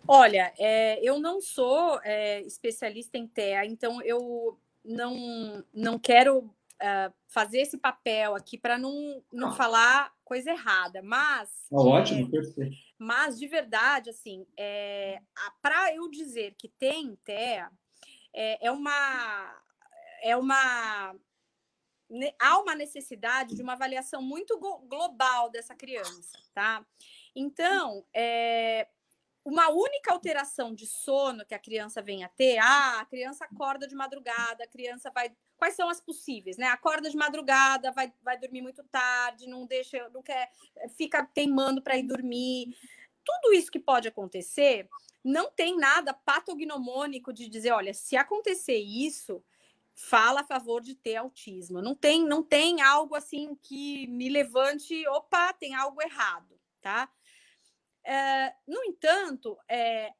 Olha, 0.05 0.53
é, 0.59 0.99
eu 1.01 1.17
não 1.17 1.39
sou 1.39 2.01
é, 2.03 2.41
especialista 2.41 3.17
em 3.17 3.25
TEA, 3.25 3.65
então 3.65 4.01
eu 4.01 4.59
não, 4.83 5.63
não 5.73 5.97
quero 5.97 6.53
uh, 6.81 7.13
fazer 7.27 7.59
esse 7.59 7.77
papel 7.77 8.35
aqui 8.35 8.57
para 8.57 8.77
não, 8.77 9.23
não 9.31 9.49
ah. 9.49 9.53
falar 9.53 10.13
coisa 10.23 10.51
errada, 10.51 11.01
mas. 11.01 11.67
Ah, 11.71 11.81
ótimo, 11.81 12.27
é, 12.27 12.31
perfeito. 12.31 12.75
Mas, 12.97 13.37
de 13.37 13.47
verdade, 13.47 14.09
assim, 14.09 14.45
é, 14.57 15.21
para 15.61 15.93
eu 15.93 16.09
dizer 16.09 16.55
que 16.57 16.67
tem 16.67 17.15
TEA, 17.23 17.69
é, 18.33 18.67
é 18.67 18.71
uma. 18.71 19.61
É 20.21 20.37
uma 20.37 21.15
há 22.39 22.59
uma 22.59 22.75
necessidade 22.75 23.55
de 23.55 23.63
uma 23.63 23.73
avaliação 23.73 24.21
muito 24.21 24.59
global 24.59 25.49
dessa 25.49 25.73
criança, 25.73 26.37
tá? 26.53 26.85
Então, 27.35 28.05
é, 28.13 28.87
uma 29.45 29.69
única 29.69 30.13
alteração 30.13 30.73
de 30.73 30.87
sono 30.87 31.45
que 31.45 31.53
a 31.53 31.59
criança 31.59 32.01
venha 32.01 32.27
a 32.27 32.29
ter, 32.29 32.57
ah, 32.59 33.01
a 33.01 33.05
criança 33.05 33.45
acorda 33.45 33.87
de 33.87 33.95
madrugada, 33.95 34.63
a 34.63 34.67
criança 34.67 35.11
vai. 35.11 35.35
Quais 35.63 35.77
são 35.77 35.87
as 35.87 36.01
possíveis, 36.01 36.57
né? 36.57 36.67
Acorda 36.67 37.09
de 37.09 37.15
madrugada, 37.15 37.89
vai, 37.93 38.11
vai 38.21 38.37
dormir 38.37 38.61
muito 38.61 38.83
tarde, 38.83 39.47
não 39.47 39.65
deixa, 39.65 40.09
não 40.09 40.21
quer, 40.21 40.51
fica 40.97 41.25
teimando 41.25 41.81
para 41.81 41.95
ir 41.95 42.03
dormir. 42.03 42.75
Tudo 43.23 43.53
isso 43.53 43.71
que 43.71 43.79
pode 43.79 44.05
acontecer, 44.09 44.89
não 45.23 45.49
tem 45.49 45.77
nada 45.77 46.13
patognomônico 46.13 47.31
de 47.31 47.47
dizer, 47.47 47.71
olha, 47.71 47.93
se 47.93 48.17
acontecer 48.17 48.75
isso, 48.75 49.41
fala 49.95 50.41
a 50.41 50.43
favor 50.43 50.81
de 50.81 50.95
ter 50.95 51.15
autismo. 51.15 51.81
Não 51.81 51.95
tem, 51.95 52.25
não 52.25 52.43
tem 52.43 52.81
algo 52.81 53.15
assim 53.15 53.55
que 53.55 54.05
me 54.07 54.27
levante, 54.27 55.07
opa, 55.07 55.53
tem 55.53 55.73
algo 55.75 56.01
errado, 56.01 56.59
tá? 56.81 57.09
É, 58.03 58.53
no 58.67 58.83
entanto, 58.83 59.57
é, 59.69 60.11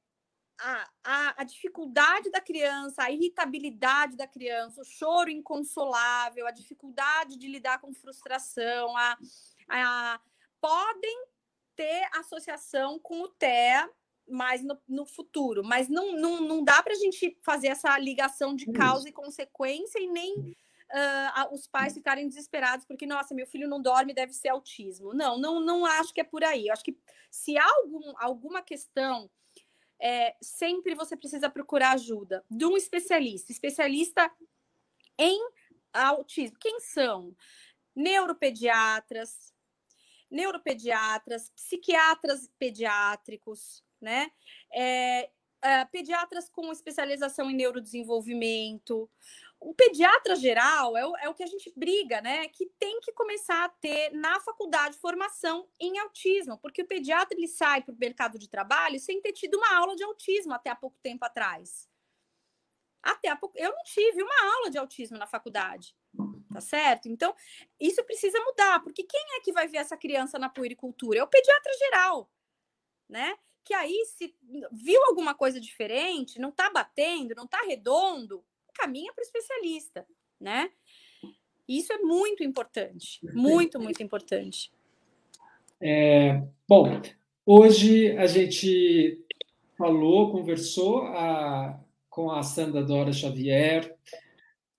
a, 0.64 0.90
a, 1.04 1.42
a, 1.42 1.44
dificuldade 1.44 2.32
da 2.32 2.40
criança, 2.40 3.04
a 3.04 3.12
irritabilidade 3.12 4.16
da 4.16 4.26
criança, 4.26 4.82
o 4.82 4.86
choro 4.86 5.30
inconsolável, 5.30 6.48
a 6.48 6.52
dificuldade 6.52 7.38
de 7.38 7.50
lidar 7.50 7.82
com 7.82 7.94
frustração, 7.94 8.96
a, 8.96 9.18
a 9.68 10.20
podem 10.62 11.26
ter 11.76 12.08
associação 12.14 12.98
com 12.98 13.22
o 13.22 13.28
TEA 13.28 13.90
mais 14.26 14.64
no, 14.64 14.82
no 14.88 15.06
futuro, 15.06 15.66
mas 15.66 15.90
não, 15.90 16.14
não, 16.14 16.40
não 16.40 16.64
dá 16.64 16.82
para 16.82 16.94
a 16.94 16.98
gente 16.98 17.38
fazer 17.44 17.68
essa 17.68 17.98
ligação 17.98 18.56
de 18.56 18.72
causa 18.72 19.10
e 19.10 19.12
consequência 19.12 20.00
e 20.00 20.08
nem 20.08 20.34
uh, 20.40 21.54
os 21.54 21.68
pais 21.68 21.94
ficarem 21.94 22.30
desesperados 22.30 22.86
porque, 22.86 23.06
nossa, 23.06 23.36
meu 23.36 23.46
filho 23.46 23.68
não 23.68 23.82
dorme, 23.82 24.14
deve 24.14 24.32
ser 24.32 24.48
autismo. 24.48 25.14
Não, 25.14 25.38
não, 25.38 25.60
não 25.60 25.86
acho 25.86 26.14
que 26.14 26.22
é 26.22 26.24
por 26.24 26.42
aí. 26.42 26.68
Eu 26.68 26.74
acho 26.74 26.86
que 26.86 26.98
se 27.30 27.58
há 27.58 27.66
algum, 27.66 28.14
alguma 28.18 28.62
questão, 28.62 29.30
é, 30.04 30.36
sempre 30.42 30.94
você 30.94 31.16
precisa 31.16 31.50
procurar 31.50 31.92
ajuda 31.92 32.44
de 32.52 32.66
um 32.66 32.76
especialista, 32.76 33.54
especialista 33.54 34.30
em 35.18 35.40
autismo. 35.94 36.58
Quem 36.60 36.82
são? 36.82 37.34
Neuropediatras, 37.96 39.54
neuropediatras, 40.30 41.50
psiquiatras 41.52 42.52
pediátricos, 42.60 43.82
né? 44.02 44.30
É, 44.74 45.30
é, 45.62 45.86
pediatras 45.86 46.50
com 46.50 46.70
especialização 46.74 47.50
em 47.50 47.56
neurodesenvolvimento, 47.56 49.10
o 49.66 49.74
pediatra 49.74 50.36
geral 50.36 50.98
é 50.98 51.06
o, 51.06 51.18
é 51.18 51.30
o 51.30 51.34
que 51.34 51.44
a 51.44 51.48
gente 51.48 51.72
briga, 51.76 52.22
né? 52.22 52.48
Que 52.50 52.66
tem 52.78 53.00
que 53.00 53.14
começar 53.14 53.64
a 53.64 53.70
ter 53.70 54.12
na 54.12 54.40
faculdade 54.42 54.98
formação 54.98 55.68
em 55.80 55.98
autismo, 56.00 56.58
porque 56.58 56.82
o 56.82 56.88
pediatra 56.88 57.38
ele 57.38 57.48
sai 57.48 57.82
para 57.82 57.94
o 57.94 57.98
mercado 57.98 58.38
de 58.38 58.50
trabalho 58.50 59.00
sem 59.00 59.22
ter 59.22 59.32
tido 59.32 59.56
uma 59.56 59.76
aula 59.76 59.96
de 59.96 60.04
autismo 60.04 60.54
até 60.54 60.70
há 60.70 60.76
pouco 60.76 60.98
tempo 61.02 61.24
atrás. 61.24 61.90
Até 63.02 63.30
há 63.30 63.36
pouco. 63.36 63.58
Eu 63.58 63.72
não 63.72 63.84
tive 63.84 64.22
uma 64.22 64.54
aula 64.56 64.70
de 64.70 64.78
autismo 64.78 65.18
na 65.18 65.28
faculdade, 65.28 65.96
tá 66.54 66.62
certo? 66.62 67.08
Então, 67.08 67.34
isso 67.80 68.04
precisa 68.04 68.40
mudar, 68.42 68.82
porque 68.84 69.04
quem 69.04 69.38
é 69.38 69.40
que 69.42 69.54
vai 69.54 69.68
ver 69.68 69.78
essa 69.78 69.98
criança 69.98 70.38
na 70.38 70.50
puericultura? 70.50 71.20
É 71.20 71.24
o 71.24 71.28
pediatra 71.28 71.74
geral, 71.80 72.30
né? 73.10 73.38
Que 73.64 73.74
aí, 73.74 74.06
se 74.08 74.36
viu 74.72 75.02
alguma 75.06 75.34
coisa 75.34 75.60
diferente, 75.60 76.40
não 76.40 76.52
tá 76.52 76.70
batendo, 76.70 77.34
não 77.34 77.48
tá 77.48 77.62
redondo, 77.62 78.46
caminha 78.74 79.12
para 79.14 79.22
o 79.22 79.26
especialista, 79.26 80.06
né? 80.40 80.70
Isso 81.68 81.94
é 81.94 81.98
muito 82.00 82.44
importante, 82.44 83.20
muito, 83.34 83.80
muito 83.80 84.04
importante. 84.04 84.72
É, 85.80 86.42
bom, 86.68 87.02
hoje 87.46 88.12
a 88.18 88.26
gente 88.26 89.20
falou, 89.78 90.32
conversou 90.32 91.04
a, 91.04 91.80
com 92.10 92.32
a 92.32 92.44
Sandra 92.44 92.84
Dora 92.84 93.14
Xavier, 93.14 93.96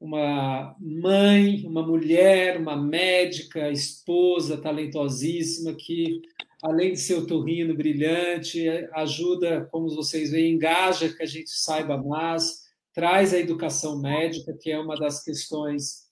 uma 0.00 0.76
mãe, 0.78 1.64
uma 1.66 1.82
mulher, 1.82 2.58
uma 2.58 2.76
médica, 2.76 3.70
esposa 3.70 4.60
talentosíssima 4.60 5.72
que, 5.72 6.20
além 6.62 6.92
de 6.92 7.00
ser 7.00 7.14
o 7.14 7.26
torrino 7.26 7.74
brilhante, 7.74 8.68
ajuda, 8.92 9.66
como 9.70 9.88
vocês 9.88 10.30
veem, 10.30 10.54
engaja 10.54 11.08
que 11.08 11.22
a 11.22 11.26
gente 11.26 11.50
saiba 11.50 11.96
mais, 11.96 12.63
traz 12.94 13.34
a 13.34 13.38
educação 13.38 13.98
médica, 13.98 14.54
que 14.54 14.70
é 14.70 14.78
uma 14.78 14.96
das 14.96 15.22
questões 15.22 16.08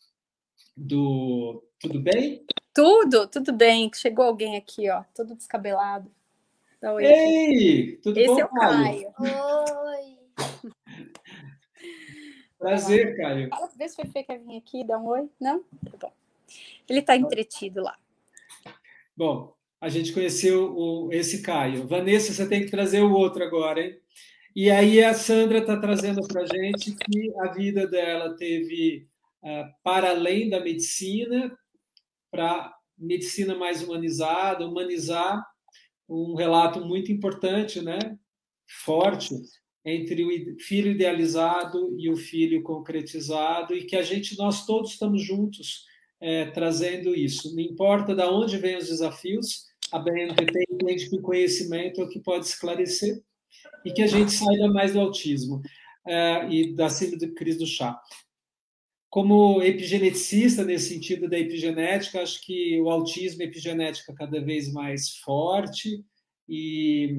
do. 0.77 1.65
Tudo 1.79 2.01
bem? 2.01 2.45
Tudo, 2.75 3.27
tudo 3.29 3.53
bem. 3.53 3.91
Chegou 3.95 4.25
alguém 4.25 4.57
aqui, 4.57 4.91
ó, 4.91 5.05
todo 5.15 5.35
descabelado. 5.35 6.11
oi. 6.83 7.05
Ei, 7.05 7.97
tudo 8.03 8.19
Esse 8.19 8.29
bom, 8.29 8.41
é 8.41 8.45
o 8.45 8.49
Caio? 8.49 9.15
Oi. 9.19 10.19
Prazer, 12.59 13.17
Caio. 13.17 13.49
Fala, 13.49 13.71
vê 13.77 13.89
se 13.89 14.01
o 14.01 14.05
Fefe 14.07 14.25
quer 14.25 14.39
vir 14.39 14.57
aqui, 14.57 14.85
dá 14.85 14.99
um 14.99 15.07
oi. 15.07 15.29
Não? 15.41 15.61
Tá 15.91 15.97
bom. 16.01 16.13
Ele 16.89 17.01
está 17.01 17.17
entretido 17.17 17.83
lá. 17.83 17.97
Bom, 19.17 19.55
a 19.81 19.89
gente 19.89 20.13
conheceu 20.13 20.73
o, 20.77 21.13
esse 21.13 21.43
Caio. 21.43 21.87
Vanessa, 21.87 22.33
você 22.33 22.49
tem 22.49 22.65
que 22.65 22.71
trazer 22.71 23.03
o 23.03 23.13
outro 23.13 23.43
agora, 23.43 23.81
hein? 23.81 23.99
E 24.55 24.71
aí 24.71 25.03
a 25.03 25.15
Sandra 25.15 25.59
está 25.59 25.79
trazendo 25.79 26.21
para 26.29 26.43
a 26.43 26.47
gente 26.47 26.95
que 26.95 27.33
a 27.41 27.53
vida 27.53 27.87
dela 27.87 28.37
teve 28.37 29.07
uh, 29.43 29.65
para 29.83 30.11
além 30.11 30.51
da 30.51 30.61
medicina, 30.61 31.57
para 32.31 32.75
medicina 32.99 33.55
mais 33.55 33.83
humanizada, 33.83 34.67
humanizar 34.67 35.43
um 36.09 36.35
relato 36.35 36.85
muito 36.85 37.11
importante, 37.11 37.81
né? 37.81 38.19
forte, 38.85 39.35
entre 39.85 40.25
o 40.25 40.59
filho 40.61 40.93
idealizado 40.93 41.95
e 41.99 42.11
o 42.11 42.17
filho 42.17 42.63
concretizado, 42.63 43.75
e 43.75 43.85
que 43.85 43.97
a 43.97 44.03
gente, 44.03 44.37
nós 44.39 44.65
todos 44.65 44.93
estamos 44.93 45.23
juntos 45.23 45.85
é, 46.21 46.47
trazendo 46.47 47.15
isso. 47.15 47.55
Não 47.55 47.63
importa 47.63 48.15
de 48.15 48.23
onde 48.23 48.59
vêm 48.59 48.77
os 48.77 48.89
desafios, 48.89 49.67
a 49.91 49.99
BNPT 49.99 50.67
entende 50.71 51.11
que 51.11 51.21
conhecimento 51.21 52.01
é 52.01 52.05
o 52.05 52.09
que 52.09 52.21
pode 52.21 52.47
esclarecer 52.47 53.23
e 53.85 53.93
que 53.93 54.03
a 54.03 54.07
gente 54.07 54.33
saiba 54.33 54.69
mais 54.69 54.93
do 54.93 55.01
autismo 55.01 55.57
uh, 56.07 56.51
e 56.51 56.75
da 56.75 56.89
síndrome 56.89 57.19
de 57.19 57.29
crise 57.29 57.59
do 57.59 57.67
chá. 57.67 58.01
Como 59.11 59.63
epigeneticista, 59.63 60.65
nesse 60.65 60.89
sentido 60.89 61.29
da 61.29 61.39
epigenética, 61.39 62.23
acho 62.23 62.41
que 62.41 62.81
o 62.81 62.89
autismo 62.89 63.43
e 63.43 63.45
epigenética 63.45 64.15
cada 64.15 64.41
vez 64.41 64.73
mais 64.73 65.17
forte 65.19 66.03
e 66.49 67.19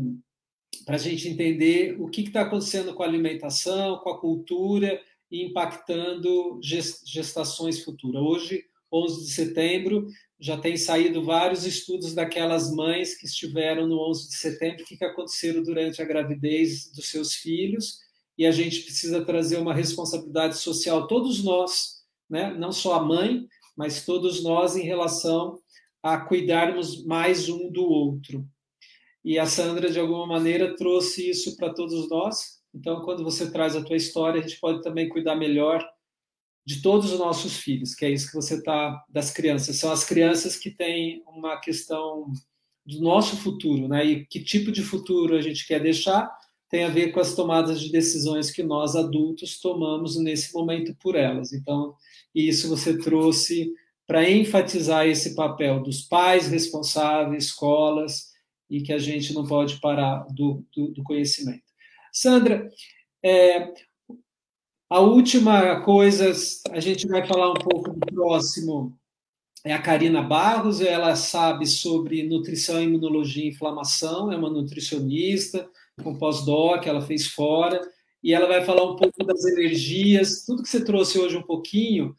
para 0.86 0.96
a 0.96 1.00
gente 1.00 1.30
entender 1.30 1.96
o 2.02 2.10
que 2.10 2.22
está 2.22 2.42
acontecendo 2.42 2.94
com 2.94 3.04
a 3.04 3.06
alimentação, 3.06 4.00
com 4.00 4.10
a 4.10 4.20
cultura 4.20 5.00
e 5.32 5.44
impactando 5.46 6.60
gestações 6.62 7.84
futuras. 7.84 8.22
Hoje, 8.22 8.66
11 8.92 9.26
de 9.26 9.32
setembro, 9.32 10.08
já 10.44 10.58
tem 10.58 10.76
saído 10.76 11.24
vários 11.24 11.66
estudos 11.66 12.14
daquelas 12.14 12.70
mães 12.70 13.16
que 13.16 13.26
estiveram 13.26 13.88
no 13.88 13.98
11 14.10 14.28
de 14.28 14.36
setembro, 14.36 14.84
o 14.84 14.86
que, 14.86 14.98
que 14.98 15.06
aconteceram 15.06 15.64
durante 15.64 16.02
a 16.02 16.06
gravidez 16.06 16.92
dos 16.92 17.10
seus 17.10 17.34
filhos, 17.36 18.00
e 18.38 18.46
a 18.46 18.52
gente 18.52 18.82
precisa 18.82 19.24
trazer 19.24 19.56
uma 19.56 19.74
responsabilidade 19.74 20.58
social, 20.58 21.08
todos 21.08 21.42
nós, 21.46 22.04
né? 22.30 22.54
não 22.56 22.74
só 22.74 22.96
a 22.96 23.04
mãe, 23.04 23.48
mas 23.78 24.06
todos 24.06 24.44
nós 24.44 24.76
em 24.76 24.84
relação 24.84 25.58
a 26.02 26.18
cuidarmos 26.18 27.06
mais 27.06 27.48
um 27.48 27.72
do 27.72 27.86
outro. 27.86 28.46
E 29.24 29.40
a 29.40 29.46
Sandra, 29.46 29.90
de 29.90 29.98
alguma 29.98 30.28
maneira, 30.28 30.76
trouxe 30.76 31.30
isso 31.30 31.56
para 31.56 31.74
todos 31.74 32.10
nós. 32.10 32.60
Então, 32.76 33.02
quando 33.04 33.24
você 33.24 33.50
traz 33.50 33.78
a 33.78 33.82
tua 33.82 33.96
história, 33.96 34.42
a 34.42 34.46
gente 34.46 34.60
pode 34.60 34.82
também 34.82 35.08
cuidar 35.08 35.38
melhor 35.38 35.88
de 36.66 36.82
todos 36.82 37.12
os 37.12 37.20
nossos 37.20 37.58
filhos, 37.58 37.94
que 37.94 38.06
é 38.06 38.12
isso 38.12 38.28
que 38.28 38.36
você 38.36 38.56
está 38.56 39.04
das 39.10 39.32
crianças. 39.32 39.78
São 39.78 39.92
as 39.92 40.04
crianças 40.04 40.56
que 40.56 40.72
têm 40.72 41.22
uma 41.28 41.58
questão 41.58 42.32
do 42.86 43.02
nosso 43.02 43.38
futuro, 43.38 43.88
né? 43.88 44.06
E 44.06 44.26
que 44.26 44.40
tipo 44.40 44.72
de 44.72 44.82
futuro 44.82 45.36
a 45.36 45.42
gente 45.42 45.68
quer 45.68 45.82
deixar 45.82 46.30
tem 46.70 46.86
a 46.86 46.90
ver 46.90 47.12
com 47.12 47.20
as 47.20 47.36
tomadas 47.36 47.80
de 47.80 47.92
decisões 47.92 48.50
que 48.50 48.64
nós 48.64 48.96
adultos 48.96 49.60
tomamos 49.60 50.18
nesse 50.18 50.52
momento 50.56 50.96
por 51.00 51.16
elas. 51.16 51.54
Então, 51.54 51.94
isso 52.34 52.68
você 52.68 52.98
trouxe 52.98 53.72
para 54.08 54.28
enfatizar 54.28 55.06
esse 55.06 55.36
papel 55.36 55.84
dos 55.84 56.02
pais 56.02 56.48
responsáveis, 56.48 57.46
escolas, 57.46 58.34
e 58.68 58.82
que 58.82 58.92
a 58.92 58.98
gente 58.98 59.34
não 59.34 59.46
pode 59.46 59.80
parar 59.80 60.26
do, 60.32 60.66
do, 60.76 60.88
do 60.88 61.04
conhecimento. 61.04 61.62
Sandra, 62.12 62.68
é, 63.24 63.72
a 64.94 65.00
última 65.00 65.82
coisa, 65.82 66.32
a 66.70 66.80
gente 66.80 67.08
vai 67.08 67.26
falar 67.26 67.50
um 67.50 67.56
pouco 67.56 67.90
do 67.90 68.00
próximo, 68.00 68.96
é 69.66 69.74
a 69.74 69.82
Karina 69.82 70.22
Barros, 70.22 70.82
ela 70.82 71.16
sabe 71.16 71.66
sobre 71.66 72.22
nutrição, 72.22 72.80
imunologia 72.80 73.44
e 73.44 73.48
inflamação, 73.48 74.32
é 74.32 74.38
uma 74.38 74.52
nutricionista, 74.52 75.68
com 76.04 76.16
pós-doc, 76.16 76.86
ela 76.86 77.02
fez 77.02 77.26
fora, 77.26 77.82
e 78.22 78.36
ela 78.36 78.48
vai 78.48 78.64
falar 78.64 78.84
um 78.84 78.96
pouco 78.96 79.24
das 79.24 79.44
energias, 79.46 80.46
tudo 80.46 80.62
que 80.62 80.70
você 80.70 80.86
trouxe 80.86 81.18
hoje 81.18 81.38
um 81.38 81.42
pouquinho, 81.42 82.14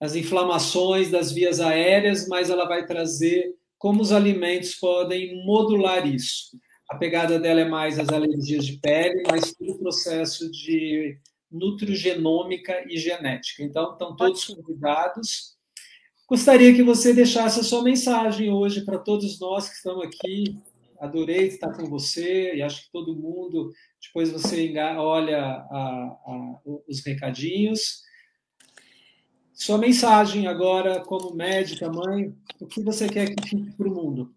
as 0.00 0.14
inflamações 0.14 1.10
das 1.10 1.32
vias 1.32 1.58
aéreas, 1.58 2.28
mas 2.28 2.50
ela 2.50 2.68
vai 2.68 2.86
trazer 2.86 3.52
como 3.76 4.00
os 4.00 4.12
alimentos 4.12 4.76
podem 4.76 5.44
modular 5.44 6.06
isso. 6.06 6.56
A 6.88 6.94
pegada 6.94 7.40
dela 7.40 7.62
é 7.62 7.68
mais 7.68 7.98
as 7.98 8.10
alergias 8.10 8.64
de 8.64 8.78
pele, 8.78 9.24
mas 9.28 9.52
todo 9.52 9.72
o 9.72 9.78
processo 9.80 10.48
de 10.52 11.18
nutrogenômica 11.52 12.84
e 12.88 12.96
genética. 12.96 13.62
Então, 13.62 13.92
estão 13.92 14.16
todos 14.16 14.44
convidados. 14.46 15.56
Gostaria 16.28 16.74
que 16.74 16.82
você 16.82 17.12
deixasse 17.12 17.60
a 17.60 17.62
sua 17.62 17.82
mensagem 17.82 18.50
hoje 18.50 18.84
para 18.84 18.98
todos 18.98 19.38
nós 19.38 19.68
que 19.68 19.76
estamos 19.76 20.04
aqui. 20.06 20.58
Adorei 20.98 21.48
estar 21.48 21.72
com 21.72 21.84
você 21.90 22.54
e 22.54 22.62
acho 22.62 22.84
que 22.84 22.92
todo 22.92 23.14
mundo. 23.14 23.72
Depois 24.00 24.30
você 24.30 24.72
olha 24.96 25.40
a, 25.40 25.78
a, 25.78 26.60
os 26.88 27.04
recadinhos. 27.04 28.02
Sua 29.52 29.76
mensagem 29.78 30.46
agora, 30.46 31.00
como 31.04 31.34
médica, 31.34 31.90
mãe, 31.90 32.34
o 32.60 32.66
que 32.66 32.82
você 32.82 33.08
quer 33.08 33.34
que 33.34 33.48
fique 33.48 33.72
para 33.76 33.88
o 33.88 33.94
mundo? 33.94 34.34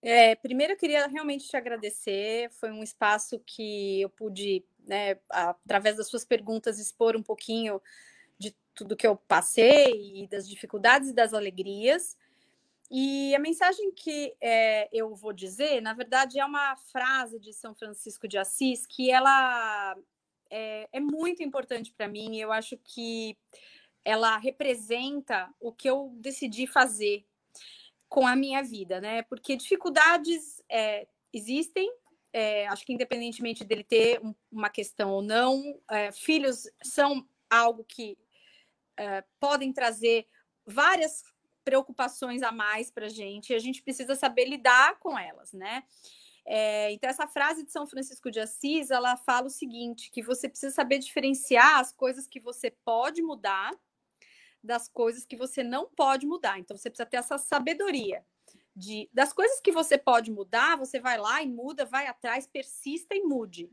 É, 0.00 0.36
primeiro, 0.36 0.74
eu 0.74 0.76
queria 0.76 1.06
realmente 1.06 1.48
te 1.48 1.56
agradecer. 1.56 2.48
Foi 2.50 2.70
um 2.70 2.82
espaço 2.82 3.40
que 3.44 4.00
eu 4.00 4.08
pude 4.08 4.64
né, 4.88 5.18
através 5.28 5.98
das 5.98 6.08
suas 6.08 6.24
perguntas, 6.24 6.78
expor 6.78 7.14
um 7.14 7.22
pouquinho 7.22 7.80
de 8.38 8.56
tudo 8.74 8.96
que 8.96 9.06
eu 9.06 9.16
passei 9.16 10.22
e 10.22 10.26
das 10.26 10.48
dificuldades 10.48 11.10
e 11.10 11.14
das 11.14 11.34
alegrias. 11.34 12.16
E 12.90 13.34
a 13.34 13.38
mensagem 13.38 13.92
que 13.92 14.34
é, 14.40 14.88
eu 14.90 15.14
vou 15.14 15.32
dizer, 15.32 15.82
na 15.82 15.92
verdade, 15.92 16.40
é 16.40 16.44
uma 16.44 16.74
frase 16.90 17.38
de 17.38 17.52
São 17.52 17.74
Francisco 17.74 18.26
de 18.26 18.38
Assis 18.38 18.86
que 18.86 19.10
ela 19.10 19.94
é, 20.50 20.88
é 20.90 21.00
muito 21.00 21.42
importante 21.42 21.92
para 21.92 22.08
mim. 22.08 22.38
Eu 22.38 22.50
acho 22.50 22.78
que 22.78 23.36
ela 24.02 24.38
representa 24.38 25.52
o 25.60 25.70
que 25.70 25.90
eu 25.90 26.10
decidi 26.16 26.66
fazer 26.66 27.26
com 28.08 28.26
a 28.26 28.34
minha 28.34 28.62
vida, 28.62 29.02
né? 29.02 29.22
Porque 29.24 29.54
dificuldades 29.54 30.62
é, 30.66 31.06
existem, 31.30 31.92
é, 32.32 32.66
acho 32.68 32.84
que 32.84 32.92
independentemente 32.92 33.64
dele 33.64 33.84
ter 33.84 34.20
um, 34.24 34.34
uma 34.50 34.68
questão 34.68 35.10
ou 35.10 35.22
não, 35.22 35.80
é, 35.90 36.12
filhos 36.12 36.68
são 36.82 37.26
algo 37.48 37.84
que 37.84 38.18
é, 38.96 39.24
podem 39.40 39.72
trazer 39.72 40.26
várias 40.66 41.22
preocupações 41.64 42.42
a 42.42 42.52
mais 42.52 42.90
para 42.90 43.06
a 43.06 43.10
gente 43.10 43.50
e 43.50 43.54
a 43.54 43.58
gente 43.58 43.82
precisa 43.82 44.14
saber 44.14 44.46
lidar 44.46 44.98
com 44.98 45.18
elas, 45.18 45.52
né? 45.52 45.84
É, 46.50 46.90
então, 46.92 47.10
essa 47.10 47.26
frase 47.26 47.62
de 47.62 47.70
São 47.70 47.86
Francisco 47.86 48.30
de 48.30 48.40
Assis, 48.40 48.90
ela 48.90 49.18
fala 49.18 49.48
o 49.48 49.50
seguinte, 49.50 50.10
que 50.10 50.22
você 50.22 50.48
precisa 50.48 50.74
saber 50.74 50.98
diferenciar 50.98 51.78
as 51.78 51.92
coisas 51.92 52.26
que 52.26 52.40
você 52.40 52.70
pode 52.70 53.20
mudar 53.20 53.70
das 54.64 54.88
coisas 54.88 55.26
que 55.26 55.36
você 55.36 55.62
não 55.62 55.90
pode 55.90 56.26
mudar. 56.26 56.58
Então, 56.58 56.74
você 56.74 56.88
precisa 56.88 57.08
ter 57.08 57.18
essa 57.18 57.36
sabedoria 57.36 58.24
de 58.78 59.08
das 59.12 59.32
coisas 59.32 59.60
que 59.60 59.72
você 59.72 59.98
pode 59.98 60.30
mudar, 60.30 60.76
você 60.76 61.00
vai 61.00 61.18
lá 61.18 61.42
e 61.42 61.48
muda, 61.48 61.84
vai 61.84 62.06
atrás, 62.06 62.46
persista 62.46 63.14
e 63.14 63.22
mude. 63.22 63.70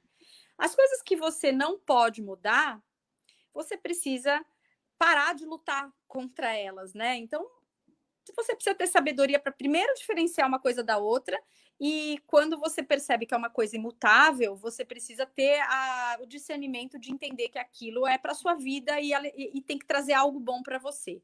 As 0.57 0.75
coisas 0.75 1.01
que 1.01 1.15
você 1.15 1.51
não 1.51 1.77
pode 1.77 2.21
mudar, 2.21 2.81
você 3.53 3.77
precisa 3.77 4.43
parar 4.97 5.35
de 5.35 5.45
lutar 5.45 5.91
contra 6.07 6.53
elas, 6.53 6.93
né? 6.93 7.17
Então, 7.17 7.45
você 8.35 8.55
precisa 8.55 8.75
ter 8.75 8.87
sabedoria 8.87 9.39
para 9.39 9.51
primeiro 9.51 9.93
diferenciar 9.93 10.47
uma 10.47 10.59
coisa 10.59 10.83
da 10.83 10.97
outra 10.97 11.39
e 11.79 12.21
quando 12.25 12.57
você 12.57 12.81
percebe 12.81 13.25
que 13.25 13.33
é 13.33 13.37
uma 13.37 13.49
coisa 13.49 13.75
imutável, 13.75 14.55
você 14.55 14.85
precisa 14.85 15.25
ter 15.25 15.59
a, 15.61 16.17
o 16.21 16.25
discernimento 16.25 16.97
de 16.97 17.11
entender 17.11 17.49
que 17.49 17.59
aquilo 17.59 18.07
é 18.07 18.17
para 18.17 18.33
sua 18.33 18.55
vida 18.55 18.99
e, 18.99 19.11
e, 19.11 19.57
e, 19.57 19.61
tem 19.61 19.77
que 19.77 19.85
trazer 19.85 20.13
algo 20.13 20.39
bom 20.39 20.63
para 20.63 20.79
você. 20.79 21.21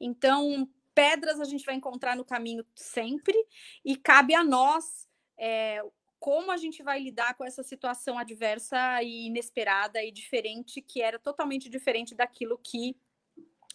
Então, 0.00 0.68
pedras 0.96 1.38
a 1.38 1.44
gente 1.44 1.66
vai 1.66 1.74
encontrar 1.74 2.16
no 2.16 2.24
caminho 2.24 2.64
sempre 2.74 3.36
e 3.84 3.94
cabe 3.94 4.34
a 4.34 4.42
nós 4.42 5.06
é, 5.38 5.82
como 6.18 6.50
a 6.50 6.56
gente 6.56 6.82
vai 6.82 7.00
lidar 7.00 7.34
com 7.34 7.44
essa 7.44 7.62
situação 7.62 8.18
adversa 8.18 9.02
e 9.02 9.26
inesperada 9.26 10.02
e 10.02 10.10
diferente, 10.10 10.80
que 10.80 11.02
era 11.02 11.18
totalmente 11.18 11.68
diferente 11.68 12.14
daquilo 12.14 12.58
que. 12.58 12.96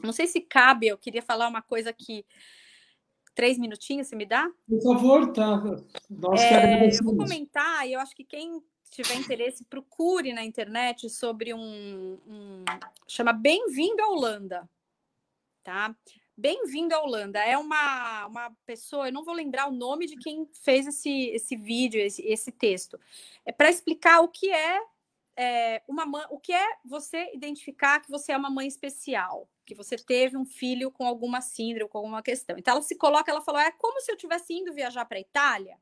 Não 0.04 0.12
sei 0.12 0.26
se 0.26 0.42
cabe, 0.42 0.88
eu 0.88 0.98
queria 0.98 1.22
falar 1.22 1.48
uma 1.48 1.62
coisa 1.62 1.94
que. 1.94 2.26
Três 3.34 3.58
minutinhos, 3.58 4.08
você 4.08 4.16
me 4.18 4.26
dá? 4.26 4.52
Por 4.68 4.82
favor, 4.82 5.32
tá. 5.32 5.64
Nós 6.10 6.42
é, 6.42 6.88
eu 6.88 7.04
vou 7.06 7.16
comentar, 7.16 7.88
e 7.88 7.94
eu 7.94 8.00
acho 8.02 8.14
que 8.14 8.26
quem 8.26 8.62
tiver 8.90 9.16
interesse, 9.16 9.64
procure 9.64 10.34
na 10.34 10.44
internet 10.44 11.10
sobre 11.10 11.54
um. 11.54 12.20
um 12.28 12.66
chama 13.08 13.32
Bem-vindo 13.32 14.02
à 14.02 14.10
Holanda. 14.10 14.70
Tá? 15.64 15.96
Bem-vindo 16.42 16.96
à 16.96 17.00
Holanda. 17.00 17.38
É 17.38 17.56
uma, 17.56 18.26
uma 18.26 18.50
pessoa, 18.66 19.08
eu 19.08 19.14
não 19.14 19.24
vou 19.24 19.32
lembrar 19.32 19.68
o 19.68 19.72
nome 19.72 20.08
de 20.08 20.18
quem 20.18 20.50
fez 20.64 20.88
esse, 20.88 21.28
esse 21.28 21.56
vídeo, 21.56 22.02
esse, 22.02 22.26
esse 22.26 22.52
texto. 22.52 23.00
É 23.46 23.52
para 23.52 23.70
explicar 23.70 24.22
o 24.22 24.28
que 24.28 24.52
é, 24.52 24.80
é 25.38 25.84
uma 25.88 26.04
mãe, 26.04 26.26
o 26.32 26.40
que 26.40 26.52
é 26.52 26.68
você 26.84 27.30
identificar 27.36 28.00
que 28.00 28.10
você 28.10 28.32
é 28.32 28.38
uma 28.38 28.50
mãe 28.50 28.66
especial, 28.66 29.48
que 29.64 29.76
você 29.76 29.96
teve 29.96 30.36
um 30.36 30.44
filho 30.44 30.90
com 30.90 31.06
alguma 31.06 31.42
síndrome, 31.42 31.92
com 31.92 32.00
alguma 32.00 32.24
questão. 32.24 32.58
Então 32.58 32.74
ela 32.74 32.82
se 32.82 32.96
coloca, 32.96 33.30
ela 33.30 33.42
falou: 33.42 33.62
é 33.62 33.70
como 33.74 34.02
se 34.02 34.12
eu 34.12 34.18
tivesse 34.18 34.52
indo 34.52 34.74
viajar 34.74 35.06
para 35.06 35.20
a 35.20 35.22
Itália. 35.22 35.78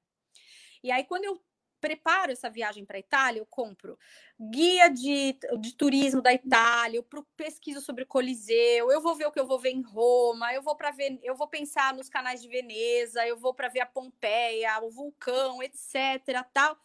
E 0.84 0.92
aí, 0.92 1.06
quando 1.06 1.24
eu 1.24 1.42
preparo 1.80 2.32
essa 2.32 2.50
viagem 2.50 2.86
para 2.86 2.98
a 2.98 3.00
Itália, 3.00 3.40
eu 3.40 3.46
compro 3.46 3.98
guia 4.40 4.90
de, 4.90 5.38
de 5.60 5.76
turismo 5.76 6.22
da 6.22 6.34
Itália, 6.34 6.98
eu 6.98 7.06
pesquiso 7.36 7.82
sobre 7.82 8.04
o 8.04 8.08
Coliseu, 8.08 8.92
eu 8.92 9.02
vou 9.02 9.16
ver 9.16 9.26
o 9.26 9.32
que 9.32 9.40
eu 9.40 9.46
vou 9.46 9.60
ver 9.60 9.72
em 9.72 9.82
Roma, 9.82 10.54
eu 10.54 10.62
vou 10.62 10.76
para 10.76 10.92
ver, 10.92 11.20
eu 11.24 11.36
vou 11.36 11.48
pensar 11.48 11.94
nos 11.94 12.10
canais 12.10 12.42
de 12.42 12.48
Veneza, 12.48 13.26
eu 13.28 13.38
vou 13.38 13.54
para 13.54 13.68
ver 13.68 13.82
a 13.82 13.86
Pompeia, 13.86 14.80
o 14.82 14.90
vulcão, 14.90 15.62
etc, 15.62 16.46
tal. 16.54 16.78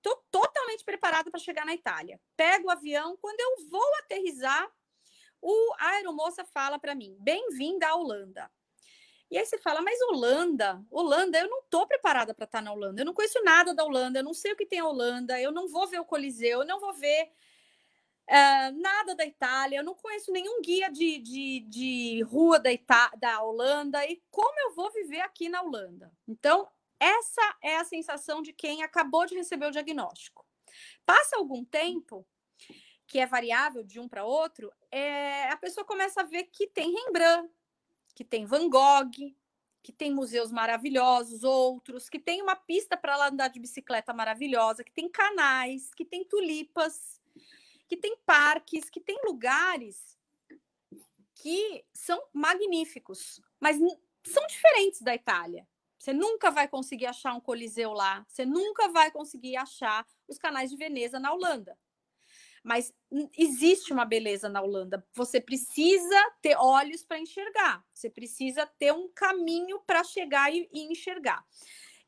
Tô 0.00 0.16
totalmente 0.30 0.84
preparada 0.84 1.30
para 1.30 1.38
chegar 1.40 1.64
na 1.64 1.74
Itália. 1.74 2.20
Pego 2.36 2.66
o 2.68 2.70
avião, 2.70 3.16
quando 3.20 3.40
eu 3.40 3.68
vou 3.68 3.94
aterrizar, 4.00 4.68
o 5.40 5.74
a 5.78 5.90
aeromoça 5.90 6.44
fala 6.44 6.78
para 6.78 6.94
mim: 6.94 7.16
"Bem-vinda 7.20 7.88
à 7.88 7.94
Holanda". 7.96 8.50
E 9.32 9.38
aí 9.38 9.46
você 9.46 9.56
fala, 9.56 9.80
mas 9.80 9.98
Holanda, 10.02 10.84
Holanda, 10.90 11.38
eu 11.38 11.48
não 11.48 11.60
estou 11.60 11.86
preparada 11.86 12.34
para 12.34 12.44
estar 12.44 12.58
tá 12.58 12.62
na 12.62 12.70
Holanda, 12.70 13.00
eu 13.00 13.06
não 13.06 13.14
conheço 13.14 13.42
nada 13.42 13.72
da 13.72 13.82
Holanda, 13.82 14.18
eu 14.18 14.22
não 14.22 14.34
sei 14.34 14.52
o 14.52 14.56
que 14.56 14.66
tem 14.66 14.80
a 14.80 14.86
Holanda, 14.86 15.40
eu 15.40 15.50
não 15.50 15.66
vou 15.66 15.86
ver 15.86 15.98
o 16.00 16.04
Coliseu, 16.04 16.60
eu 16.60 16.66
não 16.66 16.78
vou 16.78 16.92
ver 16.92 17.32
uh, 18.28 18.78
nada 18.78 19.14
da 19.14 19.24
Itália, 19.24 19.78
eu 19.78 19.84
não 19.84 19.94
conheço 19.94 20.30
nenhum 20.30 20.60
guia 20.60 20.90
de, 20.90 21.18
de, 21.18 21.60
de 21.60 22.22
rua 22.24 22.60
da, 22.60 22.70
Ita 22.70 23.10
da 23.16 23.42
Holanda, 23.42 24.04
e 24.04 24.22
como 24.30 24.52
eu 24.60 24.74
vou 24.74 24.92
viver 24.92 25.22
aqui 25.22 25.48
na 25.48 25.62
Holanda? 25.62 26.12
Então, 26.28 26.68
essa 27.00 27.56
é 27.62 27.78
a 27.78 27.84
sensação 27.84 28.42
de 28.42 28.52
quem 28.52 28.82
acabou 28.82 29.24
de 29.24 29.34
receber 29.34 29.64
o 29.64 29.72
diagnóstico. 29.72 30.44
Passa 31.06 31.38
algum 31.38 31.64
tempo, 31.64 32.26
que 33.06 33.18
é 33.18 33.24
variável 33.24 33.82
de 33.82 33.98
um 33.98 34.06
para 34.06 34.26
outro, 34.26 34.70
é, 34.90 35.48
a 35.48 35.56
pessoa 35.56 35.86
começa 35.86 36.20
a 36.20 36.24
ver 36.24 36.44
que 36.52 36.66
tem 36.66 36.92
Rembrandt, 36.92 37.50
que 38.14 38.24
tem 38.24 38.44
Van 38.44 38.68
Gogh, 38.68 39.34
que 39.82 39.92
tem 39.92 40.12
museus 40.12 40.52
maravilhosos, 40.52 41.42
outros, 41.42 42.08
que 42.08 42.18
tem 42.18 42.40
uma 42.40 42.54
pista 42.54 42.96
para 42.96 43.28
andar 43.28 43.48
de 43.48 43.58
bicicleta 43.58 44.12
maravilhosa, 44.14 44.84
que 44.84 44.92
tem 44.92 45.08
canais, 45.08 45.92
que 45.94 46.04
tem 46.04 46.24
tulipas, 46.24 47.20
que 47.88 47.96
tem 47.96 48.16
parques, 48.24 48.88
que 48.88 49.00
tem 49.00 49.18
lugares 49.24 50.16
que 51.34 51.84
são 51.92 52.22
magníficos, 52.32 53.40
mas 53.58 53.76
são 54.24 54.46
diferentes 54.46 55.02
da 55.02 55.14
Itália. 55.14 55.66
Você 55.98 56.12
nunca 56.12 56.50
vai 56.50 56.68
conseguir 56.68 57.06
achar 57.06 57.34
um 57.34 57.40
coliseu 57.40 57.92
lá, 57.92 58.24
você 58.28 58.44
nunca 58.46 58.88
vai 58.88 59.10
conseguir 59.10 59.56
achar 59.56 60.06
os 60.28 60.38
canais 60.38 60.70
de 60.70 60.76
Veneza 60.76 61.18
na 61.18 61.32
Holanda. 61.32 61.76
Mas 62.62 62.92
existe 63.36 63.92
uma 63.92 64.04
beleza 64.04 64.48
na 64.48 64.62
Holanda. 64.62 65.04
Você 65.14 65.40
precisa 65.40 66.30
ter 66.40 66.56
olhos 66.56 67.04
para 67.04 67.18
enxergar. 67.18 67.84
Você 67.92 68.08
precisa 68.08 68.66
ter 68.78 68.92
um 68.92 69.08
caminho 69.12 69.80
para 69.80 70.04
chegar 70.04 70.54
e, 70.54 70.68
e 70.72 70.92
enxergar. 70.92 71.44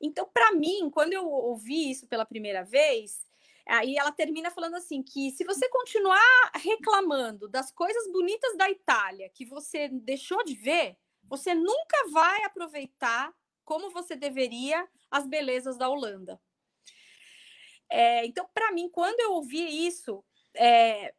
Então, 0.01 0.29
para 0.33 0.53
mim, 0.53 0.91
quando 0.91 1.13
eu 1.13 1.27
ouvi 1.27 1.91
isso 1.91 2.07
pela 2.07 2.25
primeira 2.25 2.63
vez, 2.63 3.27
aí 3.67 3.97
ela 3.97 4.13
termina 4.13 4.51
falando 4.51 4.77
assim 4.77 5.03
que 5.03 5.31
se 5.33 5.45
você 5.45 5.69
continuar 5.69 6.53
reclamando 6.55 7.49
das 7.49 7.73
coisas 7.73 8.11
bonitas 8.13 8.57
da 8.57 8.71
Itália 8.71 9.31
que 9.35 9.45
você 9.45 9.89
deixou 9.89 10.45
de 10.45 10.55
ver, 10.55 10.97
você 11.25 11.55
nunca 11.55 12.09
vai 12.13 12.45
aproveitar 12.45 13.35
como 13.65 13.91
você 13.91 14.15
deveria 14.15 14.87
as 15.11 15.27
belezas 15.27 15.77
da 15.79 15.89
Holanda. 15.89 16.41
É, 17.91 18.27
então, 18.27 18.47
para 18.53 18.73
mim, 18.73 18.89
quando 18.89 19.21
eu 19.21 19.33
ouvi 19.33 19.87
isso, 19.87 20.25
é, 20.55 21.13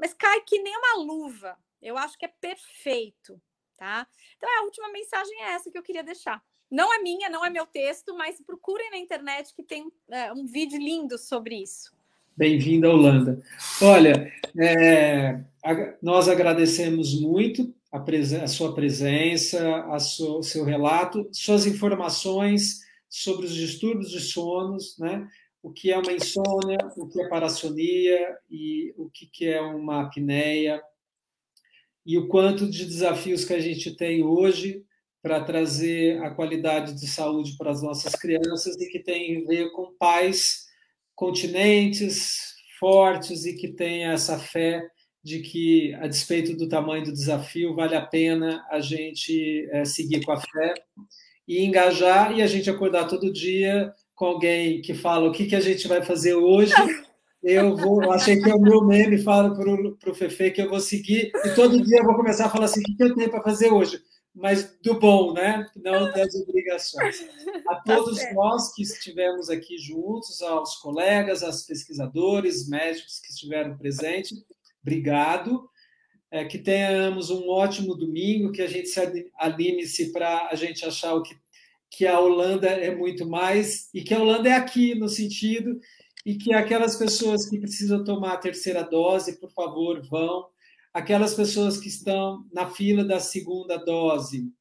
mas 0.00 0.14
cai 0.14 0.40
que 0.42 0.60
nem 0.60 0.76
uma 0.76 1.04
luva. 1.04 1.56
Eu 1.80 1.96
acho 1.96 2.18
que 2.18 2.24
é 2.24 2.32
perfeito, 2.40 3.40
tá? 3.76 4.06
Então, 4.36 4.48
a 4.58 4.64
última 4.64 4.90
mensagem 4.90 5.42
é 5.42 5.52
essa 5.52 5.70
que 5.70 5.78
eu 5.78 5.82
queria 5.82 6.02
deixar. 6.02 6.42
Não 6.70 6.92
é 6.92 6.98
minha, 6.98 7.30
não 7.30 7.44
é 7.44 7.50
meu 7.50 7.66
texto, 7.66 8.14
mas 8.16 8.40
procurem 8.42 8.90
na 8.90 8.98
internet 8.98 9.54
que 9.54 9.62
tem 9.62 9.90
é, 10.10 10.32
um 10.32 10.44
vídeo 10.44 10.78
lindo 10.78 11.16
sobre 11.16 11.62
isso. 11.62 11.96
Bem-vinda 12.36 12.88
à 12.88 12.90
Holanda. 12.90 13.42
Olha, 13.82 14.32
é, 14.56 15.42
a, 15.64 15.94
nós 16.02 16.28
agradecemos 16.28 17.18
muito 17.18 17.74
a, 17.90 18.04
a 18.42 18.46
sua 18.46 18.74
presença, 18.74 19.60
a 19.66 19.96
o 19.96 20.42
seu 20.42 20.64
relato, 20.64 21.28
suas 21.32 21.66
informações 21.66 22.80
sobre 23.08 23.46
os 23.46 23.54
distúrbios 23.54 24.10
de 24.10 24.20
sonos, 24.20 24.96
né? 24.98 25.26
O 25.68 25.72
que 25.72 25.92
é 25.92 25.98
uma 25.98 26.12
insônia, 26.12 26.78
o 26.96 27.06
que 27.06 27.20
é 27.20 27.28
parassonia 27.28 28.38
e 28.50 28.94
o 28.96 29.10
que 29.10 29.46
é 29.46 29.60
uma 29.60 30.02
apneia 30.02 30.82
e 32.06 32.16
o 32.16 32.26
quanto 32.26 32.68
de 32.70 32.86
desafios 32.86 33.44
que 33.44 33.52
a 33.52 33.60
gente 33.60 33.94
tem 33.94 34.24
hoje 34.24 34.82
para 35.20 35.44
trazer 35.44 36.22
a 36.22 36.30
qualidade 36.30 36.94
de 36.94 37.06
saúde 37.06 37.54
para 37.58 37.70
as 37.70 37.82
nossas 37.82 38.14
crianças 38.14 38.80
e 38.80 38.88
que 38.88 38.98
tem 38.98 39.42
a 39.42 39.46
ver 39.46 39.70
com 39.72 39.94
pais 39.98 40.64
continentes 41.14 42.54
fortes 42.80 43.44
e 43.44 43.54
que 43.54 43.68
têm 43.68 44.06
essa 44.06 44.38
fé 44.38 44.88
de 45.22 45.40
que, 45.40 45.92
a 45.96 46.06
despeito 46.06 46.56
do 46.56 46.68
tamanho 46.68 47.04
do 47.04 47.12
desafio, 47.12 47.74
vale 47.74 47.94
a 47.94 48.06
pena 48.06 48.64
a 48.70 48.80
gente 48.80 49.68
é, 49.70 49.84
seguir 49.84 50.24
com 50.24 50.32
a 50.32 50.40
fé 50.40 50.72
e 51.46 51.62
engajar 51.62 52.34
e 52.34 52.40
a 52.40 52.46
gente 52.46 52.70
acordar 52.70 53.06
todo 53.06 53.32
dia 53.32 53.92
com 54.18 54.26
alguém 54.26 54.82
que 54.82 54.94
fala 54.94 55.28
o 55.28 55.32
que, 55.32 55.46
que 55.46 55.54
a 55.54 55.60
gente 55.60 55.86
vai 55.86 56.04
fazer 56.04 56.34
hoje, 56.34 56.74
eu 57.40 57.76
vou, 57.76 58.10
achei 58.10 58.42
que 58.42 58.50
é 58.50 58.54
o 58.54 58.60
meu 58.60 58.84
meme, 58.84 59.22
falo 59.22 59.54
para 59.96 60.10
o 60.10 60.14
Fefe 60.14 60.50
que 60.50 60.60
eu 60.60 60.68
vou 60.68 60.80
seguir, 60.80 61.30
e 61.44 61.54
todo 61.54 61.80
dia 61.80 61.98
eu 61.98 62.04
vou 62.04 62.16
começar 62.16 62.46
a 62.46 62.50
falar 62.50 62.64
assim, 62.64 62.80
o 62.80 62.82
que, 62.82 62.96
que 62.96 63.02
eu 63.04 63.14
tenho 63.14 63.30
para 63.30 63.44
fazer 63.44 63.72
hoje? 63.72 64.02
Mas 64.34 64.76
do 64.82 64.98
bom, 64.98 65.32
né? 65.32 65.66
Não 65.76 66.12
das 66.12 66.34
obrigações. 66.34 67.24
A 67.68 67.76
tá 67.76 67.82
todos 67.86 68.18
nós 68.34 68.72
que 68.74 68.82
estivemos 68.82 69.48
aqui 69.50 69.78
juntos, 69.78 70.42
aos 70.42 70.76
colegas, 70.76 71.42
aos 71.42 71.62
pesquisadores, 71.62 72.68
médicos 72.68 73.20
que 73.20 73.32
estiveram 73.32 73.76
presentes, 73.76 74.36
obrigado. 74.82 75.68
É, 76.30 76.44
que 76.44 76.58
tenhamos 76.58 77.30
um 77.30 77.48
ótimo 77.48 77.94
domingo, 77.94 78.52
que 78.52 78.60
a 78.60 78.66
gente 78.66 78.88
se 78.88 79.00
anime-se 79.38 80.12
para 80.12 80.48
a 80.52 80.54
gente 80.54 80.84
achar 80.84 81.14
o 81.14 81.22
que 81.22 81.34
que 81.90 82.06
a 82.06 82.18
Holanda 82.20 82.68
é 82.68 82.94
muito 82.94 83.26
mais 83.28 83.88
e 83.94 84.02
que 84.02 84.14
a 84.14 84.20
Holanda 84.20 84.48
é 84.48 84.52
aqui 84.52 84.94
no 84.94 85.08
sentido 85.08 85.78
e 86.24 86.36
que 86.36 86.52
aquelas 86.52 86.96
pessoas 86.96 87.48
que 87.48 87.58
precisam 87.58 88.04
tomar 88.04 88.34
a 88.34 88.38
terceira 88.38 88.82
dose, 88.82 89.38
por 89.40 89.50
favor, 89.50 90.00
vão. 90.08 90.46
Aquelas 90.92 91.34
pessoas 91.34 91.78
que 91.78 91.88
estão 91.88 92.44
na 92.52 92.68
fila 92.68 93.04
da 93.04 93.20
segunda 93.20 93.76
dose, 93.76 94.52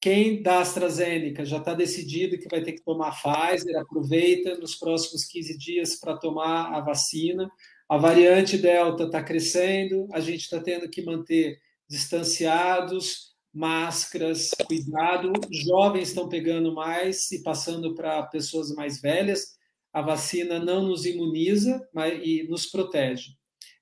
Quem 0.00 0.42
da 0.42 0.60
AstraZeneca 0.60 1.44
já 1.44 1.58
está 1.58 1.74
decidido 1.74 2.38
que 2.38 2.48
vai 2.48 2.62
ter 2.62 2.72
que 2.72 2.82
tomar 2.82 3.12
Pfizer, 3.12 3.76
aproveita 3.76 4.56
nos 4.56 4.74
próximos 4.74 5.24
15 5.26 5.58
dias 5.58 5.96
para 5.96 6.16
tomar 6.16 6.72
a 6.74 6.80
vacina. 6.80 7.50
A 7.86 7.98
variante 7.98 8.56
Delta 8.56 9.04
está 9.04 9.22
crescendo, 9.22 10.08
a 10.12 10.20
gente 10.20 10.40
está 10.42 10.58
tendo 10.60 10.88
que 10.88 11.02
manter 11.02 11.58
distanciados, 11.88 13.29
máscaras, 13.52 14.50
cuidado. 14.66 15.32
Jovens 15.50 16.08
estão 16.08 16.28
pegando 16.28 16.74
mais 16.74 17.30
e 17.32 17.42
passando 17.42 17.94
para 17.94 18.22
pessoas 18.24 18.74
mais 18.74 19.00
velhas. 19.00 19.58
A 19.92 20.00
vacina 20.00 20.58
não 20.58 20.82
nos 20.82 21.04
imuniza 21.04 21.86
mas, 21.92 22.20
e 22.24 22.46
nos 22.48 22.66
protege. 22.66 23.32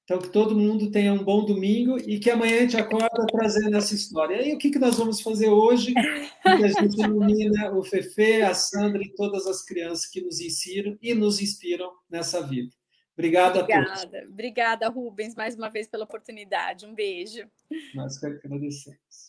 Então, 0.04 0.18
que 0.22 0.30
todo 0.30 0.56
mundo 0.56 0.90
tenha 0.90 1.12
um 1.12 1.22
bom 1.22 1.44
domingo 1.44 1.98
e 1.98 2.18
que 2.18 2.30
amanhã 2.30 2.56
a 2.56 2.60
gente 2.60 2.78
acorda 2.78 3.26
trazendo 3.30 3.76
essa 3.76 3.94
história. 3.94 4.42
E 4.42 4.54
o 4.54 4.58
que, 4.58 4.70
que 4.70 4.78
nós 4.78 4.96
vamos 4.96 5.20
fazer 5.20 5.50
hoje? 5.50 5.92
Que 5.92 6.64
a 6.64 6.68
gente 6.68 6.98
ilumina 6.98 7.76
o 7.76 7.84
Fefe, 7.84 8.40
a 8.40 8.54
Sandra 8.54 9.02
e 9.02 9.14
todas 9.14 9.46
as 9.46 9.62
crianças 9.62 10.06
que 10.06 10.22
nos 10.22 10.40
ensinam 10.40 10.96
e 11.02 11.12
nos 11.12 11.42
inspiram 11.42 11.92
nessa 12.08 12.40
vida. 12.40 12.74
Obrigado 13.12 13.58
Obrigada. 13.58 13.92
a 13.92 14.06
todos. 14.06 14.28
Obrigada, 14.30 14.88
Rubens, 14.88 15.34
mais 15.34 15.54
uma 15.54 15.68
vez 15.68 15.86
pela 15.86 16.04
oportunidade. 16.04 16.86
Um 16.86 16.94
beijo. 16.94 17.46
Nós 17.94 18.16
que 18.18 18.24
agradecemos. 18.24 19.27